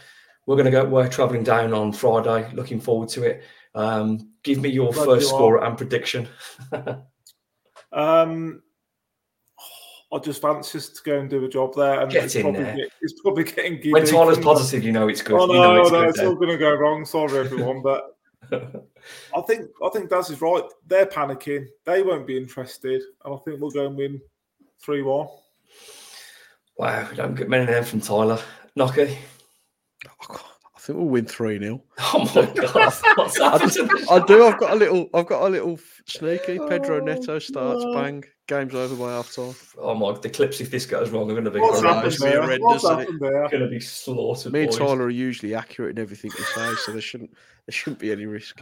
we're 0.46 0.56
going 0.56 0.66
to 0.66 0.72
go. 0.72 0.86
We're 0.86 1.08
travelling 1.08 1.44
down 1.44 1.74
on 1.74 1.92
Friday. 1.92 2.52
Looking 2.54 2.80
forward 2.80 3.10
to 3.10 3.24
it. 3.24 3.44
Um, 3.74 4.32
give 4.44 4.60
me 4.60 4.70
your 4.70 4.92
Glad 4.92 5.06
first 5.06 5.24
you 5.24 5.28
score 5.30 5.64
and 5.64 5.78
prediction. 5.78 6.28
um, 7.92 8.62
I 10.14 10.20
just 10.20 10.42
fancy 10.42 10.80
to 10.80 11.04
go 11.04 11.20
and 11.20 11.30
do 11.30 11.44
a 11.44 11.50
job 11.50 11.76
there. 11.76 12.02
And 12.02 12.12
Get 12.12 12.36
in 12.36 12.54
there. 12.54 12.76
Get, 12.76 12.92
it's 13.02 13.22
probably 13.22 13.44
getting 13.44 13.78
giddy. 13.78 13.92
When 13.92 14.06
Tyler's 14.06 14.40
positive, 14.40 14.84
you 14.84 14.92
know 14.92 15.08
it's 15.08 15.22
good. 15.22 15.40
Oh 15.40 15.46
no, 15.46 15.54
you 15.54 15.60
know 15.60 15.82
it's, 15.82 15.92
no, 15.92 16.04
it's 16.04 16.20
all 16.20 16.36
going 16.36 16.50
to 16.50 16.58
go 16.58 16.74
wrong. 16.74 17.06
Sorry, 17.06 17.38
everyone, 17.38 17.82
but 17.82 18.18
I 18.52 19.42
think 19.42 19.70
I 19.84 19.90
think 19.90 20.10
Daz 20.10 20.30
is 20.30 20.42
right. 20.42 20.64
They're 20.88 21.06
panicking. 21.06 21.66
They 21.86 22.02
won't 22.02 22.28
be 22.28 22.38
interested, 22.38 23.02
and 23.24 23.34
I 23.34 23.38
think 23.40 23.60
we'll 23.60 23.72
go 23.72 23.88
and 23.88 23.98
win 23.98 24.22
three 24.80 25.02
one. 25.02 25.28
Wow, 26.78 27.10
don't 27.14 27.36
get 27.36 27.50
many 27.50 27.64
of 27.64 27.70
them 27.70 27.84
from 27.84 28.02
Tyler. 28.02 28.40
Nocky. 28.78 29.18
Oh, 30.08 30.56
I 30.76 30.80
think 30.80 31.00
we'll 31.00 31.08
win 31.08 31.26
three 31.26 31.58
0 31.58 31.82
Oh 32.00 32.32
my 32.36 32.46
god! 32.62 32.94
What's 33.16 33.38
happened? 33.40 33.92
I, 34.10 34.16
I, 34.16 34.26
do. 34.26 34.46
I've 34.46 34.60
got 34.60 34.74
a 34.74 34.76
little. 34.76 35.10
I've 35.14 35.26
got 35.26 35.44
a 35.44 35.50
little 35.50 35.80
sneaky. 36.06 36.60
Oh 36.60 36.68
Pedro 36.68 37.00
Neto 37.04 37.40
starts. 37.40 37.84
Oh, 37.84 37.94
bang. 37.94 38.24
Game's 38.48 38.76
over 38.76 38.96
by 38.96 39.14
half 39.14 39.34
time. 39.34 39.56
Oh 39.80 39.96
my! 39.96 40.12
God, 40.12 40.22
the 40.22 40.30
clips 40.30 40.62
if 40.62 40.70
this 40.70 40.86
goes 40.86 41.10
wrong 41.10 41.32
are 41.32 41.34
going 41.34 41.46
to 41.46 41.52
be 41.52 41.60
What's 41.60 41.82
horrendous. 41.82 42.22
Happened 42.22 42.62
What's 42.62 42.88
happened 42.88 43.20
there? 43.20 43.50
Going 43.50 43.64
to 43.64 43.70
be 43.70 43.80
slaughtered. 43.80 44.54
Me 44.54 44.66
boys. 44.66 44.78
and 44.78 44.86
Tyler 44.86 45.06
are 45.06 45.10
usually 45.10 45.56
accurate 45.56 45.98
in 45.98 46.02
everything 46.02 46.32
we 46.38 46.44
say, 46.44 46.76
so 46.76 46.92
there 46.92 47.02
shouldn't 47.02 47.32
there 47.32 47.74
shouldn't 47.74 48.00
be 48.00 48.12
any 48.12 48.28
risk. 48.28 48.62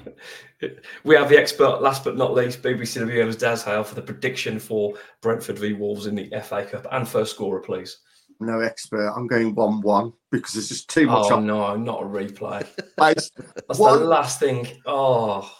we 1.03 1.15
have 1.15 1.27
the 1.27 1.37
expert, 1.37 1.81
last 1.81 2.05
but 2.05 2.15
not 2.15 2.33
least, 2.33 2.61
BBC 2.61 3.01
WM's 3.01 3.35
Daz 3.35 3.63
Hale 3.63 3.83
for 3.83 3.95
the 3.95 4.01
prediction 4.01 4.59
for 4.59 4.93
Brentford 5.19 5.59
v 5.59 5.73
Wolves 5.73 6.05
in 6.05 6.15
the 6.15 6.31
FA 6.43 6.63
Cup 6.63 6.87
and 6.91 7.05
first 7.05 7.33
scorer, 7.35 7.59
please 7.59 7.97
no 8.39 8.59
expert. 8.59 9.13
I'm 9.15 9.27
going 9.27 9.55
one 9.55 9.81
one 9.81 10.13
because 10.31 10.53
there's 10.53 10.69
just 10.69 10.89
too 10.89 11.07
much. 11.07 11.31
Oh 11.31 11.35
on. 11.35 11.47
no, 11.47 11.75
not 11.75 12.03
a 12.03 12.05
replay. 12.05 12.67
That's 12.97 13.79
one, 13.79 13.99
the 13.99 14.05
last 14.05 14.39
thing. 14.39 14.67
Oh, 14.85 15.51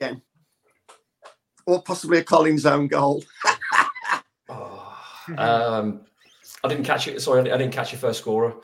yeah. 0.00 0.14
Or 1.66 1.82
possibly 1.82 2.18
a 2.18 2.24
Collins 2.24 2.66
own 2.66 2.86
goal. 2.88 3.24
oh, 4.48 4.98
um, 5.36 6.02
I 6.62 6.68
didn't 6.68 6.84
catch 6.84 7.08
it. 7.08 7.20
Sorry, 7.20 7.40
I 7.40 7.56
didn't 7.56 7.72
catch 7.72 7.92
your 7.92 8.00
first 8.00 8.20
scorer. 8.20 8.54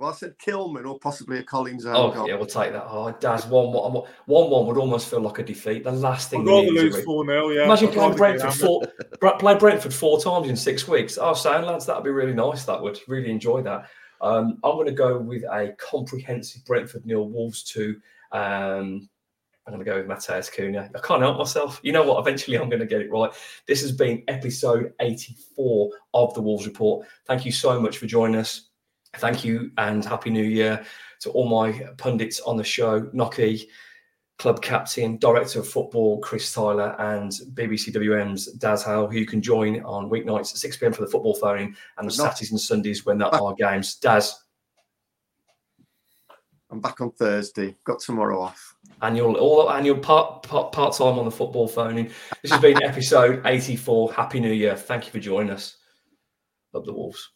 Well, 0.00 0.08
I 0.08 0.14
said 0.14 0.38
Kilman 0.38 0.88
or 0.88 0.98
possibly 0.98 1.40
a 1.40 1.42
Collins 1.42 1.84
oh, 1.84 2.10
goal. 2.10 2.26
yeah, 2.26 2.34
we'll 2.34 2.46
take 2.46 2.72
that. 2.72 2.86
Oh, 2.88 3.14
Daz, 3.20 3.44
one, 3.44 3.70
one, 3.70 3.92
one, 3.92 4.50
one 4.50 4.66
would 4.66 4.78
almost 4.78 5.10
feel 5.10 5.20
like 5.20 5.38
a 5.38 5.42
defeat. 5.42 5.84
The 5.84 5.92
last 5.92 6.30
thing 6.30 6.42
we 6.42 6.62
need 6.62 6.72
lose 6.72 7.04
four 7.04 7.22
0 7.26 7.50
Yeah, 7.50 7.64
imagine 7.64 7.90
playing 7.90 8.16
Brentford 8.16 8.54
four, 8.54 8.82
play 9.38 9.58
Brentford 9.58 9.92
four 9.92 10.18
times 10.18 10.48
in 10.48 10.56
six 10.56 10.88
weeks. 10.88 11.18
Oh, 11.20 11.34
sound 11.34 11.66
lads, 11.66 11.84
that'd 11.84 12.02
be 12.02 12.08
really 12.08 12.32
nice. 12.32 12.64
That 12.64 12.80
would 12.82 12.98
really 13.08 13.30
enjoy 13.30 13.60
that. 13.60 13.90
Um, 14.22 14.58
I'm 14.64 14.76
going 14.76 14.86
to 14.86 14.92
go 14.92 15.18
with 15.18 15.42
a 15.42 15.74
comprehensive 15.76 16.64
Brentford 16.64 17.04
nil 17.04 17.28
Wolves 17.28 17.62
two. 17.62 18.00
Um, 18.32 19.06
I'm 19.66 19.74
going 19.74 19.84
to 19.84 19.90
go 19.90 19.98
with 19.98 20.06
Matheus 20.06 20.50
Cunha. 20.50 20.88
I 20.96 21.06
can't 21.06 21.20
help 21.20 21.36
myself. 21.36 21.78
You 21.82 21.92
know 21.92 22.04
what? 22.04 22.20
Eventually, 22.20 22.56
I'm 22.56 22.70
going 22.70 22.80
to 22.80 22.86
get 22.86 23.02
it 23.02 23.12
right. 23.12 23.30
This 23.66 23.82
has 23.82 23.92
been 23.92 24.22
episode 24.28 24.94
84 24.98 25.90
of 26.14 26.32
the 26.32 26.40
Wolves 26.40 26.66
Report. 26.66 27.06
Thank 27.26 27.44
you 27.44 27.52
so 27.52 27.78
much 27.78 27.98
for 27.98 28.06
joining 28.06 28.40
us. 28.40 28.69
Thank 29.16 29.44
you 29.44 29.72
and 29.76 30.04
Happy 30.04 30.30
New 30.30 30.44
Year 30.44 30.84
to 31.20 31.30
all 31.30 31.48
my 31.48 31.72
pundits 31.98 32.40
on 32.40 32.56
the 32.56 32.64
show 32.64 33.02
Nocky, 33.08 33.66
club 34.38 34.62
captain, 34.62 35.18
director 35.18 35.60
of 35.60 35.68
football 35.68 36.20
Chris 36.20 36.52
Tyler, 36.52 36.96
and 36.98 37.32
BBC 37.54 37.92
WM's 37.92 38.46
Daz 38.52 38.84
Hale, 38.84 39.08
who 39.08 39.18
you 39.18 39.26
can 39.26 39.42
join 39.42 39.82
on 39.82 40.08
weeknights 40.08 40.52
at 40.52 40.58
6 40.58 40.76
pm 40.78 40.92
for 40.92 41.02
the 41.02 41.10
football 41.10 41.34
phone-in 41.34 41.76
and 41.98 42.08
the 42.08 42.12
Saturdays 42.12 42.50
and 42.52 42.60
Sundays 42.60 43.04
when 43.04 43.18
there 43.18 43.34
are 43.34 43.54
games. 43.54 43.96
Daz. 43.96 44.44
I'm 46.70 46.80
back 46.80 47.00
on 47.00 47.10
Thursday. 47.10 47.74
Got 47.84 47.98
tomorrow 47.98 48.40
off. 48.40 48.76
Annual, 49.02 49.36
all 49.36 49.70
annual 49.72 49.98
part 49.98 50.44
part 50.44 50.72
part 50.72 50.94
time 50.96 51.18
on 51.18 51.24
the 51.24 51.30
football 51.30 51.66
phone-in. 51.66 52.10
This 52.42 52.52
has 52.52 52.60
been 52.60 52.80
episode 52.82 53.42
84. 53.44 54.12
Happy 54.12 54.38
New 54.38 54.52
Year. 54.52 54.76
Thank 54.76 55.06
you 55.06 55.12
for 55.12 55.18
joining 55.18 55.50
us. 55.50 55.78
Love 56.72 56.86
the 56.86 56.92
Wolves. 56.92 57.30